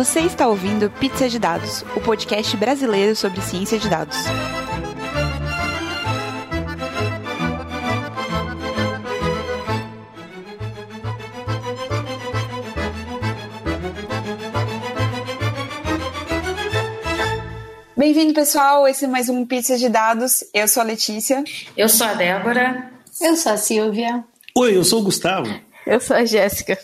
Você 0.00 0.20
está 0.20 0.48
ouvindo 0.48 0.90
Pizza 0.92 1.28
de 1.28 1.38
Dados, 1.38 1.84
o 1.94 2.00
podcast 2.00 2.56
brasileiro 2.56 3.14
sobre 3.14 3.42
ciência 3.42 3.78
de 3.78 3.86
dados. 3.86 4.16
Bem-vindo, 17.94 18.32
pessoal. 18.32 18.88
Esse 18.88 19.04
é 19.04 19.06
mais 19.06 19.28
um 19.28 19.44
Pizza 19.44 19.76
de 19.76 19.90
Dados. 19.90 20.42
Eu 20.54 20.66
sou 20.66 20.82
a 20.82 20.86
Letícia. 20.86 21.44
Eu 21.76 21.90
sou 21.90 22.06
a 22.06 22.14
Débora. 22.14 22.90
Eu 23.20 23.36
sou 23.36 23.52
a 23.52 23.58
Silvia. 23.58 24.24
Oi, 24.56 24.78
eu 24.78 24.82
sou 24.82 25.00
o 25.00 25.04
Gustavo. 25.04 25.54
Eu 25.86 26.00
sou 26.00 26.16
a 26.16 26.24
Jéssica. 26.24 26.78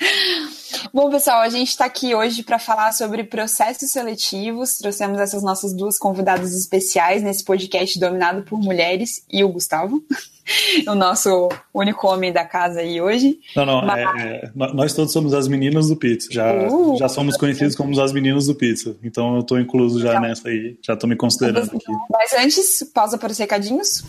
Bom, 0.92 1.10
pessoal, 1.10 1.40
a 1.40 1.48
gente 1.48 1.68
está 1.68 1.84
aqui 1.84 2.14
hoje 2.14 2.42
para 2.42 2.58
falar 2.58 2.92
sobre 2.92 3.24
processos 3.24 3.90
seletivos. 3.90 4.78
Trouxemos 4.78 5.18
essas 5.18 5.42
nossas 5.42 5.72
duas 5.74 5.98
convidadas 5.98 6.54
especiais 6.54 7.22
nesse 7.22 7.44
podcast 7.44 7.98
dominado 7.98 8.42
por 8.42 8.58
mulheres 8.58 9.24
e 9.30 9.44
o 9.44 9.48
Gustavo, 9.48 10.02
o 10.86 10.94
nosso 10.94 11.48
único 11.72 12.06
homem 12.06 12.32
da 12.32 12.44
casa 12.44 12.80
aí 12.80 13.00
hoje. 13.00 13.38
Não, 13.54 13.66
não, 13.66 13.84
Mas... 13.84 13.98
é, 13.98 14.28
é, 14.28 14.50
nós 14.54 14.92
todos 14.92 15.12
somos 15.12 15.34
as 15.34 15.48
meninas 15.48 15.88
do 15.88 15.96
Pizza. 15.96 16.28
Já, 16.30 16.52
uh, 16.68 16.96
já 16.98 17.08
somos 17.08 17.36
conhecidos 17.36 17.74
como 17.74 17.98
as 18.00 18.12
meninas 18.12 18.46
do 18.46 18.54
Pizza. 18.54 18.96
Então 19.02 19.34
eu 19.34 19.40
estou 19.40 19.58
incluso 19.58 20.00
já 20.00 20.10
então, 20.10 20.22
nessa 20.22 20.48
aí, 20.48 20.76
já 20.82 20.94
estou 20.94 21.08
me 21.08 21.16
considerando 21.16 21.70
aqui. 21.74 21.92
Mas 22.10 22.32
antes, 22.32 22.82
pausa 22.94 23.18
para 23.18 23.32
os 23.32 23.38
recadinhos. 23.38 24.02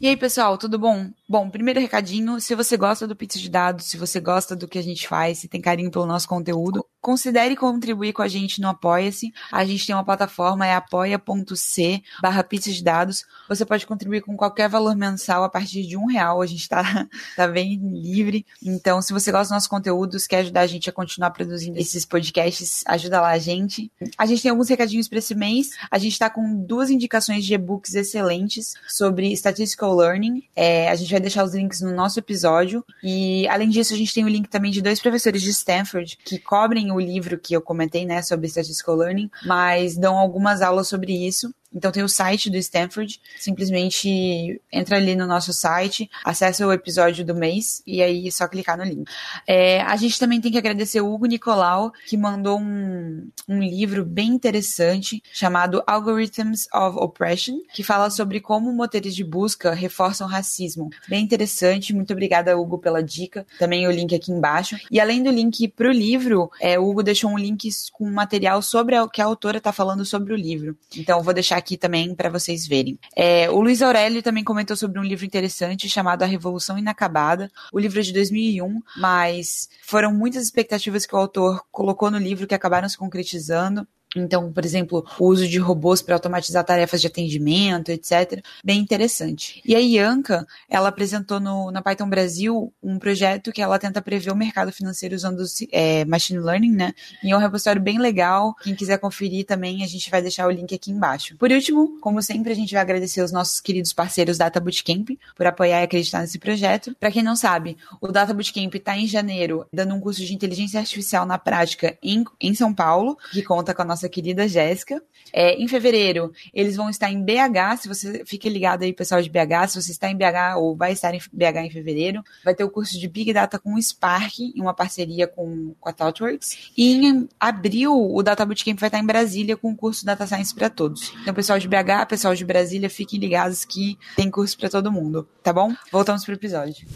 E 0.00 0.06
aí, 0.06 0.16
pessoal, 0.16 0.56
tudo 0.56 0.78
bom? 0.78 1.10
Bom, 1.28 1.50
primeiro 1.50 1.80
recadinho, 1.80 2.40
se 2.40 2.54
você 2.54 2.76
gosta 2.76 3.04
do 3.04 3.16
Pizza 3.16 3.36
de 3.36 3.50
Dados, 3.50 3.86
se 3.86 3.96
você 3.96 4.20
gosta 4.20 4.54
do 4.54 4.68
que 4.68 4.78
a 4.78 4.82
gente 4.82 5.08
faz, 5.08 5.38
se 5.38 5.48
tem 5.48 5.60
carinho 5.60 5.90
pelo 5.90 6.06
nosso 6.06 6.28
conteúdo, 6.28 6.86
considere 7.00 7.56
contribuir 7.56 8.12
com 8.12 8.22
a 8.22 8.28
gente 8.28 8.60
no 8.60 8.68
Apoia-se. 8.68 9.32
A 9.52 9.64
gente 9.64 9.86
tem 9.86 9.94
uma 9.94 10.04
plataforma, 10.04 10.66
é 10.66 10.74
apoia.c 10.74 12.02
barra 12.20 12.42
pizza 12.42 12.70
de 12.70 12.82
dados. 12.82 13.24
Você 13.48 13.64
pode 13.64 13.86
contribuir 13.86 14.22
com 14.22 14.36
qualquer 14.36 14.68
valor 14.68 14.94
mensal 14.96 15.44
a 15.44 15.48
partir 15.48 15.86
de 15.86 15.96
um 15.96 16.06
real. 16.06 16.42
A 16.42 16.46
gente 16.46 16.68
tá, 16.68 16.82
tá 17.36 17.46
bem 17.46 17.78
livre. 17.82 18.44
Então, 18.62 19.00
se 19.00 19.12
você 19.12 19.30
gosta 19.30 19.44
dos 19.44 19.50
nossos 19.52 19.68
conteúdos, 19.68 20.26
quer 20.26 20.38
ajudar 20.38 20.62
a 20.62 20.66
gente 20.66 20.88
a 20.90 20.92
continuar 20.92 21.30
produzindo 21.30 21.78
esses 21.78 22.04
podcasts, 22.04 22.82
ajuda 22.86 23.20
lá 23.20 23.30
a 23.30 23.38
gente. 23.38 23.90
A 24.16 24.26
gente 24.26 24.42
tem 24.42 24.50
alguns 24.50 24.68
recadinhos 24.68 25.08
para 25.08 25.18
esse 25.18 25.34
mês. 25.34 25.70
A 25.90 25.98
gente 25.98 26.18
tá 26.18 26.28
com 26.28 26.54
duas 26.54 26.90
indicações 26.90 27.44
de 27.44 27.54
e-books 27.54 27.94
excelentes 27.94 28.74
sobre 28.88 29.32
statistical 29.32 29.94
learning. 29.94 30.42
É, 30.54 30.90
a 30.90 30.94
gente 30.94 31.10
vai 31.10 31.20
deixar 31.20 31.44
os 31.44 31.54
links 31.54 31.80
no 31.80 31.94
nosso 31.94 32.18
episódio. 32.18 32.84
E 33.02 33.46
além 33.48 33.68
disso, 33.68 33.94
a 33.94 33.96
gente 33.96 34.12
tem 34.12 34.24
o 34.24 34.28
link 34.28 34.48
também 34.48 34.70
de 34.70 34.82
dois 34.82 35.00
professores 35.00 35.42
de 35.42 35.50
Stanford 35.50 36.18
que 36.24 36.38
cobrem 36.38 36.87
o 36.90 37.00
livro 37.00 37.38
que 37.38 37.54
eu 37.54 37.62
comentei, 37.62 38.04
né, 38.06 38.22
sobre 38.22 38.48
Statistical 38.48 38.96
Learning, 38.96 39.30
mas 39.44 39.96
dão 39.96 40.18
algumas 40.18 40.62
aulas 40.62 40.88
sobre 40.88 41.12
isso. 41.26 41.52
Então 41.74 41.92
tem 41.92 42.02
o 42.02 42.08
site 42.08 42.50
do 42.50 42.56
Stanford, 42.56 43.20
simplesmente 43.38 44.60
entra 44.72 44.96
ali 44.96 45.14
no 45.14 45.26
nosso 45.26 45.52
site, 45.52 46.10
acessa 46.24 46.66
o 46.66 46.72
episódio 46.72 47.24
do 47.24 47.34
mês 47.34 47.82
e 47.86 48.02
aí 48.02 48.26
é 48.26 48.30
só 48.30 48.48
clicar 48.48 48.76
no 48.78 48.84
link. 48.84 49.10
É, 49.46 49.82
a 49.82 49.96
gente 49.96 50.18
também 50.18 50.40
tem 50.40 50.50
que 50.50 50.58
agradecer 50.58 51.00
o 51.00 51.12
Hugo 51.12 51.26
Nicolau, 51.26 51.92
que 52.06 52.16
mandou 52.16 52.58
um, 52.58 53.28
um 53.46 53.60
livro 53.60 54.04
bem 54.04 54.28
interessante 54.28 55.22
chamado 55.32 55.82
Algorithms 55.86 56.66
of 56.74 56.98
Oppression, 56.98 57.58
que 57.72 57.82
fala 57.82 58.10
sobre 58.10 58.40
como 58.40 58.72
motores 58.72 59.14
de 59.14 59.24
busca 59.24 59.74
reforçam 59.74 60.26
racismo. 60.26 60.88
Bem 61.06 61.22
interessante, 61.22 61.94
muito 61.94 62.12
obrigada, 62.12 62.56
Hugo, 62.56 62.78
pela 62.78 63.02
dica. 63.02 63.46
Também 63.58 63.86
o 63.86 63.90
link 63.90 64.14
aqui 64.14 64.32
embaixo. 64.32 64.76
E 64.90 65.00
além 65.00 65.22
do 65.22 65.30
link 65.30 65.68
para 65.68 65.88
o 65.88 65.92
livro, 65.92 66.50
é, 66.60 66.78
o 66.78 66.88
Hugo 66.88 67.02
deixou 67.02 67.30
um 67.30 67.38
link 67.38 67.68
com 67.92 68.10
material 68.10 68.62
sobre 68.62 68.98
o 68.98 69.08
que 69.08 69.20
a 69.20 69.24
autora 69.24 69.58
está 69.58 69.72
falando 69.72 70.04
sobre 70.04 70.32
o 70.32 70.36
livro. 70.36 70.76
Então, 70.96 71.22
vou 71.22 71.34
deixar 71.34 71.57
aqui 71.58 71.76
também 71.76 72.14
para 72.14 72.30
vocês 72.30 72.66
verem. 72.66 72.98
É, 73.14 73.50
o 73.50 73.60
Luiz 73.60 73.82
Aurélio 73.82 74.22
também 74.22 74.44
comentou 74.44 74.76
sobre 74.76 74.98
um 74.98 75.04
livro 75.04 75.24
interessante 75.24 75.88
chamado 75.88 76.22
A 76.22 76.26
Revolução 76.26 76.78
Inacabada. 76.78 77.50
O 77.72 77.78
livro 77.78 78.00
é 78.00 78.02
de 78.02 78.12
2001, 78.12 78.80
mas 78.96 79.68
foram 79.82 80.12
muitas 80.12 80.44
expectativas 80.44 81.04
que 81.04 81.14
o 81.14 81.18
autor 81.18 81.62
colocou 81.70 82.10
no 82.10 82.18
livro 82.18 82.46
que 82.46 82.54
acabaram 82.54 82.88
se 82.88 82.96
concretizando. 82.96 83.86
Então, 84.16 84.52
por 84.52 84.64
exemplo, 84.64 85.04
o 85.18 85.26
uso 85.26 85.46
de 85.46 85.58
robôs 85.58 86.00
para 86.00 86.14
automatizar 86.14 86.64
tarefas 86.64 87.00
de 87.00 87.06
atendimento, 87.06 87.90
etc. 87.90 88.42
Bem 88.64 88.80
interessante. 88.80 89.60
E 89.64 89.74
a 89.74 89.78
Ianca, 89.78 90.46
ela 90.68 90.88
apresentou 90.88 91.38
no, 91.38 91.70
na 91.70 91.82
Python 91.82 92.08
Brasil 92.08 92.72
um 92.82 92.98
projeto 92.98 93.52
que 93.52 93.60
ela 93.60 93.78
tenta 93.78 94.00
prever 94.00 94.30
o 94.30 94.36
mercado 94.36 94.72
financeiro 94.72 95.14
usando 95.14 95.44
é, 95.70 96.04
machine 96.06 96.40
learning, 96.40 96.72
né? 96.72 96.94
E 97.22 97.30
é 97.30 97.36
um 97.36 97.40
repositório 97.40 97.82
bem 97.82 97.98
legal. 97.98 98.54
Quem 98.62 98.74
quiser 98.74 98.98
conferir 98.98 99.44
também, 99.44 99.84
a 99.84 99.86
gente 99.86 100.10
vai 100.10 100.22
deixar 100.22 100.46
o 100.46 100.50
link 100.50 100.74
aqui 100.74 100.90
embaixo. 100.90 101.36
Por 101.36 101.50
último, 101.50 101.98
como 102.00 102.22
sempre, 102.22 102.52
a 102.52 102.56
gente 102.56 102.72
vai 102.72 102.80
agradecer 102.80 103.20
os 103.22 103.32
nossos 103.32 103.60
queridos 103.60 103.92
parceiros 103.92 104.38
Data 104.38 104.58
Bootcamp 104.58 105.10
por 105.36 105.46
apoiar 105.46 105.80
e 105.80 105.84
acreditar 105.84 106.20
nesse 106.20 106.38
projeto. 106.38 106.96
Para 106.98 107.10
quem 107.10 107.22
não 107.22 107.36
sabe, 107.36 107.76
o 108.00 108.08
Data 108.08 108.32
Bootcamp 108.32 108.74
está 108.74 108.96
em 108.96 109.06
janeiro 109.06 109.66
dando 109.72 109.94
um 109.94 110.00
curso 110.00 110.24
de 110.24 110.34
inteligência 110.34 110.80
artificial 110.80 111.26
na 111.26 111.38
prática 111.38 111.98
em, 112.02 112.24
em 112.40 112.54
São 112.54 112.72
Paulo, 112.72 113.18
que 113.32 113.42
conta 113.42 113.74
com 113.74 113.82
a 113.82 113.84
nossa 113.84 113.97
querida 114.06 114.46
Jéssica. 114.46 115.02
É, 115.32 115.54
em 115.54 115.66
fevereiro, 115.66 116.30
eles 116.52 116.76
vão 116.76 116.90
estar 116.90 117.10
em 117.10 117.22
BH. 117.22 117.80
Se 117.80 117.88
você 117.88 118.22
fique 118.26 118.50
ligado 118.50 118.82
aí, 118.82 118.92
pessoal 118.92 119.22
de 119.22 119.30
BH, 119.30 119.68
se 119.68 119.82
você 119.82 119.92
está 119.92 120.10
em 120.10 120.16
BH 120.16 120.58
ou 120.58 120.76
vai 120.76 120.92
estar 120.92 121.14
em 121.14 121.20
BH 121.32 121.56
em 121.64 121.70
fevereiro, 121.70 122.22
vai 122.44 122.54
ter 122.54 122.64
o 122.64 122.70
curso 122.70 122.98
de 122.98 123.08
Big 123.08 123.32
Data 123.32 123.58
com 123.58 123.74
o 123.74 123.82
Spark, 123.82 124.40
em 124.40 124.60
uma 124.60 124.74
parceria 124.74 125.26
com, 125.26 125.74
com 125.80 125.88
a 125.88 125.92
ThoughtWorks. 125.92 126.70
E 126.76 127.06
em 127.06 127.28
abril, 127.40 127.94
o 127.94 128.22
Data 128.22 128.44
Bootcamp 128.44 128.78
vai 128.78 128.88
estar 128.88 128.98
em 128.98 129.06
Brasília 129.06 129.56
com 129.56 129.70
o 129.70 129.76
curso 129.76 130.04
Data 130.04 130.26
Science 130.26 130.54
para 130.54 130.68
todos. 130.68 131.12
Então, 131.22 131.32
pessoal 131.32 131.58
de 131.58 131.66
BH, 131.68 132.06
pessoal 132.08 132.34
de 132.34 132.44
Brasília, 132.44 132.90
fiquem 132.90 133.18
ligados 133.18 133.64
que 133.64 133.98
tem 134.16 134.30
curso 134.30 134.58
para 134.58 134.68
todo 134.68 134.92
mundo, 134.92 135.26
tá 135.42 135.52
bom? 135.52 135.72
Voltamos 135.90 136.24
pro 136.24 136.34
episódio. 136.34 136.86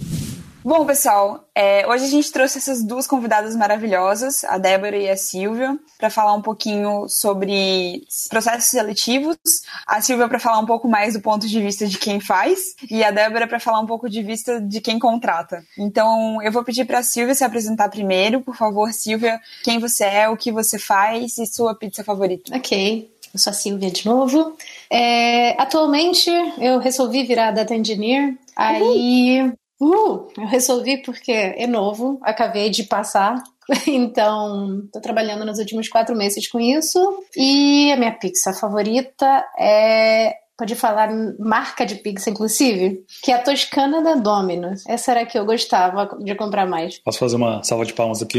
Bom, 0.64 0.86
pessoal, 0.86 1.48
é, 1.56 1.84
hoje 1.88 2.04
a 2.04 2.08
gente 2.08 2.30
trouxe 2.30 2.58
essas 2.58 2.84
duas 2.84 3.04
convidadas 3.04 3.56
maravilhosas, 3.56 4.44
a 4.44 4.58
Débora 4.58 4.96
e 4.96 5.10
a 5.10 5.16
Silvia, 5.16 5.76
para 5.98 6.08
falar 6.08 6.34
um 6.34 6.40
pouquinho 6.40 7.08
sobre 7.08 8.04
processos 8.30 8.70
seletivos. 8.70 9.36
A 9.84 10.00
Silvia 10.00 10.28
para 10.28 10.38
falar 10.38 10.60
um 10.60 10.66
pouco 10.66 10.86
mais 10.88 11.14
do 11.14 11.20
ponto 11.20 11.48
de 11.48 11.60
vista 11.60 11.84
de 11.84 11.98
quem 11.98 12.20
faz 12.20 12.76
e 12.88 13.02
a 13.02 13.10
Débora 13.10 13.48
para 13.48 13.58
falar 13.58 13.80
um 13.80 13.86
pouco 13.86 14.08
de 14.08 14.22
vista 14.22 14.60
de 14.60 14.80
quem 14.80 15.00
contrata. 15.00 15.64
Então, 15.76 16.40
eu 16.40 16.52
vou 16.52 16.62
pedir 16.62 16.84
para 16.84 17.00
a 17.00 17.02
Silvia 17.02 17.34
se 17.34 17.42
apresentar 17.42 17.88
primeiro, 17.88 18.40
por 18.40 18.54
favor, 18.54 18.92
Silvia, 18.92 19.40
quem 19.64 19.80
você 19.80 20.04
é, 20.04 20.28
o 20.28 20.36
que 20.36 20.52
você 20.52 20.78
faz 20.78 21.38
e 21.38 21.46
sua 21.46 21.74
pizza 21.74 22.04
favorita. 22.04 22.56
Ok. 22.56 23.10
Eu 23.34 23.38
sou 23.38 23.50
a 23.50 23.54
Silvia 23.54 23.90
de 23.90 24.06
novo. 24.06 24.56
É, 24.88 25.60
atualmente 25.60 26.30
eu 26.58 26.78
resolvi 26.78 27.24
virar 27.24 27.50
data 27.50 27.74
engineer. 27.74 28.36
Aí 28.54 29.52
Uh, 29.82 30.28
eu 30.38 30.46
resolvi 30.46 30.98
porque 30.98 31.32
é 31.32 31.66
novo, 31.66 32.20
acabei 32.22 32.70
de 32.70 32.84
passar, 32.84 33.42
então 33.84 34.82
estou 34.84 35.02
trabalhando 35.02 35.44
nos 35.44 35.58
últimos 35.58 35.88
quatro 35.88 36.14
meses 36.14 36.46
com 36.46 36.60
isso. 36.60 37.24
E 37.36 37.90
a 37.90 37.96
minha 37.96 38.12
pizza 38.12 38.52
favorita 38.52 39.44
é 39.58 40.36
pode 40.56 40.76
falar 40.76 41.10
marca 41.40 41.84
de 41.84 41.96
pizza, 41.96 42.30
inclusive, 42.30 43.04
que 43.24 43.32
é 43.32 43.34
a 43.34 43.42
Toscana 43.42 44.00
da 44.00 44.14
Domino's. 44.14 44.84
Essa 44.86 45.10
era 45.10 45.22
a 45.22 45.26
que 45.26 45.36
eu 45.36 45.44
gostava 45.44 46.16
de 46.20 46.32
comprar 46.36 46.64
mais. 46.64 46.98
Posso 46.98 47.18
fazer 47.18 47.34
uma 47.34 47.64
salva 47.64 47.84
de 47.84 47.92
palmas 47.92 48.22
aqui? 48.22 48.38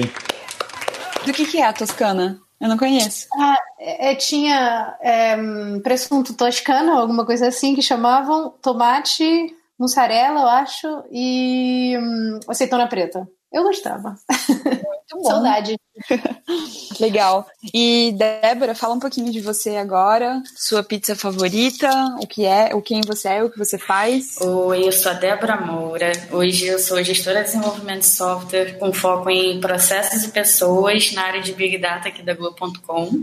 Do 1.26 1.34
que, 1.34 1.46
que 1.46 1.58
é 1.58 1.66
a 1.66 1.74
Toscana? 1.74 2.40
Eu 2.62 2.70
não 2.70 2.78
conheço. 2.78 3.28
Ah, 3.38 3.58
é, 3.78 4.12
é 4.12 4.16
tinha 4.16 4.96
é, 5.02 5.36
presunto 5.84 6.34
toscano, 6.34 6.94
alguma 6.94 7.26
coisa 7.26 7.50
assim, 7.50 7.76
que 7.76 7.82
chamavam 7.82 8.54
tomate 8.62 9.54
mussarela, 9.80 10.42
eu 10.42 10.48
acho, 10.48 10.88
e 11.12 11.98
hum, 11.98 12.40
azeitona 12.48 12.88
preta. 12.88 13.28
Eu 13.54 13.62
gostava. 13.62 14.16
Muito 14.50 15.16
bom. 15.16 15.24
Saudade. 15.30 15.78
Legal. 17.00 17.46
E 17.72 18.12
Débora, 18.18 18.74
fala 18.74 18.96
um 18.96 19.00
pouquinho 19.00 19.32
de 19.32 19.42
você 19.42 19.76
agora, 19.76 20.42
sua 20.56 20.82
pizza 20.82 21.16
favorita, 21.16 21.88
o 22.20 22.26
que 22.26 22.46
é, 22.46 22.74
o 22.74 22.82
quem 22.82 23.02
você 23.02 23.28
é, 23.28 23.44
o 23.44 23.52
que 23.52 23.60
você 23.60 23.78
faz. 23.78 24.42
Oi, 24.42 24.88
eu 24.88 24.92
sou 24.92 25.12
a 25.12 25.16
Débora 25.16 25.62
Moura. 25.62 26.12
Hoje 26.32 26.66
eu 26.66 26.80
sou 26.80 27.04
gestora 27.04 27.44
de 27.44 27.52
desenvolvimento 27.52 28.00
de 28.00 28.08
software 28.08 28.80
com 28.80 28.92
foco 28.92 29.30
em 29.30 29.62
processos 29.62 30.24
e 30.24 30.32
pessoas 30.32 31.12
na 31.14 31.22
área 31.22 31.42
de 31.42 31.54
Big 31.54 31.78
Data 31.78 32.08
aqui 32.08 32.24
da 32.24 32.34
Globo.com. 32.34 33.22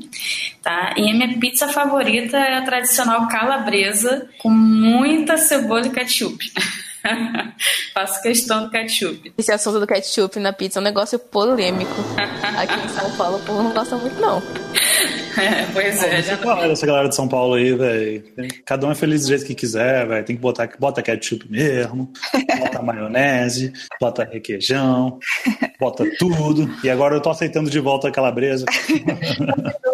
Tá? 0.62 0.94
E 0.96 1.10
a 1.10 1.12
minha 1.12 1.40
pizza 1.40 1.66
favorita 1.66 2.36
é 2.36 2.58
a 2.58 2.64
tradicional 2.64 3.26
calabresa 3.26 4.28
com 4.38 4.48
muita 4.48 5.36
cebola 5.36 5.88
e 5.88 5.90
ketchup. 5.90 6.38
Faço 7.94 8.22
questão 8.22 8.64
do 8.64 8.70
ketchup. 8.70 9.32
Esse 9.36 9.52
assunto 9.52 9.80
do 9.80 9.86
ketchup 9.86 10.38
na 10.38 10.52
pizza 10.52 10.78
é 10.78 10.80
um 10.80 10.84
negócio 10.84 11.18
polêmico. 11.18 11.92
Aqui 12.58 12.74
em 12.74 12.88
São 12.88 13.10
Paulo 13.16 13.38
o 13.38 13.40
povo 13.40 13.62
não 13.62 13.72
gosta 13.72 13.96
muito, 13.96 14.20
não. 14.20 14.42
É, 15.36 15.66
pois 15.72 16.02
é. 16.02 16.22
Já... 16.22 16.36
Claro, 16.36 16.70
essa 16.70 16.86
galera 16.86 17.08
de 17.08 17.14
São 17.14 17.28
Paulo 17.28 17.54
aí, 17.54 17.74
velho. 17.74 18.24
Cada 18.64 18.86
um 18.86 18.90
é 18.90 18.94
feliz 18.94 19.22
do 19.22 19.28
jeito 19.28 19.44
que 19.44 19.54
quiser, 19.54 20.06
velho. 20.06 20.24
Tem 20.24 20.36
que 20.36 20.42
botar 20.42 20.68
bota 20.78 21.02
ketchup 21.02 21.50
mesmo, 21.50 22.10
bota 22.58 22.82
maionese, 22.82 23.72
bota 24.00 24.24
requeijão. 24.24 25.18
bota 25.78 26.04
tudo. 26.18 26.70
E 26.84 26.90
agora 26.90 27.16
eu 27.16 27.20
tô 27.20 27.30
aceitando 27.30 27.70
de 27.70 27.80
volta 27.80 28.08
a 28.08 28.10
calabresa. 28.10 28.64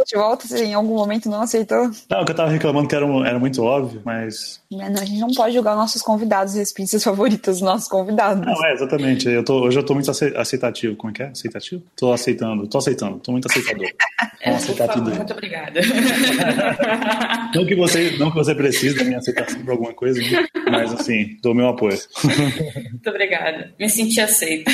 de 0.07 0.17
volta, 0.17 0.47
você 0.47 0.65
em 0.65 0.75
algum 0.75 0.95
momento 0.97 1.29
não 1.29 1.43
aceitou? 1.43 1.91
Não, 2.09 2.25
que 2.25 2.33
eu 2.33 2.37
tava 2.37 2.51
reclamando 2.51 2.89
que 2.89 2.95
era, 2.95 3.07
era 3.27 3.39
muito 3.39 3.63
óbvio, 3.63 4.01
mas. 4.05 4.61
a 4.73 5.05
gente 5.05 5.21
não 5.21 5.29
pode 5.29 5.55
julgar 5.55 5.75
nossos 5.75 6.03
convidados 6.03 6.55
e 6.57 6.61
as 6.61 6.73
pizzas 6.73 7.03
favoritas 7.03 7.57
dos 7.57 7.63
nossos 7.63 7.89
convidados. 7.89 8.45
Não, 8.45 8.67
é, 8.67 8.73
exatamente. 8.73 9.29
Eu 9.29 9.45
tô, 9.45 9.65
hoje 9.65 9.79
eu 9.79 9.85
tô 9.85 9.95
muito 9.95 10.11
aceitativo. 10.11 10.97
Como 10.97 11.11
é 11.11 11.15
que 11.15 11.23
é? 11.23 11.27
Aceitativo? 11.29 11.83
Tô 11.97 12.13
aceitando, 12.13 12.67
tô 12.67 12.79
aceitando, 12.79 13.19
tô 13.19 13.33
muito 13.33 13.47
aceitador. 13.51 13.87
É, 14.41 14.51
aceitar 14.51 14.89
tudo. 14.89 15.11
Muito 15.27 15.33
obrigada. 15.33 15.81
não, 17.53 17.67
que 17.67 17.75
você, 17.75 18.17
não 18.17 18.31
que 18.31 18.37
você 18.37 18.55
precise 18.55 18.97
da 18.97 19.03
minha 19.03 19.19
aceitação 19.19 19.61
por 19.65 19.73
alguma 19.73 19.93
coisa, 19.93 20.21
né? 20.21 20.47
mas 20.71 20.93
assim, 20.93 21.37
dou 21.43 21.53
meu 21.53 21.69
apoio. 21.69 21.99
Muito 22.25 23.11
obrigada. 23.11 23.75
Me 23.79 23.91
senti 23.91 24.21
aceita. 24.21 24.71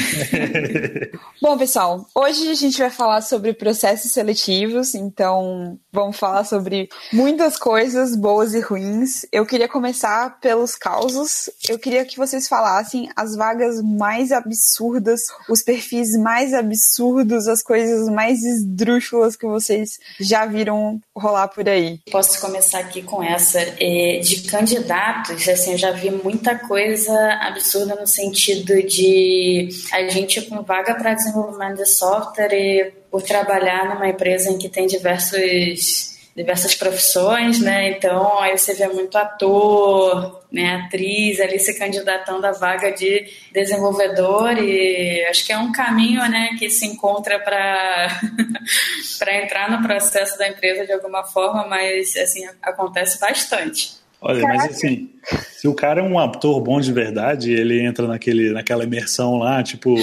Bom, 1.41 1.57
pessoal, 1.57 2.07
hoje 2.15 2.51
a 2.51 2.55
gente 2.55 2.79
vai 2.79 2.91
falar 2.91 3.23
sobre 3.23 3.55
processos 3.55 4.13
seletivos, 4.13 4.95
então 4.95 5.79
vamos 5.91 6.19
falar 6.19 6.45
sobre 6.45 6.89
muitas 7.13 7.57
coisas 7.57 8.15
boas 8.15 8.55
e 8.55 8.61
ruins. 8.61 9.25
Eu 9.33 9.47
queria 9.47 9.69
começar 9.69 10.39
pelos 10.39 10.75
causos. 10.75 11.49
Eu 11.67 11.79
queria 11.79 12.05
que 12.05 12.19
vocês 12.19 12.47
falassem 12.47 13.09
as 13.17 13.35
vagas 13.37 13.81
mais 13.83 14.33
absurdas, 14.33 15.23
os 15.49 15.63
perfis 15.63 16.11
mais 16.19 16.53
absurdos, 16.53 17.49
as 17.49 17.63
coisas 17.63 18.09
mais 18.09 18.43
esdrúxulas 18.43 19.35
que 19.35 19.47
vocês 19.47 19.99
já 20.21 20.42
viram 20.47 21.01
rolar 21.17 21.49
por 21.49 21.69
aí. 21.69 22.01
Posso 22.11 22.41
começar 22.41 22.81
aqui 22.81 23.03
com 23.03 23.23
essa. 23.23 23.61
É, 23.61 24.21
de 24.21 24.43
candidatos, 24.43 25.49
assim, 25.49 25.73
eu 25.73 25.79
já 25.79 25.91
vi 25.91 26.11
muita 26.11 26.57
coisa 26.57 27.13
absurda 27.41 27.95
no 27.95 28.07
sentido 28.07 28.83
de 28.83 29.69
a 29.93 30.09
gente 30.09 30.43
com 30.43 30.63
vaga 30.63 30.95
para 30.95 31.15
desenvolvimento 31.15 31.77
de 31.77 31.87
software 31.87 32.53
e 32.53 32.93
por 33.11 33.23
trabalhar 33.23 33.95
numa 33.95 34.09
empresa 34.09 34.51
em 34.51 34.59
que 34.59 34.69
tem 34.69 34.87
diversos 34.87 36.12
diversas 36.35 36.75
profissões, 36.75 37.61
né? 37.61 37.91
Então 37.91 38.41
aí 38.41 38.57
você 38.57 38.75
vê 38.75 38.89
muito 38.89 39.17
ator, 39.17 40.43
né, 40.51 40.83
atriz 40.87 41.41
ali 41.41 41.59
se 41.59 41.79
candidatando 41.79 42.47
à 42.47 42.53
vaga 42.53 42.91
de 42.91 43.27
desenvolvedor 43.53 44.59
e 44.59 45.25
acho 45.27 45.45
que 45.47 45.53
é 45.53 45.59
um 45.59 45.73
caminho, 45.73 46.21
né, 46.29 46.57
que 46.59 46.71
se 46.71 46.87
encontra 46.87 47.39
para 47.39 48.09
para 49.19 49.43
entrar 49.43 49.71
no 49.71 49.87
processo 49.87 50.39
da 50.39 50.49
empresa 50.49 50.87
de 50.87 50.93
alguma 50.93 51.23
forma, 51.25 51.67
mas 51.67 52.17
assim 52.17 52.47
acontece 52.63 53.21
bastante. 53.21 54.02
Olha, 54.23 54.41
Caraca. 54.41 54.67
mas 54.67 54.77
assim, 54.77 55.11
se 55.51 55.67
o 55.67 55.75
cara 55.75 56.01
é 56.01 56.05
um 56.05 56.19
ator 56.19 56.61
bom 56.61 56.81
de 56.81 56.93
verdade, 56.93 57.53
ele 57.53 57.85
entra 57.85 58.07
naquele, 58.07 58.53
naquela 58.53 58.85
imersão 58.85 59.39
lá, 59.39 59.63
tipo 59.63 59.95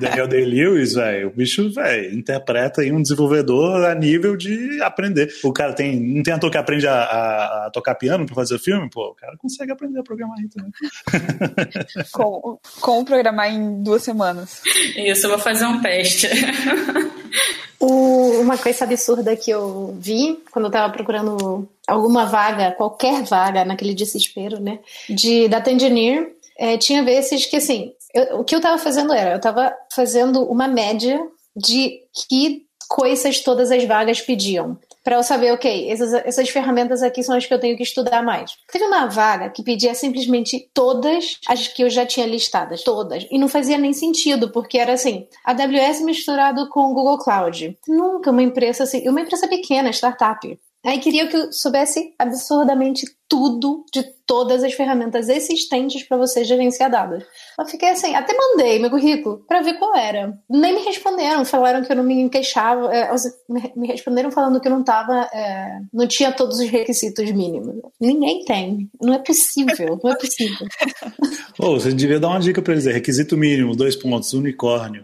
Daniel 0.00 0.26
Day-Lewis, 0.26 0.94
velho, 0.94 1.28
o 1.28 1.30
bicho, 1.30 1.70
velho, 1.70 2.14
interpreta 2.18 2.80
aí 2.80 2.90
um 2.90 3.02
desenvolvedor 3.02 3.84
a 3.84 3.94
nível 3.94 4.36
de 4.36 4.80
aprender. 4.82 5.30
O 5.44 5.52
cara 5.52 5.74
tem, 5.74 6.00
não 6.00 6.22
tem 6.22 6.32
ator 6.32 6.50
que 6.50 6.56
aprende 6.58 6.86
a, 6.86 6.94
a, 6.94 7.66
a 7.66 7.70
tocar 7.70 7.94
piano 7.96 8.24
para 8.24 8.34
fazer 8.34 8.58
filme? 8.58 8.88
Pô, 8.90 9.10
o 9.10 9.14
cara 9.14 9.36
consegue 9.36 9.72
aprender 9.72 10.00
a 10.00 10.02
programar 10.02 10.38
aí 10.38 10.48
também. 10.48 10.72
com, 12.12 12.58
com 12.80 13.04
programar 13.04 13.52
em 13.52 13.82
duas 13.82 14.02
semanas. 14.02 14.62
Isso, 14.96 15.26
eu 15.26 15.30
vou 15.30 15.38
fazer 15.38 15.66
um 15.66 15.80
teste. 15.80 16.28
O, 17.80 18.40
uma 18.40 18.58
coisa 18.58 18.84
absurda 18.84 19.34
que 19.34 19.50
eu 19.50 19.96
vi 19.98 20.38
quando 20.50 20.66
eu 20.66 20.70
tava 20.70 20.92
procurando 20.92 21.66
alguma 21.88 22.26
vaga, 22.26 22.72
qualquer 22.72 23.22
vaga 23.22 23.64
naquele 23.64 23.94
desespero, 23.94 24.60
né, 24.60 24.80
de 25.08 25.48
data 25.48 25.72
engineer, 25.72 26.30
é, 26.58 26.76
tinha 26.76 27.02
vezes 27.02 27.46
que 27.46 27.56
assim, 27.56 27.94
eu, 28.12 28.40
o 28.40 28.44
que 28.44 28.54
eu 28.54 28.60
tava 28.60 28.76
fazendo 28.76 29.14
era, 29.14 29.32
eu 29.32 29.40
tava 29.40 29.74
fazendo 29.90 30.42
uma 30.44 30.68
média 30.68 31.18
de 31.56 32.02
que 32.28 32.66
coisas 32.86 33.40
todas 33.40 33.70
as 33.70 33.84
vagas 33.84 34.20
pediam 34.20 34.76
para 35.02 35.16
eu 35.16 35.22
saber, 35.22 35.52
ok, 35.52 35.90
essas, 35.90 36.12
essas 36.12 36.48
ferramentas 36.50 37.02
aqui 37.02 37.22
são 37.22 37.36
as 37.36 37.46
que 37.46 37.52
eu 37.52 37.58
tenho 37.58 37.76
que 37.76 37.82
estudar 37.82 38.22
mais. 38.22 38.56
Teve 38.70 38.84
uma 38.84 39.06
vaga 39.06 39.50
que 39.50 39.62
pedia 39.62 39.94
simplesmente 39.94 40.70
todas 40.74 41.38
as 41.48 41.68
que 41.68 41.82
eu 41.82 41.90
já 41.90 42.04
tinha 42.04 42.26
listadas, 42.26 42.82
todas. 42.82 43.26
E 43.30 43.38
não 43.38 43.48
fazia 43.48 43.78
nem 43.78 43.92
sentido, 43.92 44.50
porque 44.50 44.78
era 44.78 44.92
assim, 44.92 45.26
AWS 45.44 46.00
misturado 46.02 46.68
com 46.68 46.92
Google 46.92 47.18
Cloud. 47.18 47.78
Nunca 47.88 48.30
uma 48.30 48.42
empresa 48.42 48.84
assim, 48.84 49.08
uma 49.08 49.20
empresa 49.20 49.48
pequena, 49.48 49.90
startup. 49.90 50.58
Aí 50.84 50.98
queria 50.98 51.28
que 51.28 51.36
eu 51.36 51.52
soubesse 51.52 52.14
absurdamente 52.18 53.04
tudo 53.28 53.84
de 53.92 54.02
todas 54.30 54.62
as 54.62 54.72
ferramentas 54.74 55.28
existentes 55.28 56.04
para 56.04 56.16
você 56.16 56.44
gerenciar 56.44 56.88
dados. 56.88 57.24
Eu 57.58 57.66
fiquei 57.66 57.88
assim, 57.88 58.14
até 58.14 58.32
mandei 58.32 58.78
meu 58.78 58.88
currículo 58.88 59.44
para 59.48 59.60
ver 59.60 59.74
qual 59.74 59.96
era. 59.96 60.38
Nem 60.48 60.72
me 60.72 60.82
responderam, 60.82 61.44
falaram 61.44 61.82
que 61.82 61.90
eu 61.90 61.96
não 61.96 62.04
me 62.04 62.28
queixava, 62.28 62.94
é, 62.94 63.10
me 63.74 63.88
responderam 63.88 64.30
falando 64.30 64.60
que 64.60 64.68
eu 64.68 64.70
não 64.70 64.84
tava, 64.84 65.28
é, 65.34 65.80
não 65.92 66.06
tinha 66.06 66.30
todos 66.30 66.60
os 66.60 66.70
requisitos 66.70 67.28
mínimos. 67.32 67.74
Ninguém 68.00 68.44
tem, 68.44 68.88
não 69.02 69.14
é 69.14 69.18
possível, 69.18 69.98
não 70.00 70.12
é 70.12 70.14
possível. 70.14 70.64
Pô, 71.56 71.72
você 71.72 71.92
devia 71.92 72.20
dar 72.20 72.28
uma 72.28 72.38
dica 72.38 72.62
para 72.62 72.74
eles, 72.74 72.86
é 72.86 72.92
requisito 72.92 73.36
mínimo, 73.36 73.74
dois 73.74 73.96
pontos, 73.96 74.32
unicórnio. 74.32 75.02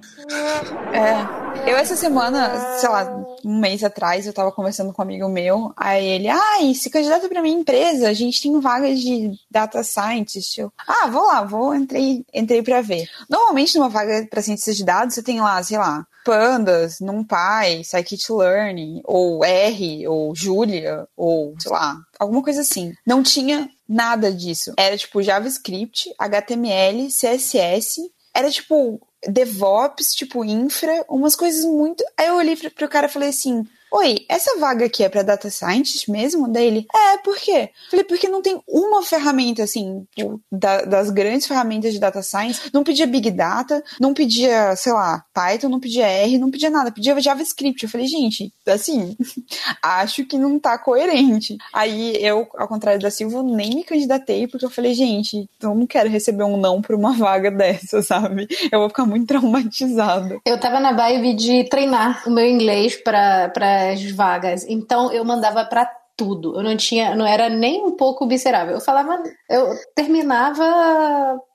É, 0.92 1.70
eu 1.70 1.76
essa 1.76 1.96
semana, 1.96 2.78
sei 2.78 2.88
lá, 2.88 3.26
um 3.44 3.58
mês 3.58 3.82
atrás, 3.82 4.24
eu 4.24 4.32
tava 4.32 4.52
conversando 4.52 4.92
com 4.92 5.02
um 5.02 5.04
amigo 5.04 5.28
meu, 5.28 5.72
aí 5.76 6.06
ele, 6.06 6.28
ai, 6.28 6.70
ah, 6.70 6.74
se 6.74 6.88
candidata 6.90 7.28
pra 7.28 7.42
minha 7.42 7.58
empresa, 7.58 8.08
a 8.08 8.12
gente 8.12 8.40
tem 8.40 8.60
vagas 8.60 9.00
de 9.00 9.15
data 9.50 9.82
scientist. 9.82 10.58
Eu, 10.58 10.72
ah, 10.86 11.06
vou 11.08 11.26
lá, 11.26 11.42
vou, 11.42 11.74
entrei, 11.74 12.24
entrei 12.32 12.62
pra 12.62 12.80
ver. 12.80 13.08
Normalmente, 13.28 13.76
numa 13.76 13.88
vaga 13.88 14.26
pra 14.30 14.42
cientista 14.42 14.72
de 14.72 14.84
dados, 14.84 15.14
você 15.14 15.22
tem 15.22 15.40
lá, 15.40 15.62
sei 15.62 15.78
lá, 15.78 16.06
Pandas, 16.24 16.98
NumPy, 17.00 17.84
Scikit-Learn, 17.84 19.00
ou 19.04 19.44
R, 19.44 20.08
ou 20.08 20.34
Julia, 20.34 21.06
ou, 21.16 21.54
sei 21.58 21.70
lá, 21.70 21.96
alguma 22.18 22.42
coisa 22.42 22.62
assim. 22.62 22.92
Não 23.06 23.22
tinha 23.22 23.70
nada 23.88 24.32
disso. 24.32 24.72
Era, 24.76 24.96
tipo, 24.96 25.22
JavaScript, 25.22 26.12
HTML, 26.18 27.08
CSS, 27.08 28.00
era, 28.34 28.50
tipo, 28.50 29.00
DevOps, 29.26 30.14
tipo, 30.14 30.44
infra, 30.44 31.04
umas 31.08 31.36
coisas 31.36 31.64
muito... 31.64 32.04
Aí 32.18 32.26
eu 32.26 32.36
olhei 32.36 32.56
pro 32.56 32.88
cara 32.88 33.06
e 33.06 33.10
falei 33.10 33.28
assim, 33.28 33.64
Oi, 33.98 34.26
essa 34.28 34.58
vaga 34.58 34.84
aqui 34.84 35.02
é 35.02 35.08
para 35.08 35.22
data 35.22 35.48
scientist 35.48 36.10
mesmo? 36.10 36.52
Daí 36.52 36.66
ele, 36.66 36.86
é, 36.94 37.16
por 37.16 37.34
quê? 37.38 37.70
Falei, 37.90 38.04
porque 38.04 38.28
não 38.28 38.42
tem 38.42 38.60
uma 38.68 39.02
ferramenta, 39.02 39.62
assim, 39.62 40.06
tipo, 40.14 40.38
da, 40.52 40.82
das 40.82 41.08
grandes 41.08 41.46
ferramentas 41.46 41.94
de 41.94 41.98
data 41.98 42.20
science. 42.20 42.68
Não 42.74 42.84
pedia 42.84 43.06
Big 43.06 43.30
Data, 43.30 43.82
não 43.98 44.12
pedia, 44.12 44.76
sei 44.76 44.92
lá, 44.92 45.24
Python, 45.32 45.70
não 45.70 45.80
pedia 45.80 46.06
R, 46.06 46.36
não 46.36 46.50
pedia 46.50 46.68
nada, 46.68 46.92
pedia 46.92 47.18
JavaScript. 47.18 47.84
Eu 47.84 47.88
falei, 47.88 48.06
gente, 48.06 48.52
assim, 48.66 49.16
acho 49.82 50.26
que 50.26 50.36
não 50.36 50.58
tá 50.58 50.76
coerente. 50.76 51.56
Aí 51.72 52.22
eu, 52.22 52.46
ao 52.58 52.68
contrário 52.68 53.00
da 53.00 53.10
Silva, 53.10 53.42
nem 53.42 53.76
me 53.76 53.84
candidatei, 53.84 54.46
porque 54.46 54.66
eu 54.66 54.70
falei, 54.70 54.92
gente, 54.92 55.48
eu 55.58 55.74
não 55.74 55.86
quero 55.86 56.10
receber 56.10 56.44
um 56.44 56.58
não 56.58 56.82
por 56.82 56.94
uma 56.94 57.14
vaga 57.14 57.50
dessa, 57.50 58.02
sabe? 58.02 58.46
Eu 58.70 58.80
vou 58.80 58.90
ficar 58.90 59.06
muito 59.06 59.26
traumatizada. 59.26 60.38
Eu 60.44 60.60
tava 60.60 60.80
na 60.80 60.92
vibe 60.92 61.32
de 61.32 61.64
treinar 61.64 62.22
o 62.26 62.30
meu 62.30 62.44
inglês 62.46 62.94
para 62.94 63.85
as 63.92 64.10
vagas. 64.10 64.64
Então 64.68 65.12
eu 65.12 65.24
mandava 65.24 65.64
para 65.64 65.90
tudo. 66.16 66.56
Eu 66.56 66.62
não 66.62 66.76
tinha, 66.76 67.14
não 67.14 67.26
era 67.26 67.48
nem 67.48 67.84
um 67.84 67.92
pouco 67.92 68.24
miserável. 68.26 68.74
Eu 68.74 68.80
falava, 68.80 69.22
eu 69.50 69.74
terminava, 69.94 70.64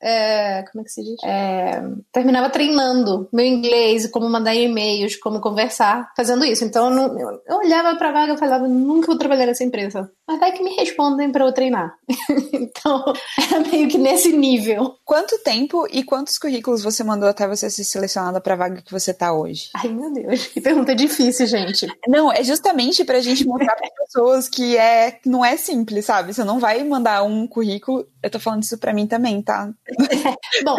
é, 0.01 0.63
como 0.71 0.81
é 0.81 0.83
que 0.83 0.91
se 0.91 1.03
diz? 1.03 1.23
É, 1.23 1.81
terminava 2.13 2.49
treinando 2.49 3.27
meu 3.33 3.45
inglês, 3.45 4.07
como 4.07 4.29
mandar 4.29 4.53
e-mails, 4.53 5.15
como 5.15 5.41
conversar, 5.41 6.11
fazendo 6.15 6.45
isso. 6.45 6.63
Então 6.63 6.89
eu, 6.89 6.91
não, 6.91 7.19
eu, 7.19 7.57
olhava 7.57 7.97
para 7.97 8.09
a 8.09 8.13
vaga 8.13 8.33
e 8.33 8.37
falava, 8.37 8.67
nunca 8.67 9.07
vou 9.07 9.17
trabalhar 9.17 9.47
nessa 9.47 9.63
empresa. 9.63 10.11
Mas 10.31 10.39
vai 10.39 10.51
que 10.53 10.63
me 10.63 10.73
respondem 10.75 11.29
para 11.29 11.43
eu 11.43 11.51
treinar. 11.51 11.93
então 12.53 13.03
era 13.37 13.59
meio 13.59 13.89
que 13.89 13.97
nesse 13.97 14.31
nível. 14.31 14.95
Quanto 15.03 15.37
tempo 15.39 15.85
e 15.91 16.03
quantos 16.03 16.37
currículos 16.37 16.81
você 16.81 17.03
mandou 17.03 17.27
até 17.27 17.45
você 17.45 17.69
ser 17.69 17.83
selecionada 17.83 18.39
para 18.39 18.53
a 18.53 18.57
vaga 18.57 18.81
que 18.81 18.91
você 18.91 19.13
tá 19.13 19.33
hoje? 19.33 19.69
Ai 19.75 19.89
meu 19.89 20.11
Deus, 20.13 20.47
que 20.47 20.61
pergunta 20.61 20.95
difícil, 20.95 21.45
gente. 21.47 21.85
Não, 22.07 22.31
é 22.31 22.43
justamente 22.45 23.03
para 23.03 23.17
a 23.17 23.21
gente 23.21 23.45
mostrar 23.45 23.75
para 23.75 23.89
pessoas 23.89 24.47
que 24.47 24.77
é 24.77 25.19
não 25.25 25.43
é 25.43 25.57
simples, 25.57 26.05
sabe? 26.05 26.33
Você 26.33 26.45
não 26.45 26.59
vai 26.59 26.81
mandar 26.83 27.23
um 27.23 27.45
currículo. 27.45 28.07
Eu 28.21 28.29
tô 28.29 28.39
falando 28.39 28.63
isso 28.63 28.77
para 28.77 28.93
mim 28.93 29.07
também, 29.07 29.41
tá? 29.41 29.71
Bom, 30.63 30.75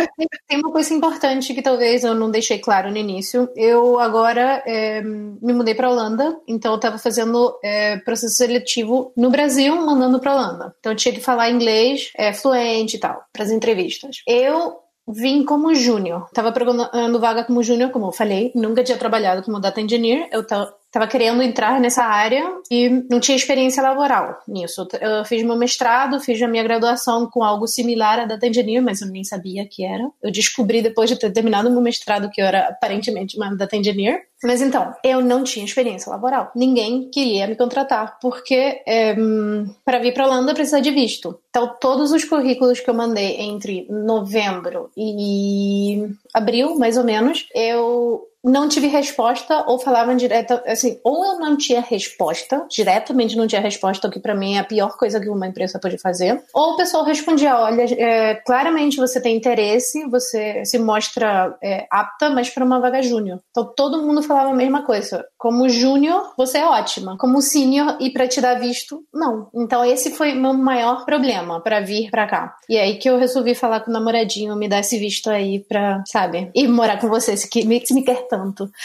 tem 0.48 0.58
uma 0.58 0.70
coisa 0.70 0.92
importante 0.94 1.54
que 1.54 1.62
talvez 1.62 2.04
eu 2.04 2.14
não 2.14 2.30
deixei 2.30 2.58
claro 2.58 2.90
no 2.90 2.96
início. 2.96 3.48
Eu 3.56 3.98
agora 3.98 4.62
é, 4.66 5.02
me 5.02 5.52
mudei 5.52 5.74
para 5.74 5.90
Holanda, 5.90 6.36
então 6.46 6.72
eu 6.72 6.80
tava 6.80 6.98
fazendo 6.98 7.58
é, 7.62 7.98
processo 7.98 8.36
seletivo 8.36 9.12
no 9.16 9.30
Brasil, 9.30 9.74
mandando 9.76 10.20
para 10.20 10.34
Holanda. 10.34 10.74
Então 10.78 10.92
eu 10.92 10.96
tinha 10.96 11.14
que 11.14 11.20
falar 11.20 11.50
inglês 11.50 12.10
é, 12.16 12.32
fluente 12.32 12.96
e 12.96 13.00
tal, 13.00 13.24
para 13.32 13.42
as 13.42 13.50
entrevistas. 13.50 14.22
Eu 14.26 14.82
vim 15.06 15.44
como 15.44 15.74
júnior. 15.74 16.28
Tava 16.32 16.52
procurando 16.52 17.20
vaga 17.20 17.44
como 17.44 17.62
júnior, 17.62 17.90
como 17.90 18.06
eu 18.06 18.12
falei. 18.12 18.52
Nunca 18.54 18.84
tinha 18.84 18.98
trabalhado 18.98 19.42
como 19.42 19.60
data 19.60 19.80
engineer. 19.80 20.28
Eu 20.30 20.46
estava 20.92 21.06
querendo 21.06 21.42
entrar 21.42 21.80
nessa 21.80 22.04
área 22.04 22.44
e 22.70 22.90
não 23.10 23.18
tinha 23.18 23.34
experiência 23.34 23.82
laboral 23.82 24.38
nisso. 24.46 24.86
Eu 25.00 25.24
fiz 25.24 25.42
meu 25.42 25.56
mestrado, 25.56 26.20
fiz 26.20 26.40
a 26.42 26.46
minha 26.46 26.62
graduação 26.62 27.26
com 27.30 27.42
algo 27.42 27.66
similar 27.66 28.20
a 28.20 28.26
data 28.26 28.46
engineer, 28.46 28.82
mas 28.82 29.00
eu 29.00 29.08
nem 29.08 29.24
sabia 29.24 29.66
que 29.66 29.82
era. 29.86 30.06
Eu 30.22 30.30
descobri 30.30 30.82
depois 30.82 31.08
de 31.08 31.18
ter 31.18 31.32
terminado 31.32 31.70
meu 31.70 31.80
mestrado 31.80 32.28
que 32.30 32.42
eu 32.42 32.44
era 32.44 32.68
aparentemente 32.68 33.38
uma 33.38 33.56
data 33.56 33.74
engineer. 33.74 34.20
Mas 34.44 34.60
então, 34.60 34.92
eu 35.02 35.22
não 35.22 35.44
tinha 35.44 35.64
experiência 35.64 36.10
laboral. 36.10 36.50
Ninguém 36.54 37.08
queria 37.10 37.46
me 37.46 37.56
contratar, 37.56 38.18
porque 38.20 38.82
é, 38.86 39.14
para 39.84 40.00
vir 40.00 40.12
para 40.12 40.26
Holanda 40.26 40.52
precisa 40.52 40.80
de 40.80 40.90
visto. 40.90 41.38
Então, 41.48 41.74
todos 41.80 42.12
os 42.12 42.24
currículos 42.24 42.80
que 42.80 42.90
eu 42.90 42.94
mandei 42.94 43.40
entre 43.40 43.86
novembro 43.88 44.90
e 44.96 46.08
abril, 46.34 46.76
mais 46.76 46.98
ou 46.98 47.04
menos, 47.04 47.46
eu 47.54 48.26
não 48.44 48.68
tive 48.68 48.86
resposta 48.88 49.64
ou 49.66 49.78
falavam 49.78 50.16
direto, 50.16 50.60
assim, 50.66 50.98
ou 51.04 51.24
eu 51.24 51.38
não 51.38 51.56
tinha 51.56 51.80
resposta, 51.80 52.66
diretamente 52.70 53.36
não 53.36 53.46
tinha 53.46 53.60
resposta, 53.60 54.08
o 54.08 54.10
que 54.10 54.20
para 54.20 54.34
mim 54.34 54.56
é 54.56 54.58
a 54.58 54.64
pior 54.64 54.96
coisa 54.96 55.20
que 55.20 55.28
uma 55.28 55.46
empresa 55.46 55.78
pode 55.78 55.98
fazer, 55.98 56.42
ou 56.52 56.72
o 56.72 56.76
pessoal 56.76 57.04
respondia, 57.04 57.56
olha, 57.56 57.82
é, 57.82 58.34
claramente 58.34 58.96
você 58.96 59.20
tem 59.20 59.36
interesse, 59.36 60.04
você 60.06 60.64
se 60.64 60.78
mostra 60.78 61.56
é, 61.62 61.86
apta, 61.90 62.30
mas 62.30 62.50
para 62.50 62.64
uma 62.64 62.80
vaga 62.80 63.02
júnior. 63.02 63.40
Então 63.50 63.72
todo 63.76 64.02
mundo 64.02 64.22
falava 64.22 64.50
a 64.50 64.54
mesma 64.54 64.82
coisa. 64.82 65.24
Como 65.38 65.68
júnior, 65.68 66.32
você 66.36 66.58
é 66.58 66.66
ótima. 66.66 67.16
Como 67.18 67.40
sênior 67.40 67.96
e 68.00 68.10
para 68.10 68.28
te 68.28 68.40
dar 68.40 68.54
visto, 68.54 69.04
não. 69.12 69.48
Então 69.54 69.84
esse 69.84 70.10
foi 70.10 70.34
meu 70.34 70.54
maior 70.54 71.04
problema 71.04 71.60
para 71.60 71.80
vir 71.80 72.10
para 72.10 72.26
cá. 72.26 72.56
E 72.68 72.78
aí 72.78 72.98
que 72.98 73.08
eu 73.08 73.18
resolvi 73.18 73.54
falar 73.54 73.80
com 73.80 73.90
o 73.90 73.92
namoradinho, 73.92 74.56
me 74.56 74.68
dar 74.68 74.80
esse 74.80 74.98
visto 74.98 75.30
aí 75.30 75.60
pra, 75.60 76.02
sabe, 76.06 76.50
ir 76.54 76.68
morar 76.68 77.00
com 77.00 77.08
você, 77.08 77.36
se, 77.36 77.48
me, 77.66 77.84
se 77.84 77.94
me 77.94 78.02
quer 78.02 78.28
tanto. 78.32 78.70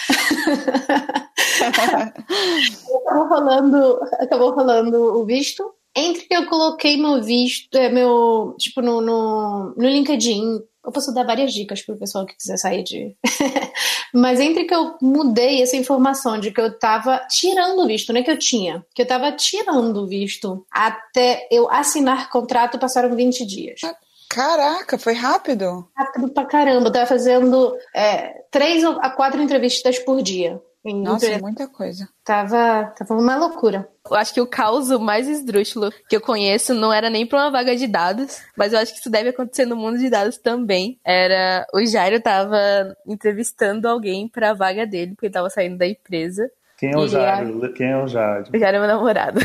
acabou 3.08 3.28
rolando, 3.30 4.00
acabou 4.20 4.52
rolando 4.52 5.20
o 5.20 5.26
visto. 5.26 5.64
Entre 5.96 6.24
que 6.26 6.36
eu 6.36 6.46
coloquei 6.48 6.98
meu 6.98 7.24
visto, 7.24 7.76
é, 7.76 7.90
meu, 7.90 8.56
tipo, 8.60 8.82
no, 8.82 9.00
no, 9.02 9.74
no 9.76 9.88
LinkedIn, 9.88 10.60
eu 10.86 10.92
posso 10.92 11.14
dar 11.14 11.26
várias 11.26 11.54
dicas 11.54 11.82
pro 11.82 11.98
pessoal 11.98 12.26
que 12.26 12.36
quiser 12.36 12.58
sair 12.58 12.84
de. 12.84 13.16
Mas 14.14 14.40
entre 14.40 14.66
que 14.66 14.76
eu 14.76 14.96
mudei 15.02 15.62
essa 15.62 15.78
informação 15.78 16.40
de 16.40 16.52
que 16.52 16.62
eu 16.62 16.78
tava 16.78 17.26
tirando 17.30 17.80
o 17.80 17.88
visto, 17.88 18.14
não 18.14 18.20
é 18.20 18.24
que 18.24 18.32
eu 18.32 18.38
tinha, 18.38 18.86
que 18.94 19.02
eu 19.02 19.08
tava 19.08 19.32
tirando 19.32 20.04
o 20.04 20.08
visto, 20.08 20.66
até 20.70 21.48
eu 21.50 21.70
assinar 21.72 22.30
contrato 22.30 22.78
passaram 22.78 23.16
20 23.16 23.46
dias. 23.46 23.82
Caraca, 24.30 24.98
foi 24.98 25.14
rápido? 25.14 25.88
Rápido 25.96 26.30
pra 26.30 26.46
caramba. 26.46 26.88
Eu 26.88 26.92
tava 26.92 27.06
fazendo 27.06 27.76
é, 27.96 28.44
três 28.52 28.84
a 28.84 29.10
quatro 29.10 29.42
entrevistas 29.42 30.00
por 30.00 30.22
dia. 30.22 30.62
Nossa, 30.94 31.38
muita 31.40 31.68
coisa. 31.68 32.08
Tava, 32.24 32.94
tava 32.98 33.14
uma 33.20 33.36
loucura. 33.36 33.88
Eu 34.10 34.16
acho 34.16 34.34
que 34.34 34.40
o 34.40 34.48
caos 34.48 34.90
mais 35.00 35.28
esdrúxulo 35.28 35.92
que 36.08 36.16
eu 36.16 36.22
conheço 36.22 36.74
não 36.74 36.94
era 36.94 37.10
nem 37.10 37.26
pra 37.26 37.40
uma 37.40 37.52
vaga 37.52 37.76
de 37.76 37.88
dados, 37.88 38.40
mas 38.56 38.72
eu 38.72 38.80
acho 38.80 38.94
que 38.94 39.00
isso 39.00 39.10
deve 39.10 39.30
acontecer 39.30 39.66
no 39.66 39.76
mundo 39.76 39.98
de 39.98 40.10
dados 40.10 40.38
também. 40.38 40.98
Era 41.04 41.66
o 41.74 41.86
Jairo 41.86 42.22
tava 42.22 42.96
entrevistando 43.06 43.88
alguém 43.88 44.30
pra 44.30 44.54
vaga 44.54 44.86
dele, 44.88 45.12
porque 45.12 45.26
ele 45.26 45.34
tava 45.34 45.50
saindo 45.50 45.78
da 45.78 45.88
empresa. 45.88 46.50
Quem 46.78 46.94
é 46.94 46.98
o 46.98 47.08
Jairo? 47.08 47.74
Quem 47.74 47.90
é 47.90 47.98
o 47.98 48.08
Jairo? 48.08 48.46
O 48.54 48.58
Jairo 48.58 48.78
é 48.78 48.80
meu 48.80 48.88
namorado. 48.88 49.40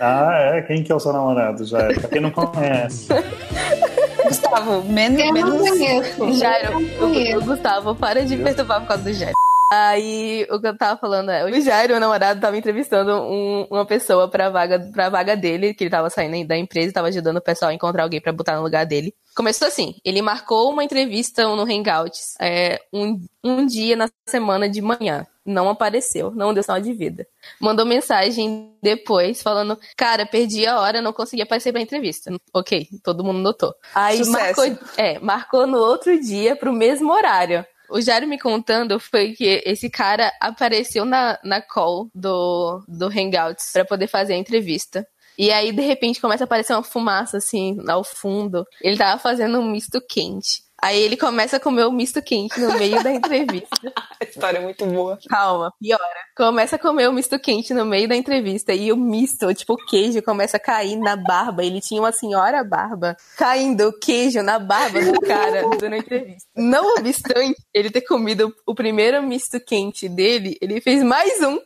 Ah, 0.00 0.32
é? 0.38 0.62
Quem 0.62 0.82
que 0.82 0.90
é 0.90 0.94
o 0.94 1.00
seu 1.00 1.12
namorado, 1.12 1.64
Jairo? 1.64 2.00
Pra 2.00 2.08
quem 2.08 2.20
não 2.20 2.30
conhece. 2.30 3.08
Gustavo, 4.24 4.82
menos. 4.84 5.20
Eu 5.20 5.32
não 5.32 5.58
conheço. 5.58 6.32
Jairo, 6.38 6.78
o, 6.78 7.38
o 7.38 7.44
Gustavo, 7.44 7.94
para 7.94 8.24
de 8.24 8.36
perturbar 8.36 8.80
por 8.80 8.88
causa 8.88 9.02
do 9.02 9.12
Jairo. 9.12 9.34
Aí 9.72 10.46
o 10.50 10.60
que 10.60 10.66
eu 10.66 10.76
tava 10.76 11.00
falando 11.00 11.30
é, 11.30 11.46
o 11.46 11.60
Jairo, 11.62 11.94
meu 11.94 12.00
namorado, 12.00 12.38
tava 12.38 12.58
entrevistando 12.58 13.10
um, 13.22 13.66
uma 13.70 13.86
pessoa 13.86 14.28
pra 14.28 14.50
vaga, 14.50 14.78
pra 14.92 15.08
vaga 15.08 15.34
dele, 15.34 15.72
que 15.72 15.84
ele 15.84 15.90
tava 15.90 16.10
saindo 16.10 16.46
da 16.46 16.58
empresa, 16.58 16.92
tava 16.92 17.08
ajudando 17.08 17.38
o 17.38 17.42
pessoal 17.42 17.70
a 17.70 17.74
encontrar 17.74 18.02
alguém 18.02 18.20
pra 18.20 18.34
botar 18.34 18.56
no 18.56 18.62
lugar 18.62 18.84
dele. 18.84 19.14
Começou 19.34 19.66
assim, 19.66 19.94
ele 20.04 20.20
marcou 20.20 20.70
uma 20.70 20.84
entrevista 20.84 21.44
no 21.44 21.62
Hangouts 21.62 22.34
é, 22.38 22.82
um, 22.92 23.18
um 23.42 23.64
dia 23.64 23.96
na 23.96 24.10
semana 24.28 24.68
de 24.68 24.82
manhã. 24.82 25.26
Não 25.44 25.68
apareceu, 25.68 26.30
não 26.30 26.54
deu 26.54 26.62
sinal 26.62 26.80
de 26.80 26.92
vida. 26.92 27.26
Mandou 27.60 27.84
mensagem 27.84 28.76
depois 28.82 29.42
falando, 29.42 29.78
cara, 29.96 30.24
perdi 30.24 30.66
a 30.66 30.78
hora, 30.78 31.02
não 31.02 31.12
consegui 31.12 31.42
aparecer 31.42 31.72
pra 31.72 31.80
entrevista. 31.80 32.30
Ok, 32.54 32.88
todo 33.02 33.24
mundo 33.24 33.40
notou. 33.40 33.74
Aí 33.94 34.24
marcou, 34.26 34.64
é, 34.96 35.18
marcou 35.18 35.66
no 35.66 35.78
outro 35.78 36.20
dia 36.20 36.54
pro 36.54 36.72
mesmo 36.72 37.12
horário 37.12 37.66
o 37.92 38.00
Jairo 38.00 38.26
me 38.26 38.38
contando 38.38 38.98
foi 38.98 39.32
que 39.32 39.62
esse 39.66 39.90
cara 39.90 40.32
apareceu 40.40 41.04
na, 41.04 41.38
na 41.44 41.60
call 41.60 42.08
do, 42.14 42.82
do 42.88 43.06
Hangouts 43.06 43.70
para 43.70 43.84
poder 43.84 44.06
fazer 44.06 44.32
a 44.32 44.38
entrevista. 44.38 45.06
E 45.36 45.50
aí, 45.50 45.72
de 45.72 45.82
repente, 45.82 46.20
começa 46.20 46.44
a 46.44 46.46
aparecer 46.46 46.72
uma 46.72 46.82
fumaça, 46.82 47.38
assim, 47.38 47.78
ao 47.88 48.04
fundo. 48.04 48.66
Ele 48.80 48.96
tava 48.96 49.18
fazendo 49.18 49.58
um 49.58 49.70
misto 49.70 50.00
quente. 50.06 50.62
Aí 50.82 51.00
ele 51.00 51.16
começa 51.16 51.58
a 51.58 51.60
comer 51.60 51.84
o 51.84 51.92
misto 51.92 52.20
quente 52.20 52.58
no 52.58 52.76
meio 52.76 53.00
da 53.04 53.12
entrevista. 53.12 53.68
a 54.20 54.24
história 54.24 54.58
é 54.58 54.60
muito 54.60 54.84
boa. 54.84 55.16
Calma, 55.28 55.72
piora. 55.80 56.02
Começa 56.36 56.74
a 56.74 56.78
comer 56.78 57.08
o 57.08 57.12
misto 57.12 57.38
quente 57.38 57.72
no 57.72 57.86
meio 57.86 58.08
da 58.08 58.16
entrevista 58.16 58.74
e 58.74 58.90
o 58.90 58.96
misto, 58.96 59.54
tipo, 59.54 59.74
o 59.74 59.76
queijo 59.76 60.20
começa 60.22 60.56
a 60.56 60.60
cair 60.60 60.96
na 60.96 61.14
barba. 61.14 61.64
Ele 61.64 61.80
tinha 61.80 62.02
uma 62.02 62.10
senhora 62.10 62.64
barba 62.64 63.16
caindo 63.36 63.90
o 63.90 63.92
queijo 63.92 64.42
na 64.42 64.58
barba 64.58 65.00
do 65.00 65.20
cara 65.20 65.62
durante 65.62 65.94
a 65.94 65.98
entrevista. 65.98 66.48
Não 66.56 66.96
obstante 66.96 67.62
ele 67.72 67.88
ter 67.88 68.00
comido 68.00 68.52
o 68.66 68.74
primeiro 68.74 69.22
misto 69.22 69.60
quente 69.60 70.08
dele, 70.08 70.58
ele 70.60 70.80
fez 70.80 71.00
mais 71.04 71.40
um 71.42 71.60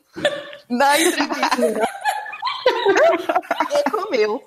na 0.68 1.00
entrevista. 1.00 1.88
e 3.72 3.90
comeu. 3.90 4.42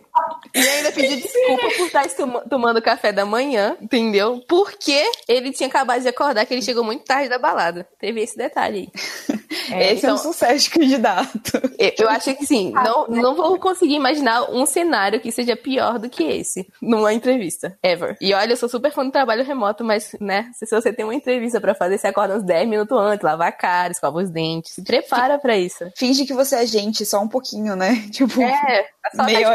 E 0.54 0.60
ainda 0.60 0.92
pediu 0.92 1.18
desculpa 1.18 1.68
por 1.78 1.86
estar 1.86 2.08
tomando 2.50 2.82
café 2.82 3.12
da 3.12 3.26
manhã, 3.26 3.78
entendeu? 3.82 4.44
Porque 4.48 5.04
ele 5.28 5.52
tinha 5.52 5.68
acabado 5.68 6.02
de 6.02 6.08
acordar, 6.08 6.46
que 6.46 6.54
ele 6.54 6.62
chegou 6.62 6.84
muito 6.84 7.04
tarde 7.04 7.30
da 7.30 7.38
balada. 7.38 7.88
Teve 8.00 8.22
esse 8.22 8.38
detalhe 8.38 8.80
aí. 8.80 8.90
É, 9.72 9.94
esse 9.94 9.98
então, 9.98 10.10
é 10.10 10.14
um 10.14 10.18
então, 10.18 10.32
sucesso 10.32 10.64
de 10.64 10.70
candidato. 10.72 11.52
Eu 11.98 12.10
acho 12.10 12.34
que 12.36 12.46
sim. 12.46 12.72
Não, 12.72 13.08
não 13.08 13.36
vou 13.36 13.58
conseguir 13.60 13.96
imaginar 13.96 14.50
um 14.50 14.66
cenário 14.66 15.20
que 15.20 15.32
seja 15.32 15.56
pior 15.56 16.00
do 16.00 16.10
que 16.10 16.24
esse 16.24 16.68
numa 16.82 17.14
entrevista. 17.14 17.78
Ever. 17.84 18.18
E 18.20 18.34
olha, 18.34 18.54
eu 18.54 18.58
sou 18.58 18.70
super 18.70 18.92
fã 18.92 19.06
do 19.06 19.12
trabalho 19.12 19.44
remoto, 19.44 19.84
mas, 19.84 20.16
né, 20.20 20.50
se 20.54 20.66
você 20.66 20.92
tem 20.92 21.06
uma 21.06 21.14
entrevista 21.14 21.62
para 21.62 21.76
fazer, 21.76 21.98
você 21.98 22.08
acorda 22.08 22.36
uns 22.36 22.44
10 22.44 22.68
minutos 22.68 22.98
antes, 22.98 23.24
lava 23.24 23.46
a 23.46 23.52
cara, 23.52 23.92
escova 23.92 24.20
os 24.20 24.30
dentes. 24.30 24.74
Se 24.74 24.84
prepara 24.84 25.38
para 25.38 25.58
isso. 25.58 25.86
Finge 25.96 26.26
que 26.26 26.34
você 26.34 26.56
é 26.56 26.66
gente 26.66 27.06
só 27.06 27.22
um 27.22 27.28
pouquinho, 27.28 27.76
né? 27.76 28.08
Tipo, 28.12 28.42
é, 28.42 28.88
só 29.16 29.22
até 29.22 29.44
te 29.44 29.46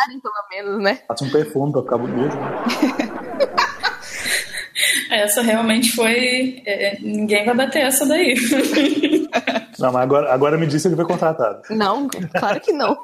contratarem, 0.00 0.20
pelo 0.20 0.34
menos, 0.50 0.82
né? 0.82 1.00
Passa 1.06 1.24
um 1.24 1.30
perfume 1.30 1.72
pra 1.72 1.82
ficar 1.82 1.98
bonito. 1.98 2.36
Essa 5.10 5.42
realmente 5.42 5.92
foi. 5.92 6.62
É, 6.64 6.98
ninguém 7.00 7.44
vai 7.44 7.54
bater 7.54 7.82
essa 7.82 8.06
daí. 8.06 8.34
Não, 9.78 9.92
mas 9.92 10.02
agora, 10.02 10.32
agora 10.32 10.56
me 10.58 10.66
disse 10.66 10.88
que 10.88 10.88
ele 10.88 10.96
foi 10.96 11.04
contratado. 11.04 11.62
Não, 11.70 12.08
claro 12.08 12.60
que 12.60 12.72
não. 12.72 12.94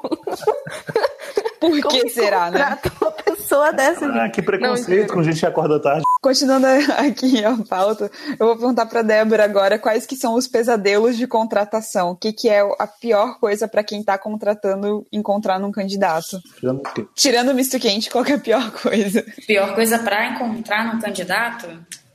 Por 1.59 1.81
que 1.87 2.09
será, 2.09 2.51
né? 2.51 2.77
Uma 3.01 3.11
pessoa 3.11 3.73
dessa. 3.73 4.05
Ah, 4.05 4.29
que 4.29 4.41
preconceito 4.43 5.07
não, 5.07 5.15
com 5.15 5.23
gente 5.23 5.39
que 5.39 5.45
acorda 5.45 5.81
tarde. 5.81 6.03
Continuando 6.27 6.67
aqui 6.99 7.41
a 7.45 7.55
pauta, 7.63 8.11
eu 8.37 8.47
vou 8.47 8.57
perguntar 8.57 8.85
para 8.85 9.01
Débora 9.01 9.45
agora 9.45 9.79
quais 9.79 10.05
que 10.05 10.17
são 10.17 10.33
os 10.33 10.45
pesadelos 10.45 11.15
de 11.15 11.25
contratação. 11.25 12.11
O 12.11 12.17
que, 12.17 12.33
que 12.33 12.49
é 12.49 12.59
a 12.59 12.85
pior 12.85 13.39
coisa 13.39 13.65
para 13.65 13.81
quem 13.81 14.01
está 14.01 14.17
contratando 14.17 15.07
encontrar 15.09 15.57
num 15.57 15.71
candidato? 15.71 16.41
Tirando, 16.59 16.81
Tirando 17.15 17.49
o 17.51 17.53
misto 17.53 17.79
quente, 17.79 18.09
qual 18.09 18.25
que 18.25 18.33
é 18.33 18.35
a 18.35 18.39
pior 18.39 18.71
coisa? 18.71 19.23
Pior 19.47 19.73
coisa 19.73 19.99
para 19.99 20.33
encontrar 20.33 20.93
num 20.93 20.99
candidato? 20.99 21.65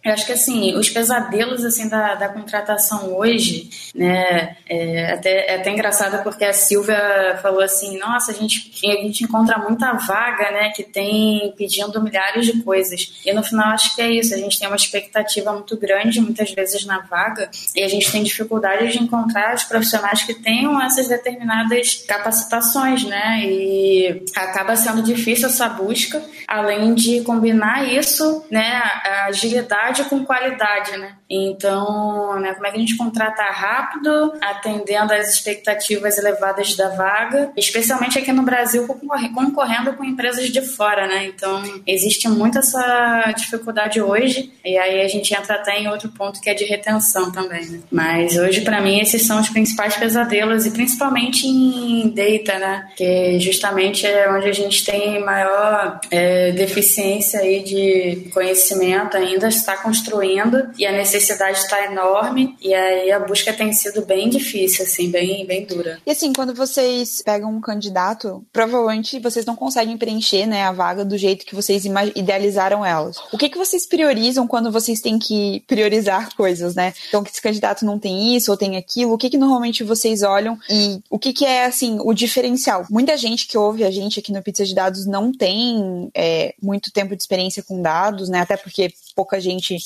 Eu 0.04 0.12
acho 0.12 0.26
que 0.26 0.32
assim, 0.32 0.74
os 0.74 0.90
pesadelos 0.90 1.64
assim 1.64 1.88
da, 1.88 2.16
da 2.16 2.28
contratação 2.28 3.14
hoje, 3.14 3.70
né, 3.94 4.56
é 4.68 5.12
até, 5.12 5.52
é 5.52 5.56
até 5.56 5.70
engraçado 5.70 6.22
porque 6.24 6.44
a 6.44 6.52
Silvia 6.52 7.38
falou 7.40 7.60
assim, 7.60 7.98
nossa, 7.98 8.32
a 8.32 8.34
gente, 8.34 8.72
a 8.84 9.02
gente 9.02 9.22
encontra 9.22 9.58
muita 9.58 9.92
vaga, 9.92 10.50
né, 10.50 10.70
que 10.74 10.82
tem 10.82 11.54
pedindo 11.56 12.02
milhares 12.02 12.46
de 12.46 12.62
coisas. 12.62 13.20
E 13.24 13.32
no 13.32 13.44
final 13.44 13.68
acho 13.68 13.94
que 13.94 14.02
é 14.02 14.10
isso, 14.10 14.34
a 14.34 14.38
gente 14.38 14.58
tem 14.58 14.66
uma 14.66 14.76
expectativa 14.76 15.52
muito 15.52 15.76
grande 15.76 16.20
muitas 16.20 16.50
vezes 16.50 16.84
na 16.84 16.98
vaga 16.98 17.48
e 17.76 17.82
a 17.82 17.88
gente 17.88 18.10
tem 18.10 18.24
dificuldade 18.24 18.90
de 18.90 19.02
encontrar 19.02 19.54
os 19.54 19.62
profissionais 19.62 20.24
que 20.24 20.34
tenham 20.34 20.82
essas 20.82 21.06
determinadas 21.06 22.04
capacitações, 22.08 23.04
né, 23.04 23.40
e 23.44 24.24
acaba 24.34 24.74
sendo 24.74 25.02
difícil 25.02 25.46
essa 25.46 25.68
busca, 25.68 26.20
além 26.48 26.92
de 26.94 27.20
combinar 27.20 27.88
isso, 27.92 28.44
né, 28.50 28.82
a 29.04 29.26
agilidade 29.26 29.91
com 30.04 30.24
qualidade, 30.24 30.96
né? 30.96 31.16
Então, 31.32 32.38
né, 32.38 32.52
como 32.52 32.66
é 32.66 32.70
que 32.70 32.76
a 32.76 32.80
gente 32.80 32.96
contrata 32.98 33.42
rápido, 33.44 34.34
atendendo 34.38 35.14
às 35.14 35.32
expectativas 35.32 36.18
elevadas 36.18 36.76
da 36.76 36.90
vaga, 36.90 37.50
especialmente 37.56 38.18
aqui 38.18 38.30
no 38.32 38.42
Brasil, 38.42 38.86
concorrendo 39.34 39.94
com 39.94 40.04
empresas 40.04 40.50
de 40.50 40.60
fora, 40.60 41.06
né? 41.08 41.24
Então, 41.24 41.62
existe 41.86 42.28
muito 42.28 42.58
essa 42.58 43.32
dificuldade 43.34 43.98
hoje, 44.02 44.52
e 44.62 44.76
aí 44.76 45.00
a 45.00 45.08
gente 45.08 45.32
entra 45.34 45.54
até 45.54 45.80
em 45.80 45.88
outro 45.88 46.10
ponto 46.10 46.38
que 46.38 46.50
é 46.50 46.54
de 46.54 46.64
retenção 46.64 47.32
também, 47.32 47.64
né? 47.64 47.80
Mas 47.90 48.36
hoje, 48.36 48.60
para 48.60 48.82
mim, 48.82 49.00
esses 49.00 49.26
são 49.26 49.40
os 49.40 49.48
principais 49.48 49.96
pesadelos, 49.96 50.66
e 50.66 50.70
principalmente 50.70 51.46
em 51.46 52.10
data, 52.10 52.58
né? 52.58 52.88
Que 52.94 53.40
justamente 53.40 54.06
é 54.06 54.30
onde 54.30 54.48
a 54.48 54.52
gente 54.52 54.84
tem 54.84 55.18
maior 55.24 55.98
é, 56.10 56.52
deficiência 56.52 57.40
aí 57.40 57.62
de 57.62 58.30
conhecimento 58.34 59.16
ainda, 59.16 59.48
está 59.48 59.78
construindo, 59.78 60.70
e 60.78 60.86
a 60.86 60.92
necessidade 60.92 61.21
está 61.30 61.84
enorme, 61.84 62.56
e 62.60 62.74
aí 62.74 63.10
a 63.10 63.20
busca 63.20 63.52
tem 63.52 63.72
sido 63.72 64.04
bem 64.04 64.28
difícil, 64.28 64.84
assim, 64.84 65.10
bem, 65.10 65.46
bem 65.46 65.64
dura. 65.64 66.00
E 66.06 66.10
assim, 66.10 66.32
quando 66.32 66.54
vocês 66.54 67.22
pegam 67.24 67.50
um 67.50 67.60
candidato, 67.60 68.44
provavelmente 68.52 69.18
vocês 69.18 69.44
não 69.44 69.56
conseguem 69.56 69.96
preencher 69.96 70.46
né, 70.46 70.64
a 70.64 70.72
vaga 70.72 71.04
do 71.04 71.16
jeito 71.16 71.46
que 71.46 71.54
vocês 71.54 71.84
idealizaram 72.14 72.84
elas. 72.84 73.16
O 73.32 73.38
que, 73.38 73.48
que 73.48 73.58
vocês 73.58 73.86
priorizam 73.86 74.46
quando 74.46 74.70
vocês 74.70 75.00
têm 75.00 75.18
que 75.18 75.62
priorizar 75.66 76.34
coisas, 76.36 76.74
né? 76.74 76.92
Então, 77.08 77.22
que 77.22 77.30
esse 77.30 77.42
candidato 77.42 77.84
não 77.84 77.98
tem 77.98 78.34
isso 78.36 78.50
ou 78.50 78.56
tem 78.56 78.76
aquilo, 78.76 79.12
o 79.12 79.18
que, 79.18 79.30
que 79.30 79.38
normalmente 79.38 79.84
vocês 79.84 80.22
olham 80.22 80.58
e 80.68 81.00
o 81.10 81.18
que, 81.18 81.32
que 81.32 81.44
é, 81.44 81.66
assim, 81.66 81.98
o 82.00 82.12
diferencial? 82.12 82.86
Muita 82.90 83.16
gente 83.16 83.46
que 83.46 83.58
ouve 83.58 83.84
a 83.84 83.90
gente 83.90 84.18
aqui 84.18 84.32
no 84.32 84.42
Pizza 84.42 84.64
de 84.64 84.74
Dados 84.74 85.06
não 85.06 85.32
tem 85.32 86.10
é, 86.14 86.54
muito 86.60 86.92
tempo 86.92 87.14
de 87.14 87.22
experiência 87.22 87.62
com 87.62 87.80
dados, 87.80 88.28
né? 88.28 88.40
Até 88.40 88.56
porque 88.56 88.92
pouca 89.14 89.40
gente 89.40 89.76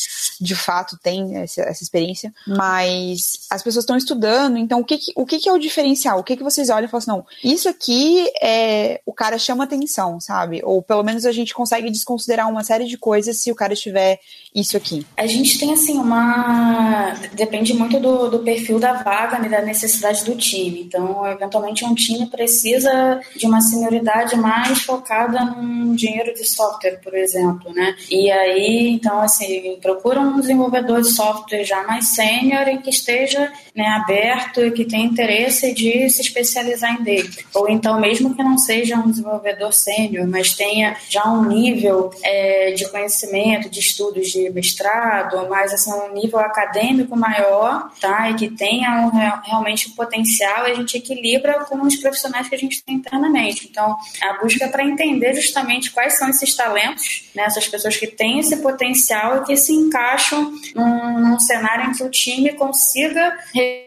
de 0.40 0.54
fato 0.54 0.99
tem 1.02 1.37
essa, 1.37 1.62
essa 1.62 1.83
experiência, 1.83 2.33
mas 2.47 3.47
as 3.50 3.62
pessoas 3.62 3.85
estão 3.85 3.97
estudando, 3.97 4.56
então 4.56 4.80
o 4.80 4.85
que, 4.85 4.99
que 4.99 5.12
o 5.14 5.26
que, 5.26 5.38
que, 5.38 5.49
é 5.49 5.52
o 5.52 5.59
diferencial? 5.59 6.18
O 6.18 6.25
que, 6.25 6.37
que 6.37 6.42
vocês 6.42 6.68
olham 6.68 6.87
e 6.87 6.88
falam 6.88 6.99
assim, 6.99 7.11
não, 7.11 7.26
isso 7.42 7.68
aqui 7.68 8.30
é 8.40 9.00
o 9.04 9.12
cara 9.12 9.38
chama 9.38 9.64
atenção, 9.64 10.21
sabe? 10.21 10.61
Ou 10.64 10.83
pelo 10.83 11.02
menos 11.02 11.25
a 11.25 11.33
gente 11.33 11.54
consegue 11.54 11.90
desconsiderar 11.90 12.49
uma 12.49 12.64
série 12.64 12.87
de 12.87 12.97
coisas 12.97 13.40
se 13.40 13.50
o 13.50 13.54
cara 13.54 13.75
tiver 13.75 14.21
isso 14.54 14.76
aqui. 14.76 15.06
A 15.16 15.26
gente 15.26 15.59
tem 15.59 15.73
assim 15.73 15.99
uma. 15.99 17.05
Depende 17.37 17.75
muito 17.75 18.00
do, 18.00 18.31
do 18.31 18.38
perfil 18.40 18.78
da 18.78 18.95
vaga, 18.95 19.38
né, 19.38 19.49
da 19.49 19.62
necessidade 19.62 20.25
do 20.25 20.37
time. 20.37 20.83
Então, 20.83 21.26
eventualmente, 21.26 21.85
um 21.85 21.95
time 21.95 22.26
precisa 22.26 23.21
de 23.37 23.47
uma 23.47 23.61
senioridade 23.61 24.37
mais 24.37 24.83
focada 24.83 25.45
num 25.45 25.95
dinheiro 25.95 26.33
de 26.35 26.45
software, 26.47 27.00
por 27.02 27.14
exemplo, 27.14 27.73
né? 27.73 27.95
E 28.11 28.31
aí, 28.31 28.88
então, 28.90 29.21
assim, 29.21 29.78
procura 29.83 30.21
um 30.21 30.40
desenvolvedor 30.40 31.02
de 31.02 31.09
software 31.09 31.64
já 31.64 31.83
mais 31.85 32.09
sênior 32.09 32.66
e 32.69 32.78
que 32.78 32.90
esteja 32.90 33.52
né, 33.75 33.87
aberto 33.88 34.64
e 34.64 34.71
que 34.71 34.85
tenha 34.85 35.05
interesse 35.05 35.75
de 35.75 36.09
se 36.09 36.23
especializar 36.23 36.95
em 36.95 37.05
data. 37.05 37.45
Ou 37.55 37.69
então, 37.69 38.00
mesmo 38.00 38.35
que 38.35 38.43
não 38.43 38.57
seja 38.57 38.97
um 38.97 39.11
desenvolvedor 39.11 39.73
sênior, 39.73 40.26
mas 40.26 40.55
tenha 40.55 40.97
já 41.09 41.25
um 41.31 41.45
nível 41.45 42.11
é, 42.23 42.73
de 42.73 42.88
conhecimento, 42.88 43.69
de 43.69 43.81
estudos 43.81 44.28
de 44.28 44.49
mestrado, 44.50 45.49
mais 45.49 45.73
assim, 45.73 45.93
um 45.93 46.12
nível 46.12 46.38
acadêmico 46.38 47.16
maior, 47.28 47.90
tá? 48.00 48.30
E 48.30 48.35
que 48.35 48.49
tenha 48.49 49.06
um, 49.06 49.11
realmente 49.11 49.88
um 49.88 49.92
potencial, 49.92 50.64
a 50.64 50.75
gente 50.75 50.97
equilibra 50.97 51.64
com 51.64 51.80
os 51.83 51.97
profissionais 51.97 52.49
que 52.49 52.54
a 52.54 52.59
gente 52.59 52.83
tem 52.83 52.97
internamente. 52.97 53.66
Então, 53.68 53.97
a 54.23 54.42
busca 54.42 54.64
é 54.64 54.68
para 54.68 54.85
entender 54.85 55.35
justamente 55.35 55.90
quais 55.90 56.18
são 56.18 56.28
esses 56.28 56.54
talentos, 56.54 57.30
né, 57.35 57.45
essas 57.45 57.66
pessoas 57.68 57.97
que 57.97 58.06
têm 58.06 58.40
esse 58.40 58.56
potencial 58.59 59.38
e 59.38 59.45
que 59.45 59.56
se 59.56 59.73
encaixam 59.73 60.52
num, 60.75 61.21
num 61.21 61.40
cenário 61.40 61.90
em 61.90 61.92
que 61.92 62.02
o 62.02 62.11
time 62.11 62.52
consiga 62.52 63.37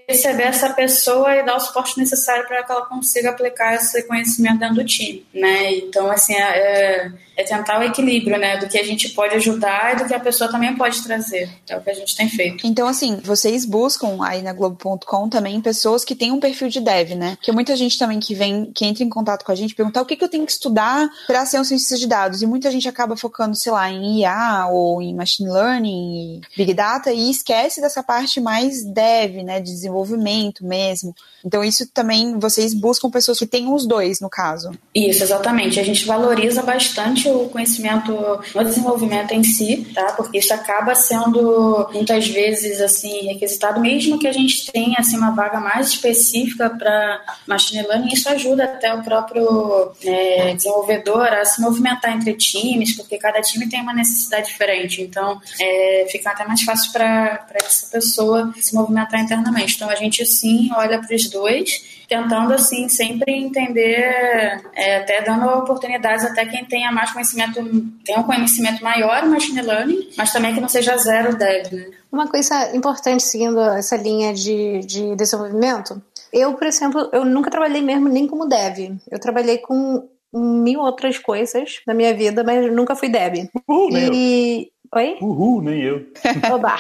receber 0.08 0.44
essa 0.44 0.70
pessoa 0.72 1.36
e 1.36 1.44
dar 1.44 1.58
o 1.58 1.60
suporte 1.60 1.98
necessário 1.98 2.48
para 2.48 2.64
que 2.64 2.72
ela 2.72 2.86
consiga 2.86 3.30
aplicar 3.30 3.76
esse 3.76 4.04
conhecimento 4.08 4.60
dentro 4.60 4.76
do 4.76 4.86
time, 4.86 5.26
né? 5.34 5.74
Então, 5.74 6.10
assim, 6.10 6.36
é, 6.36 6.42
é 6.42 7.12
é 7.40 7.44
tentar 7.44 7.80
o 7.80 7.84
equilíbrio, 7.84 8.38
né? 8.38 8.58
Do 8.58 8.68
que 8.68 8.78
a 8.78 8.84
gente 8.84 9.10
pode 9.10 9.34
ajudar 9.36 9.94
e 9.94 10.00
do 10.00 10.06
que 10.06 10.14
a 10.14 10.20
pessoa 10.20 10.52
também 10.52 10.76
pode 10.76 11.02
trazer. 11.02 11.50
É 11.70 11.78
o 11.78 11.82
que 11.82 11.90
a 11.90 11.94
gente 11.94 12.14
tem 12.14 12.28
feito. 12.28 12.68
Então, 12.68 12.86
assim, 12.86 13.22
vocês 13.30 13.64
buscam 13.64 14.18
aí 14.22 14.42
na 14.42 14.52
Globo.com 14.52 15.30
também 15.30 15.62
pessoas 15.62 16.04
que 16.04 16.16
têm 16.16 16.32
um 16.32 16.40
perfil 16.40 16.68
de 16.68 16.82
dev, 16.82 17.12
né? 17.12 17.36
Porque 17.36 17.52
muita 17.52 17.76
gente 17.76 17.98
também 17.98 18.20
que 18.20 18.34
vem, 18.34 18.72
que 18.74 18.84
entra 18.84 19.04
em 19.04 19.10
contato 19.10 19.46
com 19.46 19.52
a 19.52 19.56
gente, 19.56 19.76
perguntar 19.76 20.02
o 20.02 20.06
que, 20.06 20.16
que 20.16 20.24
eu 20.24 20.30
tenho 20.30 20.46
que 20.46 20.52
estudar 20.52 21.08
para 21.28 21.46
ser 21.46 21.60
um 21.60 21.64
cientista 21.64 21.96
de 21.96 22.08
dados. 22.08 22.42
E 22.42 22.48
muita 22.48 22.72
gente 22.72 22.90
acaba 22.90 23.16
focando, 23.16 23.56
sei 23.56 23.72
lá, 23.72 23.90
em 23.90 24.22
IA 24.22 24.68
ou 24.72 25.00
em 25.02 25.16
machine 25.16 25.50
learning, 25.50 26.42
big 26.58 26.74
data, 26.74 27.14
e 27.14 27.30
esquece 27.30 27.80
dessa 27.80 28.02
parte 28.02 28.42
mais 28.42 28.84
dev, 28.84 29.44
né? 29.44 29.60
De 29.60 29.72
desenvolvimento 29.72 30.66
mesmo. 30.66 31.14
Então, 31.46 31.64
isso 31.64 31.88
também 31.94 32.40
vocês 32.40 32.74
buscam 32.74 33.12
pessoas 33.12 33.38
que 33.38 33.46
tenham 33.46 33.74
os 33.74 33.86
dois, 33.86 34.20
no 34.20 34.30
caso. 34.30 34.72
Isso, 34.94 35.24
exatamente. 35.24 35.80
A 35.80 35.84
gente 35.84 36.06
valoriza 36.06 36.64
bastante 36.64 37.30
o 37.30 37.48
conhecimento 37.50 38.12
no 38.56 38.64
desenvolvimento 38.64 39.34
em 39.34 39.44
si, 39.44 39.88
tá? 39.94 40.14
Porque 40.14 40.40
isso 40.40 40.54
acaba 40.54 40.96
sendo 40.96 41.88
muitas 41.94 42.28
vezes 42.28 42.82
assim 42.82 43.19
requisitado, 43.28 43.80
mesmo 43.80 44.20
que 44.20 44.28
a 44.28 44.32
gente 44.32 44.72
tenha 44.72 44.98
assim 45.00 45.18
uma 45.18 45.32
vaga 45.32 45.60
mais 45.60 45.90
específica 45.90 46.70
para 46.70 47.22
machine 47.48 47.86
learning, 47.88 48.14
isso 48.14 48.30
ajuda 48.30 48.66
até 48.66 48.94
o 48.94 49.04
próprio 49.04 49.92
é, 50.04 50.54
desenvolvedor 50.54 51.28
a 51.28 51.46
se 51.46 51.62
movimentar 51.62 52.16
entre 52.16 52.34
times, 52.34 52.96
porque 52.96 53.18
cada 53.18 53.42
time 53.42 53.70
tem 53.70 53.82
uma 53.82 53.94
necessidade 53.94 54.48
diferente. 54.48 55.02
Então, 55.02 55.42
é, 55.60 56.08
fica 56.12 56.32
até 56.32 56.46
mais 56.46 56.62
fácil 56.62 56.92
para 56.92 57.46
essa 57.56 57.88
pessoa 57.88 58.54
se 58.60 58.74
movimentar 58.74 59.20
internamente. 59.20 59.76
Então, 59.76 59.90
a 59.90 59.96
gente 59.96 60.26
sim 60.26 60.70
olha 60.76 61.00
para 61.00 61.16
os 61.16 61.30
dois 61.30 62.00
tentando 62.10 62.52
assim 62.54 62.90
sempre 62.90 63.32
entender, 63.32 64.60
é, 64.74 64.98
até 64.98 65.22
dando 65.22 65.48
oportunidades 65.48 66.26
até 66.26 66.44
quem 66.44 66.66
tenha 66.66 66.92
mais 66.92 67.12
conhecimento, 67.12 67.62
tenha 68.04 68.20
um 68.20 68.24
conhecimento 68.24 68.84
maior 68.84 69.24
em 69.24 69.30
machine 69.30 69.62
learning, 69.62 70.10
mas 70.18 70.34
também 70.34 70.56
que 70.56 70.60
não 70.60 70.68
seja 70.68 70.98
zero 70.98 71.38
dev, 71.38 71.72
né? 71.72 71.86
Uma 72.12 72.28
coisa 72.28 72.76
importante 72.76 73.24
seguindo 73.24 73.60
essa 73.60 73.96
linha 73.96 74.34
de, 74.34 74.80
de 74.80 75.16
desenvolvimento, 75.16 76.02
eu, 76.34 76.54
por 76.54 76.68
exemplo, 76.68 77.10
eu 77.12 77.26
nunca 77.26 77.52
trabalhei 77.52 77.82
mesmo 77.82 78.08
nem 78.08 78.28
como 78.28 78.48
dev. 78.48 78.98
Eu 79.10 79.20
trabalhei 79.20 79.60
com 79.60 80.08
mil 80.34 80.80
outras 80.82 81.18
coisas 81.18 81.82
na 81.88 81.94
minha 81.94 82.14
vida, 82.14 82.44
mas 82.44 82.72
nunca 82.72 82.96
fui 82.96 83.10
dev. 83.10 83.50
Uh, 83.68 83.90
e 83.92 84.72
Oi? 84.96 85.18
Uhul, 85.22 85.62
nem 85.62 85.82
eu. 85.84 86.04
Oba. 86.52 86.76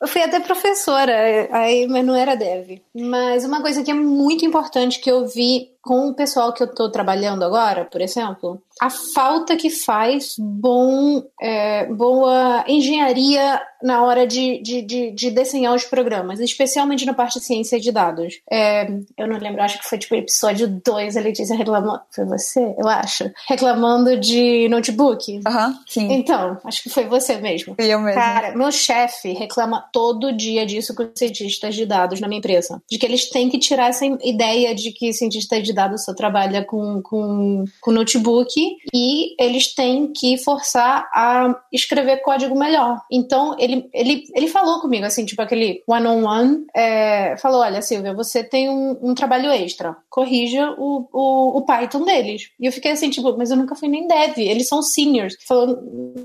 Eu 0.00 0.08
fui 0.08 0.20
até 0.20 0.40
professora, 0.40 1.48
aí, 1.52 1.86
mas 1.86 2.04
não 2.04 2.14
era 2.14 2.34
dev. 2.34 2.80
Mas 2.92 3.44
uma 3.44 3.62
coisa 3.62 3.84
que 3.84 3.90
é 3.90 3.94
muito 3.94 4.44
importante 4.44 4.98
que 4.98 5.10
eu 5.10 5.26
vi 5.28 5.70
com 5.82 6.08
o 6.08 6.14
pessoal 6.14 6.52
que 6.52 6.62
eu 6.62 6.66
estou 6.66 6.90
trabalhando 6.90 7.44
agora, 7.44 7.84
por 7.84 8.00
exemplo, 8.00 8.62
a 8.80 8.88
falta 8.88 9.56
que 9.56 9.68
faz 9.68 10.34
bom, 10.38 11.22
é, 11.40 11.86
boa 11.86 12.64
engenharia 12.66 13.60
na 13.82 14.02
hora 14.02 14.26
de, 14.26 14.60
de, 14.62 14.82
de, 14.82 15.10
de, 15.10 15.30
desenhar 15.30 15.74
os 15.74 15.84
programas, 15.84 16.38
especialmente 16.40 17.06
na 17.06 17.14
parte 17.14 17.38
de 17.38 17.44
ciência 17.44 17.80
de 17.80 17.90
dados. 17.90 18.40
É, 18.50 18.90
eu 19.16 19.26
não 19.26 19.38
lembro, 19.38 19.62
acho 19.62 19.78
que 19.78 19.88
foi 19.88 19.98
tipo 19.98 20.14
episódio 20.14 20.68
2, 20.84 21.16
a 21.16 21.20
Letícia 21.20 21.56
reclamando. 21.56 22.00
Foi 22.10 22.24
você, 22.24 22.74
eu 22.78 22.88
acho? 22.88 23.30
Reclamando 23.48 24.18
de 24.18 24.68
notebook. 24.68 25.40
Aham, 25.46 25.68
uhum, 25.68 25.78
sim. 25.86 26.12
Então, 26.12 26.58
acho 26.64 26.82
que 26.82 26.90
foi 26.90 27.06
você 27.06 27.36
mesmo. 27.36 27.74
Eu 27.78 28.00
mesmo. 28.00 28.20
Cara, 28.20 28.54
meu 28.54 28.70
chefe 28.70 29.32
reclama 29.32 29.88
todo 29.92 30.32
dia 30.32 30.66
disso 30.66 30.94
com 30.94 31.10
cientistas 31.14 31.74
de 31.74 31.86
dados 31.86 32.20
na 32.20 32.28
minha 32.28 32.38
empresa. 32.38 32.82
De 32.90 32.98
que 32.98 33.06
eles 33.06 33.30
têm 33.30 33.48
que 33.48 33.58
tirar 33.58 33.88
essa 33.88 34.04
ideia 34.22 34.74
de 34.74 34.92
que 34.92 35.12
cientista 35.12 35.60
de 35.60 35.69
de 35.70 35.74
dados 35.74 36.04
só 36.04 36.12
trabalha 36.14 36.64
com, 36.64 37.00
com, 37.02 37.64
com 37.80 37.92
notebook 37.92 38.52
e 38.92 39.42
eles 39.42 39.74
têm 39.74 40.12
que 40.12 40.36
forçar 40.38 41.08
a 41.14 41.54
escrever 41.72 42.22
código 42.22 42.58
melhor. 42.58 43.00
Então, 43.10 43.56
ele, 43.58 43.88
ele, 43.94 44.24
ele 44.34 44.48
falou 44.48 44.80
comigo, 44.80 45.06
assim, 45.06 45.24
tipo 45.24 45.40
aquele 45.40 45.82
one-on-one, 45.86 46.24
-on 46.24 46.54
-one, 46.54 46.64
é, 46.74 47.36
falou, 47.38 47.60
olha, 47.60 47.82
Silvia, 47.82 48.12
você 48.12 48.42
tem 48.42 48.68
um, 48.68 48.98
um 49.02 49.14
trabalho 49.14 49.50
extra, 49.50 49.96
corrija 50.08 50.74
o, 50.76 51.08
o, 51.12 51.58
o, 51.58 51.62
Python 51.62 52.04
deles. 52.04 52.50
E 52.58 52.66
eu 52.66 52.72
fiquei 52.72 52.92
assim, 52.92 53.10
tipo, 53.10 53.36
mas 53.36 53.50
eu 53.50 53.56
nunca 53.56 53.74
fui 53.74 53.88
nem 53.88 54.06
dev, 54.06 54.38
eles 54.38 54.68
são 54.68 54.82
seniors. 54.82 55.36
Falou, 55.46 55.66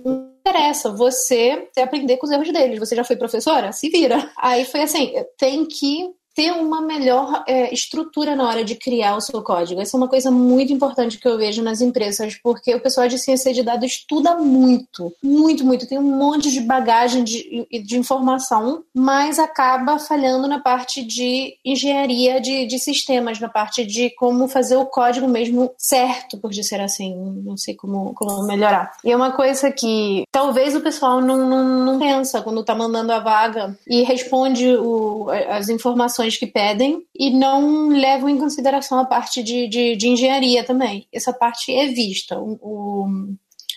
não 0.03 0.35
interessa, 0.39 0.91
você 0.91 1.67
aprender 1.77 2.17
com 2.17 2.25
os 2.25 2.31
erros 2.31 2.51
deles. 2.51 2.79
Você 2.79 2.95
já 2.95 3.03
foi 3.03 3.15
professora? 3.15 3.71
Se 3.71 3.89
vira. 3.89 4.29
Aí 4.37 4.63
foi 4.65 4.81
assim, 4.81 5.13
tem 5.37 5.65
que 5.65 6.09
ter 6.35 6.51
uma 6.51 6.81
melhor 6.81 7.43
é, 7.47 7.73
estrutura 7.73 8.35
na 8.35 8.45
hora 8.47 8.63
de 8.63 8.75
criar 8.75 9.15
o 9.15 9.21
seu 9.21 9.41
código. 9.41 9.79
Essa 9.79 9.95
é 9.95 9.99
uma 9.99 10.09
coisa 10.09 10.29
muito 10.29 10.73
importante 10.73 11.17
que 11.17 11.27
eu 11.27 11.37
vejo 11.37 11.63
nas 11.63 11.79
empresas, 11.79 12.37
porque 12.43 12.75
o 12.75 12.81
pessoal 12.81 13.07
de 13.07 13.17
ciência 13.17 13.53
de 13.53 13.63
dados 13.63 13.85
estuda 13.85 14.35
muito, 14.35 15.13
muito, 15.23 15.65
muito. 15.65 15.87
Tem 15.87 15.97
um 15.97 16.17
monte 16.17 16.51
de 16.51 16.59
bagagem 16.59 17.23
de, 17.23 17.65
de 17.71 17.97
informação, 17.97 18.83
mas 18.93 19.39
acaba 19.39 19.97
falhando 19.97 20.47
na 20.47 20.59
parte 20.59 21.03
de 21.03 21.55
engenharia 21.63 22.41
de, 22.41 22.65
de 22.65 22.79
sistemas, 22.79 23.39
na 23.39 23.47
parte 23.47 23.85
de 23.85 24.09
como 24.09 24.49
fazer 24.49 24.75
o 24.75 24.85
código 24.85 25.27
mesmo 25.27 25.71
certo, 25.77 26.37
por 26.37 26.51
dizer 26.51 26.81
assim. 26.81 27.15
Não 27.45 27.55
sei 27.55 27.75
como, 27.75 28.13
como 28.13 28.43
melhorar. 28.43 28.91
E 29.05 29.11
é 29.11 29.15
uma 29.15 29.31
coisa 29.31 29.71
que 29.71 30.23
talvez 30.31 30.75
o 30.75 30.81
pessoal 30.81 31.21
não, 31.21 31.47
não, 31.47 31.85
não 31.85 31.99
pensa 31.99 32.41
quando 32.41 32.59
está 32.59 32.75
mandando 32.75 33.13
a 33.13 33.19
vaga 33.19 33.77
e 33.87 34.03
responde 34.03 34.75
o, 34.75 35.29
as 35.49 35.69
informações 35.69 36.24
que 36.33 36.47
pedem 36.47 37.05
e 37.13 37.29
não 37.29 37.89
levam 37.89 38.29
em 38.29 38.37
consideração 38.37 38.99
a 38.99 39.05
parte 39.05 39.43
de, 39.43 39.67
de, 39.67 39.95
de 39.95 40.07
engenharia 40.07 40.63
também. 40.63 41.05
Essa 41.11 41.33
parte 41.33 41.73
é 41.73 41.87
vista. 41.87 42.39
O, 42.39 42.57
o, 42.61 43.07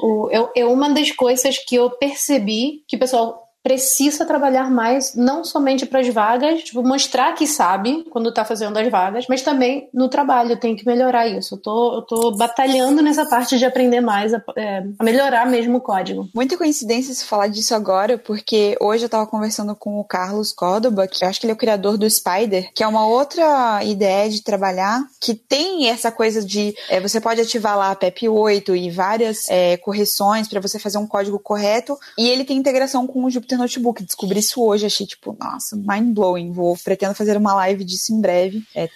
o, 0.00 0.30
é, 0.30 0.60
é 0.60 0.64
uma 0.64 0.88
das 0.90 1.10
coisas 1.10 1.58
que 1.58 1.74
eu 1.74 1.90
percebi 1.90 2.84
que 2.86 2.96
o 2.96 2.98
pessoal 2.98 3.47
precisa 3.68 4.24
trabalhar 4.24 4.70
mais, 4.70 5.14
não 5.14 5.44
somente 5.44 5.84
para 5.84 6.00
as 6.00 6.08
vagas, 6.08 6.62
tipo, 6.62 6.82
mostrar 6.82 7.34
que 7.34 7.46
sabe 7.46 8.02
quando 8.10 8.30
está 8.30 8.42
fazendo 8.42 8.78
as 8.78 8.90
vagas, 8.90 9.26
mas 9.28 9.42
também 9.42 9.90
no 9.92 10.08
trabalho, 10.08 10.56
tem 10.56 10.74
que 10.74 10.86
melhorar 10.86 11.28
isso. 11.28 11.56
Eu 11.56 11.58
tô, 11.58 11.96
eu 11.96 12.02
tô 12.02 12.30
batalhando 12.34 13.02
nessa 13.02 13.26
parte 13.26 13.58
de 13.58 13.66
aprender 13.66 14.00
mais, 14.00 14.32
a, 14.32 14.42
é, 14.56 14.84
a 14.98 15.04
melhorar 15.04 15.46
mesmo 15.46 15.76
o 15.76 15.80
código. 15.82 16.30
Muita 16.34 16.56
coincidência 16.56 17.12
se 17.12 17.26
falar 17.26 17.48
disso 17.48 17.74
agora, 17.74 18.16
porque 18.16 18.74
hoje 18.80 19.04
eu 19.04 19.06
estava 19.06 19.26
conversando 19.26 19.76
com 19.76 20.00
o 20.00 20.04
Carlos 20.04 20.50
Córdoba, 20.50 21.06
que 21.06 21.22
eu 21.22 21.28
acho 21.28 21.38
que 21.38 21.44
ele 21.44 21.52
é 21.52 21.54
o 21.54 21.58
criador 21.58 21.98
do 21.98 22.08
Spider, 22.08 22.72
que 22.74 22.82
é 22.82 22.88
uma 22.88 23.06
outra 23.06 23.84
ideia 23.84 24.30
de 24.30 24.42
trabalhar, 24.42 25.02
que 25.20 25.34
tem 25.34 25.90
essa 25.90 26.10
coisa 26.10 26.42
de 26.42 26.74
é, 26.88 27.00
você 27.00 27.20
pode 27.20 27.42
ativar 27.42 27.76
lá 27.76 27.90
a 27.90 27.96
PEP 27.96 28.30
8 28.30 28.74
e 28.74 28.90
várias 28.90 29.46
é, 29.50 29.76
correções 29.76 30.48
para 30.48 30.58
você 30.58 30.78
fazer 30.78 30.96
um 30.96 31.06
código 31.06 31.38
correto, 31.38 31.98
e 32.16 32.30
ele 32.30 32.44
tem 32.44 32.56
integração 32.56 33.06
com 33.06 33.24
o 33.24 33.30
Jupyter 33.30 33.57
Notebook. 33.58 34.02
Descobri 34.02 34.40
isso 34.40 34.62
hoje, 34.62 34.86
achei 34.86 35.06
tipo, 35.06 35.36
nossa, 35.38 35.76
mind 35.76 36.14
blowing. 36.14 36.52
Vou 36.52 36.76
pretendo 36.76 37.14
fazer 37.14 37.36
uma 37.36 37.54
live 37.54 37.84
disso 37.84 38.12
em 38.12 38.20
breve. 38.20 38.62
É, 38.74 38.88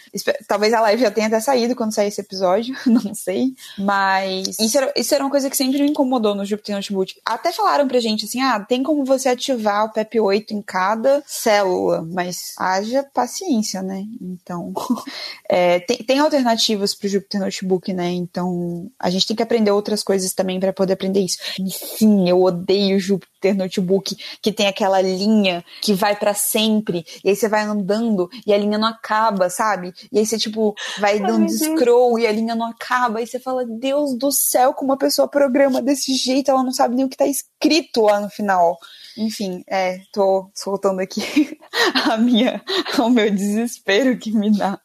talvez 0.47 0.73
a 0.73 0.81
live 0.81 1.03
já 1.03 1.11
tenha 1.11 1.27
até 1.27 1.41
saído 1.41 1.75
quando 1.75 1.93
sair 1.93 2.09
esse 2.09 2.21
episódio, 2.21 2.75
não 2.87 3.15
sei. 3.15 3.55
Mas 3.79 4.59
isso 4.59 4.79
era, 4.79 4.93
isso 4.97 5.15
era 5.15 5.25
uma 5.25 5.31
coisa 5.31 5.51
que 5.51 5.57
sempre 5.57 5.83
me 5.83 5.91
incomodou 5.91 6.35
no 6.35 6.45
Jupyter 6.45 6.77
Notebook. 6.77 7.15
Até 7.25 7.53
falaram 7.53 7.87
pra 7.87 8.01
gente 8.01 8.25
assim: 8.25 8.41
ah, 8.41 8.61
tem 8.61 8.83
como 8.83 9.05
você 9.05 9.29
ativar 9.29 9.87
o 9.87 9.93
PEP8 9.93 10.53
em 10.53 10.63
cada 10.63 11.23
célula, 11.27 12.03
mas 12.03 12.55
haja 12.59 13.03
paciência, 13.15 13.83
né? 13.83 14.05
Então, 14.21 14.73
é, 15.49 15.81
tem, 15.81 15.99
tem 15.99 16.19
alternativas 16.19 16.95
pro 16.95 17.09
Jupyter 17.09 17.41
Notebook, 17.41 17.93
né? 17.93 18.11
Então, 18.11 18.91
a 18.99 19.11
gente 19.11 19.27
tem 19.27 19.37
que 19.37 19.43
aprender 19.43 19.71
outras 19.71 20.03
coisas 20.03 20.33
também 20.33 20.61
para 20.61 20.73
poder 20.73 20.95
aprender 20.95 21.21
isso. 21.21 21.39
E 21.59 21.71
sim, 21.71 22.29
eu 22.29 22.43
odeio 22.43 22.99
Jupyter 22.99 23.57
Notebook 23.57 24.17
que 24.41 24.52
tem 24.53 24.67
aquela 24.67 25.01
linha 25.01 25.65
que 25.81 25.95
vai 25.95 26.17
para 26.17 26.35
sempre, 26.35 27.05
e 27.25 27.31
aí 27.31 27.37
você 27.37 27.49
vai 27.49 27.63
andando 27.63 28.29
e 28.47 28.53
a 28.53 28.59
linha 28.59 28.79
não 28.79 28.89
acaba, 28.89 29.49
sabe? 29.49 29.93
E 30.11 30.19
aí 30.19 30.27
você, 30.27 30.39
tipo, 30.39 30.75
vai 30.99 31.21
dando 31.21 31.49
scroll 31.51 32.19
e 32.19 32.27
a 32.27 32.33
linha 32.33 32.55
não 32.55 32.67
acaba, 32.67 33.21
e 33.21 33.27
você 33.27 33.39
fala, 33.39 33.65
Deus 33.65 34.17
do 34.17 34.31
céu, 34.31 34.75
como 34.75 34.93
uma 34.93 34.99
pessoa 34.99 35.29
programa 35.29 35.81
desse 35.81 36.15
jeito, 36.15 36.51
ela 36.51 36.63
não 36.63 36.73
sabe 36.73 36.95
nem 36.95 37.05
o 37.05 37.09
que 37.09 37.17
tá 37.17 37.27
escrito 37.27 38.03
lá 38.03 38.21
no 38.21 38.29
final. 38.29 38.79
Enfim, 39.17 39.63
é, 39.69 40.01
tô 40.13 40.51
soltando 40.55 41.01
aqui 41.01 41.59
a 42.11 42.17
minha, 42.17 42.63
o 42.99 43.11
meu 43.11 43.31
desespero 43.31 44.17
que 44.19 44.33
me 44.33 44.51
dá. 44.51 44.81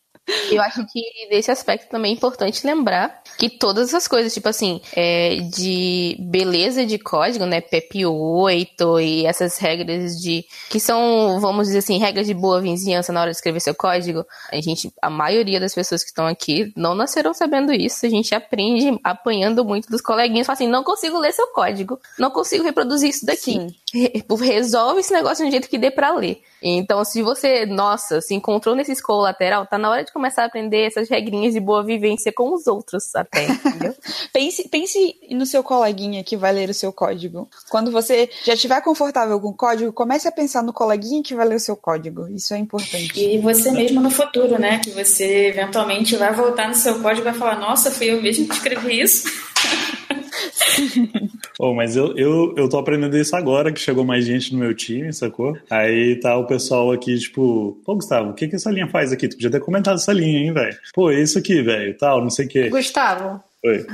Eu 0.51 0.61
acho 0.61 0.85
que 0.87 1.01
desse 1.29 1.49
aspecto 1.49 1.89
também 1.89 2.11
é 2.11 2.15
importante 2.15 2.65
lembrar 2.65 3.21
que 3.37 3.49
todas 3.49 3.89
essas 3.89 4.07
coisas, 4.07 4.33
tipo 4.33 4.49
assim, 4.49 4.81
é, 4.93 5.35
de 5.35 6.17
beleza 6.19 6.85
de 6.85 6.97
código, 6.97 7.45
né, 7.45 7.61
PEP8 7.61 9.01
e 9.01 9.25
essas 9.25 9.57
regras 9.57 10.19
de 10.19 10.45
que 10.69 10.79
são, 10.79 11.39
vamos 11.39 11.67
dizer 11.67 11.79
assim, 11.79 11.97
regras 11.97 12.27
de 12.27 12.33
boa 12.33 12.59
vizinhança 12.59 13.13
na 13.13 13.21
hora 13.21 13.31
de 13.31 13.37
escrever 13.37 13.59
seu 13.59 13.75
código, 13.75 14.25
a 14.51 14.59
gente, 14.59 14.91
a 15.01 15.09
maioria 15.09 15.59
das 15.59 15.73
pessoas 15.73 16.03
que 16.03 16.09
estão 16.09 16.27
aqui 16.27 16.73
não 16.75 16.93
nasceram 16.93 17.33
sabendo 17.33 17.71
isso, 17.71 18.05
a 18.05 18.09
gente 18.09 18.35
aprende 18.35 18.99
apanhando 19.03 19.63
muito 19.63 19.89
dos 19.89 20.01
coleguinhas, 20.01 20.47
fala 20.47 20.55
assim, 20.55 20.67
não 20.67 20.83
consigo 20.83 21.17
ler 21.19 21.31
seu 21.31 21.47
código, 21.47 21.99
não 22.17 22.31
consigo 22.31 22.63
reproduzir 22.63 23.09
isso 23.09 23.25
daqui. 23.25 23.53
Sim. 23.53 23.75
Resolve 24.39 24.99
esse 24.99 25.13
negócio 25.13 25.43
de 25.43 25.47
um 25.47 25.51
jeito 25.51 25.69
que 25.69 25.77
dê 25.77 25.89
para 25.89 26.13
ler. 26.13 26.41
Então, 26.61 27.03
se 27.05 27.21
você, 27.21 27.65
nossa, 27.65 28.19
se 28.19 28.33
encontrou 28.33 28.75
nesse 28.75 28.91
escola 28.91 29.23
lateral, 29.23 29.65
tá 29.65 29.77
na 29.77 29.89
hora 29.89 30.03
de 30.03 30.11
começar 30.17 30.41
a 30.41 30.45
aprender 30.47 30.87
essas 30.87 31.07
regrinhas 31.07 31.53
de 31.53 31.59
boa 31.59 31.83
vivência 31.83 32.33
com 32.33 32.51
os 32.53 32.65
outros 32.65 33.15
até, 33.15 33.45
entendeu? 33.45 33.93
pense, 34.33 34.67
pense 34.67 35.15
no 35.29 35.45
seu 35.45 35.63
coleguinha 35.63 36.23
que 36.23 36.35
vai 36.35 36.51
ler 36.51 36.69
o 36.69 36.73
seu 36.73 36.91
código. 36.91 37.47
Quando 37.69 37.91
você 37.91 38.27
já 38.43 38.55
estiver 38.55 38.81
confortável 38.81 39.39
com 39.39 39.49
o 39.49 39.53
código, 39.53 39.93
comece 39.93 40.27
a 40.27 40.31
pensar 40.31 40.63
no 40.63 40.73
coleguinha 40.73 41.21
que 41.21 41.35
vai 41.35 41.47
ler 41.47 41.55
o 41.55 41.59
seu 41.59 41.75
código. 41.75 42.27
Isso 42.29 42.53
é 42.55 42.57
importante. 42.57 43.19
E 43.19 43.37
você 43.37 43.71
mesmo 43.71 44.01
no 44.01 44.09
futuro, 44.09 44.59
né? 44.59 44.79
Que 44.79 44.89
você 44.89 45.47
eventualmente 45.49 46.15
vai 46.15 46.33
voltar 46.33 46.67
no 46.67 46.73
seu 46.73 46.99
código 46.99 47.21
e 47.21 47.31
vai 47.31 47.33
falar, 47.33 47.59
nossa, 47.59 47.91
fui 47.91 48.07
eu 48.11 48.21
mesmo 48.21 48.47
que 48.47 48.55
escrevi 48.55 49.01
isso. 49.01 49.27
oh, 51.59 51.73
mas 51.73 51.95
eu, 51.95 52.17
eu, 52.17 52.53
eu 52.57 52.69
tô 52.69 52.77
aprendendo 52.77 53.17
isso 53.17 53.35
agora, 53.35 53.71
que 53.71 53.79
chegou 53.79 54.05
mais 54.05 54.25
gente 54.25 54.53
no 54.53 54.59
meu 54.59 54.73
time, 54.75 55.11
sacou? 55.13 55.57
Aí 55.69 56.19
tá 56.19 56.37
o 56.37 56.47
pessoal 56.47 56.91
aqui, 56.91 57.17
tipo, 57.17 57.79
pô, 57.85 57.95
Gustavo, 57.95 58.31
o 58.31 58.33
que 58.33 58.47
que 58.47 58.55
essa 58.55 58.71
linha 58.71 58.87
faz 58.87 59.11
aqui? 59.11 59.27
Tu 59.27 59.35
podia 59.35 59.51
ter 59.51 59.59
comentado 59.59 59.95
essa 59.95 60.13
linha, 60.13 60.39
hein, 60.39 60.53
velho? 60.53 60.77
Pô, 60.93 61.11
é 61.11 61.21
isso 61.21 61.37
aqui, 61.37 61.61
velho, 61.61 61.97
tal, 61.97 62.21
não 62.21 62.29
sei 62.29 62.45
o 62.45 62.49
quê. 62.49 62.69
Gustavo. 62.69 63.41
Oi. 63.63 63.85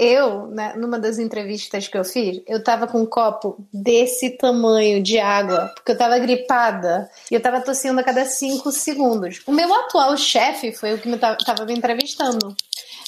Eu, 0.00 0.46
né, 0.46 0.74
numa 0.76 0.96
das 0.96 1.18
entrevistas 1.18 1.88
que 1.88 1.98
eu 1.98 2.04
fiz, 2.04 2.40
eu 2.46 2.62
tava 2.62 2.86
com 2.86 3.00
um 3.00 3.06
copo 3.06 3.56
desse 3.72 4.30
tamanho 4.30 5.02
de 5.02 5.18
água, 5.18 5.72
porque 5.74 5.90
eu 5.90 5.98
tava 5.98 6.16
gripada 6.20 7.10
e 7.28 7.34
eu 7.34 7.40
tava 7.40 7.60
tossindo 7.60 7.98
a 7.98 8.04
cada 8.04 8.24
cinco 8.24 8.70
segundos. 8.70 9.40
O 9.44 9.50
meu 9.50 9.74
atual 9.74 10.16
chefe 10.16 10.70
foi 10.70 10.94
o 10.94 10.98
que 10.98 11.08
me 11.08 11.18
tava, 11.18 11.36
tava 11.38 11.64
me 11.64 11.74
entrevistando. 11.74 12.54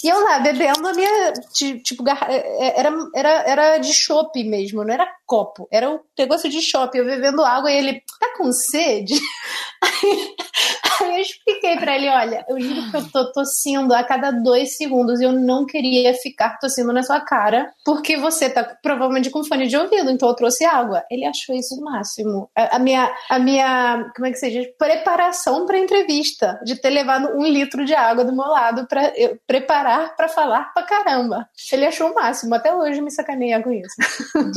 E 0.02 0.08
eu 0.08 0.20
lá, 0.24 0.38
bebendo 0.38 0.86
a 0.86 0.92
minha. 0.92 1.32
Tipo, 1.82 2.04
é, 2.08 2.36
é, 2.36 2.80
era, 2.80 2.92
era, 3.14 3.30
era 3.42 3.78
de 3.78 3.92
chopp 3.92 4.42
mesmo, 4.44 4.84
não 4.84 4.94
era 4.94 5.06
copo. 5.26 5.68
Era 5.70 5.90
o 5.90 6.00
negócio 6.18 6.48
de 6.48 6.60
chopp. 6.60 6.96
Eu 6.96 7.04
bebendo 7.04 7.44
água 7.44 7.70
e 7.70 7.76
ele, 7.76 8.02
tá 8.18 8.34
com 8.36 8.50
sede? 8.52 9.14
Aí, 9.82 10.34
aí 11.03 11.16
eu 11.16 11.23
expliquei 11.23 11.77
pra 11.77 11.96
ele: 11.96 12.09
olha, 12.09 12.44
eu 12.49 12.61
juro 12.61 12.90
que 12.90 12.96
eu 12.96 13.11
tô 13.11 13.33
tossindo 13.33 13.94
a 13.94 14.05
cada 14.05 14.31
dois 14.31 14.77
segundos 14.77 15.20
e 15.20 15.25
eu 15.25 15.33
não 15.33 15.66
queria 15.66 16.14
ficar 16.14 16.59
tossindo 16.59 16.92
na 16.92 17.03
sua 17.03 17.20
cara, 17.20 17.70
porque 17.85 18.16
você 18.16 18.49
tá 18.49 18.64
provavelmente 18.83 19.31
com 19.31 19.44
fone 19.44 19.66
de 19.66 19.77
ouvido, 19.77 20.11
então 20.11 20.29
eu 20.29 20.37
trouxe 20.37 20.64
água. 20.64 21.03
Ele 21.11 21.25
achou 21.25 21.55
isso 21.55 21.75
o 21.77 21.85
máximo. 21.85 22.51
A, 22.57 22.77
a 22.77 22.79
minha, 22.79 23.11
a 23.29 23.38
minha, 23.38 24.11
como 24.14 24.27
é 24.27 24.31
que 24.31 24.38
seja? 24.38 24.62
Preparação 24.79 25.66
pra 25.66 25.79
entrevista, 25.79 26.61
de 26.64 26.77
ter 26.77 26.90
levado 26.90 27.37
um 27.37 27.44
litro 27.44 27.85
de 27.85 27.94
água 27.94 28.25
do 28.25 28.35
meu 28.35 28.46
lado 28.46 28.87
pra 28.87 29.12
eu 29.16 29.38
preparar 29.46 30.14
pra 30.16 30.29
falar 30.29 30.73
pra 30.75 30.83
caramba. 30.83 31.46
Ele 31.73 31.87
achou 31.87 32.11
o 32.11 32.14
máximo. 32.14 32.55
Até 32.55 32.75
hoje 32.75 33.01
me 33.01 33.11
sacaneia 33.11 33.62
com 33.62 33.73
isso. 33.73 33.94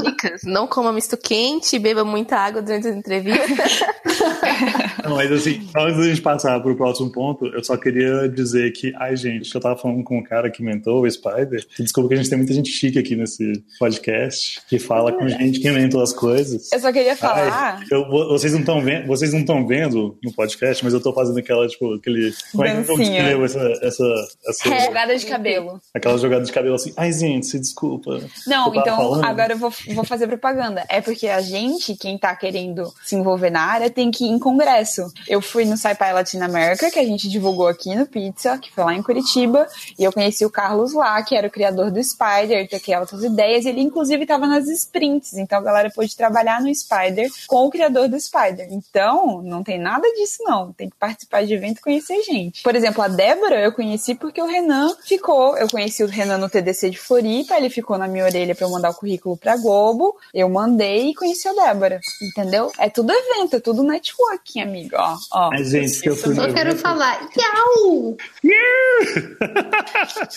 Dicas: 0.03 0.41
não 0.43 0.67
coma 0.67 0.91
misto 0.91 1.17
quente, 1.17 1.79
beba 1.79 2.03
muita 2.03 2.37
água 2.37 2.61
durante 2.61 2.87
a 2.87 2.91
entrevista. 2.91 3.83
não, 5.03 5.15
mas 5.15 5.31
assim, 5.31 5.69
antes 5.93 6.07
da 6.07 6.09
gente 6.09 6.21
passar 6.21 6.59
pro 6.61 6.75
próximo 6.75 7.11
ponto, 7.11 7.45
eu 7.47 7.63
só 7.63 7.77
queria 7.77 8.27
dizer 8.27 8.71
que, 8.71 8.93
ai, 8.97 9.15
gente, 9.15 9.53
eu 9.53 9.61
tava 9.61 9.77
falando 9.77 10.03
com 10.03 10.17
um 10.17 10.23
cara 10.23 10.49
que 10.49 10.61
inventou 10.61 11.01
o 11.01 11.09
Spider, 11.09 11.65
desculpa 11.79 12.09
que 12.09 12.15
a 12.15 12.17
gente 12.17 12.29
tem 12.29 12.37
muita 12.37 12.53
gente 12.53 12.69
chique 12.69 12.99
aqui 12.99 13.15
nesse 13.15 13.63
podcast, 13.79 14.61
que 14.67 14.79
fala 14.79 15.11
com 15.11 15.27
gente 15.27 15.59
que 15.59 15.67
inventou 15.67 16.01
as 16.01 16.13
coisas. 16.13 16.71
Eu 16.71 16.79
só 16.79 16.91
queria 16.91 17.15
falar. 17.15 17.79
Ai, 17.79 17.85
eu, 17.91 18.09
vocês 18.09 18.53
não 18.53 18.59
estão 18.59 18.81
vendo, 18.81 19.07
vocês 19.07 19.31
não 19.33 19.39
estão 19.39 19.65
vendo 19.65 20.17
no 20.23 20.33
podcast, 20.33 20.83
mas 20.83 20.93
eu 20.93 21.01
tô 21.01 21.13
fazendo 21.13 21.39
aquela, 21.39 21.67
tipo, 21.67 21.95
aquele. 21.95 22.33
Como 22.51 22.65
é 22.65 22.83
que 22.83 22.91
eu 22.91 22.97
descrevo 22.97 23.45
essa. 23.45 23.59
essa, 23.81 24.27
essa 24.47 24.73
é, 24.73 24.85
jogada 24.85 25.15
de 25.15 25.25
cabelo. 25.25 25.81
Aquela 25.93 26.17
jogada 26.17 26.43
de 26.43 26.51
cabelo 26.51 26.75
assim, 26.75 26.93
ai, 26.97 27.11
gente, 27.11 27.45
se 27.45 27.59
desculpa. 27.59 28.19
Não, 28.47 28.73
então 28.73 28.97
falando. 28.97 29.25
agora 29.25 29.53
eu 29.53 29.57
vou, 29.57 29.71
vou 29.93 30.03
fazer 30.03 30.27
propaganda. 30.27 30.85
É 30.89 31.01
porque 31.01 31.27
a 31.27 31.41
gente, 31.41 31.95
quem 31.95 32.17
tá 32.17 32.35
querendo 32.35 32.91
se 33.03 33.15
envolver 33.15 33.49
na 33.49 33.61
área, 33.61 33.89
tem 33.89 34.11
que 34.11 34.25
ir 34.25 34.29
em 34.29 34.39
congresso. 34.39 35.11
Eu 35.27 35.41
fui 35.41 35.65
no 35.65 35.77
SciPy 35.83 36.13
Latin 36.13 36.39
America, 36.39 36.89
que 36.89 36.99
a 36.99 37.03
gente 37.03 37.27
divulgou 37.29 37.67
aqui 37.67 37.93
no 37.93 38.05
Pizza, 38.05 38.57
que 38.57 38.71
foi 38.71 38.85
lá 38.85 38.93
em 38.93 39.03
Curitiba, 39.03 39.67
e 39.99 40.03
eu 40.03 40.13
conheci 40.13 40.45
o 40.45 40.49
Carlos 40.49 40.93
lá, 40.93 41.21
que 41.23 41.35
era 41.35 41.47
o 41.47 41.51
criador 41.51 41.91
do 41.91 42.01
Spider, 42.01 42.67
que 42.69 42.75
aqui 42.75 42.93
altas 42.93 43.21
ideias, 43.23 43.65
ele 43.65 43.81
inclusive 43.81 44.23
estava 44.23 44.47
nas 44.47 44.67
sprints, 44.69 45.33
então 45.33 45.59
a 45.59 45.61
galera 45.61 45.91
pôde 45.93 46.15
trabalhar 46.15 46.61
no 46.61 46.73
Spider 46.73 47.29
com 47.47 47.65
o 47.65 47.69
criador 47.69 48.07
do 48.07 48.19
Spider. 48.19 48.67
Então, 48.71 49.41
não 49.41 49.61
tem 49.61 49.77
nada 49.77 50.07
disso 50.13 50.43
não, 50.43 50.71
tem 50.71 50.89
que 50.89 50.95
participar 50.95 51.45
de 51.45 51.53
evento 51.53 51.79
e 51.79 51.81
conhecer 51.81 52.23
gente. 52.23 52.63
Por 52.63 52.75
exemplo, 52.75 53.01
a 53.01 53.07
Débora 53.09 53.59
eu 53.59 53.73
conheci 53.73 54.15
porque 54.15 54.41
o 54.41 54.45
Renan 54.45 54.95
ficou, 55.05 55.57
eu 55.57 55.69
conheci 55.69 56.03
o 56.03 56.07
Renan 56.07 56.37
no 56.37 56.49
TDC 56.49 56.91
de 56.91 56.97
Floripa, 56.99 57.57
ele 57.57 57.69
ficou 57.69 57.97
na 57.97 58.07
minha 58.07 58.23
orelha 58.23 58.55
para 58.55 58.65
eu 58.65 58.71
mandar 58.71 58.91
o 58.91 58.95
currículo 58.95 59.35
pra 59.35 59.57
Globo, 59.57 60.15
eu 60.33 60.47
mandei 60.47 61.09
e 61.09 61.15
conheci 61.15 61.47
a 61.47 61.53
Débora, 61.53 61.99
entendeu? 62.21 62.71
É 62.79 62.89
tudo 62.89 63.11
evento, 63.11 63.57
é 63.57 63.59
tudo 63.59 63.83
networking, 63.83 64.61
amigo. 64.61 64.95
ó, 64.95 65.15
ó. 65.31 65.49
Mas, 65.49 65.72
gente, 65.73 66.01
que 66.01 66.09
eu 66.09 66.15
fui 66.15 66.37
Eu 66.37 66.53
quero 66.53 66.75
falar, 66.77 67.27
Yau! 67.37 68.15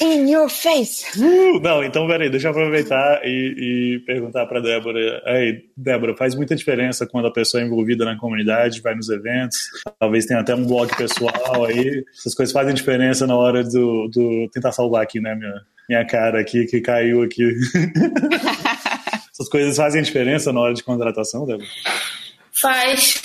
In 0.01 0.31
your 0.31 0.49
face. 0.49 1.05
Uh, 1.19 1.61
Não, 1.61 1.85
então 1.85 2.07
peraí, 2.07 2.31
deixa 2.31 2.49
eu 2.49 2.51
aproveitar 2.51 3.21
e, 3.25 3.99
e 3.99 3.99
perguntar 4.07 4.47
pra 4.47 4.61
Débora. 4.61 5.23
Aí, 5.27 5.65
Débora, 5.77 6.17
faz 6.17 6.35
muita 6.35 6.57
diferença 6.57 7.07
quando 7.07 7.27
a 7.27 7.33
pessoa 7.33 7.63
é 7.63 7.67
envolvida 7.67 8.05
na 8.05 8.17
comunidade, 8.17 8.81
vai 8.81 8.95
nos 8.95 9.09
eventos, 9.09 9.59
talvez 9.99 10.27
tenha 10.27 10.41
até 10.41 10.55
um 10.55 10.65
blog 10.65 10.95
pessoal 10.97 11.65
aí. 11.65 12.05
Essas 12.19 12.35
coisas 12.35 12.53
fazem 12.53 12.75
diferença 12.75 13.27
na 13.27 13.37
hora 13.37 13.63
do. 13.63 14.09
do 14.09 14.49
tentar 14.53 14.73
salvar 14.73 15.03
aqui, 15.03 15.21
né, 15.21 15.35
minha, 15.35 15.55
minha 15.89 16.07
cara 16.07 16.41
aqui, 16.41 16.65
que 16.67 16.81
caiu 16.81 17.23
aqui. 17.23 17.43
Essas 19.33 19.51
coisas 19.51 19.77
fazem 19.77 20.03
diferença 20.03 20.51
na 20.51 20.61
hora 20.61 20.73
de 20.73 20.83
contratação, 20.83 21.45
Débora? 21.45 21.69
Faz. 22.61 23.23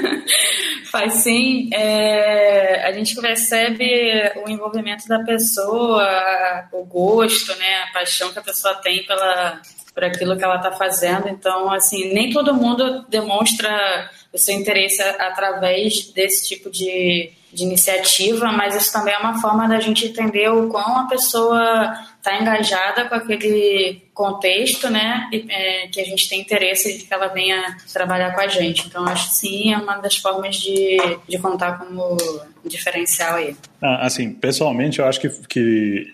Faz 0.90 1.14
sim. 1.14 1.70
É, 1.72 2.86
a 2.86 2.92
gente 2.92 3.16
percebe 3.16 4.32
o 4.44 4.48
envolvimento 4.48 5.08
da 5.08 5.20
pessoa, 5.24 6.68
o 6.72 6.84
gosto, 6.84 7.56
né, 7.56 7.82
a 7.82 7.92
paixão 7.92 8.32
que 8.32 8.38
a 8.38 8.42
pessoa 8.42 8.74
tem 8.76 9.04
pela, 9.04 9.60
por 9.94 10.04
aquilo 10.04 10.36
que 10.36 10.44
ela 10.44 10.56
está 10.56 10.72
fazendo. 10.72 11.28
Então, 11.28 11.72
assim, 11.72 12.12
nem 12.12 12.30
todo 12.30 12.54
mundo 12.54 13.04
demonstra 13.08 14.10
o 14.32 14.38
seu 14.38 14.54
interesse 14.54 15.00
através 15.02 16.12
desse 16.12 16.46
tipo 16.46 16.70
de, 16.70 17.32
de 17.54 17.62
iniciativa, 17.62 18.50
mas 18.52 18.74
isso 18.74 18.92
também 18.92 19.14
é 19.14 19.18
uma 19.18 19.40
forma 19.40 19.68
da 19.68 19.80
gente 19.80 20.06
entender 20.06 20.48
o 20.50 20.68
quão 20.68 20.98
a 20.98 21.06
pessoa 21.06 21.94
está 22.18 22.40
engajada 22.40 23.08
com 23.08 23.14
aquele 23.14 24.02
contexto, 24.12 24.90
né, 24.90 25.28
e, 25.32 25.46
é, 25.48 25.88
que 25.88 26.00
a 26.00 26.04
gente 26.04 26.28
tem 26.28 26.40
interesse 26.40 26.98
de 26.98 27.04
que 27.04 27.12
ela 27.14 27.28
venha 27.28 27.76
trabalhar 27.92 28.34
com 28.34 28.40
a 28.40 28.48
gente. 28.48 28.86
Então, 28.86 29.04
acho 29.06 29.28
que 29.28 29.34
sim, 29.34 29.72
é 29.72 29.78
uma 29.78 29.96
das 29.96 30.16
formas 30.16 30.56
de, 30.56 30.96
de 31.28 31.38
contar 31.38 31.78
como 31.78 32.16
diferencial 32.64 33.36
aí. 33.36 33.56
Ah, 33.82 34.06
assim, 34.06 34.32
pessoalmente, 34.32 34.98
eu 34.98 35.06
acho 35.06 35.20
que, 35.20 35.28
que 35.46 36.06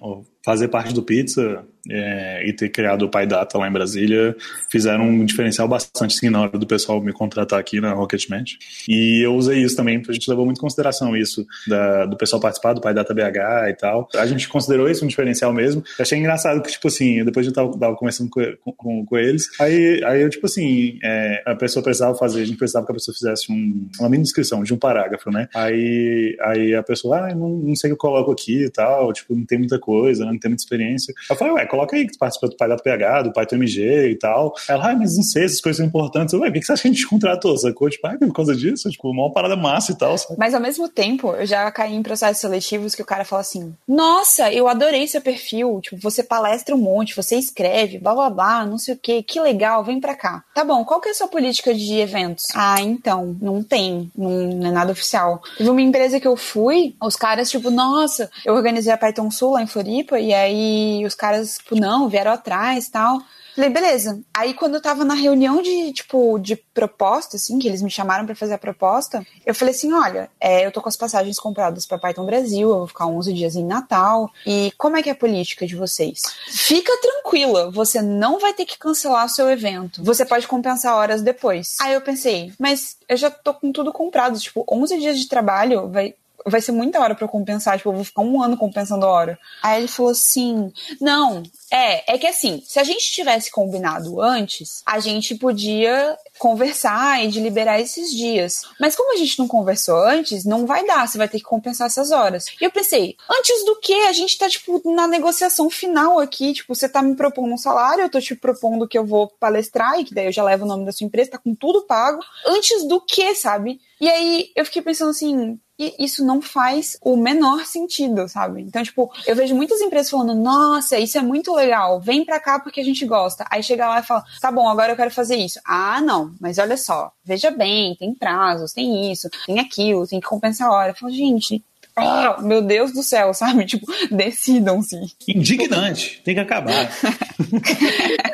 o 0.00 0.24
fazer 0.44 0.68
parte 0.68 0.92
do 0.92 1.02
Pizza 1.02 1.64
é, 1.90 2.46
e 2.46 2.52
ter 2.52 2.68
criado 2.68 3.02
o 3.02 3.08
Pai 3.08 3.26
Data 3.26 3.58
lá 3.58 3.68
em 3.68 3.72
Brasília 3.72 4.36
fizeram 4.70 5.04
um 5.04 5.24
diferencial 5.24 5.68
bastante 5.68 6.14
sim, 6.14 6.30
na 6.30 6.42
hora 6.42 6.58
do 6.58 6.66
pessoal 6.66 7.00
me 7.00 7.12
contratar 7.12 7.58
aqui 7.58 7.80
na 7.80 7.92
Rocketmatch. 7.92 8.54
E 8.88 9.24
eu 9.24 9.34
usei 9.34 9.62
isso 9.62 9.76
também, 9.76 10.02
a 10.06 10.12
gente 10.12 10.28
levou 10.28 10.44
muito 10.44 10.58
em 10.58 10.60
consideração 10.60 11.16
isso, 11.16 11.46
da, 11.66 12.06
do 12.06 12.16
pessoal 12.16 12.40
participar 12.40 12.72
do 12.72 12.80
Pai 12.80 12.94
Data 12.94 13.14
BH 13.14 13.70
e 13.70 13.74
tal. 13.74 14.08
A 14.14 14.26
gente 14.26 14.48
considerou 14.48 14.88
isso 14.88 15.04
um 15.04 15.08
diferencial 15.08 15.52
mesmo. 15.52 15.82
Eu 15.98 16.02
achei 16.02 16.18
engraçado 16.18 16.62
que, 16.62 16.70
tipo 16.70 16.88
assim, 16.88 17.24
depois 17.24 17.46
eu 17.46 17.52
tava, 17.52 17.78
tava 17.78 17.96
conversando 17.96 18.30
com, 18.30 18.72
com, 18.76 19.06
com 19.06 19.18
eles, 19.18 19.48
aí, 19.60 20.02
aí 20.04 20.22
eu, 20.22 20.30
tipo 20.30 20.46
assim, 20.46 20.98
é, 21.02 21.42
a 21.46 21.54
pessoa 21.54 21.82
precisava 21.82 22.14
fazer, 22.14 22.42
a 22.42 22.44
gente 22.44 22.58
precisava 22.58 22.86
que 22.86 22.92
a 22.92 22.94
pessoa 22.94 23.14
fizesse 23.14 23.50
um, 23.52 23.88
uma 23.98 24.08
mini 24.08 24.22
descrição 24.22 24.62
de 24.62 24.72
um 24.72 24.78
parágrafo, 24.78 25.30
né? 25.30 25.48
Aí, 25.54 26.36
aí 26.40 26.74
a 26.74 26.82
pessoa, 26.82 27.18
ah, 27.18 27.34
não, 27.34 27.50
não 27.50 27.76
sei 27.76 27.90
o 27.90 27.94
que 27.94 27.94
eu 27.94 28.10
coloco 28.10 28.32
aqui 28.32 28.64
e 28.64 28.70
tal, 28.70 29.12
tipo, 29.12 29.34
não 29.34 29.44
tem 29.44 29.58
muita 29.58 29.78
coisa, 29.78 30.24
não 30.24 30.38
tem 30.38 30.50
muita 30.50 30.62
experiência. 30.62 31.14
Eu 31.28 31.36
falei, 31.36 31.54
ué, 31.54 31.66
coloca 31.74 31.96
aí 31.96 32.06
que 32.06 32.12
tu 32.12 32.18
participa 32.18 32.48
do 32.48 32.56
Pai 32.56 32.68
da 32.68 32.76
PH, 32.76 33.22
do 33.22 33.32
Pai 33.32 33.46
do 33.46 33.54
MG 33.56 34.10
e 34.10 34.18
tal. 34.18 34.54
Ela, 34.68 34.90
ah, 34.90 34.96
mas 34.96 35.16
não 35.16 35.22
sei, 35.24 35.44
essas 35.44 35.60
coisas 35.60 35.78
são 35.78 35.86
importantes. 35.86 36.32
Eu, 36.32 36.40
ué, 36.40 36.50
por 36.50 36.58
que 36.58 36.64
você 36.64 36.72
acha 36.72 36.82
que 36.82 36.88
a 36.88 36.92
gente 36.92 37.06
contratou? 37.06 37.56
Sacou? 37.58 37.90
Tipo, 37.90 38.06
ah, 38.06 38.16
por 38.18 38.32
causa 38.32 38.54
disso? 38.54 38.88
Tipo, 38.88 39.10
uma 39.10 39.32
parada 39.32 39.56
massa 39.56 39.92
e 39.92 39.96
tal. 39.96 40.16
Sabe? 40.16 40.36
Mas 40.38 40.54
ao 40.54 40.60
mesmo 40.60 40.88
tempo, 40.88 41.32
eu 41.34 41.46
já 41.46 41.70
caí 41.70 41.94
em 41.94 42.02
processos 42.02 42.40
seletivos 42.40 42.94
que 42.94 43.02
o 43.02 43.06
cara 43.06 43.24
fala 43.24 43.40
assim: 43.40 43.74
Nossa, 43.86 44.52
eu 44.52 44.68
adorei 44.68 45.06
seu 45.06 45.20
perfil. 45.20 45.80
Tipo, 45.82 45.96
você 46.00 46.22
palestra 46.22 46.74
um 46.74 46.78
monte, 46.78 47.16
você 47.16 47.36
escreve, 47.36 47.98
blá 47.98 48.14
blá 48.14 48.30
blá, 48.30 48.66
não 48.66 48.78
sei 48.78 48.94
o 48.94 48.98
que, 48.98 49.22
que 49.22 49.40
legal, 49.40 49.84
vem 49.84 50.00
pra 50.00 50.14
cá. 50.14 50.44
Tá 50.54 50.64
bom, 50.64 50.84
qual 50.84 51.00
que 51.00 51.08
é 51.08 51.12
a 51.12 51.14
sua 51.14 51.28
política 51.28 51.74
de 51.74 51.98
eventos? 51.98 52.46
Ah, 52.54 52.80
então, 52.80 53.36
não 53.40 53.62
tem, 53.62 54.10
não, 54.16 54.30
não 54.30 54.68
é 54.68 54.72
nada 54.72 54.92
oficial. 54.92 55.42
Teve 55.56 55.70
uma 55.70 55.80
empresa 55.82 56.20
que 56.20 56.28
eu 56.28 56.36
fui, 56.36 56.94
os 57.02 57.16
caras, 57.16 57.50
tipo, 57.50 57.70
nossa, 57.70 58.30
eu 58.44 58.54
organizei 58.54 58.92
a 58.92 58.98
Python 58.98 59.30
Sul 59.30 59.52
lá 59.52 59.62
em 59.62 59.66
Floripa, 59.66 60.18
e 60.18 60.32
aí 60.32 61.04
os 61.04 61.14
caras, 61.14 61.58
tipo, 61.64 61.80
não, 61.80 62.08
vieram 62.08 62.30
atrás 62.30 62.88
tal. 62.88 63.18
Falei, 63.54 63.70
beleza. 63.70 64.20
Aí 64.34 64.52
quando 64.52 64.74
eu 64.74 64.82
tava 64.82 65.04
na 65.04 65.14
reunião 65.14 65.62
de, 65.62 65.92
tipo, 65.92 66.38
de 66.38 66.56
proposta, 66.56 67.36
assim, 67.36 67.58
que 67.58 67.68
eles 67.68 67.82
me 67.82 67.90
chamaram 67.90 68.26
pra 68.26 68.34
fazer 68.34 68.54
a 68.54 68.58
proposta, 68.58 69.24
eu 69.46 69.54
falei 69.54 69.72
assim, 69.72 69.92
olha, 69.92 70.28
é, 70.40 70.66
eu 70.66 70.72
tô 70.72 70.82
com 70.82 70.88
as 70.88 70.96
passagens 70.96 71.38
compradas 71.38 71.86
pra 71.86 71.98
Python 71.98 72.26
Brasil, 72.26 72.68
eu 72.68 72.78
vou 72.78 72.86
ficar 72.88 73.06
11 73.06 73.32
dias 73.32 73.54
em 73.54 73.64
Natal, 73.64 74.28
e 74.44 74.72
como 74.76 74.96
é 74.96 75.02
que 75.02 75.08
é 75.08 75.12
a 75.12 75.16
política 75.16 75.66
de 75.66 75.76
vocês? 75.76 76.22
Fica 76.48 76.92
tranquila, 77.00 77.70
você 77.70 78.02
não 78.02 78.40
vai 78.40 78.52
ter 78.52 78.64
que 78.64 78.76
cancelar 78.76 79.24
o 79.24 79.28
seu 79.28 79.48
evento. 79.48 80.02
Você 80.02 80.26
pode 80.26 80.48
compensar 80.48 80.96
horas 80.96 81.22
depois. 81.22 81.76
Aí 81.80 81.94
eu 81.94 82.00
pensei, 82.00 82.52
mas 82.58 82.96
eu 83.08 83.16
já 83.16 83.30
tô 83.30 83.54
com 83.54 83.70
tudo 83.70 83.92
comprado, 83.92 84.38
tipo, 84.38 84.66
11 84.68 84.98
dias 84.98 85.18
de 85.18 85.28
trabalho 85.28 85.88
vai 85.88 86.14
vai 86.46 86.60
ser 86.60 86.72
muita 86.72 87.00
hora 87.00 87.16
eu 87.24 87.28
compensar, 87.28 87.76
tipo, 87.76 87.88
eu 87.88 87.94
vou 87.94 88.04
ficar 88.04 88.22
um 88.22 88.42
ano 88.42 88.56
compensando 88.56 89.06
a 89.06 89.08
hora. 89.08 89.38
Aí 89.62 89.80
ele 89.80 89.88
falou 89.88 90.12
assim: 90.12 90.72
não, 91.00 91.42
é, 91.70 92.14
é 92.14 92.18
que 92.18 92.26
assim, 92.26 92.62
se 92.66 92.78
a 92.78 92.84
gente 92.84 93.10
tivesse 93.10 93.50
combinado 93.50 94.20
antes, 94.20 94.82
a 94.84 95.00
gente 95.00 95.34
podia 95.34 96.16
conversar 96.38 97.24
e 97.24 97.28
de 97.28 97.40
liberar 97.40 97.80
esses 97.80 98.10
dias. 98.10 98.62
Mas 98.78 98.94
como 98.94 99.14
a 99.14 99.16
gente 99.16 99.38
não 99.38 99.48
conversou 99.48 99.96
antes, 99.96 100.44
não 100.44 100.66
vai 100.66 100.86
dar, 100.86 101.08
você 101.08 101.16
vai 101.16 101.28
ter 101.28 101.38
que 101.38 101.44
compensar 101.44 101.86
essas 101.86 102.10
horas. 102.10 102.46
E 102.60 102.64
eu 102.64 102.70
pensei, 102.70 103.16
antes 103.30 103.64
do 103.64 103.76
que? 103.80 103.94
A 103.94 104.12
gente 104.12 104.36
tá, 104.36 104.48
tipo, 104.48 104.82
na 104.92 105.06
negociação 105.06 105.70
final 105.70 106.18
aqui, 106.18 106.52
tipo, 106.52 106.74
você 106.74 106.88
tá 106.88 107.02
me 107.02 107.16
propondo 107.16 107.52
um 107.52 107.58
salário, 107.58 108.02
eu 108.02 108.10
tô 108.10 108.20
te 108.20 108.34
propondo 108.34 108.86
que 108.86 108.98
eu 108.98 109.06
vou 109.06 109.28
palestrar 109.28 109.98
e 109.98 110.04
que 110.04 110.14
daí 110.14 110.26
eu 110.26 110.32
já 110.32 110.42
levo 110.44 110.64
o 110.64 110.68
nome 110.68 110.84
da 110.84 110.92
sua 110.92 111.06
empresa, 111.06 111.32
tá 111.32 111.38
com 111.38 111.54
tudo 111.54 111.86
pago. 111.86 112.20
Antes 112.46 112.86
do 112.86 113.00
que, 113.00 113.34
sabe? 113.34 113.80
E 114.00 114.08
aí 114.08 114.50
eu 114.54 114.64
fiquei 114.64 114.82
pensando 114.82 115.10
assim, 115.10 115.58
e 115.78 115.94
isso 115.98 116.24
não 116.24 116.40
faz 116.40 116.96
o 117.02 117.16
menor 117.16 117.66
sentido, 117.66 118.28
sabe? 118.28 118.62
Então, 118.62 118.82
tipo, 118.82 119.12
eu 119.26 119.34
vejo 119.34 119.54
muitas 119.54 119.80
empresas 119.80 120.10
falando, 120.10 120.34
nossa, 120.34 120.98
isso 120.98 121.18
é 121.18 121.22
muito 121.22 121.52
legal, 121.54 122.00
vem 122.00 122.24
pra 122.24 122.38
cá 122.38 122.60
porque 122.60 122.80
a 122.80 122.84
gente 122.84 123.04
gosta. 123.04 123.44
Aí 123.50 123.62
chega 123.62 123.88
lá 123.88 124.00
e 124.00 124.04
fala, 124.04 124.24
tá 124.40 124.52
bom, 124.52 124.68
agora 124.68 124.92
eu 124.92 124.96
quero 124.96 125.10
fazer 125.10 125.36
isso. 125.36 125.60
Ah, 125.64 126.00
não, 126.00 126.32
mas 126.40 126.58
olha 126.58 126.76
só, 126.76 127.10
veja 127.24 127.50
bem, 127.50 127.96
tem 127.96 128.14
prazos, 128.14 128.72
tem 128.72 129.10
isso, 129.10 129.28
tem 129.46 129.58
aquilo, 129.58 130.06
tem 130.06 130.20
que 130.20 130.26
compensar 130.26 130.68
a 130.68 130.72
hora. 130.72 130.90
Eu 130.90 130.94
falo, 130.94 131.12
gente, 131.12 131.62
ah, 131.96 132.40
meu 132.40 132.62
Deus 132.62 132.92
do 132.92 133.02
céu, 133.02 133.32
sabe? 133.34 133.66
Tipo, 133.66 133.86
decidam-se. 134.10 134.96
Indignante, 135.28 136.20
tem 136.24 136.34
que 136.34 136.40
acabar. 136.40 136.90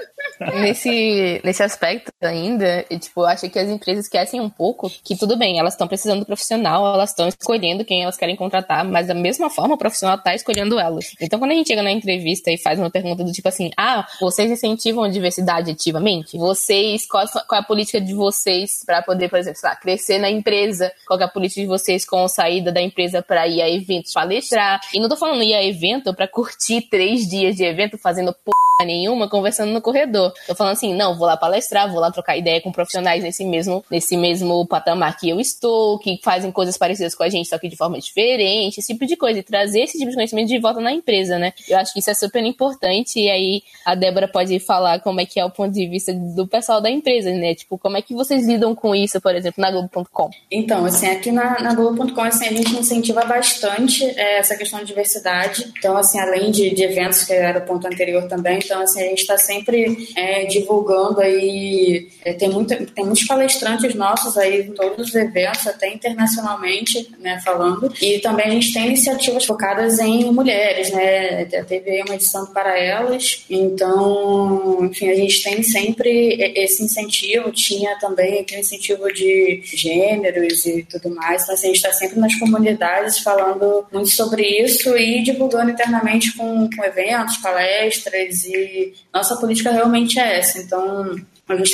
nesse, 0.54 1.40
nesse 1.44 1.62
aspecto 1.62 2.12
ainda, 2.20 2.84
tipo, 2.98 3.20
eu 3.20 3.26
acho 3.26 3.48
que 3.48 3.58
as 3.58 3.68
empresas 3.68 4.04
esquecem 4.04 4.40
um 4.40 4.50
pouco 4.50 4.90
que 5.04 5.16
tudo 5.16 5.36
bem, 5.36 5.58
elas 5.58 5.74
estão 5.74 5.86
precisando 5.86 6.20
do 6.20 6.26
profissional, 6.26 6.94
elas 6.94 7.10
estão 7.10 7.28
escolhendo 7.28 7.84
quem 7.84 8.02
elas 8.02 8.16
querem 8.16 8.36
contratar, 8.36 8.84
mas 8.84 9.06
da 9.06 9.14
mesma 9.14 9.50
forma 9.50 9.74
o 9.74 9.78
profissional 9.78 10.18
tá 10.18 10.34
escolhendo 10.34 10.78
elas. 10.78 11.14
Então, 11.20 11.38
quando 11.38 11.52
a 11.52 11.54
gente 11.54 11.68
chega 11.68 11.82
na 11.82 11.90
entrevista 11.90 12.50
e 12.50 12.58
faz 12.58 12.78
uma 12.78 12.90
pergunta 12.90 13.22
do 13.22 13.32
tipo 13.32 13.48
assim, 13.48 13.70
ah, 13.76 14.06
vocês 14.20 14.50
incentivam 14.50 15.04
a 15.04 15.08
diversidade 15.08 15.70
ativamente? 15.70 16.38
Vocês, 16.38 17.06
qual, 17.06 17.26
qual 17.46 17.60
é 17.60 17.62
a 17.62 17.66
política 17.66 18.00
de 18.00 18.14
vocês 18.14 18.82
para 18.84 19.02
poder, 19.02 19.28
por 19.28 19.38
exemplo, 19.38 19.60
lá, 19.62 19.76
crescer 19.76 20.18
na 20.18 20.30
empresa? 20.30 20.92
Qual 21.06 21.18
é 21.20 21.24
a 21.24 21.28
política 21.28 21.60
de 21.60 21.66
vocês 21.66 22.04
com 22.04 22.24
a 22.24 22.28
saída 22.28 22.72
da 22.72 22.80
empresa 22.80 23.22
para 23.22 23.46
ir 23.46 23.60
a 23.60 23.68
eventos, 23.68 24.12
palestrar? 24.12 24.80
E 24.94 25.00
não 25.00 25.08
tô 25.08 25.16
falando 25.16 25.42
ir 25.42 25.54
a 25.54 25.64
evento 25.64 26.14
para 26.14 26.26
curtir 26.26 26.82
três 26.82 27.28
dias 27.28 27.56
de 27.56 27.64
evento 27.64 27.98
fazendo 27.98 28.34
porra 28.44 28.69
nenhuma, 28.84 29.28
conversando 29.28 29.72
no 29.72 29.80
corredor. 29.80 30.32
Tô 30.46 30.54
falando 30.54 30.72
assim, 30.72 30.94
não, 30.94 31.16
vou 31.16 31.26
lá 31.26 31.36
palestrar, 31.36 31.90
vou 31.90 32.00
lá 32.00 32.10
trocar 32.10 32.36
ideia 32.36 32.60
com 32.60 32.72
profissionais 32.72 33.22
nesse 33.22 33.44
mesmo, 33.44 33.84
nesse 33.90 34.16
mesmo 34.16 34.66
patamar 34.66 35.16
que 35.18 35.28
eu 35.28 35.40
estou, 35.40 35.98
que 35.98 36.18
fazem 36.22 36.50
coisas 36.50 36.76
parecidas 36.76 37.14
com 37.14 37.22
a 37.22 37.28
gente, 37.28 37.48
só 37.48 37.58
que 37.58 37.68
de 37.68 37.76
forma 37.76 37.98
diferente, 37.98 38.78
esse 38.78 38.92
tipo 38.92 39.06
de 39.06 39.16
coisa, 39.16 39.38
e 39.38 39.42
trazer 39.42 39.82
esse 39.82 39.98
tipo 39.98 40.10
de 40.10 40.16
conhecimento 40.16 40.48
de 40.48 40.58
volta 40.58 40.80
na 40.80 40.92
empresa, 40.92 41.38
né? 41.38 41.52
Eu 41.68 41.78
acho 41.78 41.92
que 41.92 42.00
isso 42.00 42.10
é 42.10 42.14
super 42.14 42.44
importante, 42.44 43.20
e 43.20 43.30
aí 43.30 43.62
a 43.84 43.94
Débora 43.94 44.28
pode 44.28 44.58
falar 44.60 45.00
como 45.00 45.20
é 45.20 45.26
que 45.26 45.38
é 45.38 45.44
o 45.44 45.50
ponto 45.50 45.72
de 45.72 45.86
vista 45.86 46.12
do 46.12 46.46
pessoal 46.46 46.80
da 46.80 46.90
empresa, 46.90 47.30
né? 47.32 47.54
Tipo, 47.54 47.78
como 47.78 47.96
é 47.96 48.02
que 48.02 48.14
vocês 48.14 48.46
lidam 48.46 48.74
com 48.74 48.94
isso, 48.94 49.20
por 49.20 49.34
exemplo, 49.34 49.60
na 49.60 49.70
Globo.com? 49.70 50.30
Então, 50.50 50.84
assim, 50.84 51.06
aqui 51.06 51.30
na, 51.30 51.60
na 51.60 51.74
Globo.com, 51.74 52.20
assim, 52.22 52.46
a 52.46 52.52
gente 52.52 52.74
incentiva 52.74 53.24
bastante 53.24 54.04
é, 54.04 54.38
essa 54.38 54.56
questão 54.56 54.80
de 54.80 54.86
diversidade. 54.86 55.72
Então, 55.78 55.96
assim, 55.96 56.18
além 56.18 56.50
de, 56.50 56.74
de 56.74 56.82
eventos, 56.82 57.24
que 57.24 57.32
era 57.32 57.58
o 57.58 57.62
ponto 57.62 57.86
anterior 57.86 58.26
também, 58.28 58.60
então, 58.70 58.82
assim, 58.82 59.02
a 59.02 59.08
gente 59.08 59.22
está 59.22 59.36
sempre 59.36 60.08
é, 60.14 60.44
divulgando 60.44 61.20
aí, 61.20 62.08
é, 62.24 62.32
tem, 62.32 62.48
muito, 62.48 62.68
tem 62.92 63.04
muitos 63.04 63.24
palestrantes 63.24 63.96
nossos 63.96 64.38
aí 64.38 64.60
em 64.60 64.72
todos 64.72 65.08
os 65.08 65.14
eventos, 65.16 65.66
até 65.66 65.92
internacionalmente, 65.92 67.10
né, 67.18 67.40
falando, 67.44 67.92
e 68.00 68.20
também 68.20 68.46
a 68.46 68.50
gente 68.50 68.72
tem 68.72 68.86
iniciativas 68.86 69.44
focadas 69.44 69.98
em 69.98 70.30
mulheres, 70.30 70.92
né, 70.92 71.46
teve 71.46 72.00
uma 72.02 72.14
edição 72.14 72.46
para 72.46 72.78
elas, 72.78 73.44
então, 73.50 74.84
enfim, 74.84 75.08
a 75.08 75.16
gente 75.16 75.42
tem 75.42 75.64
sempre 75.64 76.52
esse 76.54 76.84
incentivo, 76.84 77.50
tinha 77.50 77.98
também 77.98 78.38
aquele 78.38 78.60
incentivo 78.60 79.12
de 79.12 79.62
gêneros 79.64 80.64
e 80.64 80.84
tudo 80.84 81.12
mais, 81.12 81.42
então, 81.42 81.54
assim, 81.56 81.66
a 81.66 81.70
gente 81.70 81.84
está 81.84 81.92
sempre 81.92 82.20
nas 82.20 82.38
comunidades 82.38 83.18
falando 83.18 83.84
muito 83.92 84.10
sobre 84.10 84.46
isso 84.62 84.96
e 84.96 85.24
divulgando 85.24 85.72
internamente 85.72 86.36
com, 86.36 86.70
com 86.70 86.84
eventos, 86.84 87.36
palestras 87.38 88.44
e 88.54 88.94
nossa 89.12 89.36
política 89.36 89.70
realmente 89.70 90.18
é 90.18 90.38
essa. 90.38 90.58
Então, 90.58 91.16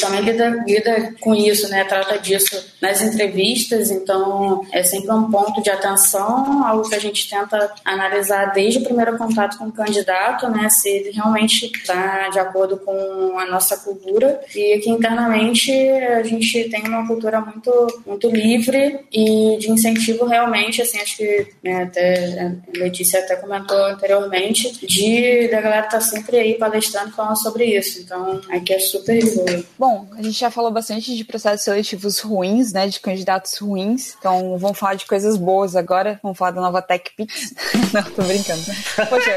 também 0.01 0.21
lida, 0.21 0.65
lida 0.67 1.15
com 1.21 1.35
isso, 1.35 1.69
né? 1.69 1.85
Trata 1.85 2.19
disso 2.19 2.65
nas 2.81 3.03
entrevistas, 3.03 3.91
então 3.91 4.63
é 4.73 4.83
sempre 4.83 5.11
um 5.13 5.31
ponto 5.31 5.63
de 5.63 5.71
atenção, 5.71 6.67
algo 6.67 6.89
que 6.89 6.95
a 6.95 6.99
gente 6.99 7.29
tenta 7.29 7.73
analisar 7.85 8.53
desde 8.53 8.81
o 8.81 8.85
primeiro 8.85 9.17
contato 9.17 9.59
com 9.59 9.67
o 9.67 9.73
candidato, 9.73 10.49
né? 10.49 10.69
Se 10.69 10.89
ele 10.89 11.11
realmente 11.11 11.71
está 11.75 12.29
de 12.29 12.39
acordo 12.39 12.79
com 12.79 13.39
a 13.39 13.47
nossa 13.47 13.77
cultura. 13.79 14.41
E 14.55 14.75
aqui 14.75 14.91
internamente 14.91 15.73
a 15.73 16.23
gente 16.23 16.69
tem 16.69 16.83
uma 16.87 17.07
cultura 17.07 17.41
muito, 17.41 18.03
muito 18.07 18.29
livre 18.29 19.01
e 19.13 19.57
de 19.59 19.71
incentivo 19.71 20.25
realmente, 20.27 20.83
assim, 20.83 20.99
acho 20.99 21.17
que 21.17 21.47
né, 21.63 21.83
até 21.83 22.41
a 22.41 22.79
Letícia 22.79 23.21
até 23.21 23.37
comentou 23.37 23.77
anteriormente, 23.87 24.87
de 24.87 25.49
da 25.49 25.61
galera 25.61 25.87
estar 25.87 25.99
tá 25.99 26.01
sempre 26.01 26.39
aí 26.39 26.55
palestrando 26.55 27.13
falando 27.13 27.41
sobre 27.41 27.65
isso. 27.65 28.01
Então, 28.01 28.41
aqui 28.51 28.75
é 28.75 28.79
super 28.79 29.23
boa. 29.35 29.66
Bom, 29.79 30.09
a 30.13 30.23
gente 30.23 30.39
já 30.39 30.51
falou 30.51 30.71
bastante 30.71 31.17
de 31.17 31.25
processos 31.25 31.65
seletivos 31.65 32.21
ruins, 32.21 32.73
né? 32.73 32.89
De 32.89 33.01
candidatos 33.01 33.59
ruins. 33.59 34.17
Então, 34.19 34.57
vamos 34.59 34.79
falar 34.79 34.95
de 34.95 35.07
coisas 35.07 35.37
boas 35.37 35.77
agora. 35.77 36.19
Vamos 36.23 36.39
falar 36.39 36.53
da 36.53 36.61
nova 36.61 36.81
TechPix. 36.81 37.55
Não, 37.93 38.03
tô 38.03 38.23
brincando. 38.23 38.63
Poxa, 39.09 39.31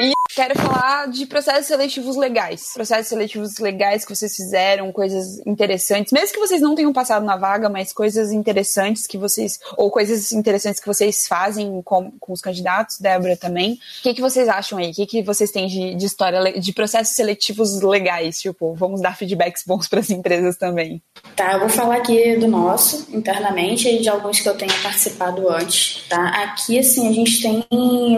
e 0.00 0.17
quero 0.38 0.56
falar 0.56 1.08
de 1.08 1.26
processos 1.26 1.66
seletivos 1.66 2.14
legais. 2.14 2.70
Processos 2.72 3.08
seletivos 3.08 3.58
legais 3.58 4.04
que 4.04 4.14
vocês 4.14 4.36
fizeram, 4.36 4.92
coisas 4.92 5.44
interessantes. 5.44 6.12
Mesmo 6.12 6.32
que 6.32 6.38
vocês 6.38 6.60
não 6.60 6.76
tenham 6.76 6.92
passado 6.92 7.26
na 7.26 7.36
vaga, 7.36 7.68
mas 7.68 7.92
coisas 7.92 8.30
interessantes 8.30 9.04
que 9.04 9.18
vocês. 9.18 9.58
Ou 9.76 9.90
coisas 9.90 10.30
interessantes 10.30 10.78
que 10.78 10.86
vocês 10.86 11.26
fazem 11.26 11.82
com, 11.82 12.12
com 12.20 12.32
os 12.32 12.40
candidatos, 12.40 13.00
Débora, 13.00 13.36
também. 13.36 13.72
O 13.72 14.02
que, 14.04 14.14
que 14.14 14.20
vocês 14.20 14.48
acham 14.48 14.78
aí? 14.78 14.92
O 14.92 14.94
que, 14.94 15.06
que 15.06 15.22
vocês 15.24 15.50
têm 15.50 15.66
de, 15.66 15.96
de 15.96 16.06
história, 16.06 16.52
de 16.52 16.72
processos 16.72 17.16
seletivos 17.16 17.80
legais? 17.82 18.38
Tipo, 18.40 18.74
vamos 18.74 19.00
dar 19.00 19.16
feedbacks 19.16 19.64
bons 19.66 19.88
para 19.90 19.98
as 19.98 20.10
empresas 20.10 20.56
também. 20.56 21.02
Tá, 21.34 21.54
eu 21.54 21.60
vou 21.60 21.68
falar 21.68 21.96
aqui 21.96 22.36
do 22.36 22.46
nosso, 22.46 23.08
internamente, 23.12 23.88
e 23.88 24.00
de 24.00 24.08
alguns 24.08 24.38
que 24.38 24.48
eu 24.48 24.56
tenha 24.56 24.72
participado 24.84 25.48
antes. 25.48 26.06
Tá? 26.08 26.28
Aqui, 26.44 26.78
assim, 26.78 27.08
a 27.08 27.12
gente 27.12 27.42
tem 27.42 27.66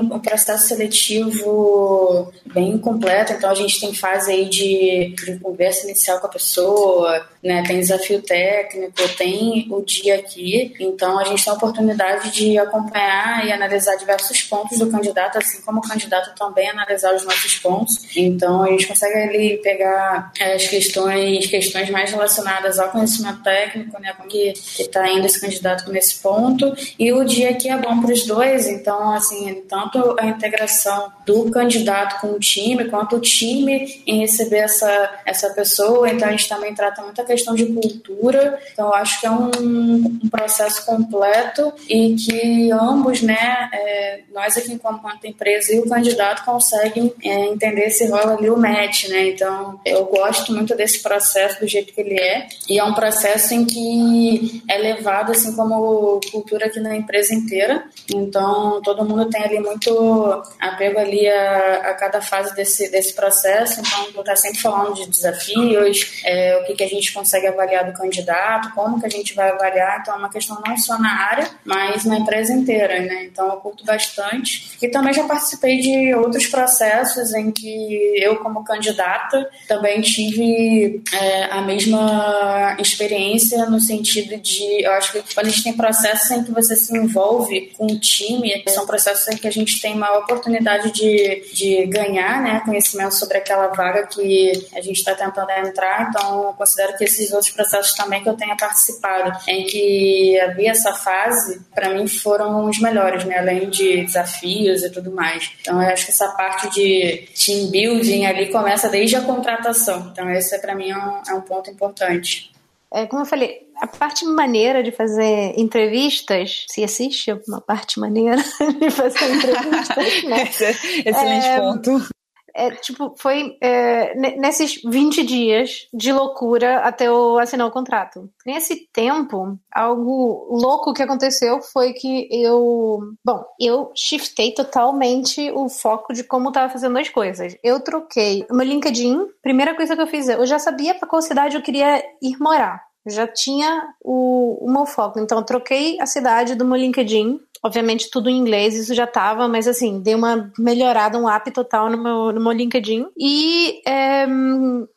um 0.03 0.19
processo 0.19 0.69
seletivo 0.69 2.10
bem 2.47 2.77
completo, 2.79 3.33
então 3.33 3.51
a 3.51 3.55
gente 3.55 3.81
tem 3.81 3.95
fase 3.95 4.33
aí 4.33 4.49
de, 4.49 5.15
de 5.15 5.39
conversa 5.39 5.87
inicial 5.87 6.19
com 6.19 6.27
a 6.27 6.31
pessoa, 6.31 7.27
né? 7.43 7.63
Tem 7.67 7.81
desafio 7.81 8.21
técnico, 8.23 9.09
tem 9.17 9.67
o 9.71 9.83
dia 9.83 10.17
aqui, 10.17 10.75
então 10.79 11.19
a 11.19 11.25
gente 11.25 11.45
tem 11.45 11.53
a 11.53 11.57
oportunidade 11.57 12.31
de 12.31 12.59
acompanhar 12.59 13.47
e 13.47 13.53
analisar 13.53 13.97
diversos 13.97 14.43
pontos 14.43 14.79
do 14.79 14.91
candidato, 14.91 15.39
assim 15.39 15.61
como 15.63 15.79
o 15.79 15.83
candidato 15.83 16.35
também 16.39 16.69
analisar 16.69 17.15
os 17.15 17.25
nossos 17.25 17.57
pontos. 17.57 18.17
Então 18.17 18.63
a 18.63 18.69
gente 18.69 18.87
consegue 18.87 19.19
ali 19.19 19.57
pegar 19.63 20.33
é, 20.39 20.55
as 20.55 20.67
questões, 20.67 21.47
questões 21.47 21.91
mais 21.91 22.11
relacionadas 22.11 22.79
ao 22.79 22.91
conhecimento 22.91 23.43
técnico, 23.43 24.01
né? 24.01 24.13
Como 24.17 24.29
que 24.29 24.53
está 24.79 25.11
indo 25.11 25.27
esse 25.27 25.41
candidato 25.41 25.91
nesse 25.91 26.21
ponto. 26.21 26.75
E 26.99 27.13
o 27.13 27.25
dia 27.25 27.51
aqui 27.51 27.69
é 27.69 27.77
bom 27.77 28.01
para 28.01 28.13
os 28.13 28.27
dois, 28.27 28.67
então 28.67 29.11
assim, 29.13 29.63
tanto 29.69 30.17
a 30.19 30.27
integração 30.27 31.13
do 31.27 31.51
candidato 31.51 31.90
com 32.21 32.29
o 32.29 32.39
time, 32.39 32.89
quanto 32.89 33.17
o 33.17 33.21
time 33.21 34.03
em 34.07 34.21
receber 34.21 34.59
essa, 34.59 35.21
essa 35.25 35.51
pessoa. 35.51 36.09
Então 36.11 36.29
a 36.29 36.31
gente 36.31 36.49
também 36.49 36.75
trata 36.75 37.03
muita 37.03 37.25
questão 37.25 37.55
de 37.55 37.67
cultura. 37.67 38.59
Então, 38.73 38.87
eu 38.89 38.95
acho 38.95 39.21
que 39.21 39.27
é 39.27 39.31
um, 39.31 39.51
um 39.61 40.29
processo 40.31 40.85
completo 40.85 41.73
e 41.89 42.15
que 42.15 42.71
ambos, 42.73 43.23
né, 43.23 43.69
é, 43.73 44.21
nós 44.33 44.57
aqui 44.57 44.73
enquanto 44.73 45.27
empresa 45.27 45.75
e 45.75 45.79
o 45.79 45.89
candidato 45.89 46.45
conseguem 46.45 47.13
é, 47.25 47.47
entender 47.47 47.91
se 47.91 48.07
rola 48.07 48.35
ali 48.35 48.51
o 48.51 48.57
match, 48.57 49.09
né? 49.09 49.29
Então, 49.29 49.81
eu 49.85 50.05
gosto 50.07 50.53
muito 50.53 50.75
desse 50.77 51.03
processo 51.03 51.61
do 51.61 51.69
jeito 51.69 51.93
que 51.93 52.01
ele 52.01 52.19
é 52.19 52.49
e 52.69 52.79
é 52.79 52.85
um 52.85 52.95
processo 52.95 53.55
em 53.55 53.65
que 53.65 54.63
é 54.69 54.79
levado 54.79 55.33
assim 55.33 55.55
como 55.55 56.21
cultura 56.31 56.67
aqui 56.67 56.81
na 56.81 56.97
empresa 56.97 57.35
inteira. 57.35 57.85
Então, 58.15 58.81
todo 58.83 59.05
mundo 59.05 59.29
tem 59.29 59.43
ali 59.43 59.61
muito 59.61 60.43
apego 60.59 60.99
ali 60.99 61.29
a, 61.29 61.80
a 61.81 61.95
cada 61.95 62.21
fase 62.21 62.55
desse, 62.55 62.91
desse 62.91 63.15
processo. 63.15 63.81
Então, 63.81 64.13
vou 64.13 64.23
estar 64.23 64.37
sempre 64.37 64.61
falando 64.61 64.95
de 64.95 65.09
desafios, 65.09 66.21
é, 66.25 66.57
o 66.59 66.65
que, 66.65 66.75
que 66.75 66.85
a 66.85 66.89
gente 66.89 67.13
consegue 67.13 67.47
avaliar 67.47 67.85
do 67.85 67.97
candidato, 67.97 68.73
como 68.75 69.01
que 69.01 69.07
a 69.07 69.11
gente 69.11 69.35
vai 69.35 69.51
avaliar. 69.51 70.01
Então, 70.01 70.15
é 70.15 70.19
uma 70.19 70.31
questão 70.31 70.61
não 70.67 70.77
só 70.77 70.99
na 70.99 71.29
área, 71.29 71.51
mas 71.65 72.05
na 72.05 72.19
empresa 72.19 72.53
inteira, 72.53 73.01
né? 73.01 73.25
Então, 73.25 73.47
eu 73.47 73.57
curto 73.57 73.85
bastante. 73.85 74.79
E 74.81 74.89
também 74.89 75.13
já 75.13 75.25
participei 75.25 75.81
de 75.81 76.15
outros 76.15 76.47
processos 76.47 77.35
em 77.35 77.51
que 77.51 78.15
eu, 78.17 78.37
como 78.37 78.65
candidata, 78.65 79.49
também 79.69 80.01
tive 80.01 81.03
é, 81.13 81.45
a 81.45 81.61
mesma 81.61 82.77
experiência 82.79 83.67
no 83.67 83.81
sentido 83.81 84.37
de, 84.37 84.85
eu 84.85 84.93
acho 84.93 85.13
que 85.13 85.35
quando 85.35 85.47
a 85.47 85.51
gente 85.51 85.65
tem 85.65 85.73
processos 85.73 86.31
em 86.31 86.45
que 86.45 86.53
você 86.53 86.77
se 86.77 86.97
envolve 86.97 87.73
com 87.77 87.87
o 87.87 87.99
time, 87.99 88.63
são 88.69 88.87
processos 88.87 89.29
em 89.29 89.37
que 89.37 89.49
a 89.49 89.53
gente 89.53 89.81
tem 89.81 89.95
uma 89.95 90.19
oportunidade 90.19 90.93
de, 90.93 91.43
de 91.53 91.70
ganhar 91.87 92.43
né, 92.43 92.61
conhecimento 92.65 93.15
sobre 93.15 93.39
aquela 93.39 93.69
vaga 93.69 94.07
que 94.07 94.53
a 94.75 94.81
gente 94.81 94.99
está 94.99 95.15
tentando 95.15 95.51
entrar. 95.51 96.09
Então, 96.09 96.45
eu 96.45 96.53
considero 96.53 96.97
que 96.97 97.05
esses 97.05 97.33
outros 97.33 97.51
processos 97.51 97.93
também 97.95 98.23
que 98.23 98.29
eu 98.29 98.37
tenha 98.37 98.57
participado, 98.57 99.39
em 99.49 99.65
que 99.67 100.39
havia 100.41 100.71
essa 100.71 100.93
fase, 100.95 101.61
para 101.75 101.91
mim 101.91 102.07
foram 102.07 102.67
os 102.69 102.79
melhores, 102.79 103.25
né? 103.25 103.39
além 103.39 103.69
de 103.69 104.05
desafios 104.05 104.83
e 104.83 104.91
tudo 104.91 105.11
mais. 105.11 105.51
Então, 105.61 105.83
eu 105.83 105.89
acho 105.89 106.05
que 106.05 106.13
essa 106.13 106.29
parte 106.29 106.71
de 106.71 107.29
team 107.35 107.71
building 107.71 108.27
ali 108.27 108.51
começa 108.51 108.89
desde 108.89 109.17
a 109.17 109.23
contratação. 109.23 110.11
Então, 110.13 110.31
esse 110.31 110.59
para 110.61 110.75
mim 110.75 110.91
é 110.91 110.97
um, 110.97 111.23
é 111.29 111.35
um 111.35 111.41
ponto 111.41 111.71
importante. 111.71 112.50
É, 112.93 113.07
como 113.07 113.23
eu 113.23 113.27
falei, 113.27 113.69
a 113.81 113.87
parte 113.87 114.25
maneira 114.25 114.83
de 114.83 114.91
fazer 114.91 115.55
entrevistas, 115.57 116.67
se 116.69 116.83
existe 116.83 117.33
uma 117.47 117.61
parte 117.61 118.01
maneira 118.01 118.37
de 118.81 118.91
fazer 118.91 119.35
entrevistas, 119.35 120.25
né? 120.25 120.43
Excelente 121.07 121.47
é, 121.47 121.61
ponto 121.61 122.20
é, 122.55 122.71
tipo, 122.73 123.15
foi 123.19 123.57
é, 123.61 124.15
nesses 124.15 124.81
20 124.83 125.25
dias 125.25 125.89
de 125.93 126.13
loucura 126.13 126.81
até 126.81 127.09
eu 127.09 127.39
assinar 127.39 127.67
o 127.67 127.71
contrato. 127.71 128.31
Nesse 128.45 128.89
tempo, 128.93 129.59
algo 129.73 130.49
louco 130.51 130.93
que 130.93 131.03
aconteceu 131.03 131.61
foi 131.61 131.93
que 131.93 132.29
eu. 132.31 133.01
Bom, 133.25 133.45
eu 133.61 133.91
shiftei 133.95 134.53
totalmente 134.53 135.51
o 135.53 135.69
foco 135.69 136.13
de 136.13 136.25
como 136.25 136.49
estava 136.49 136.73
fazendo 136.73 136.99
as 136.99 137.09
coisas. 137.09 137.57
Eu 137.63 137.81
troquei 137.81 138.47
meu 138.51 138.67
LinkedIn, 138.67 139.27
primeira 139.43 139.75
coisa 139.75 139.97
que 139.97 140.03
eu 140.03 140.07
fiz, 140.07 140.29
eu 140.29 140.47
já 140.47 140.59
sabia 140.59 140.95
para 140.95 141.09
qual 141.09 141.23
cidade 141.23 141.57
eu 141.57 141.63
queria 141.63 142.03
ir 142.23 142.37
morar. 142.39 142.85
já 143.07 143.27
tinha 143.27 143.89
o, 144.03 144.67
o 144.67 144.71
meu 144.71 144.87
foco. 144.87 145.19
Então, 145.19 145.39
eu 145.39 145.45
troquei 145.45 145.99
a 146.01 146.07
cidade 146.07 146.55
do 146.55 146.65
meu 146.65 146.77
LinkedIn 146.77 147.41
Obviamente 147.63 148.11
tudo 148.11 148.31
em 148.31 148.37
inglês, 148.37 148.75
isso 148.75 148.95
já 148.95 149.07
tava, 149.07 149.47
mas 149.47 149.69
assim, 149.69 150.01
dei 150.01 150.15
uma 150.15 150.51
melhorada, 150.59 151.19
um 151.19 151.29
up 151.29 151.51
total 151.51 151.91
no 151.91 151.99
meu, 151.99 152.33
no 152.33 152.41
meu 152.41 152.53
LinkedIn. 152.53 153.07
E 153.19 153.83
é, 153.87 154.27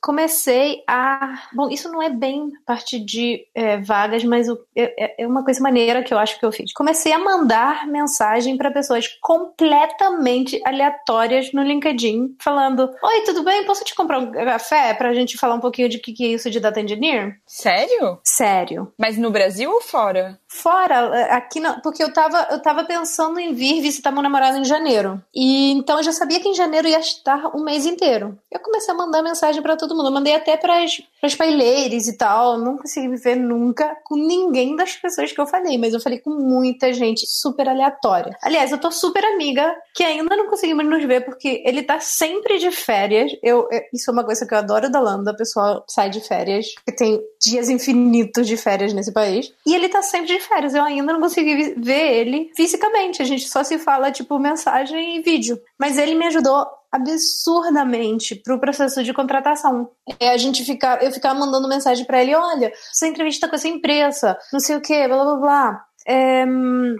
comecei 0.02 0.82
a. 0.88 1.42
Bom, 1.54 1.70
isso 1.70 1.92
não 1.92 2.02
é 2.02 2.10
bem 2.10 2.52
parte 2.66 3.00
de 3.00 3.46
é, 3.54 3.78
vagas, 3.82 4.24
mas 4.24 4.48
o, 4.48 4.58
é, 4.76 5.24
é, 5.24 5.28
uma 5.28 5.44
coisa 5.44 5.62
maneira 5.62 6.04
que 6.04 6.14
eu 6.14 6.18
acho 6.18 6.40
que 6.40 6.46
eu 6.46 6.52
fiz. 6.52 6.72
Comecei 6.74 7.12
a 7.12 7.20
mandar 7.20 7.86
mensagem 7.88 8.58
para 8.58 8.72
pessoas 8.72 9.08
completamente 9.22 10.62
aleatórias 10.66 11.52
no 11.52 11.64
LinkedIn, 11.64 12.36
falando: 12.42 12.90
Oi, 13.04 13.22
tudo 13.26 13.44
bem? 13.44 13.66
Posso 13.66 13.84
te 13.84 13.94
comprar 13.94 14.20
um 14.20 14.32
café 14.32 14.94
pra 14.94 15.14
gente 15.14 15.38
falar 15.38 15.56
um 15.56 15.60
pouquinho 15.60 15.90
de 15.90 16.00
que, 16.00 16.14
que 16.14 16.26
é 16.26 16.30
isso 16.30 16.50
de 16.50 16.60
data 16.60 16.80
engineer? 16.80 17.38
Sério? 17.46 18.20
Sério. 18.24 18.94
Mas 18.98 19.18
no 19.18 19.32
Brasil 19.32 19.70
ou 19.70 19.82
fora? 19.82 20.40
Fora, 20.56 21.26
aqui 21.36 21.60
não, 21.60 21.80
porque 21.82 22.02
eu 22.04 22.14
tava 22.14 22.48
eu 22.52 22.62
tava 22.62 22.84
pensando 22.86 23.40
em 23.40 23.56
vir 23.56 23.82
visitar 23.82 24.12
meu 24.12 24.22
namorado 24.22 24.56
em 24.56 24.64
janeiro. 24.64 25.20
E 25.34 25.72
então 25.72 25.98
eu 25.98 26.04
já 26.04 26.12
sabia 26.12 26.40
que 26.40 26.48
em 26.48 26.54
janeiro 26.54 26.88
ia 26.88 27.00
estar 27.00 27.54
um 27.56 27.64
mês 27.64 27.88
inteiro. 27.88 28.38
Eu 28.52 28.60
comecei 28.60 28.94
a 28.94 28.98
mandar 28.98 29.24
mensagem 29.24 29.64
para 29.64 29.76
todo 29.76 29.96
mundo. 29.96 30.10
Eu 30.10 30.14
mandei 30.14 30.36
até 30.36 30.56
para 30.56 30.80
paileiras 31.32 32.08
e 32.08 32.18
tal. 32.18 32.58
Não 32.58 32.78
consegui 32.78 33.08
me 33.08 33.18
ver 33.18 33.36
nunca 33.36 33.96
com 34.04 34.16
ninguém 34.16 34.76
das 34.76 34.96
pessoas 34.96 35.32
que 35.32 35.40
eu 35.40 35.48
falei, 35.48 35.78
mas 35.78 35.94
eu 35.94 36.02
falei 36.02 36.20
com 36.20 36.32
muita 36.32 36.92
gente 36.92 37.26
super 37.26 37.70
aleatória. 37.70 38.36
Aliás, 38.42 38.72
eu 38.72 38.78
tô 38.78 38.92
super 38.92 39.24
amiga 39.24 39.74
que 39.96 40.04
ainda 40.04 40.36
não 40.36 40.48
conseguimos 40.48 40.86
nos 40.86 41.04
ver 41.06 41.24
porque 41.24 41.64
ele 41.66 41.84
tá 41.84 42.00
sempre 42.00 42.58
de 42.60 42.72
férias. 42.72 43.32
Eu, 43.42 43.68
isso 43.94 44.10
é 44.10 44.14
uma 44.14 44.26
coisa 44.26 44.46
que 44.46 44.54
eu 44.54 44.58
adoro 44.58 44.92
da 44.92 45.00
Landa. 45.00 45.32
A 45.32 45.36
pessoa 45.36 45.84
sai 45.88 46.10
de 46.10 46.20
férias, 46.20 46.68
que 46.86 46.94
tem 46.94 47.22
dias 47.42 47.70
infinitos 47.70 48.48
de 48.48 48.58
férias 48.58 48.92
nesse 48.94 49.14
país. 49.14 49.54
E 49.66 49.74
ele 49.74 49.88
tá 49.88 50.02
sempre 50.02 50.28
de 50.28 50.40
férias. 50.40 50.74
Eu 50.74 50.84
ainda 50.84 51.14
não 51.14 51.22
consegui 51.22 51.76
ver 51.78 52.14
ele 52.20 52.52
fisicamente. 52.56 53.22
A 53.22 53.26
gente 53.26 53.48
só 53.48 53.64
se 53.64 53.78
fala, 53.78 54.12
tipo, 54.12 54.38
mensagem 54.40 55.18
e 55.18 55.22
vídeo. 55.22 55.62
Mas 55.84 55.98
ele 55.98 56.16
me 56.16 56.26
ajudou 56.28 56.66
absurdamente 56.90 58.36
pro 58.36 58.58
processo 58.58 59.04
de 59.04 59.12
contratação. 59.12 59.90
É 60.18 60.30
a 60.30 60.38
gente 60.38 60.64
ficar, 60.64 61.04
eu 61.04 61.12
ficava 61.12 61.38
mandando 61.38 61.68
mensagem 61.68 62.06
para 62.06 62.22
ele, 62.22 62.34
olha, 62.34 62.72
sua 62.94 63.10
entrevista 63.10 63.50
com 63.50 63.56
essa 63.58 63.68
empresa, 63.68 64.38
não 64.54 64.62
sei 64.62 64.78
o 64.78 64.82
que, 64.82 65.06
blá 65.10 65.26
blá 65.26 65.36
blá. 65.36 65.86
é, 66.08 66.46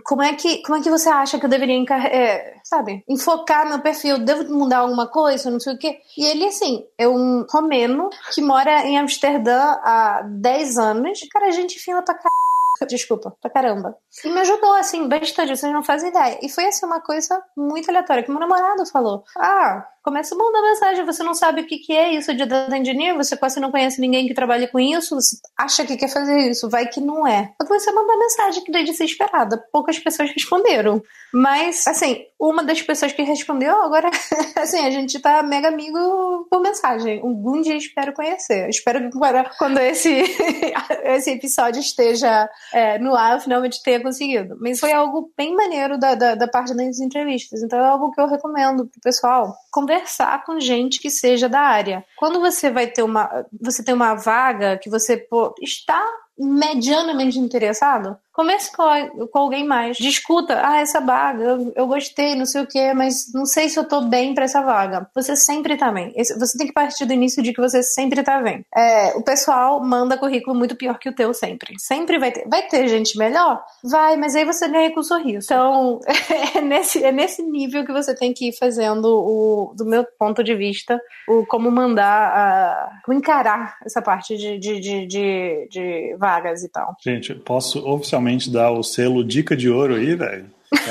como, 0.04 0.22
é 0.22 0.34
que, 0.34 0.62
como 0.64 0.78
é 0.78 0.82
que 0.82 0.90
você 0.90 1.08
acha 1.08 1.40
que 1.40 1.46
eu 1.46 1.50
deveria 1.50 1.82
é, 2.12 2.56
sabe, 2.62 3.06
enfocar 3.08 3.70
meu 3.70 3.80
perfil? 3.80 4.18
Devo 4.18 4.54
mudar 4.54 4.80
alguma 4.80 5.08
coisa? 5.08 5.50
Não 5.50 5.62
sei 5.62 5.76
o 5.76 5.78
quê. 5.78 6.00
E 6.18 6.26
ele, 6.26 6.46
assim, 6.46 6.84
é 6.98 7.08
um 7.08 7.46
romeno 7.50 8.10
que 8.34 8.42
mora 8.42 8.86
em 8.86 8.98
Amsterdã 8.98 9.78
há 9.82 10.24
10 10.30 10.78
anos. 10.78 11.20
Cara, 11.32 11.52
gente 11.52 11.80
fina 11.80 12.02
pra 12.02 12.16
caralho 12.16 12.44
desculpa, 12.88 13.36
pra 13.42 13.50
caramba. 13.50 13.98
E 14.24 14.30
me 14.30 14.40
ajudou, 14.42 14.74
assim, 14.76 15.08
bastante, 15.08 15.56
vocês 15.56 15.72
não 15.72 15.84
fazem 15.84 16.10
ideia. 16.10 16.40
E 16.42 16.50
foi, 16.50 16.66
assim, 16.66 16.86
uma 16.86 17.02
coisa 17.02 17.42
muito 17.56 17.90
aleatória, 17.90 18.24
que 18.24 18.32
meu 18.32 18.40
namorado 18.40 18.86
falou. 18.86 19.24
Ah, 19.38 19.88
começa 20.04 20.36
a 20.36 20.38
mandar 20.38 20.62
mensagem, 20.62 21.06
você 21.06 21.24
não 21.24 21.34
sabe 21.34 21.62
o 21.62 21.66
que, 21.66 21.78
que 21.78 21.94
é 21.94 22.14
isso 22.14 22.36
de 22.36 22.46
data 22.46 22.78
engineer, 22.78 23.16
você 23.16 23.38
quase 23.38 23.60
não 23.60 23.72
conhece 23.72 24.02
ninguém 24.02 24.28
que 24.28 24.34
trabalhe 24.34 24.68
com 24.68 24.80
isso, 24.80 25.16
você 25.16 25.38
acha 25.58 25.86
que 25.86 25.96
quer 25.96 26.10
fazer 26.10 26.38
isso, 26.50 26.70
vai 26.70 26.88
que 26.88 27.00
não 27.00 27.26
é. 27.26 27.54
Quando 27.58 27.70
você 27.70 27.92
manda 27.92 28.18
mensagem 28.18 28.64
que 28.64 28.72
daí 28.72 28.84
desesperada, 28.84 29.58
poucas 29.72 29.98
pessoas 29.98 30.32
responderam. 30.32 31.02
Mas, 31.34 31.88
assim, 31.88 32.26
uma 32.40 32.64
das 32.64 32.82
pessoas 32.82 33.14
que 33.14 33.24
respondeu, 33.24 33.82
agora, 33.82 34.12
assim, 34.58 34.86
a 34.86 34.92
gente 34.92 35.20
tá 35.20 35.42
mega 35.42 35.70
amigo 35.70 36.48
por 36.50 36.62
mensagem. 36.62 37.22
Algum 37.22 37.62
dia 37.62 37.76
espero 37.76 38.14
conhecer. 38.14 38.70
Espero 38.70 39.10
que 39.10 39.18
quando 39.58 39.80
esse, 39.80 40.10
esse 41.06 41.32
episódio 41.32 41.80
esteja 41.80 42.50
é, 42.74 43.00
no 43.00 43.16
ar, 43.16 43.36
eu 43.36 43.40
finalmente 43.40 43.82
tenha 43.82 44.02
conseguido. 44.04 44.58
Mas 44.60 44.80
foi 44.80 44.92
algo 44.92 45.32
bem 45.38 45.56
maneiro 45.56 45.98
da, 45.98 46.14
da, 46.14 46.36
da 46.36 46.48
parte 46.48 46.76
das 46.76 47.00
entrevistas. 47.00 47.64
Então 47.64 47.80
é 47.80 47.86
algo 47.86 48.12
que 48.12 48.22
eu 48.22 48.28
recomendo 48.28 48.86
pro 48.86 49.02
pessoal 49.02 49.56
conversar 49.94 50.44
com 50.44 50.60
gente 50.60 51.00
que 51.00 51.10
seja 51.10 51.48
da 51.48 51.60
área. 51.60 52.04
Quando 52.18 52.40
você 52.40 52.72
vai 52.72 52.88
ter 52.88 53.04
uma, 53.04 53.46
você 53.62 53.84
tem 53.84 53.94
uma 53.94 54.16
vaga 54.16 54.78
que 54.78 54.90
você 54.90 55.18
pô, 55.18 55.54
está 55.62 56.02
medianamente 56.38 57.38
interessado, 57.38 58.18
Converse 58.34 58.76
com, 58.76 59.28
com 59.28 59.40
alguém 59.40 59.64
mais. 59.66 59.96
Discuta. 59.98 60.60
Ah, 60.64 60.82
essa 60.82 61.00
vaga, 61.00 61.44
eu, 61.44 61.72
eu 61.76 61.88
gostei, 61.88 62.36
não 62.36 62.48
sei 62.48 62.64
o 62.64 62.68
quê, 62.68 62.92
mas 62.94 63.32
não 63.32 63.46
sei 63.46 63.70
se 63.70 63.78
eu 63.78 63.88
tô 63.88 64.02
bem 64.02 64.34
para 64.34 64.46
essa 64.46 64.62
vaga. 64.64 65.08
Você 65.14 65.36
sempre 65.36 65.78
tá 65.78 65.92
bem. 65.92 66.12
Você 66.18 66.58
tem 66.58 66.66
que 66.66 66.74
partir 66.74 67.06
do 67.06 67.14
início 67.14 67.44
de 67.44 67.54
que 67.54 67.62
você 67.62 67.84
sempre 67.84 68.24
tá 68.24 68.42
bem. 68.42 68.66
É, 68.76 69.16
o 69.16 69.22
pessoal 69.22 69.84
manda 69.84 70.18
currículo 70.18 70.58
muito 70.58 70.76
pior 70.76 70.98
que 70.98 71.10
o 71.10 71.16
teu 71.16 71.32
sempre. 71.32 71.76
Sempre 71.78 72.18
vai 72.18 72.32
ter. 72.32 72.50
Vai 72.50 72.64
ter 72.64 72.88
gente 72.88 73.20
melhor? 73.20 73.64
Vai, 73.84 74.18
mas 74.18 74.36
aí 74.36 74.46
você 74.46 74.68
ganha 74.68 74.92
com 74.92 75.02
o 75.02 75.04
sorriso. 75.04 75.46
Então, 75.46 76.00
é 76.56 76.62
nesse, 76.62 77.04
é 77.04 77.12
nesse 77.12 77.44
nível 77.44 77.86
que 77.86 77.94
você 77.94 78.16
tem 78.16 78.34
que 78.34 78.50
ir 78.50 78.58
fazendo 78.58 79.06
o, 79.06 79.76
do 79.76 79.86
meu 79.86 80.04
ponto 80.18 80.44
de 80.44 80.56
vista, 80.56 81.00
o 81.30 81.46
como 81.46 81.70
mandar, 81.70 83.00
como 83.06 83.16
encarar 83.16 83.78
essa 83.86 84.02
parte 84.02 84.36
de, 84.36 84.58
de, 84.58 84.80
de, 84.80 85.06
de, 85.06 85.68
de 85.70 86.16
vagas 86.18 86.64
e 86.64 86.70
tal. 86.70 86.96
Gente, 87.00 87.36
posso 87.36 87.88
oficialmente 87.88 88.23
realmente 88.24 88.50
dar 88.50 88.72
o 88.72 88.82
selo 88.82 89.24
dica 89.24 89.56
de 89.56 89.70
ouro 89.70 89.96
aí, 89.96 90.16
velho. 90.16 90.46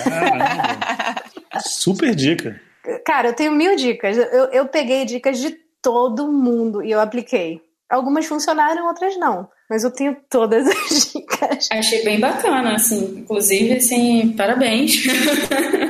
Caramba. 0.04 1.22
Super 1.64 2.14
dica. 2.14 2.60
Cara, 3.04 3.28
eu 3.28 3.32
tenho 3.32 3.52
mil 3.52 3.74
dicas. 3.76 4.16
Eu, 4.16 4.44
eu 4.46 4.66
peguei 4.66 5.04
dicas 5.04 5.38
de 5.38 5.56
todo 5.80 6.30
mundo 6.30 6.82
e 6.82 6.90
eu 6.90 7.00
apliquei. 7.00 7.60
Algumas 7.88 8.26
funcionaram, 8.26 8.86
outras 8.86 9.16
não. 9.18 9.48
Mas 9.68 9.84
eu 9.84 9.90
tenho 9.90 10.16
todas 10.28 10.66
as 10.68 11.12
dicas. 11.12 11.68
Achei 11.70 12.04
bem 12.04 12.20
bacana, 12.20 12.74
assim. 12.74 13.20
Inclusive, 13.20 13.74
assim, 13.74 14.34
parabéns. 14.36 15.04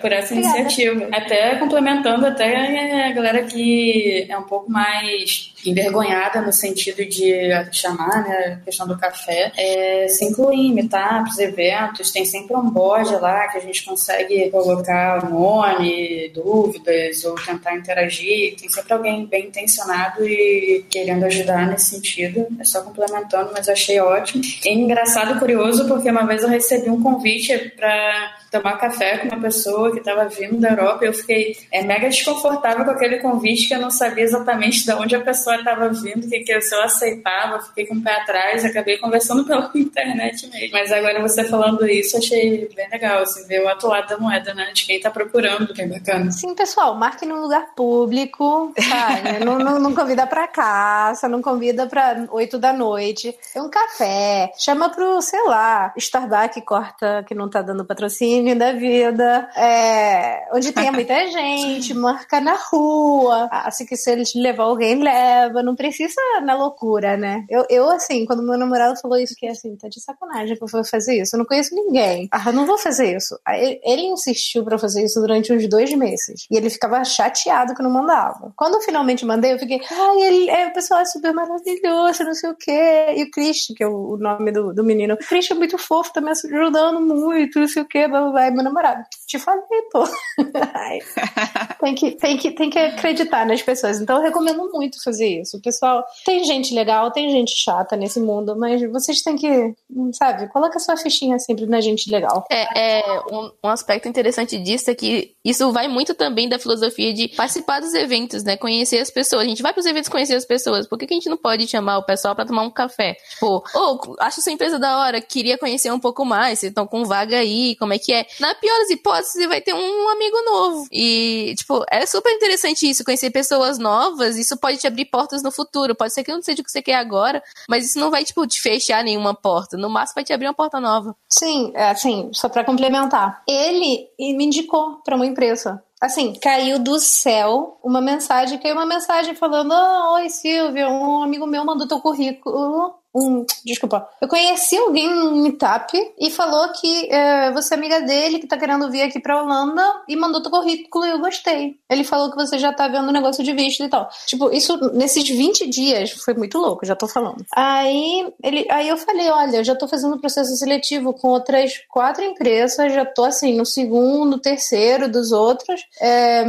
por 0.00 0.12
essa 0.12 0.34
iniciativa. 0.34 1.08
Até 1.12 1.56
complementando 1.56 2.26
até 2.26 3.06
a 3.06 3.12
galera 3.12 3.42
que 3.42 4.26
é 4.28 4.38
um 4.38 4.44
pouco 4.44 4.70
mais 4.70 5.52
envergonhada 5.64 6.40
no 6.40 6.52
sentido 6.52 7.04
de 7.04 7.32
chamar, 7.70 8.24
né, 8.24 8.58
a 8.60 8.64
questão 8.64 8.86
do 8.86 8.98
café, 8.98 9.52
é, 9.56 10.08
se 10.08 10.24
incluir 10.24 10.72
meetups, 10.72 11.38
eventos, 11.38 12.10
tem 12.10 12.24
sempre 12.24 12.56
um 12.56 12.68
board 12.68 13.10
lá 13.16 13.48
que 13.48 13.58
a 13.58 13.60
gente 13.60 13.84
consegue 13.84 14.50
colocar 14.50 15.28
nome, 15.30 16.30
dúvidas 16.34 17.24
ou 17.24 17.34
tentar 17.36 17.76
interagir, 17.76 18.56
tem 18.56 18.68
sempre 18.68 18.92
alguém 18.92 19.26
bem 19.26 19.46
intencionado 19.46 20.26
e 20.26 20.84
querendo 20.90 21.24
ajudar 21.24 21.66
nesse 21.68 21.90
sentido, 21.90 22.46
é 22.58 22.64
só 22.64 22.82
complementando, 22.82 23.50
mas 23.52 23.68
eu 23.68 23.72
achei 23.72 24.00
ótimo. 24.00 24.42
É 24.64 24.72
engraçado, 24.72 25.38
curioso, 25.38 25.86
porque 25.86 26.10
uma 26.10 26.26
vez 26.26 26.42
eu 26.42 26.48
recebi 26.48 26.90
um 26.90 27.02
convite 27.02 27.72
para 27.76 28.36
tomar 28.50 28.76
café 28.76 29.18
com 29.18 29.28
uma 29.28 29.40
pessoa 29.40 29.71
que 29.92 29.98
estava 29.98 30.24
vindo 30.28 30.58
da 30.58 30.70
Europa 30.70 31.04
eu 31.04 31.12
fiquei 31.12 31.56
é, 31.70 31.82
mega 31.82 32.08
desconfortável 32.08 32.84
com 32.84 32.90
aquele 32.90 33.18
convite 33.18 33.68
que 33.68 33.74
eu 33.74 33.80
não 33.80 33.90
sabia 33.90 34.24
exatamente 34.24 34.84
de 34.84 34.92
onde 34.92 35.16
a 35.16 35.20
pessoa 35.20 35.56
estava 35.56 35.88
vindo, 35.88 36.28
que, 36.28 36.40
que 36.40 36.60
se 36.60 36.74
eu 36.74 36.82
aceitava, 36.82 37.60
fiquei 37.60 37.86
com 37.86 37.94
o 37.94 38.02
pé 38.02 38.12
atrás, 38.12 38.64
acabei 38.64 38.98
conversando 38.98 39.44
pela 39.46 39.70
internet 39.74 40.48
mesmo. 40.48 40.70
Mas 40.72 40.92
agora 40.92 41.20
você 41.20 41.44
falando 41.44 41.86
isso, 41.86 42.16
achei 42.16 42.68
bem 42.74 42.88
legal, 42.90 43.22
assim, 43.22 43.46
ver 43.46 43.62
o 43.62 43.68
outro 43.68 43.88
lado 43.88 44.08
da 44.08 44.18
moeda, 44.18 44.54
né, 44.54 44.70
de 44.72 44.84
quem 44.84 44.96
está 44.96 45.10
procurando, 45.10 45.72
que 45.72 45.82
é 45.82 45.86
bacana. 45.86 46.30
Sim, 46.30 46.54
pessoal, 46.54 46.94
marque 46.94 47.26
num 47.26 47.40
lugar 47.40 47.74
público, 47.74 48.72
sabe? 48.78 49.44
não, 49.44 49.58
não, 49.58 49.78
não, 49.78 49.94
convida 49.94 50.26
para 50.26 50.46
caça, 50.46 51.28
não 51.28 51.42
convida 51.42 51.86
para 51.86 52.26
oito 52.30 52.58
da 52.58 52.72
noite. 52.72 53.34
É 53.54 53.60
um 53.60 53.68
café, 53.68 54.52
chama 54.58 54.90
pro, 54.90 55.20
sei 55.22 55.42
lá, 55.44 55.92
Starbucks 55.96 56.62
corta 56.64 57.24
que 57.26 57.34
não 57.34 57.48
tá 57.48 57.62
dando 57.62 57.84
patrocínio 57.84 58.56
da 58.58 58.72
vida, 58.72 59.48
é, 59.62 60.48
onde 60.52 60.72
tem 60.72 60.90
muita 60.90 61.14
gente, 61.30 61.94
marca 61.94 62.40
na 62.40 62.54
rua, 62.54 63.48
assim 63.52 63.86
que 63.86 63.96
se 63.96 64.10
eles 64.10 64.34
levar 64.34 64.64
alguém, 64.64 65.00
leva, 65.00 65.62
não 65.62 65.76
precisa 65.76 66.20
na 66.42 66.54
loucura, 66.54 67.16
né? 67.16 67.44
Eu, 67.48 67.64
eu 67.70 67.88
assim, 67.90 68.26
quando 68.26 68.42
meu 68.42 68.58
namorado 68.58 69.00
falou 69.00 69.18
isso, 69.18 69.34
que 69.36 69.46
assim, 69.46 69.76
tá 69.76 69.88
de 69.88 70.00
sacanagem 70.00 70.56
que 70.56 70.62
eu 70.64 70.68
vou 70.68 70.84
fazer 70.84 71.22
isso, 71.22 71.36
eu 71.36 71.38
não 71.38 71.46
conheço 71.46 71.74
ninguém. 71.74 72.28
Ah, 72.32 72.42
eu 72.46 72.52
não 72.52 72.66
vou 72.66 72.76
fazer 72.76 73.16
isso. 73.16 73.38
Aí, 73.46 73.80
ele 73.84 74.02
insistiu 74.02 74.64
pra 74.64 74.78
fazer 74.78 75.04
isso 75.04 75.20
durante 75.20 75.52
uns 75.52 75.68
dois 75.68 75.92
meses, 75.94 76.46
e 76.50 76.56
ele 76.56 76.68
ficava 76.68 77.04
chateado 77.04 77.74
que 77.74 77.82
não 77.82 77.90
mandava. 77.90 78.52
Quando 78.56 78.74
eu 78.74 78.80
finalmente 78.80 79.24
mandei, 79.24 79.52
eu 79.52 79.58
fiquei, 79.60 79.80
ai, 79.90 80.22
ele, 80.22 80.50
é, 80.50 80.66
o 80.66 80.72
pessoal 80.72 81.00
é 81.00 81.04
super 81.04 81.32
maravilhoso, 81.32 82.24
não 82.24 82.34
sei 82.34 82.50
o 82.50 82.56
quê, 82.56 83.14
e 83.16 83.22
o 83.22 83.30
Christian, 83.30 83.76
que 83.76 83.84
é 83.84 83.86
o, 83.86 84.14
o 84.14 84.16
nome 84.16 84.50
do, 84.50 84.74
do 84.74 84.82
menino, 84.82 85.14
o 85.14 85.18
Christian 85.18 85.54
é 85.54 85.58
muito 85.58 85.78
fofo, 85.78 86.12
tá 86.12 86.20
me 86.20 86.30
ajudando 86.30 87.00
muito, 87.00 87.60
não 87.60 87.68
sei 87.68 87.82
o 87.82 87.86
quê, 87.86 88.08
blá, 88.08 88.22
blá, 88.22 88.32
vai 88.32 88.50
meu 88.50 88.64
namorado. 88.64 89.04
Te 89.26 89.38
falei, 89.42 89.82
pô. 89.90 90.04
tem, 91.80 91.94
que, 91.94 92.10
tem, 92.12 92.36
que, 92.36 92.50
tem 92.52 92.70
que 92.70 92.78
acreditar 92.78 93.46
nas 93.46 93.62
pessoas. 93.62 94.00
Então 94.00 94.16
eu 94.16 94.22
recomendo 94.22 94.70
muito 94.72 95.02
fazer 95.02 95.40
isso. 95.40 95.60
Pessoal, 95.60 96.04
tem 96.24 96.44
gente 96.44 96.74
legal, 96.74 97.10
tem 97.10 97.30
gente 97.30 97.52
chata 97.56 97.96
nesse 97.96 98.20
mundo, 98.20 98.56
mas 98.56 98.82
vocês 98.90 99.22
têm 99.22 99.36
que, 99.36 99.74
sabe, 100.12 100.48
coloca 100.48 100.78
sua 100.78 100.96
fichinha 100.96 101.38
sempre 101.38 101.66
na 101.66 101.80
gente 101.80 102.10
legal. 102.10 102.44
É, 102.50 103.00
é 103.00 103.20
um, 103.30 103.50
um 103.64 103.68
aspecto 103.68 104.08
interessante 104.08 104.58
disso 104.58 104.90
é 104.90 104.94
que 104.94 105.34
isso 105.44 105.72
vai 105.72 105.88
muito 105.88 106.14
também 106.14 106.48
da 106.48 106.58
filosofia 106.58 107.12
de 107.12 107.28
participar 107.28 107.80
dos 107.80 107.94
eventos, 107.94 108.42
né? 108.44 108.56
Conhecer 108.56 108.98
as 108.98 109.10
pessoas. 109.10 109.42
A 109.42 109.48
gente 109.48 109.62
vai 109.62 109.72
pros 109.72 109.86
eventos 109.86 110.08
conhecer 110.08 110.34
as 110.34 110.44
pessoas. 110.44 110.86
Por 110.86 110.98
que, 110.98 111.06
que 111.06 111.14
a 111.14 111.16
gente 111.16 111.28
não 111.28 111.36
pode 111.36 111.66
chamar 111.66 111.98
o 111.98 112.04
pessoal 112.04 112.34
para 112.34 112.46
tomar 112.46 112.62
um 112.62 112.70
café? 112.70 113.16
Tipo, 113.30 113.64
ou 113.74 114.00
oh, 114.06 114.16
acho 114.20 114.40
sua 114.40 114.52
empresa 114.52 114.78
da 114.78 114.98
hora, 114.98 115.20
queria 115.20 115.58
conhecer 115.58 115.90
um 115.90 115.98
pouco 115.98 116.24
mais, 116.24 116.58
vocês 116.58 116.70
estão 116.70 116.86
com 116.86 117.04
vaga 117.04 117.38
aí, 117.38 117.76
como 117.76 117.92
é 117.92 117.98
que 117.98 118.12
é? 118.12 118.26
Na 118.38 118.54
pior 118.54 118.76
das 118.78 118.90
hipóteses, 118.90 119.31
você 119.32 119.46
vai 119.46 119.60
ter 119.60 119.74
um 119.74 120.08
amigo 120.08 120.36
novo. 120.44 120.86
E, 120.90 121.54
tipo, 121.56 121.84
é 121.90 122.04
super 122.06 122.30
interessante 122.32 122.88
isso, 122.88 123.04
conhecer 123.04 123.30
pessoas 123.30 123.78
novas. 123.78 124.36
Isso 124.36 124.56
pode 124.56 124.78
te 124.78 124.86
abrir 124.86 125.06
portas 125.06 125.42
no 125.42 125.50
futuro. 125.50 125.94
Pode 125.94 126.12
ser 126.12 126.24
que 126.24 126.32
não 126.32 126.42
seja 126.42 126.60
o 126.60 126.64
que 126.64 126.70
você 126.70 126.82
quer 126.82 126.94
agora, 126.94 127.42
mas 127.68 127.86
isso 127.86 127.98
não 127.98 128.10
vai, 128.10 128.24
tipo, 128.24 128.46
te 128.46 128.60
fechar 128.60 129.02
nenhuma 129.02 129.34
porta. 129.34 129.76
No 129.76 129.90
máximo, 129.90 130.16
vai 130.16 130.24
te 130.24 130.32
abrir 130.32 130.46
uma 130.46 130.54
porta 130.54 130.80
nova. 130.80 131.16
Sim, 131.28 131.72
é, 131.74 131.90
assim, 131.90 132.30
só 132.32 132.48
para 132.48 132.64
complementar. 132.64 133.42
Ele 133.48 134.08
me 134.18 134.44
indicou 134.44 135.00
para 135.04 135.16
uma 135.16 135.26
empresa 135.26 135.82
assim, 136.02 136.34
caiu 136.34 136.80
do 136.80 136.98
céu 136.98 137.78
uma 137.82 138.00
mensagem, 138.00 138.58
caiu 138.58 138.74
uma 138.74 138.84
mensagem 138.84 139.34
falando: 139.34 139.72
oh, 139.72 140.14
Oi, 140.14 140.28
Silvia, 140.28 140.88
um 140.88 141.22
amigo 141.22 141.46
meu 141.46 141.64
mandou 141.64 141.86
teu 141.86 142.00
currículo 142.00 143.00
um. 143.14 143.44
Desculpa. 143.64 144.08
Eu 144.20 144.26
conheci 144.26 144.76
alguém 144.76 145.14
no 145.14 145.36
Meetup 145.36 145.96
e 146.18 146.30
falou 146.30 146.68
que 146.72 147.12
é, 147.12 147.52
você 147.52 147.74
é 147.74 147.76
amiga 147.76 148.00
dele, 148.00 148.38
que 148.38 148.46
tá 148.46 148.56
querendo 148.56 148.90
vir 148.90 149.02
aqui 149.02 149.20
pra 149.20 149.42
Holanda 149.42 149.82
e 150.08 150.16
mandou 150.16 150.42
teu 150.42 150.50
currículo 150.50 151.04
e 151.04 151.10
eu 151.10 151.18
gostei. 151.18 151.76
Ele 151.90 152.04
falou 152.04 152.30
que 152.30 152.36
você 152.36 152.58
já 152.58 152.72
tá 152.72 152.88
vendo 152.88 153.12
negócio 153.12 153.44
de 153.44 153.52
visto 153.52 153.84
e 153.84 153.88
tal. 153.88 154.08
Tipo, 154.26 154.50
isso 154.50 154.76
nesses 154.94 155.28
20 155.28 155.68
dias 155.68 156.10
foi 156.12 156.34
muito 156.34 156.58
louco, 156.58 156.86
já 156.86 156.96
tô 156.96 157.06
falando. 157.06 157.44
Aí, 157.54 158.32
ele, 158.42 158.66
aí 158.70 158.88
eu 158.88 158.96
falei: 158.96 159.28
olha, 159.30 159.58
eu 159.58 159.64
já 159.64 159.74
tô 159.74 159.86
fazendo 159.86 160.18
processo 160.18 160.56
seletivo 160.56 161.12
com 161.12 161.28
outras 161.28 161.72
quatro 161.90 162.24
empresas, 162.24 162.92
já 162.92 163.04
tô 163.04 163.24
assim, 163.24 163.54
no 163.54 163.66
segundo, 163.66 164.38
terceiro 164.38 165.10
dos 165.10 165.32
outros. 165.32 165.82
É, 166.00 166.44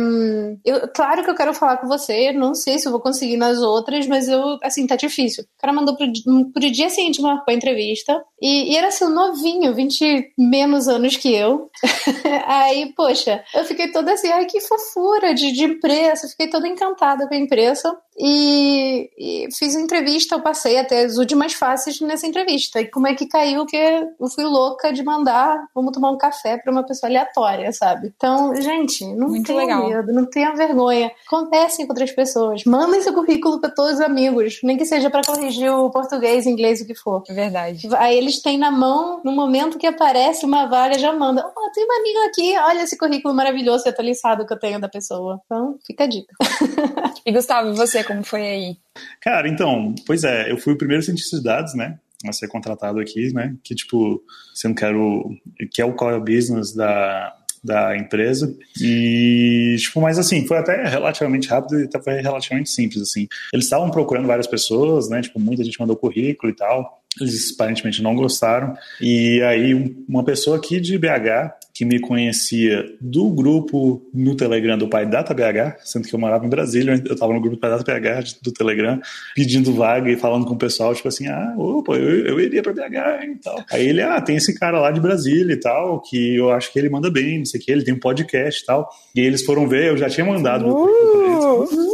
eu, 0.64 0.88
claro 0.94 1.24
que 1.24 1.30
eu 1.30 1.36
quero 1.36 1.54
falar 1.54 1.78
com 1.78 1.88
você, 1.88 2.32
não 2.32 2.56
sei 2.56 2.80
se 2.80 2.88
eu 2.88 2.91
vou 2.91 3.02
conseguir 3.02 3.36
nas 3.36 3.60
outras, 3.60 4.08
mas 4.08 4.28
eu, 4.28 4.58
assim, 4.64 4.88
tá 4.88 4.96
difícil. 4.96 5.44
O 5.44 5.62
cara 5.62 5.74
mandou 5.74 5.96
pro 5.98 6.08
pro 6.54 6.72
dia 6.72 6.89
seguinte 6.89 7.22
marcou 7.22 7.52
a 7.52 7.56
entrevista 7.56 8.24
E, 8.44 8.74
e 8.74 8.76
era 8.76 8.89
assim, 8.89 9.06
novinho, 9.06 9.74
20 9.74 10.34
menos 10.38 10.89
anos 10.89 11.16
que 11.16 11.34
eu. 11.34 11.72
Aí, 12.46 12.94
poxa, 12.94 13.41
eu 13.56 13.64
fiquei 13.64 13.89
toda 13.89 14.12
assim, 14.12 14.28
ai 14.28 14.46
que 14.46 14.60
fofura 14.60 15.34
de, 15.34 15.54
de 15.54 15.64
imprensa, 15.64 16.28
fiquei 16.28 16.50
toda 16.50 16.68
encantada 16.68 17.26
com 17.26 17.34
a 17.34 17.38
imprensa. 17.38 17.98
E, 18.20 19.10
e, 19.18 19.48
fiz 19.58 19.76
entrevista, 19.76 20.36
eu 20.36 20.41
passei 20.41 20.78
até 20.78 21.04
as 21.04 21.18
últimas 21.18 21.54
faces 21.54 22.00
nessa 22.02 22.28
entrevista. 22.28 22.80
E 22.82 22.86
como 22.86 23.08
é 23.08 23.16
que 23.16 23.28
caiu 23.28 23.66
que 23.66 23.78
eu 23.78 24.28
fui 24.30 24.44
louca 24.44 24.91
de 24.91 25.04
mandar, 25.04 25.66
vamos 25.74 25.94
tomar 25.94 26.12
um 26.12 26.18
café 26.18 26.58
para 26.58 26.72
uma 26.72 26.84
pessoa 26.84 27.10
aleatória, 27.10 27.72
sabe? 27.72 28.14
Então, 28.16 28.54
gente, 28.56 29.06
não 29.16 29.30
Muito 29.30 29.48
tenha 29.48 29.60
legal. 29.60 29.88
medo, 29.88 30.14
não 30.14 30.26
tenha 30.26 30.54
vergonha. 30.54 31.12
Conversem 31.28 31.88
com 31.88 31.94
outras 31.94 32.12
pessoas. 32.12 32.64
Mandem 32.66 33.02
seu 33.02 33.14
currículo 33.14 33.60
para 33.60 33.72
todos 33.72 33.96
os 33.96 34.02
amigos, 34.02 34.60
nem 34.64 34.78
que 34.78 34.86
seja 34.86 35.10
para 35.10 35.24
corrigir 35.24 35.72
o 35.72 35.89
português, 35.89 36.46
inglês, 36.46 36.82
o 36.82 36.86
que 36.86 36.94
for. 36.96 37.24
É 37.28 37.34
verdade. 37.34 37.88
Aí 37.98 38.18
eles 38.18 38.33
têm 38.42 38.58
na 38.58 38.72
mão, 38.72 39.22
no 39.24 39.32
momento 39.32 39.78
que 39.78 39.88
aparece 39.88 40.46
uma 40.46 40.66
vaga, 40.66 40.98
já 40.98 41.14
manda. 41.14 41.44
Oh, 41.46 41.72
tem 41.72 41.84
uma 41.86 42.00
amiga 42.00 42.26
aqui, 42.28 42.58
olha 42.58 42.84
esse 42.84 42.98
currículo 42.98 43.34
maravilhoso 43.34 43.84
e 43.86 43.90
atualizado 43.90 44.46
que 44.46 44.54
eu 44.54 44.60
tenho 44.60 44.80
da 44.80 44.90
pessoa. 44.90 45.40
Então, 45.46 45.78
fica 45.86 46.04
a 46.04 46.08
dica. 46.08 46.34
e 47.26 47.32
Gustavo, 47.32 47.74
você, 47.76 48.04
como 48.04 48.24
foi 48.24 48.42
aí? 48.42 48.78
Cara, 49.22 49.48
então, 49.48 49.94
pois 50.06 50.24
é, 50.24 50.52
eu 50.52 50.58
fui 50.58 50.74
o 50.74 50.78
primeiro 50.78 51.04
cientista 51.04 51.38
de 51.38 51.44
dados, 51.44 51.74
né? 51.76 51.98
A 52.26 52.32
ser 52.32 52.48
contratado 52.48 53.00
aqui, 53.00 53.34
né? 53.34 53.56
Que, 53.64 53.76
tipo, 53.76 54.22
você 54.54 54.68
não 54.68 54.76
quer 54.76 54.96
o. 54.96 55.30
que 55.72 55.82
é 55.82 55.86
o 55.86 55.94
core 55.94 56.20
business 56.20 56.74
da, 56.74 57.36
da 57.64 57.96
empresa. 57.96 58.54
E, 58.82 59.78
tipo, 59.80 60.02
mas 60.02 60.20
assim, 60.20 60.46
foi 60.46 60.58
até 60.58 60.86
relativamente 60.88 61.48
rápido 61.48 61.80
e 61.80 62.04
foi 62.04 62.22
relativamente 62.22 62.70
simples, 62.70 63.02
assim. 63.02 63.28
Eles 63.54 63.66
estavam 63.66 63.90
procurando 63.90 64.28
várias 64.28 64.48
pessoas, 64.48 65.10
né? 65.10 65.22
Tipo, 65.22 65.40
muita 65.40 65.64
gente 65.64 65.80
mandou 65.80 65.96
currículo 65.96 66.52
e 66.52 66.56
tal. 66.56 67.03
Eles 67.20 67.53
aparentemente 67.53 68.01
não 68.01 68.16
gostaram. 68.16 68.76
E 68.99 69.41
aí, 69.43 69.74
uma 70.07 70.24
pessoa 70.24 70.57
aqui 70.57 70.80
de 70.80 70.97
BH 70.97 71.62
que 71.74 71.84
me 71.86 72.00
conhecia 72.00 72.86
do 73.02 73.30
grupo 73.30 74.08
no 74.14 74.36
Telegram 74.36 74.78
do 74.78 74.88
Pai 74.88 75.08
Data 75.08 75.34
BH, 75.34 75.80
sendo 75.84 76.08
que 76.08 76.14
eu 76.14 76.20
morava 76.20 76.46
em 76.46 76.50
Brasília, 76.50 77.02
eu 77.04 77.14
estava 77.14 77.34
no 77.34 77.42
grupo 77.42 77.58
Pai 77.58 77.72
Data 77.72 77.84
BH 77.84 78.38
do 78.44 78.52
Telegram, 78.52 79.02
pedindo 79.36 79.74
vaga 79.74 80.12
e 80.12 80.16
falando 80.16 80.46
com 80.46 80.54
o 80.54 80.58
pessoal, 80.58 80.94
tipo 80.94 81.08
assim, 81.08 81.28
ah, 81.28 81.56
opa, 81.58 81.94
eu, 81.94 82.28
eu 82.28 82.40
iria 82.40 82.62
para 82.62 82.74
BH 82.74 83.26
e 83.26 83.36
tal. 83.42 83.64
Aí 83.72 83.88
ele, 83.88 84.02
ah, 84.02 84.22
tem 84.22 84.36
esse 84.36 84.54
cara 84.54 84.80
lá 84.80 84.92
de 84.92 85.02
Brasília 85.02 85.54
e 85.54 85.60
tal, 85.60 86.00
que 86.02 86.36
eu 86.36 86.52
acho 86.52 86.72
que 86.72 86.78
ele 86.78 86.90
manda 86.90 87.10
bem, 87.10 87.40
não 87.40 87.46
sei 87.46 87.60
o 87.60 87.64
que, 87.64 87.72
ele 87.72 87.84
tem 87.84 87.94
um 87.94 88.00
podcast 88.00 88.62
e 88.62 88.66
tal. 88.66 88.88
E 89.16 89.22
eles 89.22 89.44
foram 89.44 89.68
ver, 89.68 89.90
eu 89.90 89.98
já 89.98 90.10
tinha 90.10 90.26
mandado 90.26 90.68
uh! 90.68 91.94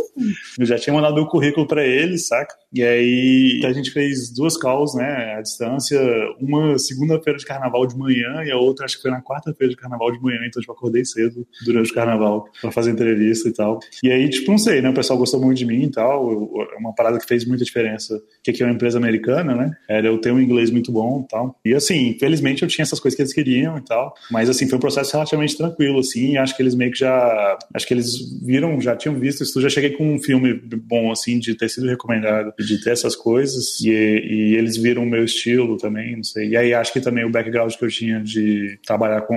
Eu 0.58 0.66
já 0.66 0.78
tinha 0.78 0.94
mandado 0.94 1.22
o 1.22 1.28
currículo 1.28 1.66
para 1.66 1.86
eles, 1.86 2.28
saca? 2.28 2.54
E 2.74 2.84
aí 2.84 3.62
a 3.66 3.72
gente 3.72 3.92
fez 3.92 4.32
duas 4.34 4.58
calls, 4.58 4.94
né, 4.94 5.36
à 5.38 5.42
distância, 5.42 6.00
uma 6.40 6.78
segunda-feira 6.78 7.40
de 7.40 7.46
carnaval 7.46 7.88
de 7.88 7.98
manhã 7.98 8.44
e 8.44 8.52
a 8.52 8.58
outra 8.58 8.86
acho 8.86 8.98
que 8.98 9.04
foi 9.04 9.12
na 9.12 9.22
quarta-feira 9.22 9.69
de 9.70 9.76
carnaval 9.76 10.12
de 10.12 10.22
manhã, 10.22 10.40
então 10.46 10.62
tipo, 10.62 10.72
acordei 10.74 11.06
cedo 11.06 11.48
durante 11.66 11.92
o 11.92 11.94
carnaval 11.94 12.46
para 12.62 12.72
fazer 12.72 12.92
entrevista 12.92 13.50
e 13.50 13.54
tal. 13.54 13.80
E 14.04 14.12
aí, 14.12 14.30
tipo, 14.30 14.52
não 14.52 14.58
sei, 14.58 14.82
né, 14.82 14.90
o 14.90 14.94
pessoal 14.94 15.18
gostou 15.18 15.40
muito 15.40 15.58
de 15.58 15.66
mim 15.66 15.84
e 15.84 15.92
tal, 15.92 16.30
é 16.74 16.78
uma 16.78 16.94
parada 16.94 17.20
que 17.20 17.26
fez 17.26 17.46
muita 17.46 17.64
diferença, 17.64 18.20
que 18.44 18.52
aqui 18.52 18.64
é 18.64 18.66
uma 18.66 18.74
empresa 18.74 18.98
americana, 18.98 19.56
né, 19.56 19.72
era 19.88 20.08
eu 20.08 20.18
ter 20.20 20.32
um 20.32 20.40
inglês 20.40 20.70
muito 20.72 20.92
bom 20.92 21.24
e 21.26 21.28
tal. 21.28 21.60
E 21.64 21.74
assim, 21.74 22.18
felizmente 22.20 22.64
eu 22.64 22.68
tinha 22.68 22.84
essas 22.84 23.00
coisas 23.00 23.16
que 23.16 23.22
eles 23.22 23.34
queriam 23.34 23.78
e 23.78 23.82
tal, 23.82 24.14
mas 24.32 24.50
assim, 24.50 24.68
foi 24.68 24.78
um 24.78 24.82
processo 24.82 25.14
relativamente 25.14 25.58
tranquilo, 25.58 26.00
assim, 26.00 26.38
acho 26.38 26.56
que 26.56 26.64
eles 26.64 26.76
meio 26.76 26.92
que 26.92 27.00
já, 27.00 27.58
acho 27.74 27.88
que 27.88 27.94
eles 27.94 28.14
viram, 28.42 28.80
já 28.82 28.96
tinham 28.96 29.16
visto 29.16 29.44
isso, 29.44 29.62
já 29.62 29.70
cheguei 29.70 29.92
com 29.92 30.14
um 30.14 30.20
filme 30.20 30.54
bom, 30.54 31.12
assim, 31.12 31.40
de 31.40 31.56
ter 31.56 31.70
sido 31.70 31.88
recomendado 31.88 32.54
de 32.60 32.82
ter 32.82 32.92
essas 32.92 33.16
coisas 33.16 33.80
e, 33.82 33.90
e 33.90 34.56
eles 34.56 34.78
viram 34.78 35.04
o 35.04 35.10
meu 35.10 35.24
estilo 35.24 35.78
também, 35.78 36.16
não 36.16 36.24
sei. 36.24 36.50
E 36.50 36.58
aí 36.58 36.74
acho 36.74 36.94
que 36.94 37.02
também 37.02 37.26
o 37.26 37.32
background 37.32 37.74
que 37.74 37.86
eu 37.86 37.90
tinha 37.90 38.22
de 38.22 38.80
trabalhar 38.86 39.22
com 39.22 39.36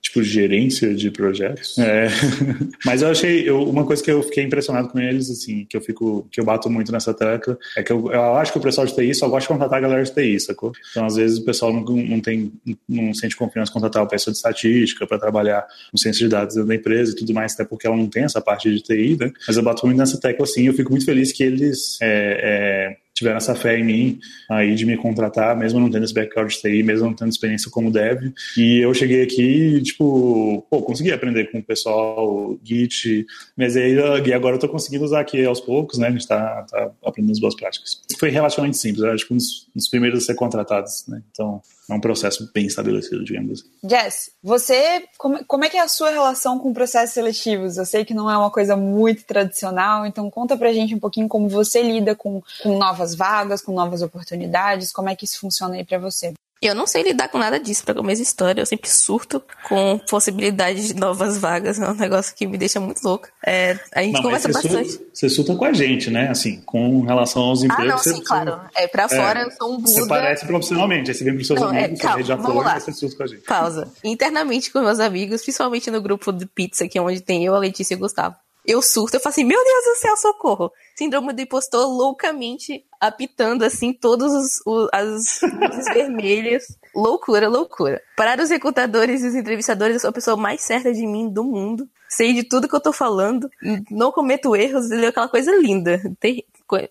tipo 0.00 0.22
gerência 0.22 0.94
de 0.94 1.10
projetos. 1.10 1.76
É. 1.78 2.08
Mas 2.84 3.02
eu 3.02 3.10
achei 3.10 3.48
eu, 3.48 3.62
uma 3.62 3.84
coisa 3.84 4.02
que 4.02 4.10
eu 4.10 4.22
fiquei 4.22 4.44
impressionado 4.44 4.88
com 4.88 4.98
eles, 4.98 5.30
assim, 5.30 5.66
que 5.68 5.76
eu 5.76 5.80
fico, 5.80 6.26
que 6.30 6.40
eu 6.40 6.44
bato 6.44 6.70
muito 6.70 6.92
nessa 6.92 7.12
tecla, 7.12 7.58
é 7.76 7.82
que 7.82 7.92
eu, 7.92 8.10
eu 8.10 8.36
acho 8.36 8.52
que 8.52 8.58
o 8.58 8.62
pessoal 8.62 8.86
de 8.86 8.94
TI 8.94 9.14
só 9.14 9.28
gosta 9.28 9.42
de 9.42 9.48
contratar 9.48 9.78
a 9.78 9.80
galera 9.80 10.02
de 10.02 10.12
TI, 10.12 10.40
sacou? 10.40 10.72
Então 10.90 11.04
às 11.04 11.16
vezes 11.16 11.38
o 11.38 11.44
pessoal 11.44 11.72
não, 11.72 11.82
não 11.82 12.20
tem, 12.20 12.52
não 12.88 13.12
sente 13.12 13.36
confiança 13.36 13.70
em 13.70 13.74
contratar 13.74 14.02
uma 14.02 14.08
pessoa 14.08 14.32
de 14.32 14.38
estatística 14.38 15.06
para 15.06 15.18
trabalhar 15.18 15.66
no 15.92 15.98
centro 15.98 16.18
de 16.18 16.28
dados 16.28 16.54
da 16.54 16.74
empresa 16.74 17.12
e 17.12 17.16
tudo 17.16 17.34
mais, 17.34 17.54
até 17.54 17.64
porque 17.64 17.86
ela 17.86 17.96
não 17.96 18.08
tem 18.08 18.24
essa 18.24 18.40
parte 18.40 18.70
de 18.70 18.80
TI, 18.80 19.16
né? 19.18 19.32
Mas 19.46 19.56
eu 19.56 19.62
bato 19.62 19.84
muito 19.84 19.98
nessa 19.98 20.18
tecla, 20.18 20.44
assim, 20.44 20.66
eu 20.66 20.74
fico 20.74 20.90
muito 20.90 21.04
feliz 21.04 21.32
que 21.32 21.42
eles 21.42 21.98
é, 22.00 22.90
é, 22.92 22.96
tiveram 23.18 23.36
essa 23.36 23.54
fé 23.54 23.78
em 23.78 23.84
mim 23.84 24.20
aí 24.48 24.74
de 24.74 24.86
me 24.86 24.96
contratar, 24.96 25.56
mesmo 25.56 25.80
não 25.80 25.90
tendo 25.90 26.04
esse 26.04 26.14
background 26.14 26.52
de 26.52 26.82
mesmo 26.82 27.06
não 27.06 27.14
tendo 27.14 27.30
experiência 27.30 27.70
como 27.70 27.90
dev. 27.90 28.32
E 28.56 28.78
eu 28.78 28.94
cheguei 28.94 29.22
aqui, 29.22 29.82
tipo, 29.82 30.64
pô, 30.70 30.82
consegui 30.82 31.12
aprender 31.12 31.50
com 31.50 31.58
o 31.58 31.62
pessoal, 31.62 32.58
Git, 32.62 33.26
mas 33.56 33.76
aí 33.76 33.96
e 34.24 34.32
agora 34.32 34.56
eu 34.56 34.60
tô 34.60 34.68
conseguindo 34.68 35.04
usar 35.04 35.20
aqui 35.20 35.44
aos 35.44 35.60
poucos, 35.60 35.98
né? 35.98 36.08
A 36.08 36.10
gente 36.10 36.26
tá, 36.26 36.64
tá 36.70 36.90
aprendendo 37.04 37.32
as 37.32 37.40
boas 37.40 37.56
práticas. 37.56 38.00
Foi 38.18 38.30
relativamente 38.30 38.78
simples, 38.78 39.02
era 39.02 39.16
tipo 39.16 39.34
um 39.34 39.38
dos 39.38 39.88
primeiros 39.88 40.22
a 40.22 40.26
ser 40.26 40.34
contratados, 40.34 41.04
né? 41.08 41.22
Então, 41.30 41.60
é 41.88 41.94
um 41.94 42.00
processo 42.00 42.50
bem 42.52 42.66
estabelecido, 42.66 43.24
digamos 43.24 43.60
assim. 43.60 43.70
Jess, 43.82 44.30
você, 44.42 45.04
como, 45.16 45.42
como 45.46 45.64
é 45.64 45.70
que 45.70 45.76
é 45.76 45.80
a 45.80 45.88
sua 45.88 46.10
relação 46.10 46.58
com 46.58 46.72
processos 46.72 47.14
seletivos? 47.14 47.78
Eu 47.78 47.86
sei 47.86 48.04
que 48.04 48.12
não 48.12 48.30
é 48.30 48.36
uma 48.36 48.50
coisa 48.50 48.76
muito 48.76 49.24
tradicional, 49.24 50.04
então 50.04 50.30
conta 50.30 50.56
pra 50.56 50.72
gente 50.72 50.94
um 50.94 50.98
pouquinho 50.98 51.28
como 51.28 51.48
você 51.48 51.82
lida 51.82 52.14
com, 52.14 52.42
com 52.62 52.76
novas 52.76 53.14
vagas, 53.14 53.62
com 53.62 53.72
novas 53.72 54.02
oportunidades, 54.02 54.92
como 54.92 55.08
é 55.08 55.16
que 55.16 55.24
isso 55.24 55.40
funciona 55.40 55.76
aí 55.76 55.84
para 55.84 55.98
você. 55.98 56.34
Eu 56.60 56.74
não 56.74 56.86
sei 56.86 57.02
lidar 57.02 57.28
com 57.28 57.38
nada 57.38 57.58
disso, 57.60 57.84
pra 57.84 57.94
começar 57.94 58.22
história. 58.22 58.60
Eu 58.60 58.66
sempre 58.66 58.90
surto 58.90 59.42
com 59.68 59.98
possibilidade 60.10 60.88
de 60.88 60.94
novas 60.94 61.38
vagas. 61.38 61.78
É 61.78 61.88
um 61.88 61.94
negócio 61.94 62.34
que 62.34 62.46
me 62.46 62.58
deixa 62.58 62.80
muito 62.80 63.00
louca. 63.02 63.30
É, 63.46 63.78
a 63.92 64.02
gente 64.02 64.14
não, 64.14 64.22
conversa 64.22 64.48
bastante. 64.48 64.90
Surta, 64.90 65.04
você 65.12 65.28
surta 65.28 65.54
com 65.54 65.64
a 65.64 65.72
gente, 65.72 66.10
né? 66.10 66.28
Assim, 66.28 66.60
com 66.62 67.02
relação 67.02 67.42
aos 67.42 67.62
empregos. 67.62 67.84
Ah, 67.84 67.88
não, 67.88 67.98
sim, 67.98 68.22
claro. 68.22 68.60
É, 68.74 68.88
pra 68.88 69.08
fora 69.08 69.40
é, 69.40 69.44
eu 69.44 69.50
sou 69.52 69.74
um 69.74 69.76
Buda. 69.78 69.90
Você 69.90 70.08
parece 70.08 70.46
profissionalmente. 70.46 71.10
Aí 71.10 71.16
você 71.16 71.24
vem 71.24 71.34
pros 71.34 71.46
seus 71.46 71.60
não, 71.60 71.72
é, 71.72 71.84
amigos, 71.84 72.00
é, 72.00 72.02
calma, 72.02 72.22
já 72.24 72.36
falou, 72.36 72.62
lá. 72.62 72.80
você 72.80 72.92
surta 72.92 73.16
com 73.16 73.22
a 73.22 73.26
gente. 73.26 73.42
Pausa. 73.42 73.92
Internamente 74.02 74.72
com 74.72 74.80
meus 74.80 74.98
amigos, 74.98 75.42
principalmente 75.42 75.90
no 75.90 76.00
grupo 76.00 76.32
de 76.32 76.46
pizza, 76.46 76.88
que 76.88 76.98
é 76.98 77.02
onde 77.02 77.20
tem 77.20 77.44
eu, 77.44 77.54
a 77.54 77.58
Letícia 77.58 77.94
e 77.94 77.96
o 77.96 78.00
Gustavo 78.00 78.34
eu 78.68 78.82
surto, 78.82 79.16
eu 79.16 79.20
falo 79.20 79.32
assim, 79.32 79.44
meu 79.44 79.62
Deus 79.64 79.84
do 79.84 80.00
céu, 80.00 80.16
socorro. 80.18 80.70
Síndrome 80.94 81.32
do 81.32 81.40
impostor 81.40 81.86
loucamente 81.86 82.84
apitando, 83.00 83.64
assim, 83.64 83.94
todos 83.94 84.30
os, 84.32 84.60
os 84.66 84.88
as 84.92 85.40
luzes 85.40 85.86
vermelhas. 85.94 86.78
Loucura, 86.94 87.48
loucura. 87.48 88.02
Para 88.14 88.42
os 88.42 88.50
recrutadores 88.50 89.22
e 89.22 89.28
os 89.28 89.34
entrevistadores, 89.34 89.94
eu 89.94 90.00
sou 90.00 90.10
a 90.10 90.12
pessoa 90.12 90.36
mais 90.36 90.60
certa 90.60 90.92
de 90.92 91.06
mim 91.06 91.30
do 91.30 91.42
mundo. 91.44 91.88
Sei 92.10 92.34
de 92.34 92.42
tudo 92.42 92.68
que 92.68 92.74
eu 92.74 92.80
tô 92.80 92.92
falando, 92.92 93.50
não 93.90 94.12
cometo 94.12 94.54
erros, 94.54 94.90
ele 94.90 95.06
é 95.06 95.08
aquela 95.08 95.28
coisa 95.28 95.50
linda 95.52 96.00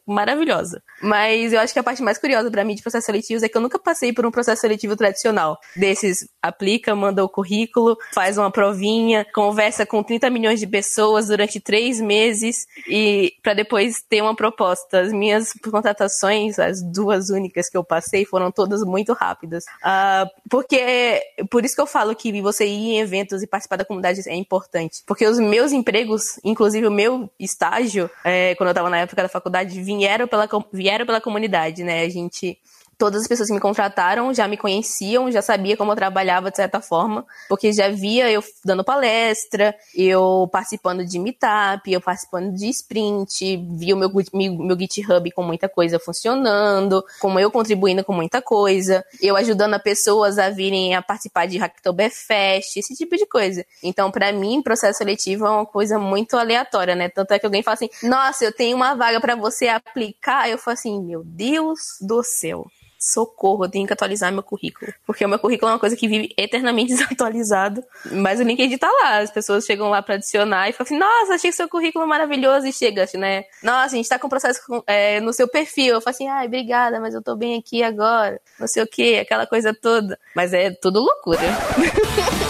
maravilhosa. 0.06 0.82
Mas 1.02 1.54
eu 1.54 1.60
acho 1.60 1.74
que 1.74 1.80
a 1.80 1.84
parte 1.84 2.02
mais 2.02 2.18
curiosa 2.18 2.50
para 2.50 2.64
mim 2.64 2.76
de 2.76 2.82
processos 2.82 3.06
seletivos 3.06 3.44
é 3.44 3.50
que 3.50 3.58
eu 3.58 3.62
nunca 3.62 3.80
passei 3.80 4.14
por 4.14 4.26
um 4.26 4.32
processo 4.32 4.62
seletivo 4.62 4.96
tradicional. 4.96 5.58
Desses, 5.76 6.28
aplica, 6.42 6.96
manda 6.96 7.24
o 7.24 7.30
currículo, 7.30 7.98
faz 8.14 8.38
uma 8.38 8.52
provinha, 8.52 9.26
conversa 9.34 9.86
com 9.86 10.04
30 10.04 10.30
milhões 10.30 10.60
de 10.60 10.68
pessoas 10.68 11.28
durante 11.28 11.60
três 11.60 12.00
meses 12.02 12.68
e 12.88 13.34
para 13.44 13.54
depois 13.54 14.02
ter 14.08 14.22
uma 14.22 14.36
proposta. 14.36 15.02
As 15.02 15.12
minhas 15.12 15.54
contratações, 15.54 16.60
as 16.60 16.82
duas 16.82 17.30
únicas 17.30 17.70
que 17.70 17.78
eu 17.78 17.84
passei, 17.84 18.26
foram 18.26 18.52
todas 18.52 18.84
muito 18.84 19.14
rápidas. 19.14 19.66
Uh, 19.84 20.28
porque, 20.50 21.22
por 21.50 21.66
isso 21.66 21.76
que 21.76 21.82
eu 21.82 21.88
falo 21.88 22.16
que 22.16 22.42
você 22.42 22.66
ir 22.66 22.96
em 22.96 23.00
eventos 23.00 23.42
e 23.44 23.48
participar 23.48 23.78
da 23.78 23.86
comunidade 23.86 24.22
é 24.28 24.36
importante. 24.36 25.04
Porque 25.06 25.26
os 25.26 25.40
meus 25.40 25.72
empregos, 25.72 26.40
inclusive 26.44 26.88
o 26.88 26.92
meu 26.92 27.30
estágio, 27.40 28.10
é, 28.24 28.56
quando 28.56 28.70
eu 28.70 28.72
estava 28.72 28.90
na 28.90 29.00
época 29.00 29.22
da 29.24 29.30
faculdade, 29.30 29.67
vieram 29.68 30.28
pela, 30.28 30.48
vieram 30.72 31.06
pela 31.06 31.22
comunidade, 31.22 31.84
né? 31.84 32.02
A 32.02 32.10
gente 32.10 32.58
todas 32.98 33.22
as 33.22 33.28
pessoas 33.28 33.48
que 33.48 33.54
me 33.54 33.60
contrataram 33.60 34.34
já 34.34 34.48
me 34.48 34.58
conheciam, 34.58 35.32
já 35.32 35.42
sabia 35.42 35.78
como 35.78 35.92
eu 35.92 35.96
trabalhava 35.96 36.50
de 36.50 36.58
certa 36.58 36.82
forma, 36.82 37.26
porque 37.48 37.72
já 37.72 37.90
via 37.90 38.30
eu 38.32 38.44
dando 38.66 38.84
palestra, 38.84 39.76
eu 39.96 40.50
participando 40.52 41.06
de 41.06 41.20
meetup, 41.20 41.92
eu 41.92 42.02
participando 42.02 42.54
de 42.54 42.68
sprint, 42.70 43.58
via 43.78 43.96
o 43.96 43.98
meu, 43.98 44.12
meu, 44.34 44.54
meu 44.58 44.80
GitHub 44.80 45.32
com 45.32 45.44
muita 45.44 45.70
coisa 45.70 46.00
funcionando, 46.00 47.04
como 47.20 47.40
eu 47.40 47.52
contribuindo 47.52 48.04
com 48.04 48.14
muita 48.14 48.42
coisa, 48.42 49.06
eu 49.22 49.36
ajudando 49.36 49.76
as 49.76 49.82
pessoas 49.82 50.40
a 50.40 50.50
virem 50.50 50.96
a 50.96 51.02
participar 51.02 51.46
de 51.46 51.58
Hacktoberfest, 51.58 52.78
esse 52.78 52.96
tipo 52.96 53.16
de 53.16 53.26
coisa. 53.26 53.64
Então, 53.84 54.10
para 54.10 54.32
mim, 54.32 54.62
processo 54.62 54.98
seletivo 54.98 55.46
é 55.46 55.50
uma 55.50 55.66
coisa 55.66 56.00
muito 56.00 56.38
aleatória, 56.38 56.96
né? 56.96 57.10
Tanto 57.10 57.32
é 57.32 57.40
que 57.40 57.46
alguém 57.46 57.62
fala 57.62 57.76
assim: 57.76 57.90
"Nossa, 58.04 58.44
eu 58.44 58.52
tenho 58.52 58.76
uma 58.76 58.96
vaga 58.96 59.20
para 59.22 59.36
você 59.36 59.68
aplicar". 59.68 60.50
Eu 60.50 60.58
falo 60.58 60.74
assim: 60.74 61.02
"Meu 61.04 61.24
Deus 61.24 61.80
do 62.02 62.24
céu" 62.24 62.66
socorro, 63.08 63.66
eu 63.66 63.70
tenho 63.70 63.88
que 63.88 63.94
atualizar 63.94 64.32
meu 64.32 64.44
currículo. 64.44 64.94
Porque 65.06 65.26
o 65.26 65.30
meu 65.30 65.40
currículo 65.40 65.70
é 65.70 65.74
uma 65.74 65.80
coisa 65.80 65.96
que 65.96 66.08
vive 66.08 66.34
eternamente 66.38 66.94
desatualizado. 66.96 67.84
Mas 68.12 68.40
o 68.40 68.44
LinkedIn 68.44 68.78
tá 68.78 68.90
lá, 69.02 69.20
as 69.20 69.32
pessoas 69.32 69.66
chegam 69.66 69.90
lá 69.90 70.02
para 70.02 70.16
adicionar 70.16 70.70
e 70.70 70.74
falam 70.74 70.86
assim, 70.86 70.98
nossa, 70.98 71.36
achei 71.36 71.52
seu 71.52 71.70
currículo 71.70 72.08
maravilhoso 72.08 72.68
e 72.68 72.74
chega, 72.74 73.08
né? 73.16 73.46
Nossa, 73.64 73.96
a 73.96 73.98
gente 73.98 74.10
tá 74.10 74.20
com 74.20 74.28
processo 74.28 74.62
é, 74.86 75.20
no 75.22 75.32
seu 75.34 75.48
perfil. 75.48 75.96
Eu 75.96 76.02
falo 76.02 76.16
assim, 76.16 76.28
ai, 76.28 76.48
obrigada, 76.48 77.00
mas 77.00 77.14
eu 77.14 77.22
tô 77.22 77.36
bem 77.36 77.58
aqui 77.58 77.84
agora. 77.84 78.42
Não 78.60 78.68
sei 78.68 78.84
o 78.84 78.88
que, 78.88 79.20
aquela 79.20 79.48
coisa 79.48 79.74
toda. 79.74 80.20
Mas 80.36 80.54
é 80.54 80.72
tudo 80.72 81.00
loucura. 81.00 81.40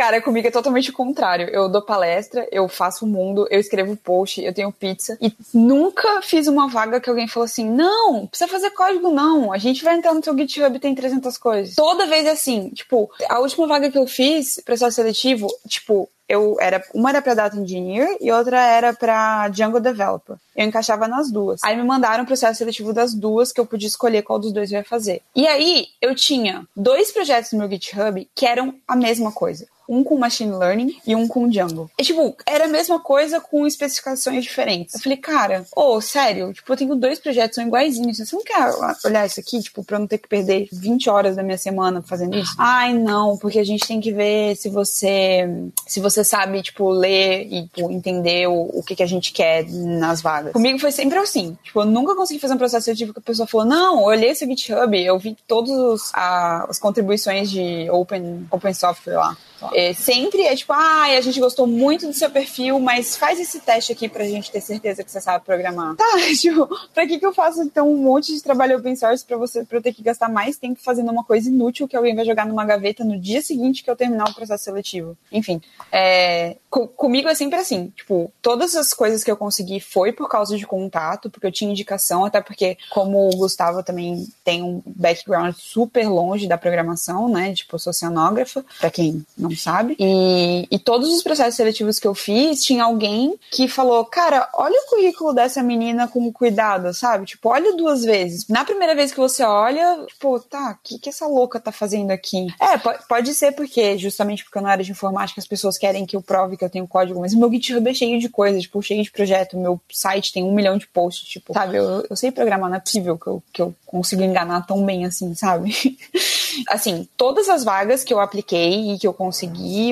Cara, 0.00 0.22
comigo 0.22 0.48
é 0.48 0.50
totalmente 0.50 0.88
o 0.88 0.94
contrário. 0.94 1.50
Eu 1.50 1.68
dou 1.68 1.82
palestra, 1.82 2.48
eu 2.50 2.66
faço 2.68 3.04
o 3.04 3.08
mundo, 3.08 3.46
eu 3.50 3.60
escrevo 3.60 3.94
post, 3.94 4.42
eu 4.42 4.54
tenho 4.54 4.72
pizza. 4.72 5.18
E 5.20 5.30
nunca 5.52 6.22
fiz 6.22 6.46
uma 6.46 6.68
vaga 6.68 6.98
que 6.98 7.10
alguém 7.10 7.28
falou 7.28 7.44
assim: 7.44 7.68
não, 7.68 8.26
precisa 8.26 8.50
fazer 8.50 8.70
código, 8.70 9.10
não. 9.10 9.52
A 9.52 9.58
gente 9.58 9.84
vai 9.84 9.94
entrar 9.94 10.14
no 10.14 10.24
seu 10.24 10.34
GitHub 10.34 10.78
tem 10.78 10.94
300 10.94 11.36
coisas. 11.36 11.74
Toda 11.74 12.06
vez 12.06 12.24
é 12.24 12.30
assim. 12.30 12.70
Tipo, 12.70 13.10
a 13.28 13.40
última 13.40 13.66
vaga 13.66 13.90
que 13.90 13.98
eu 13.98 14.06
fiz, 14.06 14.58
processo 14.64 14.96
seletivo, 14.96 15.48
tipo, 15.68 16.08
eu 16.26 16.56
era 16.58 16.82
uma 16.94 17.10
era 17.10 17.20
para 17.20 17.34
data 17.34 17.58
engineer 17.58 18.16
e 18.22 18.32
outra 18.32 18.58
era 18.58 18.94
para 18.94 19.48
Django 19.48 19.80
developer. 19.80 20.36
Eu 20.56 20.64
encaixava 20.64 21.06
nas 21.08 21.30
duas. 21.30 21.60
Aí 21.62 21.76
me 21.76 21.82
mandaram 21.82 22.24
o 22.24 22.26
processo 22.26 22.56
seletivo 22.56 22.94
das 22.94 23.12
duas 23.12 23.52
que 23.52 23.60
eu 23.60 23.66
podia 23.66 23.88
escolher 23.88 24.22
qual 24.22 24.38
dos 24.38 24.52
dois 24.52 24.72
eu 24.72 24.78
ia 24.78 24.84
fazer. 24.84 25.20
E 25.36 25.46
aí 25.46 25.88
eu 26.00 26.14
tinha 26.14 26.64
dois 26.74 27.12
projetos 27.12 27.52
no 27.52 27.58
meu 27.58 27.68
GitHub 27.68 28.26
que 28.34 28.46
eram 28.46 28.74
a 28.88 28.96
mesma 28.96 29.30
coisa 29.30 29.66
um 29.90 30.04
com 30.04 30.16
machine 30.16 30.52
learning 30.52 30.96
e 31.04 31.16
um 31.16 31.26
com 31.26 31.48
Django. 31.48 31.90
E, 31.98 32.04
tipo, 32.04 32.36
era 32.46 32.66
a 32.66 32.68
mesma 32.68 33.00
coisa 33.00 33.40
com 33.40 33.66
especificações 33.66 34.44
diferentes. 34.44 34.94
Eu 34.94 35.00
falei, 35.00 35.18
cara, 35.18 35.66
ô, 35.74 35.96
oh, 35.96 36.00
sério, 36.00 36.52
tipo, 36.52 36.72
eu 36.72 36.76
tenho 36.76 36.94
dois 36.94 37.18
projetos, 37.18 37.56
são 37.56 37.66
iguaizinhos. 37.66 38.18
Você 38.18 38.36
não 38.36 38.44
quer 38.44 38.70
olhar 39.04 39.26
isso 39.26 39.40
aqui, 39.40 39.60
tipo, 39.60 39.82
pra 39.82 39.96
eu 39.96 40.00
não 40.00 40.06
ter 40.06 40.18
que 40.18 40.28
perder 40.28 40.68
20 40.72 41.10
horas 41.10 41.36
da 41.36 41.42
minha 41.42 41.58
semana 41.58 42.00
fazendo 42.02 42.38
isso? 42.38 42.54
Ai, 42.56 42.94
não, 42.94 43.36
porque 43.36 43.58
a 43.58 43.64
gente 43.64 43.86
tem 43.86 44.00
que 44.00 44.12
ver 44.12 44.56
se 44.56 44.68
você 44.68 45.48
se 45.86 45.98
você 45.98 46.22
sabe, 46.22 46.62
tipo, 46.62 46.88
ler 46.90 47.46
e 47.50 47.66
tipo, 47.66 47.90
entender 47.90 48.46
o, 48.46 48.70
o 48.72 48.82
que, 48.82 48.94
que 48.94 49.02
a 49.02 49.06
gente 49.06 49.32
quer 49.32 49.68
nas 49.68 50.22
vagas. 50.22 50.52
Comigo 50.52 50.78
foi 50.78 50.92
sempre 50.92 51.18
assim. 51.18 51.58
Tipo, 51.62 51.80
eu 51.80 51.86
nunca 51.86 52.14
consegui 52.14 52.38
fazer 52.38 52.54
um 52.54 52.58
processo 52.58 52.84
seletivo 52.84 53.12
que 53.12 53.18
a 53.18 53.22
pessoa 53.22 53.46
falou, 53.46 53.66
não, 53.66 54.00
eu 54.00 54.04
olhei 54.04 54.30
esse 54.30 54.46
GitHub, 54.46 54.96
eu 54.96 55.18
vi 55.18 55.36
todas 55.46 56.10
as 56.14 56.78
contribuições 56.78 57.50
de 57.50 57.88
open, 57.90 58.46
open 58.50 58.74
software 58.74 59.16
lá. 59.16 59.36
É, 59.74 59.92
sempre 59.92 60.42
é 60.42 60.54
tipo, 60.56 60.72
ah, 60.72 61.04
a 61.04 61.20
gente 61.20 61.40
gostou 61.40 61.66
muito 61.66 62.06
do 62.06 62.12
seu 62.12 62.30
perfil, 62.30 62.78
mas 62.80 63.16
faz 63.16 63.38
esse 63.38 63.60
teste 63.60 63.92
aqui 63.92 64.08
pra 64.08 64.24
gente 64.24 64.50
ter 64.50 64.60
certeza 64.60 65.04
que 65.04 65.10
você 65.10 65.20
sabe 65.20 65.44
programar. 65.44 65.96
Tá, 66.00 66.16
tipo, 66.38 66.66
pra 66.94 67.06
que, 67.06 67.18
que 67.18 67.26
eu 67.26 67.32
faço 67.32 67.62
então 67.62 67.92
um 67.92 67.98
monte 67.98 68.34
de 68.34 68.42
trabalho 68.42 68.78
open 68.78 68.96
source 68.96 69.24
pra 69.24 69.36
você 69.36 69.64
pra 69.64 69.78
eu 69.78 69.82
ter 69.82 69.92
que 69.92 70.02
gastar 70.02 70.28
mais 70.28 70.56
tempo 70.56 70.80
fazendo 70.82 71.10
uma 71.10 71.22
coisa 71.22 71.48
inútil 71.48 71.86
que 71.86 71.96
alguém 71.96 72.14
vai 72.14 72.24
jogar 72.24 72.46
numa 72.46 72.64
gaveta 72.64 73.04
no 73.04 73.18
dia 73.18 73.42
seguinte 73.42 73.84
que 73.84 73.90
eu 73.90 73.96
terminar 73.96 74.28
o 74.28 74.34
processo 74.34 74.64
seletivo? 74.64 75.16
Enfim, 75.30 75.60
é, 75.92 76.56
com, 76.70 76.86
comigo 76.86 77.28
é 77.28 77.34
sempre 77.34 77.58
assim, 77.58 77.92
tipo, 77.96 78.32
todas 78.40 78.74
as 78.74 78.94
coisas 78.94 79.22
que 79.22 79.30
eu 79.30 79.36
consegui 79.36 79.80
foi 79.80 80.12
por 80.12 80.28
causa 80.28 80.56
de 80.56 80.66
contato, 80.66 81.28
porque 81.28 81.46
eu 81.46 81.52
tinha 81.52 81.70
indicação, 81.70 82.24
até 82.24 82.40
porque, 82.40 82.78
como 82.90 83.28
o 83.28 83.36
Gustavo 83.36 83.82
também 83.82 84.26
tem 84.44 84.62
um 84.62 84.82
background 84.86 85.54
super 85.56 86.08
longe 86.08 86.46
da 86.46 86.56
programação, 86.56 87.28
né? 87.28 87.52
Tipo, 87.52 87.78
sou 87.78 87.90
oceanógrafa, 87.90 88.64
pra 88.78 88.90
quem 88.90 89.24
não 89.36 89.49
sabe. 89.56 89.96
E, 89.98 90.66
e 90.70 90.78
todos 90.78 91.08
os 91.12 91.22
processos 91.22 91.54
seletivos 91.54 91.98
que 91.98 92.06
eu 92.06 92.14
fiz, 92.14 92.64
tinha 92.64 92.84
alguém 92.84 93.38
que 93.50 93.68
falou: 93.68 94.04
Cara, 94.04 94.48
olha 94.54 94.78
o 94.80 94.90
currículo 94.90 95.32
dessa 95.32 95.62
menina 95.62 96.08
com 96.08 96.32
cuidado, 96.32 96.92
sabe? 96.94 97.26
Tipo, 97.26 97.48
olha 97.48 97.76
duas 97.76 98.02
vezes. 98.02 98.46
Na 98.48 98.64
primeira 98.64 98.94
vez 98.94 99.12
que 99.12 99.18
você 99.18 99.42
olha, 99.42 100.06
pô, 100.18 100.38
tá, 100.38 100.72
o 100.72 100.78
que, 100.82 100.98
que 100.98 101.08
essa 101.08 101.26
louca 101.26 101.60
tá 101.60 101.72
fazendo 101.72 102.10
aqui? 102.10 102.46
É, 102.60 102.78
pode 103.08 103.34
ser 103.34 103.52
porque, 103.52 103.98
justamente 103.98 104.44
porque 104.44 104.58
eu 104.58 104.62
não 104.62 104.70
era 104.70 104.82
de 104.82 104.90
informática, 104.90 105.40
as 105.40 105.46
pessoas 105.46 105.78
querem 105.78 106.06
que 106.06 106.16
eu 106.16 106.22
prove 106.22 106.56
que 106.56 106.64
eu 106.64 106.70
tenho 106.70 106.86
código, 106.86 107.20
mas 107.20 107.34
meu 107.34 107.50
GitHub 107.50 107.88
é 107.88 107.94
cheio 107.94 108.18
de 108.18 108.28
coisas, 108.28 108.62
tipo, 108.62 108.82
cheio 108.82 109.02
de 109.02 109.10
projeto. 109.10 109.56
Meu 109.56 109.80
site 109.90 110.32
tem 110.32 110.44
um 110.44 110.54
milhão 110.54 110.76
de 110.76 110.86
posts, 110.86 111.28
tipo, 111.28 111.52
sabe? 111.52 111.76
Eu, 111.76 112.06
eu 112.08 112.16
sei 112.16 112.30
programar, 112.30 112.70
não 112.70 112.76
é 112.76 112.80
possível 112.80 113.18
que 113.18 113.26
eu, 113.26 113.42
que 113.52 113.62
eu 113.62 113.74
consiga 113.86 114.24
enganar 114.24 114.66
tão 114.66 114.84
bem 114.84 115.04
assim, 115.04 115.34
sabe? 115.34 115.74
assim, 116.68 117.08
todas 117.16 117.48
as 117.48 117.64
vagas 117.64 118.04
que 118.04 118.12
eu 118.12 118.20
apliquei 118.20 118.92
e 118.92 118.98
que 118.98 119.06
eu 119.06 119.12
consegui 119.12 119.39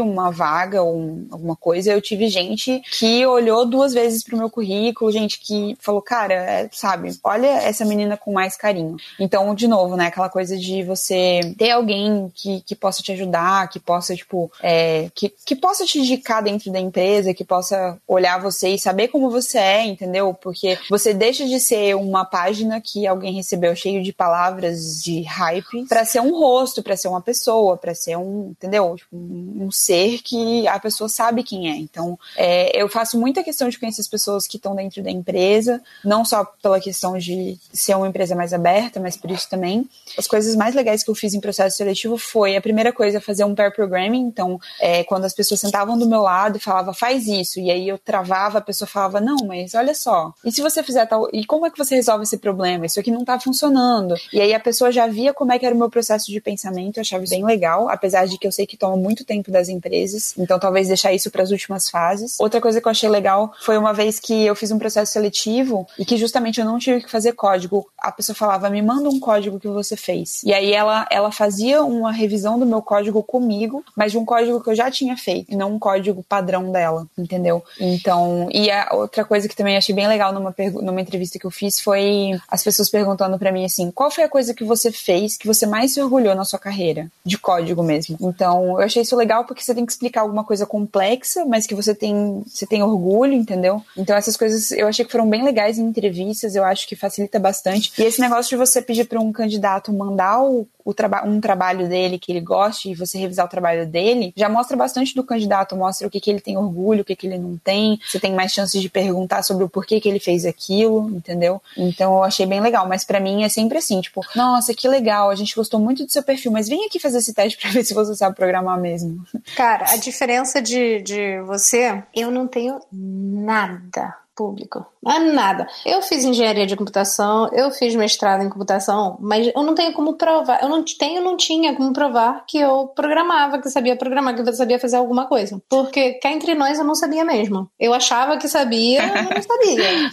uma 0.01 0.31
vaga 0.31 0.83
ou 0.83 0.97
um, 0.97 1.27
alguma 1.31 1.57
coisa, 1.57 1.93
eu 1.93 2.01
tive 2.01 2.29
gente 2.29 2.83
que 2.99 3.25
olhou 3.27 3.67
duas 3.67 3.93
vezes 3.93 4.23
pro 4.23 4.37
meu 4.37 4.51
currículo, 4.51 5.13
gente 5.13 5.39
que 5.41 5.77
falou, 5.81 6.03
cara, 6.03 6.35
é, 6.35 6.69
sabe, 6.73 7.17
olha 7.23 7.47
essa 7.47 7.85
menina 7.85 8.17
com 8.17 8.33
mais 8.33 8.57
carinho. 8.57 8.97
Então, 9.19 9.55
de 9.55 9.67
novo, 9.69 9.97
né, 9.97 10.07
aquela 10.07 10.29
coisa 10.29 10.57
de 10.57 10.83
você 10.83 11.41
ter 11.57 11.71
alguém 11.71 12.31
que, 12.35 12.63
que 12.63 12.75
possa 12.75 13.03
te 13.03 13.13
ajudar, 13.13 13.69
que 13.69 13.81
possa, 13.81 14.15
tipo, 14.15 14.51
é, 14.63 15.11
que, 15.15 15.33
que 15.45 15.57
possa 15.57 15.85
te 15.85 15.99
indicar 15.99 16.43
dentro 16.43 16.71
da 16.71 16.81
empresa, 16.81 17.35
que 17.35 17.45
possa 17.45 17.99
olhar 18.07 18.41
você 18.41 18.71
e 18.71 18.79
saber 18.79 19.09
como 19.09 19.31
você 19.31 19.59
é, 19.59 19.87
entendeu? 19.87 20.35
Porque 20.35 20.79
você 20.89 21.13
deixa 21.13 21.47
de 21.47 21.59
ser 21.61 21.95
uma 21.97 22.25
página 22.25 22.81
que 22.81 23.07
alguém 23.07 23.35
recebeu 23.35 23.75
cheio 23.75 24.03
de 24.03 24.13
palavras 24.13 25.03
de 25.03 25.23
hype 25.23 25.87
para 25.89 26.05
ser 26.05 26.21
um 26.21 26.39
rosto, 26.39 26.83
para 26.83 26.97
ser 26.97 27.09
uma 27.09 27.21
pessoa, 27.21 27.77
para 27.77 27.95
ser 27.95 28.17
um, 28.17 28.51
entendeu? 28.51 28.95
Tipo, 28.97 29.17
um, 29.17 29.38
um, 29.61 29.71
ser 29.71 30.21
que 30.23 30.67
a 30.67 30.79
pessoa 30.79 31.09
sabe 31.09 31.43
quem 31.43 31.71
é. 31.71 31.77
Então, 31.77 32.19
é, 32.37 32.81
eu 32.81 32.89
faço 32.89 33.19
muita 33.19 33.43
questão 33.43 33.69
de 33.69 33.79
conhecer 33.79 34.01
as 34.01 34.09
pessoas 34.09 34.47
que 34.47 34.57
estão 34.57 34.75
dentro 34.75 35.03
da 35.03 35.11
empresa, 35.11 35.83
não 36.05 36.25
só 36.25 36.45
pela 36.63 36.81
questão 36.81 37.17
de 37.19 37.59
ser 37.73 37.95
uma 37.95 38.09
empresa 38.09 38.35
mais 38.35 38.53
aberta, 38.53 39.01
mas 39.01 39.17
por 39.17 39.31
isso 39.31 39.49
também. 39.49 39.89
As 40.17 40.27
coisas 40.27 40.57
mais 40.57 40.75
legais 40.75 41.03
que 41.03 41.11
eu 41.11 41.15
fiz 41.15 41.35
em 41.35 41.41
processo 41.41 41.77
seletivo 41.77 42.19
foi 42.19 42.57
a 42.57 42.61
primeira 42.61 42.93
coisa 42.93 43.21
fazer 43.21 43.45
um 43.45 43.55
pair 43.55 43.73
programming. 43.75 44.21
Então, 44.21 44.61
é, 44.81 45.05
quando 45.05 45.25
as 45.25 45.35
pessoas 45.35 45.61
sentavam 45.61 45.99
do 45.99 46.09
meu 46.09 46.21
lado 46.21 46.57
e 46.57 46.61
falava 46.61 46.93
faz 46.93 47.27
isso, 47.27 47.61
e 47.61 47.71
aí 47.71 47.89
eu 47.89 47.99
travava, 47.99 48.59
a 48.59 48.63
pessoa 48.63 48.89
falava 48.89 49.21
não, 49.21 49.37
mas 49.47 49.75
olha 49.75 49.95
só. 49.95 50.33
E 50.45 50.53
se 50.53 50.63
você 50.63 50.83
fizer 50.83 51.07
tal, 51.07 51.29
e 51.33 51.45
como 51.45 51.67
é 51.67 51.71
que 51.71 51.79
você 51.79 51.95
resolve 51.95 52.25
esse 52.25 52.39
problema? 52.39 52.87
Isso 52.87 52.99
aqui 52.99 53.11
não 53.11 53.25
tá 53.25 53.39
funcionando. 53.39 54.15
E 54.33 54.41
aí 54.41 54.55
a 54.55 54.61
pessoa 54.61 54.91
já 54.91 55.07
via 55.07 55.33
como 55.33 55.53
é 55.53 55.59
que 55.59 55.67
era 55.67 55.75
o 55.75 55.79
meu 55.79 55.91
processo 55.91 56.31
de 56.31 56.41
pensamento, 56.41 56.99
eu 56.99 57.03
achava 57.03 57.25
bem 57.29 57.45
legal, 57.45 57.89
apesar 57.89 58.27
de 58.27 58.39
que 58.39 58.47
eu 58.47 58.53
sei 58.53 58.67
que 58.67 58.77
toma 58.77 58.97
muito 58.97 59.25
tempo 59.29 59.51
das 59.51 59.69
empresas, 59.69 60.35
então 60.37 60.59
talvez 60.59 60.89
deixar 60.89 61.13
isso 61.13 61.31
para 61.31 61.43
as 61.43 61.51
últimas 61.51 61.89
fases. 61.89 62.37
Outra 62.41 62.61
coisa 62.61 62.81
que 62.81 62.89
eu 62.89 62.91
achei 62.91 63.09
legal 63.09 63.53
foi 63.61 63.77
uma 63.77 63.93
vez 63.93 64.19
que 64.19 64.47
eu 64.47 64.57
fiz 64.57 64.71
um 64.71 64.79
processo 64.79 65.13
seletivo 65.13 65.87
e 65.99 66.05
que 66.05 66.17
justamente 66.17 66.59
eu 66.59 66.67
não 66.67 66.79
tive 66.79 67.03
que 67.03 67.11
fazer 67.11 67.33
código. 67.33 67.87
A 67.99 68.11
pessoa 68.11 68.35
falava: 68.35 68.71
"Me 68.71 68.83
manda 68.83 69.09
um 69.09 69.21
código 69.21 69.61
que 69.61 69.69
você 69.69 69.97
fez". 69.97 70.43
E 70.43 70.53
aí 70.53 70.73
ela 70.73 71.07
ela 71.11 71.31
fazia 71.31 71.85
uma 71.85 72.11
revisão 72.11 72.59
do 72.59 72.67
meu 72.67 72.83
código 72.83 73.23
comigo, 73.23 73.85
mas 73.95 74.13
de 74.13 74.19
um 74.19 74.25
código 74.25 74.63
que 74.63 74.71
eu 74.71 74.75
já 74.75 74.91
tinha 74.91 75.17
feito, 75.17 75.57
não 75.57 75.75
um 75.75 75.79
código 75.79 76.25
padrão 76.29 76.73
dela, 76.73 77.07
entendeu? 77.17 77.63
Então, 77.79 78.49
e 78.51 78.71
a 78.71 78.89
outra 78.93 79.25
coisa 79.25 79.49
que 79.49 79.55
também 79.55 79.77
achei 79.77 79.95
bem 79.95 80.09
legal 80.09 80.33
numa 80.33 80.55
numa 80.83 81.01
entrevista 81.01 81.39
que 81.39 81.47
eu 81.47 81.51
fiz 81.51 81.79
foi 81.79 82.39
as 82.49 82.65
pessoas 82.65 82.89
perguntando 82.89 83.39
para 83.39 83.53
mim 83.53 83.65
assim: 83.65 83.91
"Qual 83.91 84.11
foi 84.11 84.25
a 84.25 84.29
coisa 84.29 84.55
que 84.55 84.65
você 84.65 84.91
fez 84.91 85.37
que 85.37 85.47
você 85.47 85.67
mais 85.67 85.93
se 85.93 86.01
orgulhou 86.01 86.35
na 86.35 86.45
sua 86.45 86.59
carreira, 86.59 87.11
de 87.25 87.37
código 87.39 87.83
mesmo. 87.83 88.17
Então, 88.21 88.73
eu 88.73 88.81
achei 88.81 89.05
isso 89.09 89.17
legal 89.17 89.45
porque 89.45 89.63
você 89.63 89.75
tem 89.75 89.85
que 89.85 89.93
explicar 89.93 90.21
alguma 90.21 90.45
coisa 90.45 90.67
complexa, 90.67 91.45
mas 91.45 91.67
que 91.67 91.75
você 91.75 91.95
tem, 91.95 92.43
você 92.47 92.67
tem 92.67 92.83
orgulho, 92.83 93.33
entendeu? 93.33 93.83
Então, 93.97 94.17
essas 94.17 94.37
coisas 94.37 94.71
eu 94.71 94.87
achei 94.87 95.05
que 95.05 95.11
foram 95.11 95.29
bem 95.29 95.43
legais 95.43 95.79
em 95.79 95.87
entrevistas, 95.87 96.55
eu 96.55 96.65
acho 96.65 96.87
que 96.87 96.95
facilita 96.95 97.39
bastante. 97.39 97.93
E 97.99 98.03
esse 98.03 98.21
negócio 98.21 98.51
de 98.51 98.57
você 98.57 98.83
pedir 98.83 99.07
para 99.07 99.21
um 99.21 99.33
candidato 99.33 99.93
mandar 99.93 100.43
o 100.43 100.67
traba 100.95 101.27
um 101.27 101.41
trabalho 101.41 101.89
dele 101.89 102.19
que 102.19 102.33
ele 102.33 102.41
goste 102.41 102.91
e 102.91 102.95
você 102.95 103.19
revisar 103.19 103.47
o 103.47 103.49
trabalho 103.49 103.87
dele, 103.87 104.33
já 104.37 104.49
mostra 104.49 104.77
bastante 104.77 105.15
do 105.15 105.25
candidato, 105.25 105.77
mostra 105.77 106.07
o 106.07 106.11
que, 106.11 106.21
que 106.21 106.31
ele 106.31 106.41
tem 106.41 106.57
orgulho, 106.57 107.03
o 107.03 107.05
que, 107.05 107.17
que 107.17 107.27
ele 107.27 107.39
não 107.39 107.57
tem, 107.57 107.99
você 108.07 108.19
tem 108.19 108.35
mais 108.35 108.53
chances 108.53 108.81
de 108.81 108.89
perguntar 108.89 109.43
sobre 109.43 109.65
o 109.65 109.69
porquê 109.69 110.01
que 110.01 110.09
ele 110.09 110.21
fez 110.21 110.45
aquilo, 110.45 111.09
entendeu? 111.11 111.61
Então 111.77 112.15
eu 112.15 112.25
achei 112.25 112.47
bem 112.47 112.61
legal, 112.61 112.89
mas 112.89 113.05
para 113.05 113.21
mim 113.21 113.45
é 113.45 113.49
sempre 113.49 113.79
assim, 113.79 114.01
tipo, 114.01 114.25
nossa, 114.35 114.75
que 114.75 114.89
legal, 114.89 115.31
a 115.31 115.35
gente 115.35 115.55
gostou 115.55 115.81
muito 115.81 116.05
do 116.05 116.13
seu 116.13 116.23
perfil, 116.23 116.53
mas 116.53 116.69
vem 116.69 116.87
aqui 116.87 116.99
fazer 116.99 117.19
esse 117.19 117.35
teste 117.35 117.59
pra 117.59 117.71
ver 117.71 117.85
se 117.85 117.95
você 117.95 118.15
sabe 118.15 118.37
programar 118.37 118.79
mesmo. 118.81 119.25
Cara, 119.57 119.91
a 119.91 119.97
diferença 119.97 120.61
de, 120.61 121.03
de 121.03 121.41
você, 121.43 122.03
eu 122.15 122.31
não 122.31 122.47
tenho 122.47 122.79
nada 122.93 124.15
público. 124.39 124.87
Não 125.03 125.33
nada. 125.33 125.67
Eu 125.85 126.01
fiz 126.01 126.25
engenharia 126.25 126.65
de 126.65 126.77
computação, 126.77 127.49
eu 127.53 127.73
fiz 127.73 127.97
mestrado 127.97 128.45
em 128.45 128.49
computação, 128.49 129.17
mas 129.21 129.51
eu 129.53 129.63
não 129.65 129.75
tenho 129.75 129.93
como 129.93 130.15
provar. 130.15 130.63
Eu 130.63 130.69
não 130.69 130.85
tenho, 130.85 131.21
não 131.25 131.37
tinha 131.37 131.75
como 131.75 131.93
provar 131.93 132.45
que 132.47 132.59
eu 132.59 132.87
programava, 132.95 133.61
que 133.61 133.69
sabia 133.69 133.97
programar, 133.97 134.35
que 134.35 134.49
eu 134.49 134.53
sabia 134.53 134.79
fazer 134.79 134.97
alguma 134.97 135.27
coisa. 135.27 135.61
Porque 135.69 136.15
cá 136.15 136.31
entre 136.31 136.55
nós 136.55 136.79
eu 136.79 136.85
não 136.85 136.95
sabia 136.95 137.25
mesmo. 137.25 137.69
Eu 137.81 137.93
achava 137.93 138.37
que 138.37 138.49
sabia, 138.49 139.03
mas 139.07 139.29
não 139.29 139.43
sabia. 139.43 140.11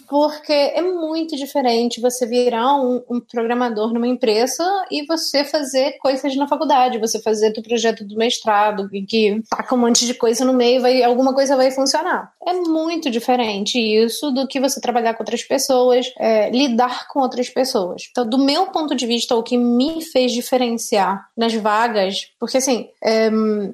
Porque 0.08 0.52
é 0.52 0.80
muito 0.80 1.36
diferente 1.36 2.00
você 2.00 2.26
virar 2.26 2.76
um, 2.76 3.02
um 3.10 3.20
programador 3.20 3.92
numa 3.92 4.06
empresa 4.06 4.64
e 4.90 5.04
você 5.04 5.44
fazer 5.44 5.98
coisas 5.98 6.34
na 6.36 6.46
faculdade, 6.46 6.98
você 6.98 7.20
fazer 7.20 7.52
o 7.58 7.62
projeto 7.62 8.04
do 8.04 8.16
mestrado, 8.16 8.88
que 9.08 9.42
taca 9.50 9.74
um 9.74 9.78
monte 9.78 10.06
de 10.06 10.14
coisa 10.14 10.44
no 10.44 10.52
meio, 10.52 10.80
vai, 10.80 11.02
alguma 11.02 11.34
coisa 11.34 11.56
vai 11.56 11.72
funcionar. 11.72 12.32
É 12.46 12.52
muito 12.52 13.10
diferente 13.10 13.65
diferente 13.66 13.78
isso 13.78 14.30
do 14.30 14.46
que 14.46 14.60
você 14.60 14.80
trabalhar 14.80 15.14
com 15.14 15.22
outras 15.22 15.42
pessoas, 15.42 16.06
é, 16.18 16.48
lidar 16.50 17.08
com 17.08 17.20
outras 17.20 17.50
pessoas. 17.50 18.04
Então, 18.10 18.26
do 18.26 18.38
meu 18.38 18.68
ponto 18.68 18.94
de 18.94 19.06
vista, 19.06 19.34
o 19.34 19.42
que 19.42 19.58
me 19.58 20.02
fez 20.02 20.32
diferenciar 20.32 21.26
nas 21.36 21.52
vagas, 21.54 22.30
porque 22.38 22.58
assim, 22.58 22.88
é, 23.02 23.28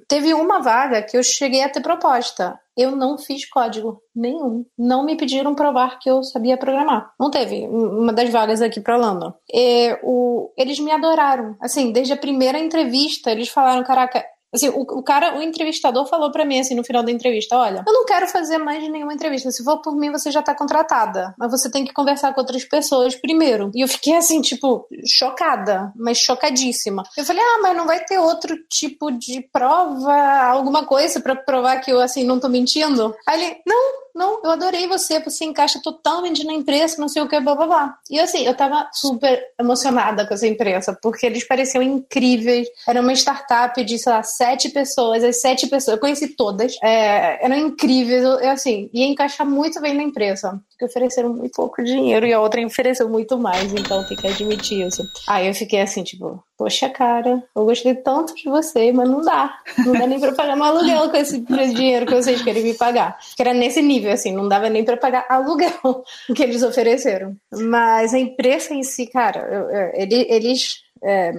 teve 0.08 0.32
uma 0.34 0.60
vaga 0.60 1.02
que 1.02 1.16
eu 1.16 1.22
cheguei 1.22 1.62
a 1.62 1.68
ter 1.68 1.80
proposta. 1.80 2.58
Eu 2.74 2.96
não 2.96 3.18
fiz 3.18 3.46
código 3.46 4.00
nenhum. 4.16 4.64
Não 4.78 5.04
me 5.04 5.14
pediram 5.14 5.54
provar 5.54 5.98
que 5.98 6.08
eu 6.08 6.22
sabia 6.22 6.56
programar. 6.56 7.12
Não 7.20 7.30
teve 7.30 7.66
uma 7.66 8.14
das 8.14 8.30
vagas 8.30 8.62
aqui 8.62 8.80
para 8.80 8.96
London. 8.96 9.34
E, 9.52 9.98
o, 10.02 10.50
eles 10.56 10.78
me 10.78 10.90
adoraram. 10.90 11.54
Assim, 11.60 11.92
desde 11.92 12.14
a 12.14 12.16
primeira 12.16 12.58
entrevista, 12.58 13.30
eles 13.30 13.50
falaram: 13.50 13.84
caraca, 13.84 14.24
Assim, 14.52 14.68
o, 14.68 14.80
o 14.80 15.02
cara, 15.02 15.38
o 15.38 15.42
entrevistador 15.42 16.06
falou 16.06 16.30
para 16.30 16.44
mim 16.44 16.60
assim 16.60 16.74
no 16.74 16.84
final 16.84 17.02
da 17.02 17.10
entrevista: 17.10 17.56
olha, 17.56 17.82
eu 17.86 17.92
não 17.92 18.04
quero 18.04 18.26
fazer 18.28 18.58
mais 18.58 18.86
nenhuma 18.90 19.14
entrevista. 19.14 19.50
Se 19.50 19.64
for 19.64 19.80
por 19.80 19.96
mim, 19.96 20.10
você 20.10 20.30
já 20.30 20.42
tá 20.42 20.54
contratada. 20.54 21.34
Mas 21.38 21.50
você 21.50 21.70
tem 21.70 21.84
que 21.84 21.92
conversar 21.92 22.34
com 22.34 22.40
outras 22.40 22.64
pessoas 22.64 23.14
primeiro. 23.14 23.70
E 23.74 23.80
eu 23.80 23.88
fiquei 23.88 24.16
assim, 24.16 24.40
tipo, 24.40 24.86
chocada, 25.06 25.92
mas 25.96 26.18
chocadíssima. 26.18 27.02
Eu 27.16 27.24
falei, 27.24 27.42
ah, 27.42 27.60
mas 27.62 27.76
não 27.76 27.86
vai 27.86 28.04
ter 28.04 28.18
outro 28.18 28.56
tipo 28.68 29.10
de 29.10 29.40
prova, 29.52 30.14
alguma 30.46 30.84
coisa 30.84 31.20
para 31.20 31.34
provar 31.34 31.80
que 31.80 31.90
eu 31.90 32.00
assim 32.00 32.24
não 32.24 32.38
tô 32.38 32.48
mentindo? 32.48 33.14
Aí 33.26 33.42
ele, 33.42 33.60
não, 33.66 34.02
não, 34.14 34.40
eu 34.44 34.50
adorei 34.50 34.86
você, 34.86 35.20
você 35.20 35.44
encaixa 35.44 35.80
totalmente 35.82 36.44
na 36.44 36.52
imprensa, 36.52 37.00
não 37.00 37.08
sei 37.08 37.22
o 37.22 37.28
que, 37.28 37.40
blá 37.40 37.54
blá 37.54 37.66
blá. 37.66 37.98
E 38.10 38.20
assim, 38.20 38.44
eu 38.44 38.54
tava 38.54 38.88
super 38.92 39.42
emocionada 39.58 40.26
com 40.26 40.34
essa 40.34 40.46
imprensa, 40.46 40.96
porque 41.00 41.24
eles 41.24 41.44
pareciam 41.44 41.82
incríveis. 41.82 42.68
Era 42.86 43.00
uma 43.00 43.12
startup 43.14 43.82
de, 43.82 43.98
sei 43.98 44.12
lá, 44.12 44.22
sete 44.42 44.70
pessoas, 44.70 45.22
as 45.22 45.40
sete 45.40 45.68
pessoas, 45.68 45.96
eu 45.96 46.00
conheci 46.00 46.34
todas, 46.34 46.76
é, 46.82 47.44
eram 47.44 47.56
incríveis, 47.56 48.24
eu, 48.24 48.50
assim, 48.50 48.90
ia 48.92 49.06
encaixar 49.06 49.46
muito 49.48 49.80
bem 49.80 49.94
na 49.94 50.02
imprensa, 50.02 50.60
porque 50.68 50.84
ofereceram 50.84 51.32
muito 51.32 51.52
pouco 51.54 51.84
dinheiro 51.84 52.26
e 52.26 52.32
a 52.32 52.40
outra 52.40 52.64
ofereceu 52.66 53.08
muito 53.08 53.38
mais, 53.38 53.72
então 53.72 54.04
tem 54.08 54.16
que 54.16 54.26
admitir 54.26 54.84
isso. 54.84 55.04
Aí 55.28 55.46
eu 55.46 55.54
fiquei 55.54 55.80
assim, 55.80 56.02
tipo, 56.02 56.42
poxa, 56.58 56.88
cara, 56.88 57.40
eu 57.54 57.64
gostei 57.64 57.94
tanto 57.94 58.34
de 58.34 58.48
você, 58.48 58.90
mas 58.92 59.08
não 59.08 59.20
dá. 59.20 59.58
Não 59.86 59.92
dá 59.92 60.08
nem 60.08 60.18
pra 60.18 60.32
pagar 60.32 60.56
meu 60.56 60.64
aluguel 60.64 61.08
com 61.08 61.16
esse 61.16 61.38
dinheiro 61.74 62.06
que 62.06 62.14
vocês 62.14 62.42
querem 62.42 62.64
me 62.64 62.74
pagar. 62.74 63.18
Que 63.36 63.42
era 63.42 63.54
nesse 63.54 63.80
nível, 63.80 64.12
assim, 64.12 64.32
não 64.32 64.48
dava 64.48 64.68
nem 64.68 64.84
pra 64.84 64.96
pagar 64.96 65.24
aluguel 65.28 66.04
que 66.34 66.42
eles 66.42 66.64
ofereceram. 66.64 67.36
Mas 67.52 68.12
a 68.12 68.18
imprensa 68.18 68.74
em 68.74 68.82
si, 68.82 69.06
cara, 69.06 69.40
eu, 69.40 69.70
eu, 69.70 70.26
eles. 70.28 70.82
É, 71.04 71.32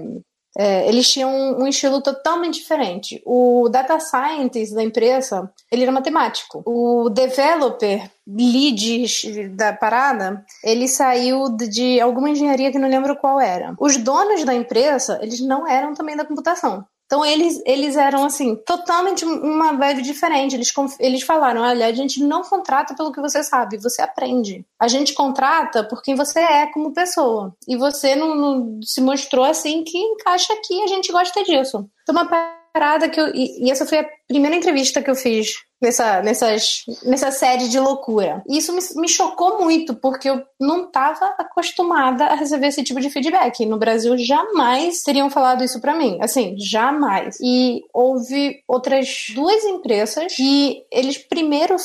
é, 0.57 0.87
eles 0.87 1.09
tinham 1.09 1.31
um, 1.31 1.63
um, 1.63 1.67
estilo 1.67 2.01
totalmente 2.01 2.59
diferente. 2.59 3.21
O 3.25 3.67
data 3.69 3.99
scientist 3.99 4.73
da 4.73 4.83
empresa, 4.83 5.51
ele 5.71 5.83
era 5.83 5.91
matemático. 5.91 6.61
O 6.65 7.09
developer, 7.09 8.09
lead 8.27 9.49
da 9.55 9.73
parada, 9.73 10.45
ele 10.63 10.87
saiu 10.87 11.49
de 11.49 11.99
alguma 11.99 12.29
engenharia 12.29 12.71
que 12.71 12.79
não 12.79 12.87
lembro 12.87 13.15
qual 13.15 13.39
era. 13.39 13.75
Os 13.79 13.97
donos 13.97 14.43
da 14.45 14.53
empresa, 14.53 15.19
eles 15.21 15.39
não 15.39 15.67
eram 15.67 15.93
também 15.93 16.15
da 16.15 16.25
computação. 16.25 16.85
Então 17.05 17.25
eles, 17.25 17.61
eles 17.65 17.95
eram 17.95 18.25
assim, 18.25 18.55
totalmente 18.65 19.23
uma 19.25 19.73
vibe 19.73 20.01
diferente. 20.01 20.55
Eles, 20.55 20.73
eles 20.99 21.23
falaram: 21.23 21.61
olha, 21.61 21.85
a 21.85 21.93
gente 21.93 22.23
não 22.23 22.41
contrata 22.41 22.95
pelo 22.95 23.11
que 23.11 23.21
você 23.21 23.43
sabe, 23.43 23.77
você 23.77 24.01
aprende. 24.01 24.65
A 24.79 24.87
gente 24.87 25.13
contrata 25.13 25.83
por 25.83 26.01
quem 26.01 26.15
você 26.15 26.39
é 26.39 26.67
como 26.67 26.93
pessoa. 26.93 27.55
E 27.67 27.75
você 27.77 28.15
não, 28.15 28.35
não 28.35 28.79
se 28.81 29.01
mostrou 29.01 29.45
assim 29.45 29.83
que 29.83 29.97
encaixa 29.97 30.53
aqui, 30.53 30.81
a 30.83 30.87
gente 30.87 31.11
gosta 31.11 31.43
disso. 31.43 31.87
Então, 32.01 32.15
uma 32.15 32.25
parada 32.73 33.07
que 33.07 33.19
eu. 33.19 33.27
E, 33.33 33.65
e 33.65 33.71
essa 33.71 33.85
foi 33.85 33.99
a 33.99 34.09
primeira 34.27 34.55
entrevista 34.55 35.01
que 35.01 35.09
eu 35.09 35.15
fiz 35.15 35.53
nessa, 35.83 36.21
nessas, 36.21 36.85
nessa 37.03 37.29
série 37.29 37.67
de 37.67 37.79
loucura. 37.79 38.41
E 38.47 38.57
isso 38.57 38.73
me, 38.73 39.01
me 39.01 39.07
chocou 39.07 39.59
muito, 39.61 39.93
porque 39.93 40.29
eu 40.29 40.41
não 40.59 40.85
estava 40.85 41.35
acostumada 41.37 42.25
a 42.25 42.35
receber 42.35 42.67
esse 42.67 42.83
tipo 42.83 43.01
de 43.01 43.09
feedback. 43.09 43.65
No 43.65 43.77
Brasil, 43.77 44.17
jamais 44.17 45.03
teriam 45.03 45.29
falado 45.29 45.63
isso 45.63 45.81
para 45.81 45.93
mim. 45.93 46.17
Assim, 46.21 46.55
jamais. 46.57 47.37
E 47.41 47.83
houve 47.93 48.61
outras 48.67 49.27
duas 49.35 49.63
empresas 49.65 50.33
que 50.33 50.83
eles 50.91 51.17
primeiro 51.17 51.75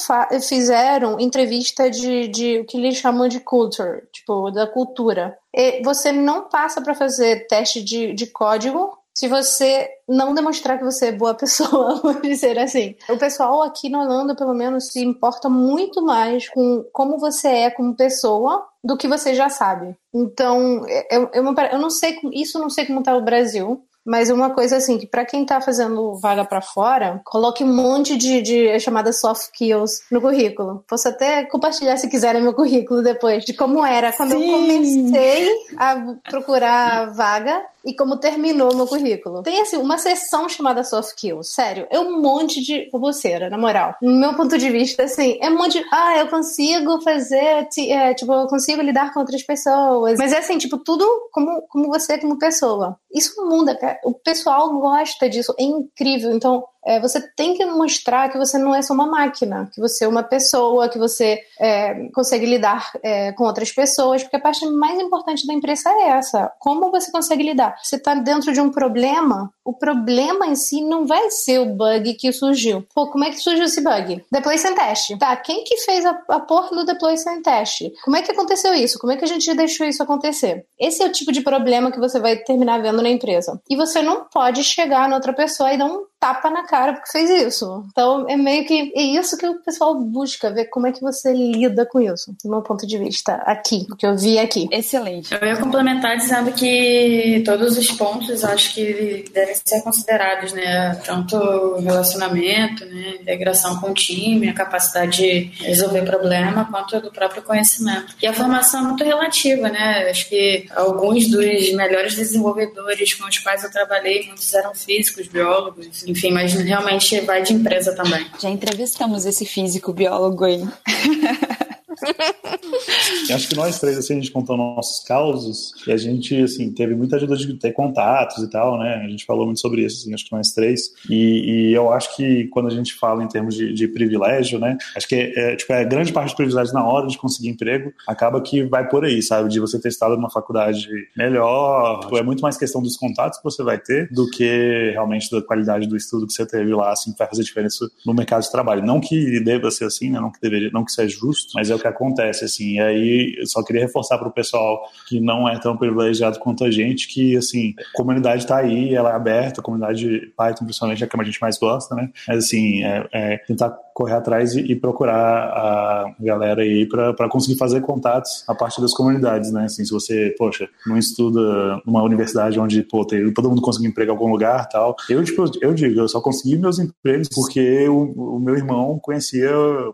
fizeram 0.46 1.18
entrevista 1.18 1.90
de, 1.90 2.28
de 2.28 2.60
o 2.60 2.64
que 2.64 2.76
eles 2.76 2.96
chamam 2.96 3.26
de 3.26 3.40
culture, 3.40 4.02
tipo, 4.12 4.50
da 4.50 4.66
cultura. 4.66 5.36
E 5.52 5.82
você 5.82 6.12
não 6.12 6.48
passa 6.48 6.80
para 6.80 6.94
fazer 6.94 7.46
teste 7.48 7.82
de, 7.82 8.12
de 8.12 8.26
código 8.26 8.97
se 9.18 9.26
você 9.26 9.88
não 10.08 10.32
demonstrar 10.32 10.78
que 10.78 10.84
você 10.84 11.06
é 11.06 11.12
boa 11.12 11.34
pessoa, 11.34 11.96
vamos 12.00 12.22
dizer 12.22 12.56
assim. 12.56 12.94
O 13.08 13.16
pessoal 13.16 13.64
aqui 13.64 13.88
na 13.88 14.00
Holanda, 14.00 14.36
pelo 14.36 14.54
menos, 14.54 14.92
se 14.92 15.00
importa 15.04 15.48
muito 15.48 16.00
mais 16.00 16.48
com 16.48 16.84
como 16.92 17.18
você 17.18 17.48
é 17.48 17.70
como 17.70 17.96
pessoa 17.96 18.64
do 18.82 18.96
que 18.96 19.08
você 19.08 19.34
já 19.34 19.48
sabe. 19.48 19.96
Então, 20.14 20.86
eu, 21.10 21.28
eu, 21.32 21.54
eu 21.72 21.78
não 21.80 21.90
sei, 21.90 22.16
isso 22.32 22.60
não 22.60 22.70
sei 22.70 22.86
como 22.86 23.00
está 23.00 23.16
o 23.16 23.24
Brasil, 23.24 23.82
mas 24.08 24.30
uma 24.30 24.50
coisa 24.50 24.76
assim, 24.76 24.96
que 24.96 25.06
para 25.06 25.26
quem 25.26 25.44
tá 25.44 25.60
fazendo 25.60 26.14
vaga 26.14 26.42
para 26.42 26.62
fora, 26.62 27.20
coloque 27.24 27.62
um 27.62 27.74
monte 27.74 28.16
de, 28.16 28.40
de 28.40 28.80
chamadas 28.80 29.20
soft 29.20 29.42
skills 29.42 30.00
no 30.10 30.20
currículo. 30.20 30.82
Posso 30.88 31.08
até 31.08 31.44
compartilhar 31.44 31.96
se 31.98 32.08
quiserem 32.08 32.40
meu 32.40 32.54
currículo 32.54 33.02
depois, 33.02 33.44
de 33.44 33.52
como 33.52 33.84
era 33.84 34.10
quando 34.10 34.30
Sim. 34.30 34.50
eu 34.50 34.58
comecei 34.58 35.50
a 35.76 35.96
procurar 36.30 37.12
vaga 37.12 37.62
e 37.88 37.94
como 37.94 38.18
terminou 38.18 38.76
meu 38.76 38.86
currículo. 38.86 39.42
Tem 39.42 39.62
assim, 39.62 39.78
uma 39.78 39.96
sessão 39.96 40.46
chamada 40.46 40.84
soft 40.84 41.08
skills, 41.08 41.54
sério, 41.54 41.86
é 41.90 41.98
um 41.98 42.20
monte 42.20 42.62
de 42.62 42.86
boboceira, 42.92 43.48
na 43.48 43.56
moral. 43.56 43.94
No 44.02 44.12
meu 44.12 44.34
ponto 44.34 44.58
de 44.58 44.68
vista, 44.68 45.04
assim, 45.04 45.38
é 45.40 45.48
um 45.48 45.56
monte 45.56 45.78
de, 45.80 45.86
ah, 45.90 46.18
eu 46.18 46.28
consigo 46.28 47.00
fazer, 47.00 47.66
é, 47.88 48.12
tipo, 48.12 48.30
eu 48.30 48.46
consigo 48.46 48.82
lidar 48.82 49.14
com 49.14 49.20
outras 49.20 49.42
pessoas. 49.42 50.18
Mas 50.18 50.34
é 50.34 50.38
assim, 50.38 50.58
tipo, 50.58 50.76
tudo 50.76 51.06
como, 51.32 51.62
como 51.62 51.88
você 51.88 52.18
como 52.18 52.38
pessoa. 52.38 52.98
Isso 53.10 53.42
muda, 53.46 53.78
o 54.04 54.12
pessoal 54.12 54.70
gosta 54.78 55.26
disso, 55.30 55.54
é 55.58 55.62
incrível. 55.62 56.32
Então, 56.32 56.64
é, 56.88 56.98
você 56.98 57.20
tem 57.20 57.54
que 57.54 57.66
mostrar 57.66 58.30
que 58.30 58.38
você 58.38 58.56
não 58.56 58.74
é 58.74 58.80
só 58.80 58.94
uma 58.94 59.06
máquina, 59.06 59.68
que 59.74 59.78
você 59.78 60.06
é 60.06 60.08
uma 60.08 60.22
pessoa, 60.22 60.88
que 60.88 60.98
você 60.98 61.38
é, 61.60 62.08
consegue 62.14 62.46
lidar 62.46 62.90
é, 63.02 63.30
com 63.32 63.44
outras 63.44 63.70
pessoas, 63.70 64.22
porque 64.22 64.36
a 64.36 64.40
parte 64.40 64.66
mais 64.66 64.98
importante 64.98 65.46
da 65.46 65.52
empresa 65.52 65.90
é 65.90 66.08
essa. 66.08 66.50
Como 66.58 66.90
você 66.90 67.12
consegue 67.12 67.42
lidar? 67.42 67.76
Você 67.82 67.96
está 67.96 68.14
dentro 68.14 68.54
de 68.54 68.60
um 68.60 68.70
problema, 68.70 69.52
o 69.62 69.74
problema 69.74 70.46
em 70.46 70.56
si 70.56 70.80
não 70.82 71.06
vai 71.06 71.30
ser 71.30 71.58
o 71.58 71.66
bug 71.66 72.14
que 72.14 72.32
surgiu. 72.32 72.86
Pô, 72.94 73.10
como 73.10 73.24
é 73.24 73.30
que 73.30 73.36
surgiu 73.36 73.64
esse 73.64 73.82
bug? 73.82 74.24
Deploy 74.32 74.56
sem 74.56 74.74
teste. 74.74 75.18
Tá, 75.18 75.36
quem 75.36 75.64
que 75.64 75.76
fez 75.78 76.06
a, 76.06 76.18
a 76.30 76.40
porra 76.40 76.70
do 76.74 76.86
deploy 76.86 77.18
sem 77.18 77.42
teste? 77.42 77.92
Como 78.02 78.16
é 78.16 78.22
que 78.22 78.32
aconteceu 78.32 78.72
isso? 78.72 78.98
Como 78.98 79.12
é 79.12 79.16
que 79.18 79.24
a 79.24 79.28
gente 79.28 79.52
deixou 79.54 79.86
isso 79.86 80.02
acontecer? 80.02 80.64
Esse 80.80 81.02
é 81.02 81.06
o 81.06 81.12
tipo 81.12 81.32
de 81.32 81.42
problema 81.42 81.92
que 81.92 82.00
você 82.00 82.18
vai 82.18 82.36
terminar 82.36 82.80
vendo 82.80 83.02
na 83.02 83.10
empresa. 83.10 83.60
E 83.68 83.76
você 83.76 84.00
não 84.00 84.24
pode 84.24 84.64
chegar 84.64 85.06
na 85.06 85.16
outra 85.16 85.34
pessoa 85.34 85.70
e 85.70 85.76
dar 85.76 85.84
um 85.84 86.06
tapa 86.20 86.50
na 86.50 86.64
cara 86.64 86.94
porque 86.94 87.10
fez 87.10 87.30
isso. 87.30 87.84
Então 87.90 88.28
é 88.28 88.36
meio 88.36 88.66
que 88.66 88.92
é 88.94 89.02
isso 89.02 89.36
que 89.36 89.46
o 89.46 89.62
pessoal 89.62 89.94
busca, 90.00 90.52
ver 90.52 90.66
como 90.66 90.86
é 90.86 90.92
que 90.92 91.00
você 91.00 91.32
lida 91.32 91.86
com 91.86 92.00
isso, 92.00 92.34
do 92.42 92.50
meu 92.50 92.62
ponto 92.62 92.86
de 92.86 92.98
vista, 92.98 93.34
aqui, 93.46 93.86
o 93.90 93.96
que 93.96 94.06
eu 94.06 94.16
vi 94.16 94.38
aqui. 94.38 94.68
Excelente. 94.70 95.34
Eu 95.34 95.46
ia 95.46 95.56
complementar 95.56 96.16
dizendo 96.16 96.52
que 96.52 97.42
todos 97.44 97.76
os 97.76 97.90
pontos 97.92 98.44
acho 98.44 98.74
que 98.74 99.24
devem 99.32 99.54
ser 99.54 99.82
considerados, 99.82 100.52
né? 100.52 100.94
Tanto 101.04 101.76
relacionamento, 101.76 102.84
né? 102.86 103.16
Integração 103.20 103.80
com 103.80 103.90
o 103.90 103.94
time, 103.94 104.48
a 104.48 104.54
capacidade 104.54 105.18
de 105.18 105.50
resolver 105.64 106.02
problema, 106.02 106.66
quanto 106.70 107.00
do 107.00 107.10
próprio 107.10 107.42
conhecimento. 107.42 108.14
E 108.20 108.26
a 108.26 108.32
formação 108.32 108.80
é 108.80 108.84
muito 108.84 109.04
relativa, 109.04 109.68
né? 109.68 110.08
Acho 110.10 110.28
que 110.28 110.66
alguns 110.74 111.28
dos 111.28 111.72
melhores 111.72 112.14
desenvolvedores 112.14 113.14
com 113.14 113.26
os 113.26 113.38
quais 113.38 113.64
eu 113.64 113.70
trabalhei, 113.70 114.26
muitos 114.26 114.52
eram 114.54 114.74
físicos, 114.74 115.28
biólogos, 115.28 116.04
enfim, 116.08 116.30
mas 116.32 116.54
realmente 116.54 117.20
vai 117.20 117.42
de 117.42 117.52
empresa 117.52 117.94
também. 117.94 118.26
Já 118.40 118.48
entrevistamos 118.48 119.26
esse 119.26 119.44
físico 119.44 119.92
biólogo 119.92 120.44
aí. 120.44 120.66
acho 123.34 123.48
que 123.48 123.56
nós 123.56 123.78
três, 123.78 123.98
assim, 123.98 124.14
a 124.14 124.16
gente 124.16 124.30
contou 124.30 124.56
nossos 124.56 125.04
causos 125.04 125.72
e 125.86 125.92
a 125.92 125.96
gente, 125.96 126.42
assim, 126.42 126.72
teve 126.72 126.94
muita 126.94 127.16
ajuda 127.16 127.36
de 127.36 127.54
ter 127.54 127.72
contatos 127.72 128.42
e 128.42 128.50
tal, 128.50 128.78
né? 128.78 129.02
A 129.04 129.08
gente 129.08 129.24
falou 129.24 129.44
muito 129.46 129.60
sobre 129.60 129.84
isso, 129.84 130.02
assim, 130.02 130.14
acho 130.14 130.24
que 130.24 130.32
nós 130.32 130.48
três. 130.48 130.92
E, 131.08 131.70
e 131.70 131.74
eu 131.74 131.92
acho 131.92 132.14
que 132.16 132.46
quando 132.48 132.68
a 132.68 132.70
gente 132.70 132.94
fala 132.94 133.22
em 133.22 133.28
termos 133.28 133.54
de, 133.54 133.72
de 133.72 133.88
privilégio, 133.88 134.58
né? 134.58 134.76
Acho 134.96 135.08
que 135.08 135.14
é, 135.14 135.52
é, 135.52 135.56
tipo, 135.56 135.72
é 135.72 135.84
grande 135.84 136.12
parte 136.12 136.30
do 136.30 136.36
privilégio 136.36 136.74
na 136.74 136.86
hora 136.86 137.06
de 137.06 137.18
conseguir 137.18 137.48
emprego 137.48 137.92
acaba 138.06 138.40
que 138.40 138.62
vai 138.64 138.88
por 138.88 139.04
aí, 139.04 139.22
sabe? 139.22 139.48
De 139.48 139.60
você 139.60 139.80
ter 139.80 139.88
estado 139.88 140.16
numa 140.16 140.30
faculdade 140.30 140.88
melhor. 141.16 142.00
Tipo, 142.00 142.18
é 142.18 142.22
muito 142.22 142.40
mais 142.40 142.56
questão 142.56 142.82
dos 142.82 142.96
contatos 142.96 143.38
que 143.38 143.44
você 143.44 143.62
vai 143.62 143.78
ter 143.78 144.08
do 144.10 144.28
que 144.30 144.90
realmente 144.92 145.30
da 145.30 145.42
qualidade 145.42 145.86
do 145.86 145.96
estudo 145.96 146.26
que 146.26 146.32
você 146.32 146.46
teve 146.46 146.72
lá, 146.74 146.92
assim, 146.92 147.12
que 147.12 147.18
vai 147.18 147.28
fazer 147.28 147.42
diferença 147.42 147.88
no 148.04 148.14
mercado 148.14 148.42
de 148.42 148.50
trabalho. 148.50 148.84
Não 148.84 149.00
que 149.00 149.40
deva 149.40 149.70
ser 149.70 149.84
assim, 149.84 150.10
né? 150.10 150.20
Não 150.20 150.30
que 150.30 150.40
deveria, 150.40 150.70
não 150.72 150.84
que 150.84 150.92
seja 150.92 151.16
justo, 151.16 151.52
mas 151.54 151.70
é 151.70 151.74
o 151.74 151.78
que 151.78 151.86
acontece, 151.88 152.44
assim. 152.44 152.74
E 152.74 152.80
aí, 152.80 153.34
só 153.46 153.62
queria 153.62 153.82
reforçar 153.82 154.18
para 154.18 154.28
o 154.28 154.32
pessoal 154.32 154.82
que 155.08 155.20
não 155.20 155.48
é 155.48 155.58
tão 155.58 155.76
privilegiado 155.76 156.38
quanto 156.38 156.64
a 156.64 156.70
gente, 156.70 157.08
que, 157.08 157.36
assim, 157.36 157.74
a 157.78 157.96
comunidade 157.96 158.42
está 158.42 158.58
aí, 158.58 158.94
ela 158.94 159.10
é 159.10 159.14
aberta, 159.14 159.60
a 159.60 159.64
comunidade 159.64 160.32
Python, 160.36 160.64
principalmente, 160.64 161.02
é 161.02 161.06
a 161.06 161.08
que 161.08 161.20
a 161.20 161.24
gente 161.24 161.40
mais 161.40 161.58
gosta, 161.58 161.94
né? 161.94 162.10
Mas, 162.26 162.38
assim, 162.44 162.84
é, 162.84 163.08
é 163.12 163.38
tentar 163.38 163.70
correr 163.98 164.14
atrás 164.14 164.54
e, 164.54 164.60
e 164.60 164.76
procurar 164.76 165.16
a 165.16 166.14
galera 166.20 166.62
aí 166.62 166.86
para 166.86 167.28
conseguir 167.28 167.58
fazer 167.58 167.80
contatos 167.80 168.44
a 168.46 168.54
partir 168.54 168.80
das 168.80 168.94
comunidades, 168.94 169.50
né? 169.50 169.64
Assim, 169.64 169.84
se 169.84 169.90
você, 169.90 170.32
poxa, 170.38 170.68
não 170.86 170.96
estuda 170.96 171.82
numa 171.84 172.00
universidade 172.04 172.60
onde, 172.60 172.84
pô, 172.84 173.04
tem, 173.04 173.34
todo 173.34 173.48
mundo 173.48 173.60
consegue 173.60 173.88
emprego 173.88 174.12
em 174.12 174.14
algum 174.14 174.30
lugar 174.30 174.68
tal. 174.68 174.94
Eu, 175.10 175.24
tipo, 175.24 175.44
eu 175.60 175.74
digo, 175.74 175.98
eu 175.98 176.06
só 176.06 176.20
consegui 176.20 176.56
meus 176.56 176.78
empregos 176.78 177.28
porque 177.34 177.88
o, 177.88 178.36
o 178.36 178.38
meu 178.38 178.54
irmão 178.54 179.00
conhecia 179.02 179.50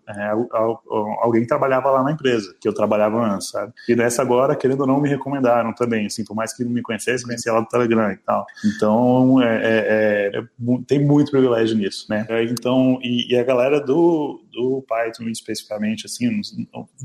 é, 0.06 0.32
alguém 1.22 1.40
que 1.40 1.48
trabalhava 1.48 1.90
lá 1.90 2.02
na 2.02 2.12
empresa, 2.12 2.54
que 2.60 2.68
eu 2.68 2.74
trabalhava 2.74 3.16
antes, 3.24 3.48
sabe? 3.48 3.72
E 3.88 3.96
nessa 3.96 4.20
agora, 4.20 4.54
querendo 4.54 4.82
ou 4.82 4.86
não, 4.86 5.00
me 5.00 5.08
recomendaram 5.08 5.72
também, 5.72 6.04
assim, 6.04 6.24
por 6.24 6.36
mais 6.36 6.54
que 6.54 6.62
não 6.62 6.72
me 6.72 6.82
conhecesse, 6.82 7.24
conhecia 7.24 7.54
lá 7.54 7.60
do 7.60 7.68
Telegram 7.68 8.12
e 8.12 8.18
tal. 8.18 8.44
Então, 8.66 9.42
é, 9.42 9.56
é, 9.56 10.30
é, 10.34 10.42
tem 10.86 11.02
muito 11.02 11.30
privilégio 11.30 11.74
nisso, 11.78 12.04
né? 12.10 12.26
Então, 12.50 12.98
e, 13.02 13.32
e 13.32 13.38
a 13.38 13.42
galera 13.42 13.80
do, 13.80 13.93
do 13.94 14.43
Python 14.82 15.28
especificamente, 15.28 16.06
assim, 16.06 16.40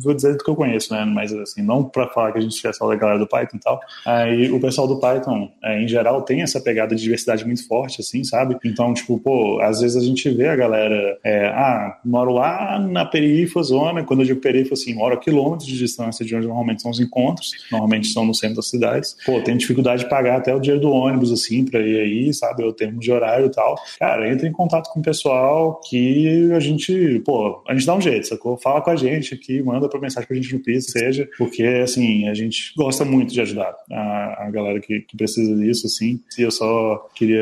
vou 0.02 0.14
dizer 0.14 0.36
do 0.36 0.44
que 0.44 0.50
eu 0.50 0.56
conheço, 0.56 0.94
né? 0.94 1.06
Mas 1.06 1.34
assim, 1.34 1.62
não 1.62 1.84
para 1.84 2.08
falar 2.08 2.32
que 2.32 2.40
a 2.40 2.42
gente 2.42 2.56
tivesse 2.56 2.80
só 2.80 2.88
da 2.88 2.96
galera 2.96 3.20
do 3.20 3.28
Python 3.28 3.58
e 3.58 3.60
tal. 3.60 3.80
Aí 4.06 4.52
o 4.52 4.60
pessoal 4.60 4.88
do 4.88 5.00
Python, 5.00 5.52
é, 5.64 5.82
em 5.82 5.88
geral, 5.88 6.22
tem 6.22 6.42
essa 6.42 6.60
pegada 6.60 6.96
de 6.96 7.02
diversidade 7.02 7.46
muito 7.46 7.68
forte, 7.68 8.02
assim, 8.02 8.24
sabe? 8.24 8.58
Então, 8.64 8.94
tipo, 8.94 9.20
pô, 9.20 9.60
às 9.62 9.82
vezes 9.82 9.98
a 9.98 10.06
gente 10.06 10.30
vê 10.30 10.48
a 10.48 10.56
galera, 10.56 11.18
é, 11.24 11.48
ah, 11.48 12.00
moro 12.04 12.34
lá 12.34 12.80
na 12.80 13.06
perifazona, 13.06 14.04
quando 14.04 14.22
eu 14.22 14.26
digo 14.26 14.42
perifa, 14.42 14.74
assim, 14.74 14.94
moro 14.94 15.16
a 15.16 15.18
quilômetros 15.18 15.68
de 15.68 15.78
distância 15.78 16.26
de 16.26 16.36
onde 16.36 16.48
normalmente 16.48 16.82
são 16.82 16.92
os 16.92 17.00
encontros, 17.00 17.52
normalmente 17.72 18.08
são 18.08 18.26
no 18.26 18.34
centro 18.34 18.58
das 18.58 18.70
cidades. 18.70 19.16
Pô, 19.26 19.42
tem 19.42 19.58
dificuldade 19.58 20.04
de 20.04 20.10
pagar 20.10 20.38
até 20.38 20.54
o 20.54 20.60
dinheiro 20.60 20.82
do 20.82 20.92
ônibus, 20.92 21.32
assim, 21.32 21.66
pra 21.66 21.80
ir 21.80 22.00
aí, 22.00 22.34
sabe? 22.34 22.64
Eu 22.64 22.74
tenho 22.74 22.98
de 22.98 23.12
horário 23.12 23.48
e 23.48 23.52
tal. 23.52 23.76
Cara, 23.98 24.32
entra 24.32 24.48
em 24.48 24.52
contato 24.52 24.90
com 24.92 25.00
o 25.00 25.04
pessoal 25.04 25.80
que 25.88 26.52
a 26.54 26.60
gente, 26.60 27.22
pô, 27.26 27.39
a 27.68 27.74
gente 27.74 27.86
dá 27.86 27.96
um 27.96 28.02
jeito, 28.02 28.28
sacou? 28.28 28.58
Fala 28.58 28.82
com 28.82 28.90
a 28.90 28.96
gente 28.96 29.34
aqui, 29.34 29.62
manda 29.62 29.90
pra 29.90 30.00
mensagem 30.00 30.28
pra 30.28 30.36
gente 30.36 30.54
no 30.54 30.60
Pix, 30.60 30.92
seja, 30.92 31.30
porque, 31.38 31.64
assim, 31.64 32.28
a 32.28 32.34
gente 32.34 32.74
gosta 32.76 33.06
muito 33.06 33.34
de 33.34 33.42
ajudar 33.42 33.76
a, 33.92 34.46
a 34.46 34.52
galera 34.52 34.80
que, 34.80 35.02
que 35.02 35.18
precisa 35.18 35.56
disso, 35.56 35.88
assim, 35.88 36.20
e 36.38 36.42
eu 36.42 36.52
só 36.52 37.08
queria 37.16 37.42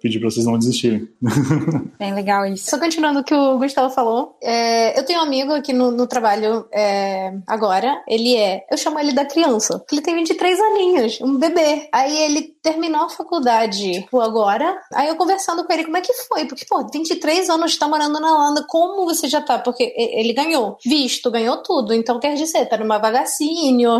pedir 0.00 0.18
pra 0.18 0.30
vocês 0.30 0.46
não 0.46 0.58
desistirem. 0.58 1.08
Bem 1.98 2.14
legal 2.14 2.46
isso. 2.46 2.70
Só 2.70 2.78
continuando 2.78 3.20
o 3.20 3.24
que 3.24 3.34
o 3.34 3.58
Gustavo 3.58 3.92
falou, 3.92 4.36
é, 4.42 4.98
eu 4.98 5.04
tenho 5.04 5.20
um 5.20 5.22
amigo 5.22 5.52
aqui 5.52 5.72
no, 5.72 5.90
no 5.90 6.06
trabalho 6.06 6.66
é, 6.72 7.32
agora, 7.46 8.02
ele 8.08 8.36
é, 8.36 8.64
eu 8.70 8.76
chamo 8.76 8.98
ele 8.98 9.12
da 9.12 9.24
criança, 9.24 9.84
ele 9.90 10.02
tem 10.02 10.14
23 10.14 10.60
aninhos, 10.60 11.20
um 11.20 11.38
bebê. 11.38 11.88
Aí 11.92 12.16
ele 12.24 12.55
terminou 12.66 13.02
a 13.02 13.08
faculdade 13.08 14.04
agora, 14.12 14.76
aí 14.92 15.06
eu 15.06 15.14
conversando 15.14 15.64
com 15.64 15.72
ele, 15.72 15.84
como 15.84 15.98
é 15.98 16.00
que 16.00 16.12
foi? 16.12 16.46
Porque, 16.46 16.66
pô, 16.68 16.84
23 16.92 17.48
anos, 17.48 17.76
tá 17.76 17.86
morando 17.86 18.18
na 18.18 18.34
Holanda, 18.34 18.66
como 18.68 19.04
você 19.04 19.28
já 19.28 19.40
tá? 19.40 19.56
Porque 19.56 19.94
ele 19.96 20.32
ganhou 20.32 20.76
visto, 20.84 21.30
ganhou 21.30 21.58
tudo. 21.58 21.94
Então 21.94 22.18
quer 22.18 22.34
dizer, 22.34 22.66
tá 22.66 22.76
numa 22.76 22.98
vaga 22.98 23.24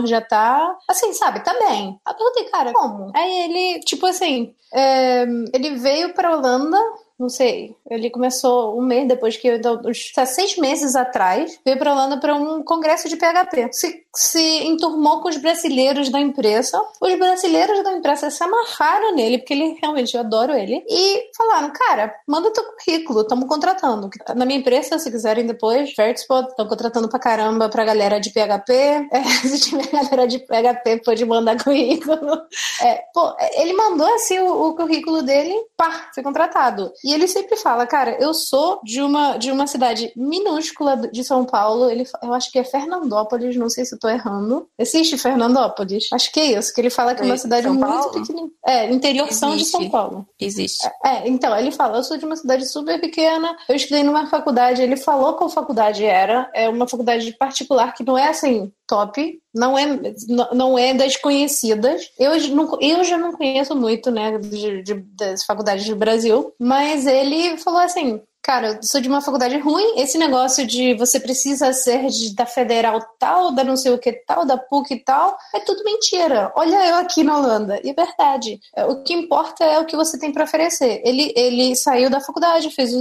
já 0.05 0.21
tá. 0.21 0.77
Assim, 0.89 1.13
sabe, 1.13 1.45
tá 1.45 1.55
bem. 1.55 2.01
Aí 2.05 2.13
eu 2.13 2.17
perguntei, 2.17 2.45
cara, 2.45 2.73
como? 2.73 3.13
Aí 3.15 3.45
ele, 3.45 3.81
tipo 3.85 4.05
assim, 4.05 4.53
é, 4.75 5.25
ele 5.55 5.77
veio 5.77 6.13
pra 6.13 6.37
Holanda 6.37 6.79
não 7.19 7.29
sei. 7.29 7.75
Ele 7.91 8.11
começou 8.11 8.79
um 8.79 8.83
mês 8.83 9.09
depois 9.09 9.37
que 9.37 9.49
eu, 9.49 9.59
uns 9.85 10.13
seis 10.27 10.57
meses 10.59 10.95
atrás, 10.95 11.59
veio 11.65 11.79
para 11.79 11.93
Holanda 11.93 12.21
para 12.21 12.35
um 12.35 12.63
congresso 12.63 13.09
de 13.09 13.17
PHP. 13.17 13.69
Se, 13.73 14.05
se 14.15 14.67
enturmou 14.67 15.21
com 15.23 15.29
os 15.29 15.37
brasileiros 15.39 16.11
da 16.11 16.21
empresa. 16.21 16.79
Os 17.01 17.19
brasileiros 17.19 17.83
da 17.83 17.93
empresa 17.93 18.31
se 18.31 18.43
amarraram 18.43 19.15
nele, 19.15 19.39
porque 19.39 19.55
ele 19.55 19.79
realmente 19.81 20.15
eu 20.15 20.21
adoro 20.21 20.53
ele. 20.53 20.85
E 20.89 21.31
falaram: 21.37 21.73
cara, 21.73 22.15
manda 22.27 22.53
teu 22.53 22.65
currículo, 22.65 23.23
estamos 23.23 23.49
contratando. 23.49 24.11
Na 24.35 24.45
minha 24.45 24.59
empresa, 24.59 24.99
se 24.99 25.11
quiserem 25.11 25.47
depois, 25.47 25.95
Vertspot, 25.97 26.49
estão 26.49 26.69
contratando 26.69 27.09
pra 27.09 27.19
caramba 27.19 27.69
pra 27.69 27.85
galera 27.85 28.21
de 28.21 28.31
PHP. 28.31 29.07
É, 29.17 29.23
se 29.23 29.61
tiver 29.61 29.87
galera 29.87 30.27
de 30.27 30.39
PHP, 30.39 31.03
pode 31.05 31.25
mandar 31.25 31.63
currículo. 31.63 32.43
É, 32.83 33.03
pô, 33.15 33.35
ele 33.57 33.73
mandou 33.73 34.07
assim 34.15 34.39
o, 34.41 34.69
o 34.69 34.77
currículo 34.77 35.23
dele, 35.23 35.55
pá, 35.77 36.11
foi 36.15 36.23
contratado. 36.23 36.93
E 37.07 37.15
ele 37.15 37.29
sempre 37.29 37.57
fala, 37.57 37.87
cara, 37.87 38.17
eu 38.21 38.35
sou 38.35 38.81
de 38.83 39.01
uma, 39.01 39.37
de 39.37 39.53
uma 39.53 39.69
cidade 39.69 40.13
minúscula 40.17 40.97
de 40.97 41.23
São 41.23 41.45
Paulo. 41.45 41.89
Ele, 41.89 42.05
eu 42.21 42.35
acho 42.35 42.51
que 42.51 42.59
é 42.59 42.65
Fernandópolis, 42.65 43.55
não 43.55 43.71
sei 43.71 43.85
se 43.85 43.95
eu 43.95 43.99
tô 44.01 44.09
errando. 44.09 44.69
Existe 44.77 45.17
Fernandópolis? 45.17 46.09
Acho 46.13 46.33
que 46.33 46.41
é 46.41 46.59
isso, 46.59 46.75
que 46.75 46.81
ele 46.81 46.91
fala 46.91 47.15
que 47.15 47.23
é 47.23 47.25
uma 47.25 47.37
cidade 47.37 47.63
São 47.63 47.75
muito 47.75 48.11
pequenininha. 48.11 48.51
É, 48.67 48.93
interiorzão 48.93 49.57
de 49.57 49.65
São 49.65 49.89
Paulo. 49.89 50.27
Existe. 50.41 50.85
É, 51.05 51.11
é, 51.11 51.29
então, 51.29 51.57
ele 51.57 51.71
fala, 51.71 51.99
eu 51.99 52.03
sou 52.03 52.17
de 52.17 52.27
uma 52.27 52.35
cidade 52.35 52.69
super 52.69 53.01
pequena, 53.01 53.57
eu 53.69 53.77
estudei 53.77 54.03
numa 54.03 54.27
faculdade, 54.27 54.83
ele 54.83 54.97
falou 54.97 55.35
qual 55.35 55.49
faculdade 55.49 56.05
era, 56.05 56.51
é 56.53 56.69
uma 56.69 56.89
faculdade 56.89 57.31
particular 57.39 57.95
que 57.95 58.03
não 58.03 58.19
é 58.19 58.31
assim, 58.31 58.73
top, 58.87 59.41
não 59.55 59.79
é, 59.79 59.87
não 60.53 60.79
é 60.79 60.95
das 60.95 61.17
conhecidas. 61.17 62.11
Eu, 62.19 62.39
não, 62.51 62.79
eu 62.81 63.05
já 63.05 63.19
não 63.19 63.33
conheço 63.33 63.75
muito, 63.75 64.11
né, 64.11 64.39
de, 64.39 64.83
de, 64.83 64.95
das 65.17 65.45
faculdades 65.45 65.87
do 65.87 65.97
Brasil, 65.97 66.53
mas 66.59 67.07
ele 67.07 67.57
falou 67.59 67.81
assim: 67.81 68.21
cara, 68.47 68.69
eu 68.69 68.79
sou 68.81 69.01
de 69.01 69.09
uma 69.09 69.21
faculdade 69.21 69.59
ruim, 69.59 69.99
esse 69.99 70.17
negócio 70.17 70.65
de 70.65 70.95
você 70.95 71.19
precisa 71.19 71.73
ser 71.73 72.07
de, 72.07 72.33
da 72.33 72.47
federal 72.47 73.05
tal, 73.19 73.51
da 73.51 73.65
não 73.65 73.77
sei 73.77 73.91
o 73.93 73.99
que 73.99 74.13
tal, 74.13 74.47
da 74.47 74.57
PUC 74.57 74.95
e 74.95 75.01
tal, 75.01 75.37
é 75.53 75.59
tudo 75.59 75.83
mentira. 75.83 76.53
Olha 76.55 76.87
eu 76.87 76.95
aqui 76.95 77.25
na 77.25 77.37
Holanda. 77.37 77.81
E 77.83 77.91
é 77.91 77.93
verdade. 77.93 78.61
É, 78.77 78.85
o 78.85 79.03
que 79.03 79.13
importa 79.13 79.65
é 79.65 79.81
o 79.81 79.85
que 79.85 79.97
você 79.97 80.17
tem 80.17 80.31
para 80.31 80.45
oferecer. 80.45 81.03
Ele, 81.05 81.33
ele 81.35 81.75
saiu 81.75 82.09
da 82.09 82.21
faculdade, 82.21 82.71
fez 82.71 82.93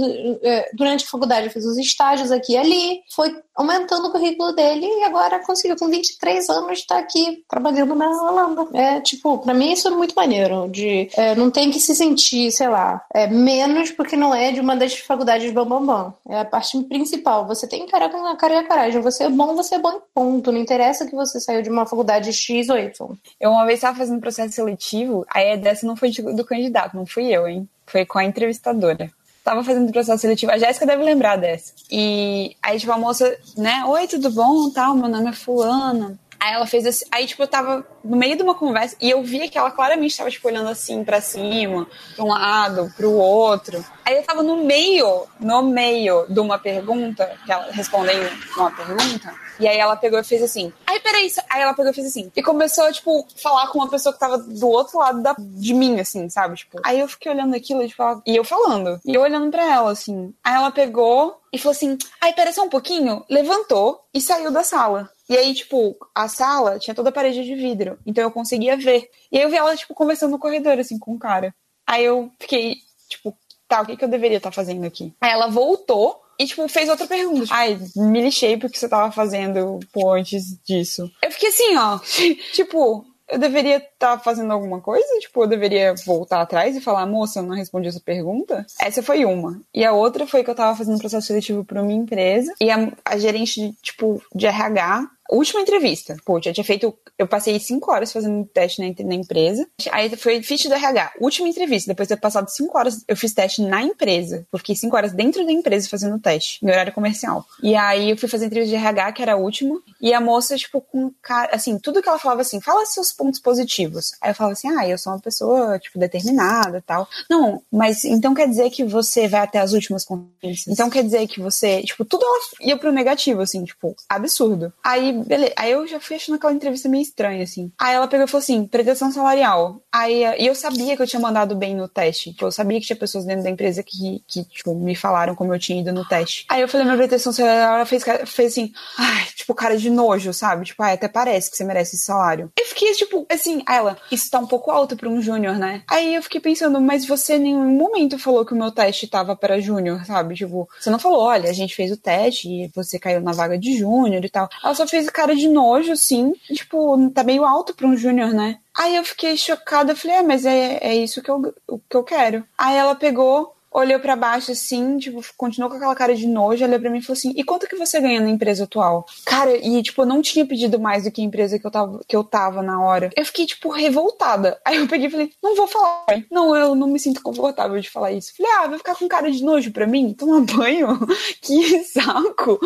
é, 0.42 0.68
durante 0.74 1.04
a 1.04 1.08
faculdade 1.08 1.48
fez 1.48 1.64
os 1.64 1.78
estágios 1.78 2.32
aqui 2.32 2.54
e 2.54 2.56
ali, 2.56 3.00
foi 3.14 3.32
aumentando 3.56 4.08
o 4.08 4.12
currículo 4.12 4.52
dele 4.52 4.86
e 4.86 5.04
agora 5.04 5.38
conseguiu 5.44 5.76
com 5.76 5.88
23 5.88 6.48
anos 6.50 6.78
estar 6.78 6.98
aqui 6.98 7.44
trabalhando 7.48 7.94
na 7.94 8.08
Holanda. 8.08 8.68
É 8.74 9.00
tipo, 9.00 9.38
para 9.38 9.54
mim 9.54 9.72
isso 9.72 9.88
é 9.88 9.90
muito 9.90 10.14
maneiro, 10.14 10.68
de 10.68 11.08
é, 11.16 11.34
não 11.34 11.50
tem 11.50 11.70
que 11.70 11.80
se 11.80 11.94
sentir, 11.94 12.52
sei 12.52 12.68
lá, 12.68 13.04
é, 13.14 13.26
menos 13.26 13.90
porque 13.90 14.16
não 14.16 14.34
é 14.34 14.52
de 14.52 14.60
uma 14.60 14.76
das 14.76 14.94
faculdades 14.98 15.48
de 15.48 15.54
bom, 15.54 15.64
bom, 15.64 15.84
bom. 15.84 16.12
É 16.28 16.40
a 16.40 16.44
parte 16.44 16.78
principal. 16.84 17.46
Você 17.46 17.66
tem 17.66 17.86
que 17.86 17.96
com 17.96 18.26
a 18.26 18.36
cara 18.36 18.54
e 18.54 18.56
a 18.58 18.68
coragem. 18.68 19.00
Você 19.00 19.24
é 19.24 19.30
bom, 19.30 19.54
você 19.54 19.76
é 19.76 19.78
bom 19.78 19.92
em 19.92 20.00
ponto. 20.14 20.52
Não 20.52 20.60
interessa 20.60 21.06
que 21.06 21.14
você 21.14 21.40
saiu 21.40 21.62
de 21.62 21.70
uma 21.70 21.86
faculdade 21.86 22.32
X 22.32 22.68
ou 22.68 22.78
Y. 22.78 23.16
Eu 23.40 23.50
uma 23.50 23.64
vez 23.64 23.78
estava 23.78 23.96
fazendo 23.96 24.20
processo 24.20 24.54
seletivo, 24.54 25.24
aí 25.30 25.56
dessa 25.56 25.86
não 25.86 25.96
foi 25.96 26.10
do 26.10 26.44
candidato, 26.44 26.96
não 26.96 27.06
fui 27.06 27.34
eu, 27.34 27.48
hein? 27.48 27.68
Foi 27.86 28.04
com 28.04 28.18
a 28.18 28.24
entrevistadora 28.24 29.10
tava 29.46 29.62
fazendo 29.62 29.92
processo 29.92 30.22
seletivo, 30.22 30.50
a 30.50 30.58
Jéssica 30.58 30.84
deve 30.84 31.04
lembrar 31.04 31.36
dessa. 31.36 31.72
E 31.88 32.56
aí, 32.60 32.80
tipo, 32.80 32.90
a 32.90 32.98
moça, 32.98 33.38
né? 33.56 33.84
Oi, 33.86 34.08
tudo 34.08 34.28
bom? 34.28 34.68
Tal, 34.70 34.96
meu 34.96 35.08
nome 35.08 35.30
é 35.30 35.32
Fulana. 35.32 36.18
Aí 36.40 36.52
ela 36.52 36.66
fez 36.66 36.84
assim. 36.84 37.04
Aí, 37.12 37.26
tipo, 37.26 37.44
eu 37.44 37.46
tava 37.46 37.86
no 38.04 38.16
meio 38.16 38.36
de 38.36 38.42
uma 38.42 38.56
conversa 38.56 38.96
e 39.00 39.08
eu 39.08 39.22
via 39.22 39.48
que 39.48 39.56
ela 39.56 39.70
claramente 39.70 40.16
tava, 40.16 40.30
tipo, 40.32 40.48
olhando 40.48 40.68
assim 40.68 41.04
para 41.04 41.20
cima, 41.20 41.86
pra 42.16 42.24
um 42.24 42.28
lado, 42.28 42.92
pro 42.96 43.12
outro. 43.12 43.84
Aí 44.04 44.16
eu 44.16 44.24
tava 44.24 44.42
no 44.42 44.64
meio, 44.64 45.26
no 45.38 45.62
meio 45.62 46.26
de 46.28 46.40
uma 46.40 46.58
pergunta, 46.58 47.32
que 47.44 47.52
ela 47.52 47.68
respondendo 47.70 48.28
uma 48.56 48.70
pergunta. 48.72 49.32
E 49.58 49.66
aí 49.66 49.78
ela 49.78 49.96
pegou 49.96 50.18
e 50.18 50.24
fez 50.24 50.42
assim. 50.42 50.72
Aí, 50.86 51.00
peraí. 51.00 51.30
Aí 51.48 51.62
ela 51.62 51.74
pegou 51.74 51.90
e 51.90 51.94
fez 51.94 52.06
assim. 52.06 52.30
E 52.34 52.42
começou, 52.42 52.90
tipo, 52.92 53.26
falar 53.36 53.68
com 53.68 53.78
uma 53.78 53.88
pessoa 53.88 54.12
que 54.12 54.18
tava 54.18 54.38
do 54.38 54.68
outro 54.68 54.98
lado 54.98 55.22
da, 55.22 55.34
de 55.38 55.74
mim, 55.74 55.98
assim, 56.00 56.28
sabe? 56.28 56.56
Tipo. 56.56 56.80
Aí 56.84 57.00
eu 57.00 57.08
fiquei 57.08 57.32
olhando 57.32 57.54
aquilo 57.54 57.86
tipo, 57.86 58.02
ela, 58.02 58.22
e 58.26 58.36
eu 58.36 58.44
falando. 58.44 59.00
E 59.04 59.14
eu 59.14 59.22
olhando 59.22 59.50
pra 59.50 59.64
ela, 59.64 59.90
assim. 59.90 60.34
Aí 60.44 60.54
ela 60.54 60.70
pegou 60.70 61.40
e 61.52 61.58
falou 61.58 61.72
assim: 61.72 61.96
Ai, 62.20 62.32
pera 62.32 62.52
só 62.52 62.62
um 62.62 62.68
pouquinho. 62.68 63.24
Levantou 63.28 64.04
e 64.12 64.20
saiu 64.20 64.50
da 64.50 64.62
sala. 64.62 65.10
E 65.28 65.36
aí, 65.36 65.54
tipo, 65.54 65.96
a 66.14 66.28
sala 66.28 66.78
tinha 66.78 66.94
toda 66.94 67.08
a 67.08 67.12
parede 67.12 67.44
de 67.44 67.54
vidro. 67.54 67.98
Então 68.06 68.22
eu 68.22 68.30
conseguia 68.30 68.76
ver. 68.76 69.10
E 69.30 69.38
aí 69.38 69.42
eu 69.42 69.50
vi 69.50 69.56
ela, 69.56 69.76
tipo, 69.76 69.94
conversando 69.94 70.32
no 70.32 70.38
corredor, 70.38 70.78
assim, 70.78 70.98
com 70.98 71.14
o 71.14 71.18
cara. 71.18 71.54
Aí 71.86 72.04
eu 72.04 72.30
fiquei, 72.38 72.76
tipo, 73.08 73.36
tá, 73.68 73.80
o 73.80 73.86
que, 73.86 73.96
que 73.96 74.04
eu 74.04 74.08
deveria 74.08 74.36
estar 74.38 74.50
tá 74.50 74.54
fazendo 74.54 74.84
aqui? 74.84 75.14
Aí 75.20 75.30
ela 75.30 75.48
voltou 75.48 76.20
e, 76.38 76.46
tipo, 76.46 76.68
fez 76.68 76.88
outra 76.88 77.06
pergunta. 77.06 77.46
Ai, 77.50 77.78
me 77.96 78.22
lixei 78.22 78.56
porque 78.56 78.78
você 78.78 78.88
tava 78.88 79.10
fazendo 79.12 79.80
pô, 79.92 80.12
antes 80.12 80.58
disso. 80.64 81.10
Eu 81.22 81.30
fiquei 81.30 81.48
assim, 81.48 81.76
ó. 81.76 81.98
tipo, 82.52 83.04
eu 83.28 83.38
deveria 83.38 83.78
estar 83.78 84.16
tá 84.16 84.18
fazendo 84.18 84.52
alguma 84.52 84.80
coisa? 84.80 85.06
Tipo, 85.20 85.42
eu 85.42 85.48
deveria 85.48 85.94
voltar 86.04 86.40
atrás 86.40 86.76
e 86.76 86.80
falar, 86.80 87.06
moça, 87.06 87.40
eu 87.40 87.42
não 87.42 87.56
respondi 87.56 87.88
essa 87.88 88.00
pergunta? 88.00 88.64
Essa 88.80 89.02
foi 89.02 89.24
uma. 89.24 89.60
E 89.74 89.84
a 89.84 89.92
outra 89.92 90.26
foi 90.26 90.44
que 90.44 90.50
eu 90.50 90.54
tava 90.54 90.76
fazendo 90.76 90.94
um 90.94 91.00
processo 91.00 91.26
seletivo 91.26 91.64
para 91.64 91.82
uma 91.82 91.92
empresa 91.92 92.54
e 92.60 92.70
a, 92.70 92.92
a 93.04 93.18
gerente, 93.18 93.60
de, 93.60 93.72
tipo, 93.82 94.22
de 94.34 94.46
RH 94.46 95.08
Última 95.30 95.60
entrevista. 95.60 96.16
Pô, 96.24 96.40
já 96.40 96.52
tinha 96.52 96.64
feito. 96.64 96.96
Eu 97.18 97.26
passei 97.26 97.58
cinco 97.58 97.92
horas 97.92 98.12
fazendo 98.12 98.44
teste 98.46 98.80
na, 98.80 99.04
na 99.04 99.14
empresa. 99.14 99.66
Aí 99.90 100.14
foi 100.16 100.42
fit 100.42 100.68
do 100.68 100.74
RH. 100.74 101.12
Última 101.20 101.48
entrevista. 101.48 101.90
Depois 101.90 102.08
de 102.08 102.14
ter 102.14 102.20
passado 102.20 102.48
cinco 102.48 102.76
horas, 102.78 103.04
eu 103.06 103.16
fiz 103.16 103.32
teste 103.32 103.62
na 103.62 103.82
empresa. 103.82 104.46
Eu 104.52 104.58
fiquei 104.58 104.74
cinco 104.74 104.96
horas 104.96 105.12
dentro 105.12 105.44
da 105.44 105.52
empresa 105.52 105.88
fazendo 105.88 106.18
teste, 106.18 106.64
em 106.64 106.70
horário 106.70 106.92
comercial. 106.92 107.44
E 107.62 107.74
aí 107.74 108.10
eu 108.10 108.16
fui 108.16 108.28
fazer 108.28 108.46
entrevista 108.46 108.76
de 108.76 108.82
RH, 108.82 109.12
que 109.12 109.22
era 109.22 109.32
a 109.34 109.36
última. 109.36 109.80
E 110.00 110.12
a 110.12 110.20
moça, 110.20 110.56
tipo, 110.56 110.80
com 110.80 111.12
cara. 111.22 111.54
Assim, 111.54 111.78
tudo 111.78 112.02
que 112.02 112.08
ela 112.08 112.18
falava 112.18 112.40
assim, 112.40 112.60
fala 112.60 112.84
seus 112.86 113.12
pontos 113.12 113.40
positivos. 113.40 114.12
Aí 114.20 114.30
eu 114.30 114.34
falava 114.34 114.52
assim, 114.52 114.68
ah, 114.68 114.88
eu 114.88 114.98
sou 114.98 115.12
uma 115.12 115.20
pessoa, 115.20 115.78
tipo, 115.78 115.98
determinada 115.98 116.82
tal. 116.86 117.08
Não, 117.30 117.62
mas 117.70 118.04
então 118.04 118.34
quer 118.34 118.48
dizer 118.48 118.70
que 118.70 118.84
você 118.84 119.28
vai 119.28 119.40
até 119.40 119.58
as 119.58 119.72
últimas 119.72 120.04
consequências. 120.04 120.66
Então 120.68 120.90
quer 120.90 121.02
dizer 121.02 121.26
que 121.26 121.40
você. 121.40 121.82
Tipo, 121.82 122.04
tudo 122.04 122.24
ia 122.60 122.76
pro 122.76 122.92
negativo, 122.92 123.40
assim, 123.40 123.64
tipo, 123.64 123.94
absurdo. 124.08 124.72
Aí 124.84 125.15
beleza. 125.24 125.52
Aí 125.56 125.72
eu 125.72 125.86
já 125.86 126.00
fui 126.00 126.16
achando 126.16 126.36
aquela 126.36 126.52
entrevista 126.52 126.88
meio 126.88 127.02
estranha, 127.02 127.42
assim. 127.42 127.70
Aí 127.78 127.94
ela 127.94 128.08
pegou 128.08 128.26
e 128.26 128.28
falou 128.28 128.42
assim: 128.42 128.66
pretensão 128.66 129.10
salarial. 129.10 129.82
Aí 129.92 130.24
e 130.38 130.46
eu 130.46 130.54
sabia 130.54 130.96
que 130.96 131.02
eu 131.02 131.06
tinha 131.06 131.20
mandado 131.20 131.54
bem 131.56 131.74
no 131.74 131.88
teste. 131.88 132.32
Tipo, 132.32 132.46
eu 132.46 132.52
sabia 132.52 132.80
que 132.80 132.86
tinha 132.86 132.96
pessoas 132.96 133.24
dentro 133.24 133.44
da 133.44 133.50
empresa 133.50 133.82
que, 133.82 134.22
que 134.26 134.44
tipo, 134.44 134.74
me 134.74 134.94
falaram 134.94 135.34
como 135.34 135.54
eu 135.54 135.58
tinha 135.58 135.80
ido 135.80 135.92
no 135.92 136.04
teste. 136.04 136.46
Aí 136.48 136.60
eu 136.60 136.68
falei, 136.68 136.84
minha 136.84 136.96
pretensão 136.96 137.32
salarial, 137.32 137.76
ela 137.76 137.86
fez, 137.86 138.04
fez 138.26 138.52
assim, 138.52 138.72
ai, 138.98 139.24
tipo, 139.34 139.54
cara 139.54 139.76
de 139.76 139.90
nojo, 139.90 140.32
sabe? 140.32 140.64
Tipo, 140.64 140.82
ai, 140.82 140.94
até 140.94 141.08
parece 141.08 141.50
que 141.50 141.56
você 141.56 141.64
merece 141.64 141.96
esse 141.96 142.04
salário. 142.04 142.50
Eu 142.58 142.66
fiquei, 142.66 142.92
tipo, 142.92 143.26
assim, 143.30 143.62
ela, 143.68 143.96
isso 144.10 144.30
tá 144.30 144.38
um 144.38 144.46
pouco 144.46 144.70
alto 144.70 144.96
pra 144.96 145.08
um 145.08 145.20
júnior, 145.20 145.56
né? 145.58 145.82
Aí 145.88 146.14
eu 146.14 146.22
fiquei 146.22 146.40
pensando, 146.40 146.80
mas 146.80 147.06
você 147.06 147.36
em 147.36 147.40
nenhum 147.40 147.70
momento 147.70 148.18
falou 148.18 148.44
que 148.44 148.52
o 148.52 148.56
meu 148.56 148.70
teste 148.70 149.06
tava 149.06 149.36
para 149.36 149.60
júnior, 149.60 150.04
sabe? 150.04 150.34
Tipo, 150.34 150.68
você 150.78 150.90
não 150.90 150.98
falou, 150.98 151.22
olha, 151.22 151.50
a 151.50 151.52
gente 151.52 151.74
fez 151.74 151.90
o 151.90 151.96
teste 151.96 152.48
e 152.48 152.70
você 152.74 152.98
caiu 152.98 153.20
na 153.20 153.32
vaga 153.32 153.58
de 153.58 153.76
júnior 153.78 154.24
e 154.24 154.28
tal. 154.28 154.48
Ela 154.62 154.74
só 154.74 154.86
fez 154.86 155.05
cara 155.12 155.34
de 155.34 155.48
nojo, 155.48 155.92
assim, 155.92 156.32
tipo, 156.52 157.10
tá 157.10 157.24
meio 157.24 157.44
alto 157.44 157.74
pra 157.74 157.86
um 157.86 157.96
júnior, 157.96 158.32
né? 158.32 158.58
Aí 158.76 158.94
eu 158.94 159.04
fiquei 159.04 159.36
chocada, 159.36 159.96
falei, 159.96 160.18
é, 160.18 160.22
mas 160.22 160.44
é, 160.44 160.78
é 160.82 160.94
isso 160.94 161.22
que 161.22 161.30
eu, 161.30 161.54
que 161.88 161.96
eu 161.96 162.04
quero. 162.04 162.44
Aí 162.58 162.76
ela 162.76 162.94
pegou, 162.94 163.55
olhou 163.76 164.00
para 164.00 164.16
baixo 164.16 164.52
assim, 164.52 164.98
tipo, 164.98 165.22
continuou 165.36 165.70
com 165.70 165.76
aquela 165.76 165.94
cara 165.94 166.14
de 166.14 166.26
nojo, 166.26 166.64
olhou 166.64 166.80
para 166.80 166.90
mim 166.90 166.98
e 166.98 167.02
falou 167.02 167.16
assim: 167.18 167.32
"E 167.36 167.44
quanto 167.44 167.66
que 167.66 167.76
você 167.76 168.00
ganha 168.00 168.20
na 168.20 168.30
empresa 168.30 168.64
atual?". 168.64 169.04
Cara, 169.24 169.54
e 169.56 169.82
tipo, 169.82 170.02
eu 170.02 170.06
não 170.06 170.22
tinha 170.22 170.46
pedido 170.46 170.80
mais 170.80 171.04
do 171.04 171.10
que 171.10 171.20
a 171.20 171.24
empresa 171.24 171.58
que 171.58 171.66
eu 171.66 171.70
tava 171.70 172.00
que 172.08 172.16
eu 172.16 172.24
tava 172.24 172.62
na 172.62 172.82
hora. 172.82 173.10
Eu 173.14 173.24
fiquei 173.26 173.46
tipo 173.46 173.70
revoltada. 173.70 174.58
Aí 174.64 174.76
eu 174.76 174.88
peguei 174.88 175.08
e 175.08 175.10
falei: 175.10 175.30
"Não 175.42 175.54
vou 175.54 175.66
falar". 175.66 176.06
Não, 176.30 176.56
eu 176.56 176.74
não 176.74 176.88
me 176.88 176.98
sinto 176.98 177.22
confortável 177.22 177.78
de 177.78 177.90
falar 177.90 178.12
isso. 178.12 178.32
Falei: 178.36 178.52
"Ah, 178.52 178.66
vai 178.68 178.78
ficar 178.78 178.94
com 178.94 179.06
cara 179.06 179.30
de 179.30 179.44
nojo 179.44 179.70
para 179.70 179.86
mim? 179.86 180.14
Tomar 180.14 180.40
banho? 180.40 180.98
que 181.42 181.84
saco". 181.84 182.58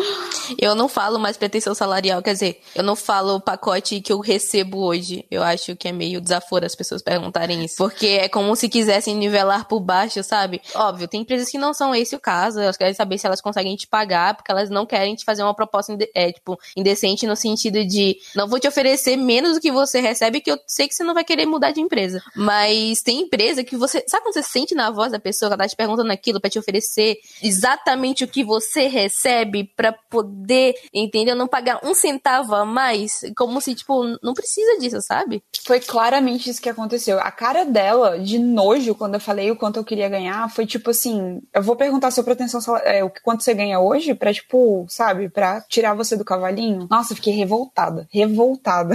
Eu 0.57 0.75
não 0.75 0.87
falo 0.87 1.19
mais 1.19 1.37
pretensão 1.37 1.75
salarial, 1.75 2.21
quer 2.21 2.33
dizer, 2.33 2.61
eu 2.75 2.83
não 2.83 2.95
falo 2.95 3.35
o 3.35 3.41
pacote 3.41 3.99
que 4.01 4.13
eu 4.13 4.19
recebo 4.19 4.79
hoje. 4.79 5.25
Eu 5.29 5.43
acho 5.43 5.75
que 5.75 5.87
é 5.87 5.91
meio 5.91 6.21
desaforo 6.21 6.65
as 6.65 6.75
pessoas 6.75 7.01
perguntarem 7.01 7.63
isso, 7.65 7.75
porque 7.77 8.07
é 8.07 8.29
como 8.29 8.55
se 8.55 8.69
quisessem 8.69 9.15
nivelar 9.15 9.67
por 9.67 9.79
baixo, 9.79 10.23
sabe? 10.23 10.61
Óbvio 10.75 11.00
óbvio, 11.01 11.07
tem 11.07 11.21
empresas 11.21 11.49
que 11.49 11.57
não 11.57 11.73
são 11.73 11.93
esse 11.93 12.15
o 12.15 12.19
caso, 12.19 12.59
elas 12.59 12.77
querem 12.77 12.93
saber 12.93 13.17
se 13.17 13.25
elas 13.25 13.41
conseguem 13.41 13.75
te 13.75 13.87
pagar, 13.87 14.35
porque 14.35 14.51
elas 14.51 14.69
não 14.69 14.85
querem 14.85 15.15
te 15.15 15.25
fazer 15.25 15.43
uma 15.43 15.53
proposta 15.53 15.97
é, 16.13 16.31
tipo, 16.31 16.59
indecente 16.75 17.25
no 17.25 17.35
sentido 17.35 17.83
de 17.85 18.17
não 18.35 18.47
vou 18.47 18.59
te 18.59 18.67
oferecer 18.67 19.17
menos 19.17 19.55
do 19.55 19.61
que 19.61 19.71
você 19.71 19.99
recebe, 19.99 20.41
que 20.41 20.51
eu 20.51 20.59
sei 20.67 20.87
que 20.87 20.93
você 20.93 21.03
não 21.03 21.13
vai 21.13 21.23
querer 21.23 21.45
mudar 21.45 21.71
de 21.71 21.81
empresa. 21.81 22.21
Mas 22.35 23.01
tem 23.01 23.21
empresa 23.21 23.63
que 23.63 23.75
você. 23.75 24.03
Sabe 24.07 24.23
quando 24.23 24.33
você 24.33 24.43
sente 24.43 24.75
na 24.75 24.91
voz 24.91 25.11
da 25.11 25.19
pessoa 25.19 25.49
que 25.49 25.53
ela 25.53 25.63
tá 25.63 25.67
te 25.67 25.75
perguntando 25.75 26.11
aquilo 26.11 26.39
para 26.39 26.49
te 26.49 26.59
oferecer 26.59 27.17
exatamente 27.41 28.23
o 28.23 28.27
que 28.27 28.43
você 28.43 28.87
recebe 28.87 29.63
para 29.75 29.91
poder, 30.09 30.75
entendeu? 30.93 31.35
Não 31.35 31.47
pagar 31.47 31.79
um 31.83 31.93
centavo 31.93 32.55
a 32.55 32.65
mais? 32.65 33.21
Como 33.35 33.59
se, 33.61 33.75
tipo, 33.75 34.03
não 34.21 34.33
precisa 34.33 34.79
disso, 34.79 35.01
sabe? 35.01 35.43
Foi 35.65 35.79
claramente 35.79 36.49
isso 36.49 36.61
que 36.61 36.69
aconteceu. 36.69 37.19
A 37.19 37.31
cara 37.31 37.63
dela, 37.63 38.19
de 38.19 38.37
nojo, 38.37 38.95
quando 38.95 39.15
eu 39.15 39.19
falei 39.19 39.51
o 39.51 39.55
quanto 39.55 39.77
eu 39.77 39.83
queria 39.83 40.09
ganhar, 40.09 40.49
foi 40.49 40.65
tipo 40.65 40.90
assim, 40.91 41.41
eu 41.53 41.61
vou 41.61 41.75
perguntar 41.75 42.11
sua 42.11 42.23
pretensão 42.23 42.61
é, 42.77 43.03
o 43.03 43.11
quanto 43.23 43.43
você 43.43 43.53
ganha 43.53 43.79
hoje 43.79 44.13
pra, 44.13 44.33
tipo, 44.33 44.85
sabe, 44.89 45.29
pra 45.29 45.61
tirar 45.61 45.93
você 45.93 46.15
do 46.15 46.25
cavalinho. 46.25 46.87
Nossa, 46.89 47.15
fiquei 47.15 47.33
revoltada. 47.33 48.07
Revoltada. 48.11 48.93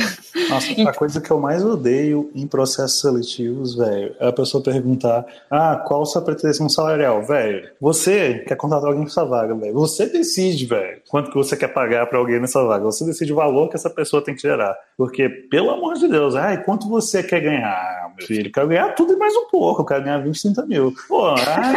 Nossa, 0.48 0.66
a 0.88 0.92
coisa 0.92 1.20
que 1.20 1.30
eu 1.30 1.40
mais 1.40 1.64
odeio 1.64 2.30
em 2.34 2.46
processos 2.46 3.00
seletivos, 3.00 3.74
velho, 3.74 4.14
é 4.20 4.28
a 4.28 4.32
pessoa 4.32 4.62
perguntar: 4.62 5.24
ah, 5.50 5.82
qual 5.86 6.04
sua 6.06 6.22
pretensão 6.22 6.68
salarial? 6.68 7.24
Velho, 7.24 7.68
você 7.80 8.44
quer 8.46 8.56
contratar 8.56 8.88
alguém 8.88 9.06
sua 9.08 9.24
vaga, 9.24 9.54
velho. 9.54 9.74
Você 9.74 10.06
decide, 10.06 10.66
velho, 10.66 11.00
quanto 11.08 11.30
que 11.30 11.36
você 11.36 11.56
quer 11.56 11.68
pagar 11.68 12.06
pra 12.06 12.18
alguém 12.18 12.40
nessa 12.40 12.62
vaga. 12.64 12.84
Você 12.84 13.04
decide 13.04 13.32
o 13.32 13.36
valor 13.36 13.68
que 13.68 13.76
essa 13.76 13.90
pessoa 13.90 14.22
tem 14.22 14.34
que 14.34 14.42
gerar. 14.42 14.76
Porque, 14.96 15.28
pelo 15.28 15.70
amor 15.70 15.94
de 15.94 16.08
Deus, 16.08 16.34
ai, 16.34 16.64
quanto 16.64 16.88
você 16.88 17.22
quer 17.22 17.40
ganhar, 17.40 18.14
meu 18.16 18.26
filho? 18.26 18.50
Quero 18.50 18.68
ganhar 18.68 18.94
tudo 18.94 19.12
e 19.12 19.16
mais 19.16 19.34
um 19.36 19.46
pouco. 19.48 19.82
Eu 19.82 19.84
quero 19.84 20.02
ganhar 20.02 20.18
20, 20.18 20.40
30 20.40 20.66
mil. 20.66 20.94
Pô, 21.06 21.28
ai, 21.36 21.74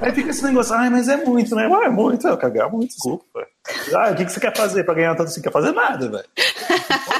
Aí 0.00 0.12
fica 0.12 0.30
esse 0.30 0.42
negócio, 0.42 0.74
ai, 0.74 0.88
mas 0.88 1.06
é 1.06 1.18
muito, 1.18 1.54
né? 1.54 1.68
Ah, 1.70 1.84
é 1.84 1.90
muito, 1.90 2.26
eu 2.26 2.38
quero 2.38 2.52
ganhar 2.52 2.68
muito, 2.70 2.88
desculpa. 2.88 3.46
Ah, 3.94 4.10
o 4.10 4.14
que, 4.14 4.24
que 4.24 4.32
você 4.32 4.40
quer 4.40 4.56
fazer 4.56 4.84
pra 4.84 4.94
ganhar 4.94 5.14
tanto 5.14 5.28
assim? 5.28 5.42
Quer 5.42 5.52
fazer 5.52 5.72
nada, 5.72 6.08
velho. 6.08 6.24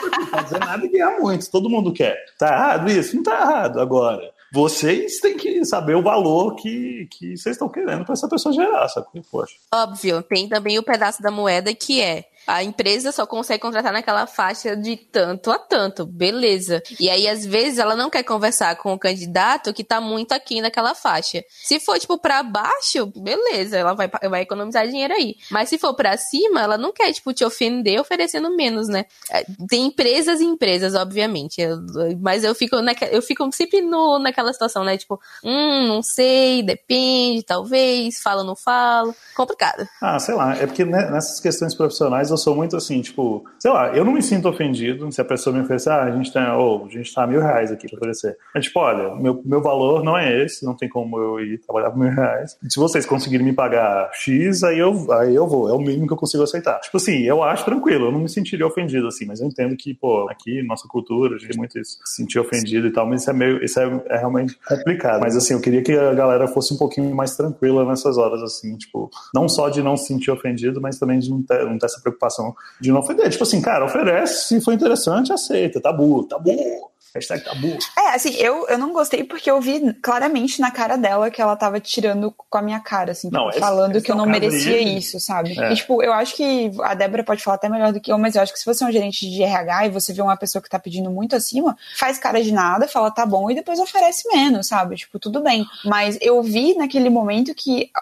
Não 0.01 0.27
pode 0.27 0.31
fazer 0.31 0.59
nada 0.59 0.87
e 0.87 0.89
ganhar 0.89 1.19
muito, 1.21 1.51
todo 1.51 1.69
mundo 1.69 1.93
quer. 1.93 2.17
Tá 2.39 2.47
errado 2.47 2.91
isso? 2.91 3.17
Não 3.17 3.23
tá 3.23 3.41
errado. 3.41 3.79
Agora, 3.79 4.23
vocês 4.53 5.19
têm 5.21 5.37
que 5.37 5.65
saber 5.65 5.97
o 5.97 6.03
valor 6.03 6.55
que, 6.55 7.09
que 7.11 7.37
vocês 7.37 7.57
estão 7.57 7.69
querendo 7.69 8.05
para 8.05 8.15
essa 8.15 8.29
pessoa 8.29 8.55
gerar, 8.55 8.89
sabe? 8.89 9.07
Poxa. 9.31 9.55
Óbvio, 9.75 10.23
tem 10.23 10.49
também 10.49 10.79
o 10.79 10.83
pedaço 10.83 11.23
da 11.23 11.31
moeda 11.31 11.75
que 11.75 12.01
é 12.01 12.25
a 12.47 12.63
empresa 12.63 13.13
só 13.13 13.27
consegue 13.27 13.61
contratar 13.61 13.93
naquela 13.93 14.27
faixa 14.27 14.77
de 14.77 14.97
tanto 14.97 15.51
a 15.51 15.59
tanto, 15.59 16.07
beleza. 16.07 16.83
E 17.01 17.11
aí, 17.11 17.29
às 17.29 17.45
vezes, 17.45 17.79
ela 17.79 17.97
não 17.97 18.11
quer 18.11 18.23
conversar 18.23 18.77
com 18.77 18.93
o 18.93 18.99
candidato 18.99 19.73
que 19.73 19.83
tá 19.83 20.01
muito 20.01 20.33
aqui 20.33 20.61
naquela 20.61 20.95
faixa. 20.95 21.45
Se 21.51 21.81
for, 21.81 21.99
tipo, 21.99 22.19
pra 22.19 22.43
baixo, 22.43 23.07
beleza, 23.17 23.77
ela 23.77 23.95
vai, 23.95 24.09
vai 24.09 24.43
economizar 24.43 24.87
dinheiro 24.87 25.15
aí. 25.15 25.37
Mas 25.51 25.69
se 25.69 25.79
for 25.79 25.95
pra 25.95 26.17
cima, 26.17 26.61
ela 26.61 26.79
não 26.79 26.93
quer, 26.93 27.13
tipo, 27.13 27.33
te 27.33 27.45
ofender 27.45 28.01
oferecendo 28.01 28.55
menos, 28.55 28.89
né? 28.89 29.07
É, 29.31 29.45
tem 29.69 29.87
empresas 29.87 30.41
e 30.41 30.45
empresas, 30.45 30.95
obviamente. 30.95 31.63
Mas 32.21 32.45
eu 32.45 32.55
fico, 32.55 32.81
naque, 32.81 33.05
eu 33.11 33.23
fico 33.23 33.49
sempre 33.53 33.81
no, 33.81 34.19
naquela 34.19 34.53
situação, 34.53 34.85
né? 34.85 34.97
Tipo, 34.97 35.21
hum, 35.43 35.89
não 35.89 36.03
sei, 36.03 36.63
depende, 36.63 37.43
talvez, 37.43 38.21
falo 38.21 38.45
não 38.45 38.55
falo. 38.55 39.15
Complicado. 39.35 39.89
Ah, 40.01 40.19
sei 40.19 40.35
lá. 40.35 40.55
É 40.57 40.67
porque 40.67 40.85
né, 40.85 41.11
nessas 41.11 41.41
questões 41.41 41.75
profissionais 41.75 42.31
eu 42.35 42.39
sou 42.39 42.55
muito 42.55 42.77
assim, 42.77 43.01
tipo, 43.01 43.45
sei 43.59 43.71
lá, 43.71 43.97
eu 43.97 44.05
não 44.05 44.13
me 44.13 44.23
sinto 44.23 44.49
ofendido 44.49 45.11
se 45.11 45.21
a 45.21 45.25
pessoa 45.25 45.55
me 45.55 45.63
oferecer, 45.63 45.91
ah, 45.91 46.03
a 46.03 46.11
gente 46.11 46.33
tem, 46.33 46.43
oh, 46.43 46.85
a 46.85 46.89
gente 46.89 47.13
tá 47.15 47.27
mil 47.27 47.41
reais 47.41 47.71
aqui 47.71 47.89
pra 47.89 47.97
oferecer. 47.97 48.37
É 48.55 48.61
tipo, 48.61 48.79
olha, 48.81 49.15
meu, 49.15 49.41
meu 49.45 49.63
valor 49.63 50.03
não 50.03 50.17
é 50.17 50.45
esse, 50.45 50.65
não 50.65 50.75
tem 50.75 50.89
como 50.89 51.19
eu 51.19 51.41
ir 51.41 51.59
trabalhar 51.59 51.91
por 51.91 51.99
mil 51.99 52.11
reais. 52.11 52.57
Se 52.69 52.79
vocês 52.79 53.07
conseguirem 53.07 53.47
me 53.47 53.53
pagar 53.53 54.11
X, 54.13 54.63
aí 54.63 54.79
eu, 54.79 55.13
aí 55.13 55.35
eu 55.35 55.47
vou, 55.47 55.69
é 55.69 55.73
o 55.73 55.79
mínimo 55.79 56.07
que 56.07 56.13
eu 56.13 56.17
consigo 56.17 56.43
aceitar. 56.43 56.81
Tipo 56.81 56.97
assim, 56.97 57.23
eu 57.23 57.43
acho 57.43 57.65
tranquilo, 57.65 58.07
eu 58.07 58.13
não 58.13 58.21
me 58.21 58.29
sentiria 58.29 58.67
ofendido 58.67 59.07
assim, 59.07 59.25
mas 59.27 59.41
eu 59.41 59.47
entendo 59.47 59.77
que, 59.77 59.95
pô, 59.95 60.29
aqui, 60.29 60.63
nossa 60.63 60.89
cultura, 60.89 61.37
a 61.37 61.39
gente 61.39 61.51
tem 61.51 61.59
muito 61.59 61.79
isso, 61.79 61.99
se 62.05 62.17
sentir 62.17 62.39
ofendido 62.39 62.87
e 62.87 62.91
tal, 62.91 63.07
mas 63.07 63.23
isso 63.23 63.31
é 63.31 63.33
meio, 63.33 63.65
isso 63.65 63.79
é, 63.79 64.05
é 64.09 64.19
realmente 64.19 64.59
complicado. 64.67 65.21
Mas 65.21 65.37
assim, 65.37 65.55
eu 65.55 65.61
queria 65.61 65.83
que 65.83 65.93
a 65.93 66.15
galera 66.15 66.49
fosse 66.49 66.75
um 66.75 66.77
pouquinho 66.77 67.15
mais 67.15 67.37
tranquila 67.37 67.85
nessas 67.85 68.19
horas, 68.19 68.43
assim, 68.43 68.77
tipo, 68.77 69.11
não 69.35 69.49
só 69.49 69.69
de 69.69 69.83
não 69.83 69.97
se 69.97 70.07
sentir 70.07 70.31
ofendido, 70.31 70.81
mas 70.81 70.99
também 70.99 71.19
de 71.19 71.31
não 71.31 71.43
ter, 71.43 71.65
não 71.65 71.79
ter 71.79 71.87
essa 71.87 72.01
preocupação 72.01 72.24
preocupação 72.25 72.55
de 72.81 72.91
não 72.91 73.01
ofender. 73.01 73.31
Tipo 73.31 73.45
assim, 73.45 73.61
cara, 73.61 73.85
oferece, 73.85 74.49
se 74.49 74.61
for 74.61 74.73
interessante, 74.73 75.33
aceita. 75.33 75.81
Tabu, 75.81 76.25
tabu. 76.25 76.51
Hashtag 77.15 77.45
tabu. 77.45 77.79
É, 77.97 78.15
assim, 78.17 78.35
eu, 78.35 78.67
eu 78.69 78.77
não 78.77 78.93
gostei 78.93 79.23
porque 79.23 79.49
eu 79.49 79.61
vi 79.61 79.95
claramente 80.03 80.61
na 80.61 80.73
cara 80.73 80.97
dela 80.97 81.31
que 81.31 81.41
ela 81.41 81.55
tava 81.55 81.79
tirando 81.79 82.33
com 82.33 82.59
a 82.59 82.63
minha 82.63 82.81
cara, 82.81 83.13
assim, 83.13 83.31
não, 83.31 83.51
tipo, 83.51 83.61
falando 83.61 83.91
esse, 83.91 83.99
esse 83.99 84.07
que 84.07 84.11
eu 84.11 84.17
não 84.17 84.27
merecia 84.27 84.81
isso, 84.81 85.21
sabe? 85.21 85.57
É. 85.57 85.73
E, 85.73 85.77
tipo, 85.77 86.03
eu 86.03 86.13
acho 86.13 86.35
que 86.35 86.73
a 86.83 86.93
Débora 86.93 87.23
pode 87.23 87.41
falar 87.41 87.55
até 87.55 87.69
melhor 87.69 87.93
do 87.93 88.01
que 88.01 88.11
eu, 88.11 88.19
mas 88.19 88.35
eu 88.35 88.43
acho 88.43 88.53
que 88.53 88.59
se 88.59 88.67
você 88.67 88.83
é 88.83 88.89
um 88.89 88.93
gerente 88.93 89.31
de 89.31 89.45
RH 89.45 89.87
e 89.87 89.91
você 89.91 90.13
vê 90.13 90.23
uma 90.23 90.37
pessoa 90.37 90.61
que 90.61 90.69
tá 90.69 90.79
pedindo 90.79 91.09
muito 91.09 91.37
acima, 91.37 91.77
faz 91.97 92.19
cara 92.19 92.43
de 92.43 92.53
nada, 92.53 92.89
fala 92.89 93.13
tá 93.13 93.25
bom 93.25 93.49
e 93.49 93.55
depois 93.55 93.79
oferece 93.79 94.27
menos, 94.29 94.67
sabe? 94.67 94.97
Tipo, 94.97 95.21
tudo 95.21 95.41
bem. 95.41 95.65
Mas 95.85 96.19
eu 96.21 96.43
vi 96.43 96.75
naquele 96.75 97.11
momento 97.11 97.55
que 97.55 97.93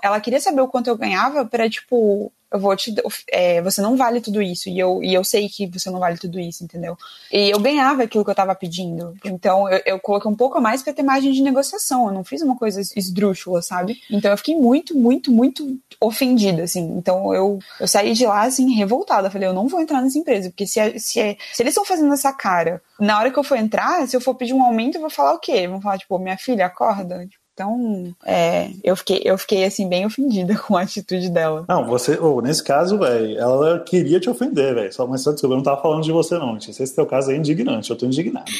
ela 0.00 0.20
queria 0.20 0.40
saber 0.40 0.60
o 0.60 0.68
quanto 0.68 0.86
eu 0.86 0.96
ganhava 0.96 1.44
para 1.44 1.68
tipo, 1.68 2.32
eu 2.52 2.58
vou 2.58 2.76
te. 2.76 2.94
É, 3.30 3.62
você 3.62 3.80
não 3.80 3.96
vale 3.96 4.20
tudo 4.20 4.42
isso. 4.42 4.68
E 4.68 4.78
eu, 4.78 5.02
e 5.02 5.14
eu 5.14 5.24
sei 5.24 5.48
que 5.48 5.66
você 5.66 5.90
não 5.90 5.98
vale 5.98 6.18
tudo 6.18 6.38
isso, 6.38 6.62
entendeu? 6.62 6.96
E 7.32 7.50
eu 7.50 7.58
ganhava 7.58 8.02
aquilo 8.02 8.24
que 8.24 8.30
eu 8.30 8.34
tava 8.34 8.54
pedindo. 8.54 9.14
Então 9.24 9.68
eu, 9.68 9.80
eu 9.86 10.00
coloquei 10.00 10.30
um 10.30 10.36
pouco 10.36 10.58
a 10.58 10.60
mais 10.60 10.82
pra 10.82 10.92
ter 10.92 11.02
margem 11.02 11.32
de 11.32 11.42
negociação. 11.42 12.06
Eu 12.06 12.12
não 12.12 12.24
fiz 12.24 12.42
uma 12.42 12.56
coisa 12.56 12.80
esdrúxula, 12.96 13.62
sabe? 13.62 14.00
Então 14.10 14.30
eu 14.30 14.36
fiquei 14.36 14.56
muito, 14.56 14.96
muito, 14.96 15.32
muito 15.32 15.78
ofendida, 16.00 16.62
assim. 16.64 16.94
Então 16.96 17.34
eu, 17.34 17.58
eu 17.80 17.88
saí 17.88 18.12
de 18.12 18.26
lá, 18.26 18.42
assim, 18.42 18.74
revoltada. 18.74 19.30
falei, 19.30 19.48
eu 19.48 19.54
não 19.54 19.68
vou 19.68 19.80
entrar 19.80 20.02
nessa 20.02 20.18
empresa. 20.18 20.50
Porque 20.50 20.66
se, 20.66 20.78
é, 20.78 20.98
se, 20.98 21.20
é, 21.20 21.36
se 21.52 21.62
eles 21.62 21.72
estão 21.72 21.84
fazendo 21.84 22.12
essa 22.12 22.32
cara, 22.32 22.82
na 23.00 23.18
hora 23.18 23.30
que 23.30 23.38
eu 23.38 23.44
for 23.44 23.56
entrar, 23.56 24.06
se 24.06 24.16
eu 24.16 24.20
for 24.20 24.34
pedir 24.34 24.54
um 24.54 24.62
aumento, 24.62 24.96
eu 24.96 25.00
vou 25.00 25.10
falar 25.10 25.32
o 25.34 25.38
quê? 25.38 25.66
Vão 25.66 25.80
falar, 25.80 25.98
tipo, 25.98 26.18
minha 26.18 26.38
filha, 26.38 26.66
acorda? 26.66 27.26
Tipo, 27.26 27.41
Então, 27.52 28.14
é, 28.24 28.70
eu 28.82 28.96
fiquei, 28.96 29.20
eu 29.24 29.36
fiquei 29.36 29.64
assim 29.64 29.88
bem 29.88 30.06
ofendida 30.06 30.56
com 30.66 30.76
a 30.76 30.82
atitude 30.82 31.30
dela. 31.30 31.64
Não, 31.68 31.86
você, 31.86 32.18
oh, 32.18 32.40
nesse 32.40 32.64
caso, 32.64 32.98
velho, 32.98 33.38
ela 33.38 33.80
queria 33.80 34.18
te 34.18 34.30
ofender, 34.30 34.74
velho. 34.74 34.92
Só, 34.92 35.06
mas 35.06 35.22
só 35.22 35.32
desculpa, 35.32 35.54
eu 35.54 35.56
não 35.58 35.64
tava 35.64 35.82
falando 35.82 36.02
de 36.02 36.12
você, 36.12 36.38
não. 36.38 36.56
Esse 36.56 36.94
teu 36.94 37.06
caso 37.06 37.30
é 37.30 37.36
indignante, 37.36 37.90
eu 37.90 37.96
tô 37.96 38.06
indignado. 38.06 38.50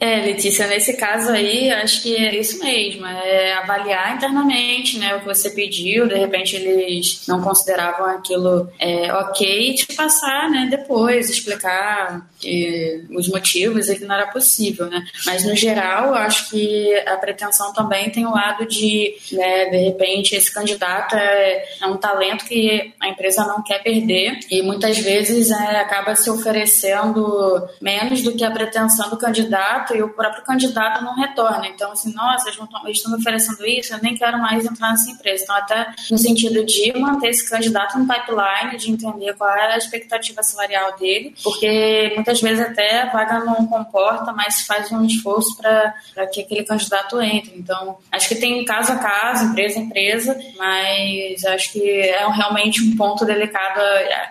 É, 0.00 0.20
Letícia, 0.20 0.66
nesse 0.66 0.94
caso 0.94 1.30
aí, 1.30 1.70
acho 1.70 2.02
que 2.02 2.16
é 2.16 2.36
isso 2.36 2.62
mesmo, 2.62 3.06
é 3.06 3.54
avaliar 3.54 4.14
internamente, 4.14 4.98
né, 4.98 5.14
o 5.14 5.20
que 5.20 5.26
você 5.26 5.50
pediu, 5.50 6.06
de 6.06 6.14
repente 6.14 6.56
eles 6.56 7.24
não 7.28 7.40
consideravam 7.40 8.06
aquilo 8.06 8.68
é, 8.78 9.12
ok, 9.12 9.70
e 9.70 9.74
te 9.74 9.94
passar, 9.94 10.50
né, 10.50 10.66
depois, 10.70 11.30
explicar 11.30 12.28
que, 12.38 13.04
os 13.10 13.28
motivos 13.28 13.88
e 13.88 13.96
que 13.96 14.04
não 14.04 14.14
era 14.14 14.26
possível, 14.26 14.86
né, 14.86 15.04
mas 15.26 15.44
no 15.44 15.54
geral, 15.54 16.14
acho 16.14 16.50
que 16.50 16.94
a 17.06 17.16
pretensão 17.16 17.72
também 17.72 18.10
tem 18.10 18.26
o 18.26 18.33
lado 18.34 18.66
de, 18.66 19.16
né, 19.32 19.66
de 19.66 19.76
repente, 19.78 20.34
esse 20.34 20.52
candidato 20.52 21.16
é, 21.16 21.64
é 21.80 21.86
um 21.86 21.96
talento 21.96 22.44
que 22.44 22.92
a 23.00 23.08
empresa 23.08 23.44
não 23.44 23.62
quer 23.62 23.82
perder 23.82 24.38
e 24.50 24.62
muitas 24.62 24.98
vezes 24.98 25.50
é, 25.50 25.76
acaba 25.76 26.14
se 26.14 26.28
oferecendo 26.30 27.66
menos 27.80 28.22
do 28.22 28.34
que 28.34 28.44
a 28.44 28.50
pretensão 28.50 29.08
do 29.10 29.16
candidato 29.16 29.94
e 29.94 30.02
o 30.02 30.10
próprio 30.10 30.44
candidato 30.44 31.02
não 31.02 31.14
retorna. 31.14 31.66
Então, 31.68 31.92
assim, 31.92 32.12
nossa, 32.14 32.48
eles, 32.48 32.58
eles 32.84 32.96
estão 32.98 33.12
me 33.12 33.18
oferecendo 33.18 33.66
isso, 33.66 33.94
eu 33.94 34.02
nem 34.02 34.16
quero 34.16 34.38
mais 34.38 34.64
entrar 34.64 34.90
nessa 34.90 35.10
empresa. 35.10 35.44
Então, 35.44 35.56
até 35.56 35.94
no 36.10 36.18
sentido 36.18 36.64
de 36.64 36.92
manter 36.98 37.28
esse 37.28 37.48
candidato 37.48 37.98
no 37.98 38.06
pipeline, 38.06 38.76
de 38.76 38.90
entender 38.90 39.34
qual 39.34 39.50
é 39.50 39.74
a 39.74 39.78
expectativa 39.78 40.42
salarial 40.42 40.96
dele, 40.96 41.34
porque 41.42 42.12
muitas 42.14 42.40
vezes 42.40 42.64
até 42.64 43.02
a 43.02 43.10
vaga 43.10 43.40
não 43.40 43.66
comporta, 43.66 44.32
mas 44.32 44.62
faz 44.62 44.90
um 44.92 45.04
esforço 45.04 45.56
para 45.56 46.26
que 46.32 46.40
aquele 46.40 46.64
candidato 46.64 47.20
entre. 47.20 47.56
Então, 47.56 47.98
acho 48.10 48.23
que 48.28 48.36
tem 48.36 48.64
caso 48.64 48.92
a 48.92 48.96
caso, 48.96 49.44
empresa 49.44 49.78
a 49.78 49.82
empresa, 49.82 50.38
mas 50.56 51.44
acho 51.44 51.72
que 51.72 51.90
é 52.00 52.26
realmente 52.28 52.82
um 52.82 52.96
ponto 52.96 53.24
delicado 53.24 53.80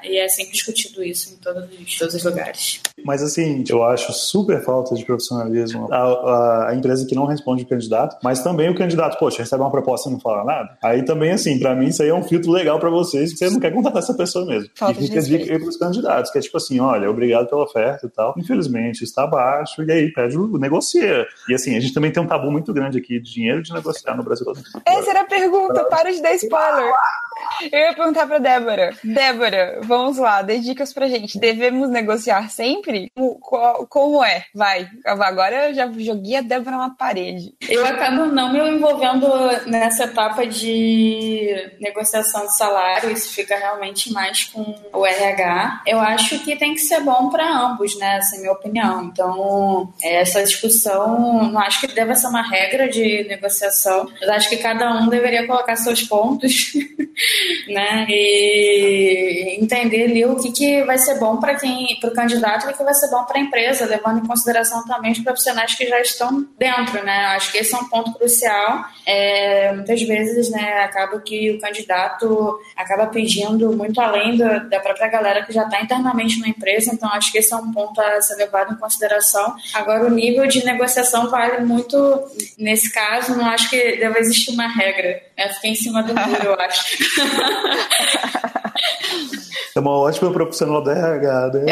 e 0.04 0.18
é 0.18 0.28
sempre 0.28 0.54
discutido 0.54 1.04
isso 1.04 1.34
em 1.34 1.38
todos, 1.38 1.98
todos 1.98 2.16
os 2.16 2.24
lugares. 2.24 2.82
Mas 3.04 3.22
assim, 3.22 3.64
eu 3.70 3.84
acho 3.84 4.14
super 4.14 4.64
falta 4.64 4.96
de 4.96 5.04
profissionalismo 5.04 5.92
a, 5.92 5.98
a, 5.98 6.70
a, 6.70 6.76
empresa 6.76 7.06
que 7.06 7.16
não 7.16 7.26
responde 7.26 7.64
o 7.64 7.68
candidato, 7.68 8.18
mas 8.24 8.42
também 8.42 8.70
o 8.70 8.76
candidato, 8.76 9.18
poxa, 9.18 9.40
recebe 9.40 9.62
uma 9.62 9.72
proposta 9.72 10.10
e 10.10 10.14
não 10.14 10.20
fala 10.20 10.44
nada. 10.44 10.78
Aí 10.82 11.04
também, 11.04 11.32
assim, 11.32 11.60
para 11.60 11.76
mim 11.76 11.88
isso 11.88 12.02
aí 12.02 12.10
é 12.10 12.14
um 12.14 12.24
filtro 12.24 12.52
legal 12.52 12.80
para 12.80 12.90
vocês, 12.90 13.32
que 13.32 13.38
você 13.38 13.50
não 13.50 13.60
quer 13.60 13.74
contratar 13.74 14.02
essa 14.02 14.14
pessoa 14.14 14.46
mesmo. 14.46 14.70
Falta 14.76 15.00
e 15.00 15.08
fica 15.08 15.20
a 15.20 15.24
dica 15.24 15.52
aí 15.52 15.60
pros 15.60 15.78
candidatos, 15.78 16.32
que 16.32 16.38
é 16.38 16.42
tipo 16.42 16.58
assim, 16.58 16.80
olha, 16.80 17.10
obrigado 17.10 17.48
pela 17.50 17.64
oferta 17.64 18.06
e 18.06 18.10
tal. 18.10 18.34
Infelizmente, 18.38 19.04
está 19.04 19.24
abaixo, 19.24 19.84
e 19.84 19.92
aí 19.92 20.12
pede, 20.12 20.38
negocia. 20.38 21.26
E 21.50 21.54
assim, 21.54 21.76
a 21.76 21.80
gente 21.80 21.94
também 21.94 22.12
tem 22.12 22.22
um 22.22 22.28
tabu 22.28 22.52
muito 22.52 22.74
grande 22.74 22.98
aqui 22.98 23.20
de 23.20 23.34
dinheiro 23.34 23.62
de 23.62 23.74
negociar 23.84 24.16
no 24.16 24.24
Brasil. 24.24 24.48
Essa 24.86 25.10
era 25.10 25.22
a 25.22 25.26
pergunta, 25.26 25.84
para 25.86 26.12
de 26.12 26.22
dar 26.22 26.34
spoiler. 26.34 26.94
Eu 27.72 27.80
ia 27.80 27.94
perguntar 27.94 28.26
pra 28.26 28.38
Débora. 28.38 28.96
Débora, 29.04 29.80
vamos 29.84 30.18
lá, 30.18 30.42
dê 30.42 30.60
dicas 30.60 30.94
pra 30.94 31.08
gente. 31.08 31.38
Devemos 31.38 31.90
negociar 31.90 32.50
sempre? 32.50 33.12
Como, 33.16 33.88
como 33.88 34.24
é? 34.24 34.46
Vai. 34.54 34.88
Agora 35.06 35.70
eu 35.70 35.74
já 35.74 35.92
joguei 35.98 36.38
a 36.38 36.42
Débora 36.42 36.78
na 36.78 36.90
parede. 36.90 37.54
Eu 37.68 37.86
acabo 37.86 38.26
não 38.26 38.52
me 38.52 38.60
envolvendo 38.60 39.28
nessa 39.68 40.06
etapa 40.06 40.46
de 40.46 41.72
negociação 41.80 42.46
de 42.46 42.56
salário. 42.56 43.12
Isso 43.12 43.34
fica 43.34 43.58
realmente 43.58 44.12
mais 44.12 44.46
com 44.46 44.76
o 44.94 45.06
RH. 45.06 45.84
Eu 45.86 46.00
acho 46.00 46.40
que 46.40 46.56
tem 46.56 46.74
que 46.74 46.82
ser 46.82 47.02
bom 47.02 47.30
para 47.30 47.50
ambos, 47.50 47.98
né? 47.98 48.18
Essa 48.18 48.36
é 48.36 48.38
a 48.38 48.42
minha 48.42 48.54
opinião. 48.54 49.04
Então, 49.04 49.94
essa 50.02 50.44
discussão, 50.44 51.52
não 51.52 51.60
acho 51.60 51.82
que 51.82 51.88
deva 51.88 52.16
ser 52.16 52.28
uma 52.28 52.42
regra 52.42 52.88
de 52.88 53.26
negociação. 53.28 53.73
Eu 54.22 54.32
acho 54.34 54.50
que 54.50 54.58
cada 54.58 54.94
um 54.94 55.10
deveria 55.10 55.46
colocar 55.46 55.76
seus 55.76 56.04
pontos 56.04 56.74
né? 57.68 58.06
E 58.10 59.58
entender 59.60 60.06
ali 60.06 60.26
o 60.26 60.36
que, 60.36 60.52
que 60.52 60.84
vai 60.84 60.98
ser 60.98 61.20
bom 61.20 61.38
para 61.38 61.56
quem, 61.56 61.98
para 62.00 62.10
o 62.10 62.14
candidato, 62.14 62.68
e 62.68 62.72
o 62.72 62.78
que 62.78 62.84
vai 62.84 62.94
ser 62.94 63.10
bom 63.10 63.24
para 63.24 63.38
a 63.38 63.42
empresa, 63.42 63.86
levando 63.86 64.24
em 64.24 64.28
consideração 64.28 64.86
também 64.86 65.12
os 65.12 65.20
profissionais 65.20 65.76
que 65.76 65.88
já 65.88 66.00
estão 66.00 66.48
dentro, 66.58 67.04
né? 67.04 67.26
Acho 67.36 67.52
que 67.52 67.60
esse 67.60 67.74
é 67.74 67.78
um 67.78 67.88
ponto 67.88 68.14
crucial. 68.14 68.86
É, 69.06 69.74
muitas 69.74 70.02
vezes, 70.02 70.50
né, 70.50 70.84
acaba 70.84 71.20
que 71.20 71.52
o 71.52 71.60
candidato 71.60 72.60
acaba 72.76 73.08
pedindo 73.08 73.72
muito 73.76 74.00
além 74.00 74.38
da 74.38 74.80
própria 74.80 75.08
galera 75.08 75.44
que 75.46 75.54
já 75.54 75.64
está 75.64 75.82
internamente 75.82 76.40
na 76.40 76.48
empresa, 76.48 76.92
então 76.94 77.10
acho 77.10 77.32
que 77.32 77.38
esse 77.38 77.54
é 77.54 77.58
um 77.58 77.72
ponto 77.72 78.00
a 78.00 78.22
ser 78.22 78.36
levado 78.36 78.74
em 78.74 78.78
consideração. 78.78 79.56
Agora, 79.74 80.06
o 80.06 80.10
nível 80.10 80.48
de 80.48 80.66
negociação 80.66 81.30
vale 81.30 81.64
muito 81.64 81.98
nesse 82.58 82.92
caso, 82.92 83.36
não 83.36 83.46
acho 83.46 83.63
que 83.70 83.98
deve 83.98 84.20
existir 84.20 84.52
uma 84.52 84.68
regra. 84.68 85.22
Né? 85.38 85.50
Fiquei 85.54 85.72
em 85.72 85.76
cima 85.76 86.04
do 86.04 86.14
muro, 86.16 86.44
eu 86.44 86.54
acho. 86.54 86.98
É 89.76 89.80
uma 89.80 89.98
ótima 89.98 90.32
profissional 90.32 90.84
da 90.84 90.92
RH, 90.92 91.48
né? 91.54 91.66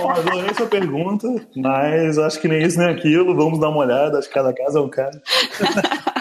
Eu 0.00 0.10
adorei 0.10 0.54
sua 0.54 0.66
pergunta, 0.66 1.26
mas 1.56 2.18
acho 2.18 2.38
que 2.38 2.48
nem 2.48 2.62
isso 2.62 2.78
nem 2.78 2.88
aquilo. 2.88 3.34
Vamos 3.34 3.58
dar 3.58 3.70
uma 3.70 3.78
olhada, 3.78 4.18
acho 4.18 4.28
que 4.28 4.34
cada 4.34 4.52
caso 4.52 4.78
é 4.78 4.80
um 4.82 4.90
caso. 4.90 5.18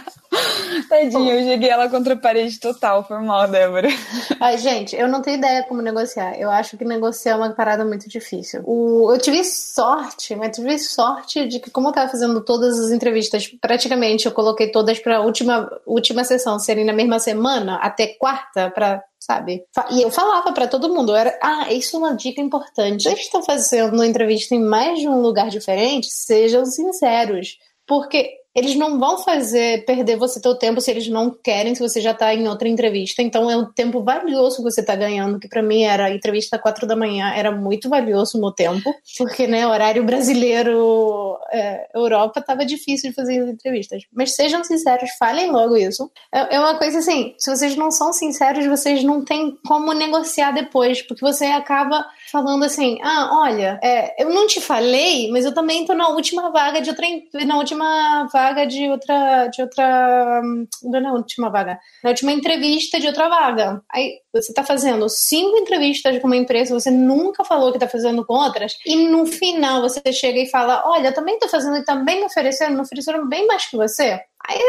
Tadinha, 1.00 1.34
eu 1.34 1.54
joguei 1.54 1.70
ela 1.70 1.90
contra 1.90 2.14
a 2.14 2.18
parede 2.18 2.60
total, 2.60 3.04
foi 3.04 3.20
mal, 3.20 3.48
Débora. 3.48 3.88
Ai, 4.40 4.58
gente, 4.58 4.96
eu 4.96 5.08
não 5.08 5.22
tenho 5.22 5.38
ideia 5.38 5.64
como 5.64 5.82
negociar. 5.82 6.38
Eu 6.38 6.52
acho 6.52 6.78
que 6.78 6.84
negociar 6.84 7.34
é 7.34 7.36
uma 7.36 7.52
parada 7.52 7.86
muito 7.86 8.10
difícil. 8.10 8.62
O, 8.66 9.12
eu 9.12 9.20
tive 9.20 9.44
sorte, 9.44 10.36
mas 10.36 10.56
tive 10.56 10.78
sorte 10.78 11.48
de 11.48 11.60
que, 11.60 11.72
como 11.72 11.88
eu 11.88 11.94
tava 11.94 12.12
fazendo 12.12 12.44
todas 12.44 12.78
as 12.80 12.92
entrevistas, 12.92 13.48
praticamente 13.62 14.26
eu 14.26 14.32
coloquei 14.32 14.72
todas 14.72 15.00
pra 15.00 15.22
última, 15.22 15.70
última 15.86 16.24
sessão 16.24 16.60
serem 16.60 16.86
na 16.86 16.94
mesma 16.94 17.20
semana, 17.20 17.76
até 17.76 18.08
quarta, 18.08 18.70
pra 18.70 19.04
sabe? 19.20 19.64
E 19.92 20.02
eu 20.02 20.10
falava 20.10 20.52
para 20.54 20.68
todo 20.68 20.94
mundo, 20.94 21.14
era, 21.14 21.38
ah, 21.44 21.72
isso 21.72 21.96
é 21.96 22.00
uma 22.00 22.16
dica 22.16 22.42
importante. 22.42 23.04
Vocês 23.04 23.20
estão 23.20 23.44
fazendo 23.44 23.94
uma 23.94 24.08
entrevista 24.08 24.56
em 24.56 24.64
mais 24.64 25.00
de 25.00 25.08
um 25.08 25.22
lugar 25.22 25.50
diferente, 25.50 26.08
sejam 26.10 26.66
sinceros. 26.66 27.58
Porque 27.86 28.40
eles 28.60 28.76
não 28.76 29.00
vão 29.00 29.18
fazer 29.18 29.86
perder 29.86 30.18
você 30.18 30.42
teu 30.42 30.56
tempo 30.56 30.82
se 30.82 30.92
eles 30.92 31.08
não 31.08 31.32
querem, 31.32 31.74
se 31.74 31.82
você 31.82 32.02
já 32.02 32.12
está 32.12 32.34
em 32.34 32.48
outra 32.48 32.68
entrevista. 32.68 33.22
Então 33.22 33.50
é 33.50 33.56
um 33.56 33.66
tempo 33.66 34.04
valioso 34.04 34.58
que 34.58 34.64
você 34.64 34.82
está 34.82 34.96
ganhando, 34.96 35.40
que 35.40 35.48
para 35.48 35.64
mim 35.64 35.84
era 35.84 36.14
entrevista 36.14 36.60
quatro 36.60 36.86
da 36.86 36.96
manhã, 36.96 37.32
era 37.36 37.52
muito 37.52 37.90
valioso 37.90 38.40
no 38.40 38.54
tempo, 38.54 38.94
porque 39.18 39.48
né, 39.48 39.66
horário 39.66 40.04
brasileiro 40.04 41.38
é, 41.52 41.88
Europa 41.96 42.42
tava 42.42 42.66
difícil 42.66 43.10
de 43.10 43.16
fazer 43.16 43.36
entrevistas. 43.36 44.04
Mas 44.12 44.36
sejam 44.36 44.64
sinceros, 44.64 45.10
falem 45.18 45.52
logo 45.52 45.78
isso. 45.78 46.12
É, 46.34 46.56
é 46.56 46.60
uma 46.60 46.76
coisa 46.76 47.00
assim, 47.00 47.34
se 47.38 47.50
vocês 47.50 47.76
não 47.76 47.92
são 47.92 48.12
sinceros, 48.12 48.66
vocês 48.66 49.04
não 49.04 49.24
têm 49.24 49.58
como 49.66 49.94
negociar 49.94 50.52
depois, 50.52 51.02
porque 51.02 51.22
você 51.22 51.46
acaba 51.46 52.06
falando 52.32 52.66
assim, 52.66 53.00
ah, 53.02 53.30
olha, 53.42 53.80
é, 53.82 54.22
eu 54.22 54.30
não 54.30 54.48
te 54.48 54.60
falei, 54.60 55.32
mas 55.32 55.46
eu 55.46 55.54
também 55.54 55.86
tô 55.86 55.94
na 55.94 56.10
última 56.10 56.50
vaga 56.50 56.82
de 56.82 56.90
outra, 56.90 57.06
na 57.46 57.58
última 57.58 58.28
vaga 58.32 58.49
vaga 58.50 58.66
de 58.66 58.90
outra, 58.90 59.48
de 59.48 59.62
outra, 59.62 60.42
não 60.84 61.00
é 61.00 61.02
na 61.02 61.14
última 61.14 61.50
vaga, 61.50 61.80
na 62.04 62.10
última 62.10 62.32
entrevista 62.32 63.00
de 63.00 63.08
outra 63.08 63.30
vaga. 63.30 63.82
Aí 63.92 64.20
você 64.34 64.52
está 64.52 64.64
fazendo 64.64 65.08
cinco 65.08 65.58
entrevistas 65.58 66.20
com 66.20 66.28
uma 66.28 66.36
empresa, 66.36 66.78
você 66.78 66.92
nunca 66.92 67.44
falou 67.44 67.72
que 67.72 67.78
está 67.78 67.88
fazendo 67.88 68.26
com 68.26 68.34
outras, 68.34 68.78
e 68.86 69.08
no 69.08 69.26
final 69.26 69.82
você 69.82 70.02
chega 70.12 70.40
e 70.40 70.50
fala, 70.50 70.84
olha, 70.86 71.12
também 71.12 71.36
estou 71.36 71.50
fazendo 71.50 71.78
e 71.78 71.86
também 71.86 72.20
me 72.20 72.26
ofereceram, 72.26 72.74
me 72.74 72.82
ofereceram 72.82 73.28
bem 73.28 73.46
mais 73.46 73.66
que 73.66 73.78
você. 73.78 74.20
Aí 74.48 74.60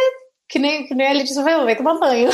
que 0.50 0.58
nem, 0.58 0.84
que 0.84 0.96
nem 0.96 1.06
a 1.06 1.12
Letícia 1.12 1.44
falou, 1.44 1.64
vai 1.64 1.76
tomar 1.76 1.94
banho. 1.94 2.28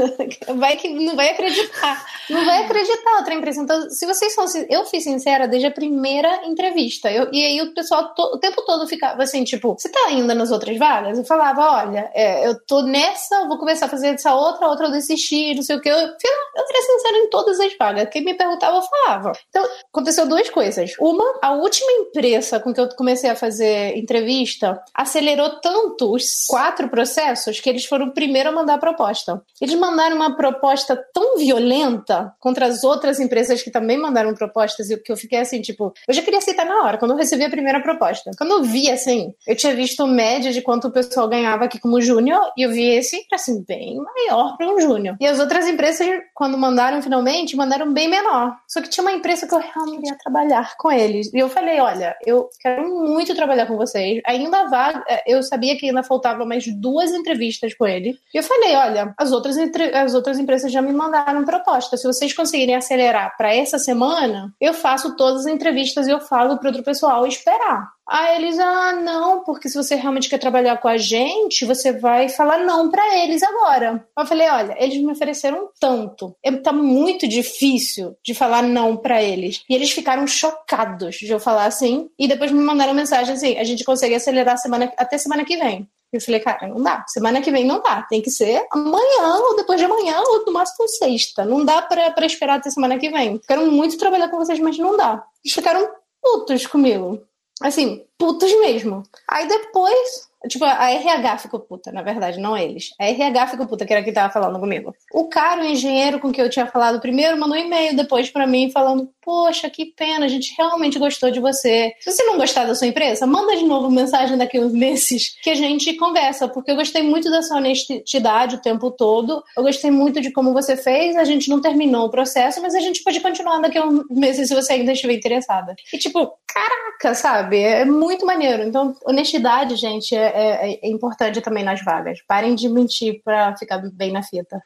vai 0.56 0.76
que 0.76 0.90
não 0.90 1.16
vai 1.16 1.30
acreditar. 1.30 2.04
Não 2.28 2.44
vai 2.44 2.64
acreditar 2.64 3.16
outra 3.16 3.32
empresa. 3.32 3.62
Então, 3.62 3.88
se 3.88 4.04
vocês 4.04 4.34
são. 4.34 4.44
Eu 4.68 4.84
fui 4.84 5.00
sincera 5.00 5.48
desde 5.48 5.68
a 5.68 5.70
primeira 5.70 6.44
entrevista. 6.44 7.10
Eu, 7.10 7.30
e 7.32 7.42
aí 7.42 7.62
o 7.62 7.72
pessoal 7.72 8.14
to, 8.14 8.22
o 8.34 8.38
tempo 8.38 8.60
todo 8.66 8.86
ficava 8.86 9.22
assim, 9.22 9.42
tipo, 9.42 9.72
você 9.72 9.88
tá 9.88 10.00
ainda 10.08 10.34
nas 10.34 10.50
outras 10.50 10.76
vagas? 10.76 11.16
Eu 11.16 11.24
falava, 11.24 11.86
olha, 11.86 12.10
é, 12.12 12.46
eu 12.46 12.60
tô 12.66 12.82
nessa, 12.82 13.48
vou 13.48 13.56
começar 13.56 13.86
a 13.86 13.88
fazer 13.88 14.08
essa 14.08 14.34
outra, 14.34 14.68
outra 14.68 14.88
eu 14.88 14.92
desisti, 14.92 15.54
não 15.54 15.62
sei 15.62 15.76
o 15.76 15.80
que. 15.80 15.88
Eu, 15.88 15.96
eu, 15.96 16.08
eu 16.08 16.64
era 16.68 16.82
sincera 16.82 17.16
em 17.16 17.30
todas 17.30 17.58
as 17.58 17.74
vagas. 17.78 18.10
Quem 18.10 18.22
me 18.22 18.34
perguntava, 18.34 18.76
eu 18.76 18.82
falava. 18.82 19.32
Então, 19.48 19.66
aconteceu 19.88 20.28
duas 20.28 20.50
coisas. 20.50 20.92
Uma, 21.00 21.38
a 21.40 21.52
última 21.52 21.90
empresa 21.90 22.60
com 22.60 22.74
que 22.74 22.80
eu 22.80 22.88
comecei 22.90 23.30
a 23.30 23.36
fazer 23.36 23.96
entrevista 23.96 24.82
acelerou 24.92 25.58
tanto 25.60 26.14
os 26.14 26.44
quatro 26.46 26.90
processos 26.90 27.61
que 27.62 27.70
eles 27.70 27.84
foram 27.84 28.06
o 28.06 28.12
primeiro 28.12 28.48
a 28.48 28.52
mandar 28.52 28.74
a 28.74 28.78
proposta. 28.78 29.42
Eles 29.60 29.74
mandaram 29.74 30.16
uma 30.16 30.36
proposta 30.36 30.96
tão 31.14 31.38
violenta 31.38 32.34
contra 32.40 32.66
as 32.66 32.84
outras 32.84 33.20
empresas 33.20 33.62
que 33.62 33.70
também 33.70 33.96
mandaram 33.96 34.34
propostas 34.34 34.90
e 34.90 34.96
que 34.96 35.12
eu 35.12 35.16
fiquei 35.16 35.38
assim, 35.38 35.60
tipo, 35.60 35.92
eu 36.06 36.14
já 36.14 36.22
queria 36.22 36.38
aceitar 36.38 36.66
na 36.66 36.82
hora, 36.82 36.98
quando 36.98 37.12
eu 37.12 37.16
recebi 37.16 37.44
a 37.44 37.50
primeira 37.50 37.80
proposta. 37.80 38.30
Quando 38.36 38.50
eu 38.50 38.62
vi, 38.62 38.90
assim, 38.90 39.32
eu 39.46 39.56
tinha 39.56 39.74
visto 39.74 40.06
média 40.06 40.52
de 40.52 40.60
quanto 40.60 40.88
o 40.88 40.92
pessoal 40.92 41.28
ganhava 41.28 41.64
aqui 41.64 41.78
como 41.78 42.00
júnior 42.00 42.52
e 42.56 42.62
eu 42.62 42.70
vi 42.70 42.88
esse, 42.88 43.24
assim, 43.32 43.64
bem 43.66 43.96
maior 43.96 44.56
para 44.56 44.68
um 44.68 44.80
júnior. 44.80 45.16
E 45.20 45.26
as 45.26 45.38
outras 45.38 45.66
empresas, 45.66 46.06
quando 46.34 46.58
mandaram 46.58 47.00
finalmente, 47.00 47.56
mandaram 47.56 47.92
bem 47.92 48.08
menor. 48.08 48.56
Só 48.66 48.80
que 48.80 48.88
tinha 48.88 49.02
uma 49.02 49.12
empresa 49.12 49.46
que 49.46 49.54
eu 49.54 49.58
realmente 49.58 50.08
ia 50.08 50.16
trabalhar 50.18 50.76
com 50.76 50.90
eles. 50.90 51.32
E 51.32 51.38
eu 51.38 51.48
falei, 51.48 51.80
olha, 51.80 52.16
eu 52.26 52.48
quero 52.60 52.88
muito 52.88 53.34
trabalhar 53.34 53.66
com 53.66 53.76
vocês. 53.76 54.20
Ainda 54.26 54.68
vaga, 54.68 55.04
eu 55.26 55.42
sabia 55.42 55.76
que 55.76 55.86
ainda 55.86 56.02
faltava 56.02 56.44
mais 56.44 56.66
duas 56.66 57.12
entrevistas 57.12 57.51
entrevistas 57.52 57.74
com 57.74 57.86
ele. 57.86 58.18
E 58.34 58.38
eu 58.38 58.42
falei: 58.42 58.74
olha, 58.74 59.14
as 59.18 59.32
outras, 59.32 59.56
as 59.94 60.14
outras 60.14 60.38
empresas 60.38 60.72
já 60.72 60.80
me 60.80 60.92
mandaram 60.92 61.44
proposta. 61.44 61.96
Se 61.96 62.06
vocês 62.06 62.32
conseguirem 62.32 62.74
acelerar 62.74 63.36
para 63.36 63.54
essa 63.54 63.78
semana, 63.78 64.52
eu 64.60 64.72
faço 64.72 65.16
todas 65.16 65.46
as 65.46 65.52
entrevistas 65.52 66.06
e 66.06 66.10
eu 66.10 66.20
falo 66.20 66.58
para 66.58 66.68
outro 66.68 66.82
pessoal 66.82 67.26
esperar. 67.26 67.90
Aí 68.08 68.36
eles, 68.36 68.58
ah, 68.58 68.92
não, 68.92 69.44
porque 69.44 69.68
se 69.68 69.76
você 69.76 69.94
realmente 69.94 70.28
quer 70.28 70.38
trabalhar 70.38 70.76
com 70.78 70.88
a 70.88 70.96
gente, 70.96 71.64
você 71.64 71.92
vai 71.92 72.28
falar 72.28 72.58
não 72.58 72.90
para 72.90 73.16
eles 73.18 73.42
agora. 73.42 74.04
Eu 74.18 74.26
falei, 74.26 74.48
olha, 74.50 74.76
eles 74.78 74.98
me 74.98 75.12
ofereceram 75.12 75.68
tanto. 75.80 76.34
É, 76.42 76.50
tá 76.50 76.72
muito 76.72 77.28
difícil 77.28 78.16
de 78.22 78.34
falar 78.34 78.62
não 78.62 78.96
para 78.96 79.22
eles. 79.22 79.62
E 79.68 79.74
eles 79.74 79.92
ficaram 79.92 80.26
chocados 80.26 81.16
de 81.16 81.30
eu 81.30 81.38
falar 81.38 81.66
assim. 81.66 82.10
E 82.18 82.26
depois 82.26 82.50
me 82.50 82.60
mandaram 82.60 82.92
mensagem 82.92 83.34
assim: 83.34 83.56
a 83.56 83.64
gente 83.64 83.84
consegue 83.84 84.14
acelerar 84.14 84.58
semana, 84.58 84.92
até 84.98 85.16
semana 85.16 85.44
que 85.44 85.56
vem. 85.56 85.88
Eu 86.12 86.20
falei, 86.20 86.40
cara, 86.40 86.68
não 86.68 86.82
dá. 86.82 87.04
Semana 87.08 87.40
que 87.40 87.50
vem 87.50 87.64
não 87.64 87.80
dá. 87.80 88.02
Tem 88.02 88.20
que 88.20 88.30
ser 88.30 88.66
amanhã, 88.70 89.36
ou 89.48 89.56
depois 89.56 89.78
de 89.78 89.86
amanhã, 89.86 90.20
ou 90.20 90.44
no 90.44 90.52
máximo 90.52 90.86
sexta. 90.88 91.44
Não 91.44 91.64
dá 91.64 91.80
pra, 91.80 92.10
pra 92.10 92.26
esperar 92.26 92.58
até 92.58 92.70
semana 92.70 92.98
que 92.98 93.10
vem. 93.10 93.38
Quero 93.38 93.70
muito 93.72 93.96
trabalhar 93.96 94.28
com 94.28 94.36
vocês, 94.36 94.58
mas 94.58 94.76
não 94.78 94.96
dá. 94.96 95.24
Eles 95.42 95.54
ficaram 95.54 95.88
putos 96.20 96.66
comigo. 96.66 97.22
Assim, 97.62 98.04
putos 98.18 98.52
mesmo. 98.60 99.02
Aí 99.28 99.48
depois 99.48 100.28
Tipo, 100.48 100.64
a 100.64 100.90
RH 100.90 101.38
ficou 101.38 101.60
puta, 101.60 101.92
na 101.92 102.02
verdade, 102.02 102.40
não 102.40 102.56
eles. 102.56 102.90
A 103.00 103.06
RH 103.06 103.48
ficou 103.48 103.66
puta, 103.66 103.84
que 103.84 103.92
era 103.92 104.02
quem 104.02 104.12
tava 104.12 104.32
falando 104.32 104.58
comigo. 104.58 104.94
O 105.12 105.28
cara, 105.28 105.62
o 105.62 105.64
engenheiro 105.64 106.18
com 106.18 106.32
quem 106.32 106.44
eu 106.44 106.50
tinha 106.50 106.66
falado 106.66 107.00
primeiro, 107.00 107.38
mandou 107.38 107.56
um 107.56 107.60
e-mail 107.60 107.96
depois 107.96 108.30
para 108.30 108.46
mim 108.46 108.70
falando: 108.70 109.08
Poxa, 109.22 109.70
que 109.70 109.86
pena, 109.86 110.26
a 110.26 110.28
gente 110.28 110.54
realmente 110.56 110.98
gostou 110.98 111.30
de 111.30 111.40
você. 111.40 111.92
Se 112.00 112.10
você 112.10 112.24
não 112.24 112.36
gostar 112.36 112.64
da 112.64 112.74
sua 112.74 112.86
empresa, 112.86 113.26
manda 113.26 113.56
de 113.56 113.64
novo 113.64 113.90
mensagem 113.90 114.36
daqui 114.36 114.58
uns 114.58 114.72
meses 114.72 115.36
que 115.42 115.50
a 115.50 115.54
gente 115.54 115.94
conversa, 115.94 116.48
porque 116.48 116.70
eu 116.70 116.76
gostei 116.76 117.02
muito 117.02 117.30
da 117.30 117.42
sua 117.42 117.58
honestidade 117.58 118.56
o 118.56 118.60
tempo 118.60 118.90
todo. 118.90 119.42
Eu 119.56 119.62
gostei 119.62 119.90
muito 119.90 120.20
de 120.20 120.32
como 120.32 120.52
você 120.52 120.76
fez. 120.76 121.16
A 121.16 121.24
gente 121.24 121.48
não 121.48 121.60
terminou 121.60 122.06
o 122.06 122.10
processo, 122.10 122.60
mas 122.60 122.74
a 122.74 122.80
gente 122.80 123.02
pode 123.02 123.20
continuar 123.20 123.60
daqui 123.60 123.78
uns 123.80 124.04
meses 124.10 124.48
se 124.48 124.54
você 124.54 124.74
ainda 124.74 124.92
estiver 124.92 125.14
interessada. 125.14 125.74
E 125.92 125.98
tipo, 125.98 126.32
caraca, 126.52 127.14
sabe? 127.14 127.58
É 127.60 127.84
muito 127.84 128.26
maneiro. 128.26 128.62
Então, 128.62 128.94
honestidade, 129.06 129.76
gente, 129.76 130.14
é 130.14 130.31
é, 130.32 130.78
é, 130.82 130.88
importante 130.88 131.40
também 131.40 131.64
nas 131.64 131.82
vagas. 131.82 132.20
Parem 132.26 132.54
de 132.54 132.68
mentir 132.68 133.20
para 133.24 133.56
ficar 133.56 133.78
bem 133.78 134.12
na 134.12 134.22
fita. 134.22 134.62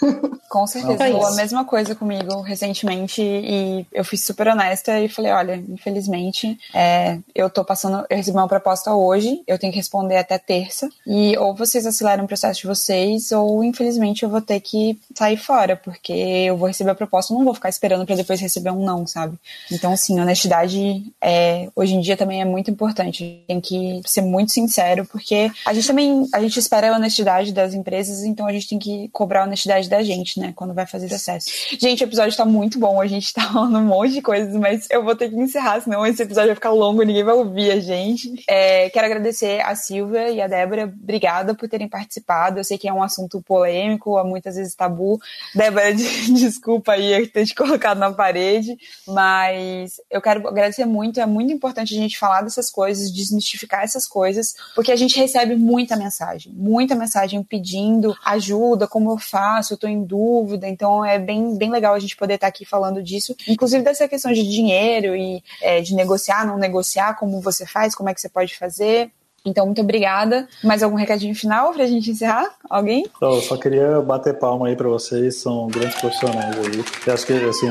Com 0.48 0.66
certeza. 0.66 1.04
É 1.04 1.10
Falou 1.10 1.26
a 1.26 1.34
mesma 1.34 1.64
coisa 1.64 1.94
comigo 1.94 2.40
recentemente 2.40 3.20
e 3.20 3.86
eu 3.92 4.04
fui 4.04 4.16
super 4.16 4.48
honesta 4.48 4.98
e 5.00 5.08
falei, 5.08 5.32
olha, 5.32 5.56
infelizmente, 5.56 6.58
é, 6.72 7.18
eu 7.34 7.50
tô 7.50 7.64
passando, 7.64 8.06
eu 8.08 8.16
recebi 8.16 8.36
uma 8.36 8.48
proposta 8.48 8.94
hoje, 8.94 9.42
eu 9.46 9.58
tenho 9.58 9.72
que 9.72 9.78
responder 9.78 10.16
até 10.16 10.38
terça 10.38 10.88
e 11.06 11.36
ou 11.36 11.54
vocês 11.54 11.84
aceleram 11.84 12.24
o 12.24 12.28
processo 12.28 12.60
de 12.60 12.66
vocês 12.66 13.32
ou 13.32 13.62
infelizmente 13.64 14.22
eu 14.22 14.28
vou 14.28 14.40
ter 14.40 14.60
que 14.60 14.98
sair 15.14 15.36
fora 15.36 15.76
porque 15.76 16.12
eu 16.12 16.56
vou 16.56 16.68
receber 16.68 16.90
a 16.90 16.94
proposta, 16.94 17.34
não 17.34 17.44
vou 17.44 17.54
ficar 17.54 17.68
esperando 17.68 18.06
para 18.06 18.16
depois 18.16 18.40
receber 18.40 18.70
um 18.70 18.84
não, 18.84 19.06
sabe? 19.06 19.36
Então, 19.70 19.92
assim, 19.92 20.18
honestidade 20.20 21.04
é, 21.20 21.68
hoje 21.74 21.94
em 21.94 22.00
dia 22.00 22.16
também 22.16 22.40
é 22.40 22.44
muito 22.44 22.70
importante. 22.70 23.44
Tem 23.46 23.60
que 23.60 24.00
ser 24.04 24.22
muito 24.22 24.52
sincero 24.52 25.05
porque 25.06 25.50
a 25.64 25.72
gente 25.72 25.86
também 25.86 26.26
a 26.32 26.40
gente 26.40 26.58
espera 26.58 26.92
a 26.92 26.96
honestidade 26.96 27.52
das 27.52 27.74
empresas, 27.74 28.24
então 28.24 28.46
a 28.46 28.52
gente 28.52 28.68
tem 28.68 28.78
que 28.78 29.08
cobrar 29.08 29.42
a 29.42 29.44
honestidade 29.44 29.88
da 29.88 30.02
gente, 30.02 30.38
né, 30.38 30.52
quando 30.54 30.74
vai 30.74 30.86
fazer 30.86 31.12
acesso. 31.12 31.48
Gente, 31.78 32.02
o 32.02 32.06
episódio 32.06 32.36
tá 32.36 32.44
muito 32.44 32.78
bom, 32.78 33.00
a 33.00 33.06
gente 33.06 33.32
tá 33.32 33.42
falando 33.52 33.78
um 33.78 33.84
monte 33.84 34.12
de 34.12 34.22
coisas, 34.22 34.54
mas 34.54 34.86
eu 34.90 35.02
vou 35.02 35.14
ter 35.14 35.30
que 35.30 35.36
encerrar, 35.36 35.80
senão 35.80 36.06
esse 36.06 36.22
episódio 36.22 36.48
vai 36.48 36.54
ficar 36.54 36.70
longo, 36.70 37.02
ninguém 37.02 37.24
vai 37.24 37.34
ouvir 37.34 37.70
a 37.70 37.80
gente. 37.80 38.44
É, 38.48 38.90
quero 38.90 39.06
agradecer 39.06 39.60
a 39.60 39.74
Silvia 39.74 40.30
e 40.30 40.40
a 40.40 40.46
Débora, 40.46 40.84
obrigada 40.84 41.54
por 41.54 41.68
terem 41.68 41.88
participado. 41.88 42.60
Eu 42.60 42.64
sei 42.64 42.78
que 42.78 42.88
é 42.88 42.92
um 42.92 43.02
assunto 43.02 43.40
polêmico, 43.42 44.22
muitas 44.24 44.56
vezes 44.56 44.74
tabu. 44.74 45.20
Débora, 45.54 45.94
desculpa 45.94 46.92
aí 46.92 47.26
ter 47.26 47.46
te 47.46 47.54
colocado 47.54 47.98
na 47.98 48.12
parede, 48.12 48.76
mas 49.06 50.00
eu 50.10 50.20
quero 50.20 50.46
agradecer 50.48 50.84
muito, 50.84 51.20
é 51.20 51.26
muito 51.26 51.52
importante 51.52 51.94
a 51.94 51.98
gente 51.98 52.18
falar 52.18 52.42
dessas 52.42 52.70
coisas, 52.70 53.12
desmistificar 53.12 53.82
essas 53.82 54.06
coisas, 54.06 54.54
porque 54.74 54.92
a 54.92 54.95
gente 54.96 55.18
recebe 55.18 55.56
muita 55.56 55.96
mensagem, 55.96 56.52
muita 56.52 56.94
mensagem 56.94 57.42
pedindo 57.42 58.16
ajuda, 58.24 58.86
como 58.86 59.10
eu 59.10 59.18
faço, 59.18 59.74
eu 59.74 59.78
tô 59.78 59.86
em 59.86 60.04
dúvida, 60.04 60.68
então 60.68 61.04
é 61.04 61.18
bem, 61.18 61.56
bem 61.56 61.70
legal 61.70 61.94
a 61.94 61.98
gente 61.98 62.16
poder 62.16 62.34
estar 62.34 62.46
tá 62.46 62.48
aqui 62.48 62.64
falando 62.64 63.02
disso, 63.02 63.34
inclusive 63.48 63.82
dessa 63.82 64.08
questão 64.08 64.32
de 64.32 64.42
dinheiro 64.42 65.14
e 65.16 65.42
é, 65.60 65.80
de 65.80 65.94
negociar, 65.94 66.46
não 66.46 66.58
negociar, 66.58 67.14
como 67.14 67.40
você 67.40 67.66
faz, 67.66 67.94
como 67.94 68.08
é 68.08 68.14
que 68.14 68.20
você 68.20 68.28
pode 68.28 68.56
fazer. 68.56 69.10
Então, 69.46 69.64
muito 69.64 69.80
obrigada. 69.80 70.48
Mais 70.62 70.82
algum 70.82 70.96
recadinho 70.96 71.34
final 71.34 71.72
pra 71.72 71.86
gente 71.86 72.10
encerrar? 72.10 72.50
Alguém? 72.68 73.06
Eu 73.22 73.40
só 73.40 73.56
queria 73.56 74.00
bater 74.00 74.38
palma 74.38 74.66
aí 74.66 74.76
pra 74.76 74.88
vocês, 74.88 75.36
são 75.36 75.68
grandes 75.68 75.98
profissionais 76.00 76.56
aí. 76.58 76.84
Eu 77.06 77.14
acho 77.14 77.24
que, 77.24 77.32
assim, 77.32 77.68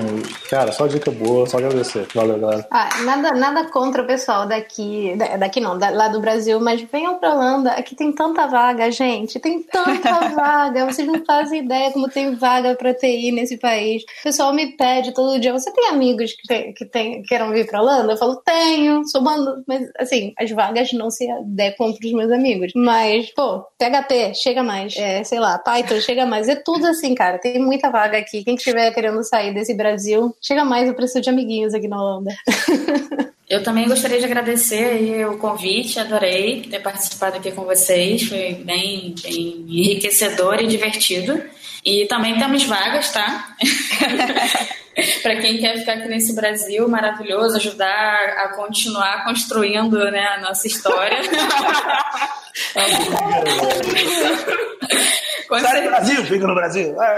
cara, 0.49 0.71
só 0.71 0.87
dica 0.87 1.11
boa, 1.11 1.45
só 1.45 1.57
agradecer. 1.57 2.07
Valeu, 2.15 2.39
galera. 2.39 2.65
Ah, 2.71 2.89
nada, 3.03 3.31
nada 3.33 3.65
contra 3.69 4.03
o 4.03 4.07
pessoal 4.07 4.47
daqui, 4.47 5.17
daqui 5.37 5.59
não, 5.59 5.77
lá 5.77 6.07
do 6.07 6.21
Brasil, 6.21 6.59
mas 6.61 6.81
venham 6.81 7.19
pra 7.19 7.33
Holanda, 7.33 7.71
aqui 7.71 7.93
tem 7.93 8.13
tanta 8.13 8.47
vaga, 8.47 8.89
gente, 8.89 9.39
tem 9.39 9.61
tanta 9.63 10.29
vaga, 10.33 10.85
vocês 10.85 11.05
não 11.05 11.23
fazem 11.25 11.65
ideia 11.65 11.91
como 11.91 12.07
tem 12.07 12.35
vaga 12.35 12.75
pra 12.75 12.93
TI 12.93 13.31
nesse 13.33 13.57
país. 13.57 14.03
O 14.21 14.23
pessoal 14.23 14.53
me 14.53 14.77
pede 14.77 15.13
todo 15.13 15.39
dia, 15.39 15.51
você 15.51 15.71
tem 15.71 15.89
amigos 15.89 16.31
que, 16.33 16.47
tem, 16.47 16.73
que 16.73 16.85
tem, 16.85 17.21
queiram 17.23 17.51
vir 17.51 17.67
pra 17.67 17.81
Holanda? 17.81 18.13
Eu 18.13 18.17
falo, 18.17 18.37
tenho, 18.37 19.05
sou 19.07 19.21
bando, 19.21 19.63
mas 19.67 19.89
assim, 19.99 20.33
as 20.39 20.49
vagas 20.51 20.93
não 20.93 21.11
se 21.11 21.29
adequam 21.29 21.64
pros 21.71 22.11
meus 22.11 22.31
amigos. 22.31 22.71
Mas, 22.75 23.31
pô, 23.33 23.65
PHP, 23.77 24.33
chega 24.35 24.63
mais. 24.63 24.95
É, 24.97 25.23
sei 25.23 25.39
lá, 25.39 25.57
Python, 25.57 25.99
chega 25.99 26.25
mais. 26.25 26.49
É 26.49 26.55
tudo 26.55 26.85
assim, 26.87 27.13
cara. 27.15 27.37
Tem 27.37 27.59
muita 27.59 27.89
vaga 27.89 28.17
aqui. 28.17 28.43
Quem 28.43 28.55
estiver 28.55 28.91
querendo 28.93 29.23
sair 29.23 29.53
desse 29.53 29.73
Brasil, 29.73 30.35
chega 30.41 30.65
mais. 30.65 30.87
Eu 30.87 30.95
preciso 30.95 31.21
de 31.21 31.29
amiguinhos 31.29 31.73
aqui 31.73 31.87
na 31.87 32.01
Holanda. 32.01 32.33
Eu 33.47 33.61
também 33.61 33.87
gostaria 33.87 34.17
de 34.17 34.25
agradecer 34.25 35.23
o 35.27 35.37
convite, 35.37 35.99
adorei 35.99 36.63
ter 36.63 36.79
participado 36.79 37.37
aqui 37.37 37.51
com 37.51 37.63
vocês, 37.63 38.23
foi 38.23 38.55
bem, 38.55 39.13
bem 39.21 39.65
enriquecedor 39.69 40.59
e 40.61 40.67
divertido. 40.67 41.43
E 41.85 42.05
também 42.07 42.35
temos 42.39 42.63
vagas, 42.63 43.11
tá? 43.11 43.55
para 45.21 45.35
quem 45.37 45.57
quer 45.57 45.77
ficar 45.77 45.93
aqui 45.93 46.07
nesse 46.07 46.33
Brasil 46.33 46.87
maravilhoso, 46.87 47.57
ajudar 47.57 48.29
a 48.37 48.53
continuar 48.55 49.25
construindo 49.25 49.99
né, 50.11 50.25
a 50.27 50.41
nossa 50.41 50.67
história. 50.67 51.19
Sai 55.61 55.83
do 55.83 55.89
Brasil, 55.89 56.25
fica 56.25 56.47
no 56.47 56.55
Brasil. 56.55 56.95
É. 57.01 57.17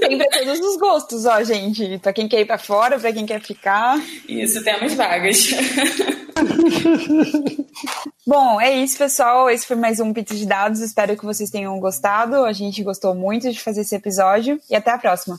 Tem 0.00 0.18
pra 0.18 0.26
todos 0.28 0.60
os 0.60 0.76
gostos, 0.76 1.26
ó, 1.26 1.42
gente. 1.42 1.98
Pra 1.98 2.12
quem 2.12 2.28
quer 2.28 2.40
ir 2.40 2.44
pra 2.44 2.58
fora, 2.58 2.98
pra 2.98 3.12
quem 3.12 3.26
quer 3.26 3.40
ficar. 3.40 3.98
Isso, 4.28 4.62
temos 4.62 4.94
vagas. 4.94 5.50
Bom, 8.26 8.60
é 8.60 8.72
isso, 8.72 8.98
pessoal. 8.98 9.50
Esse 9.50 9.66
foi 9.66 9.76
mais 9.76 10.00
um 10.00 10.12
Pizza 10.12 10.34
de 10.34 10.46
Dados. 10.46 10.80
Espero 10.80 11.16
que 11.16 11.24
vocês 11.24 11.50
tenham 11.50 11.78
gostado. 11.80 12.44
A 12.44 12.52
gente 12.52 12.82
gostou 12.82 13.14
muito 13.14 13.50
de 13.50 13.60
fazer 13.60 13.82
esse 13.82 13.94
episódio. 13.94 14.60
E 14.70 14.76
até 14.76 14.90
a 14.90 14.98
próxima. 14.98 15.38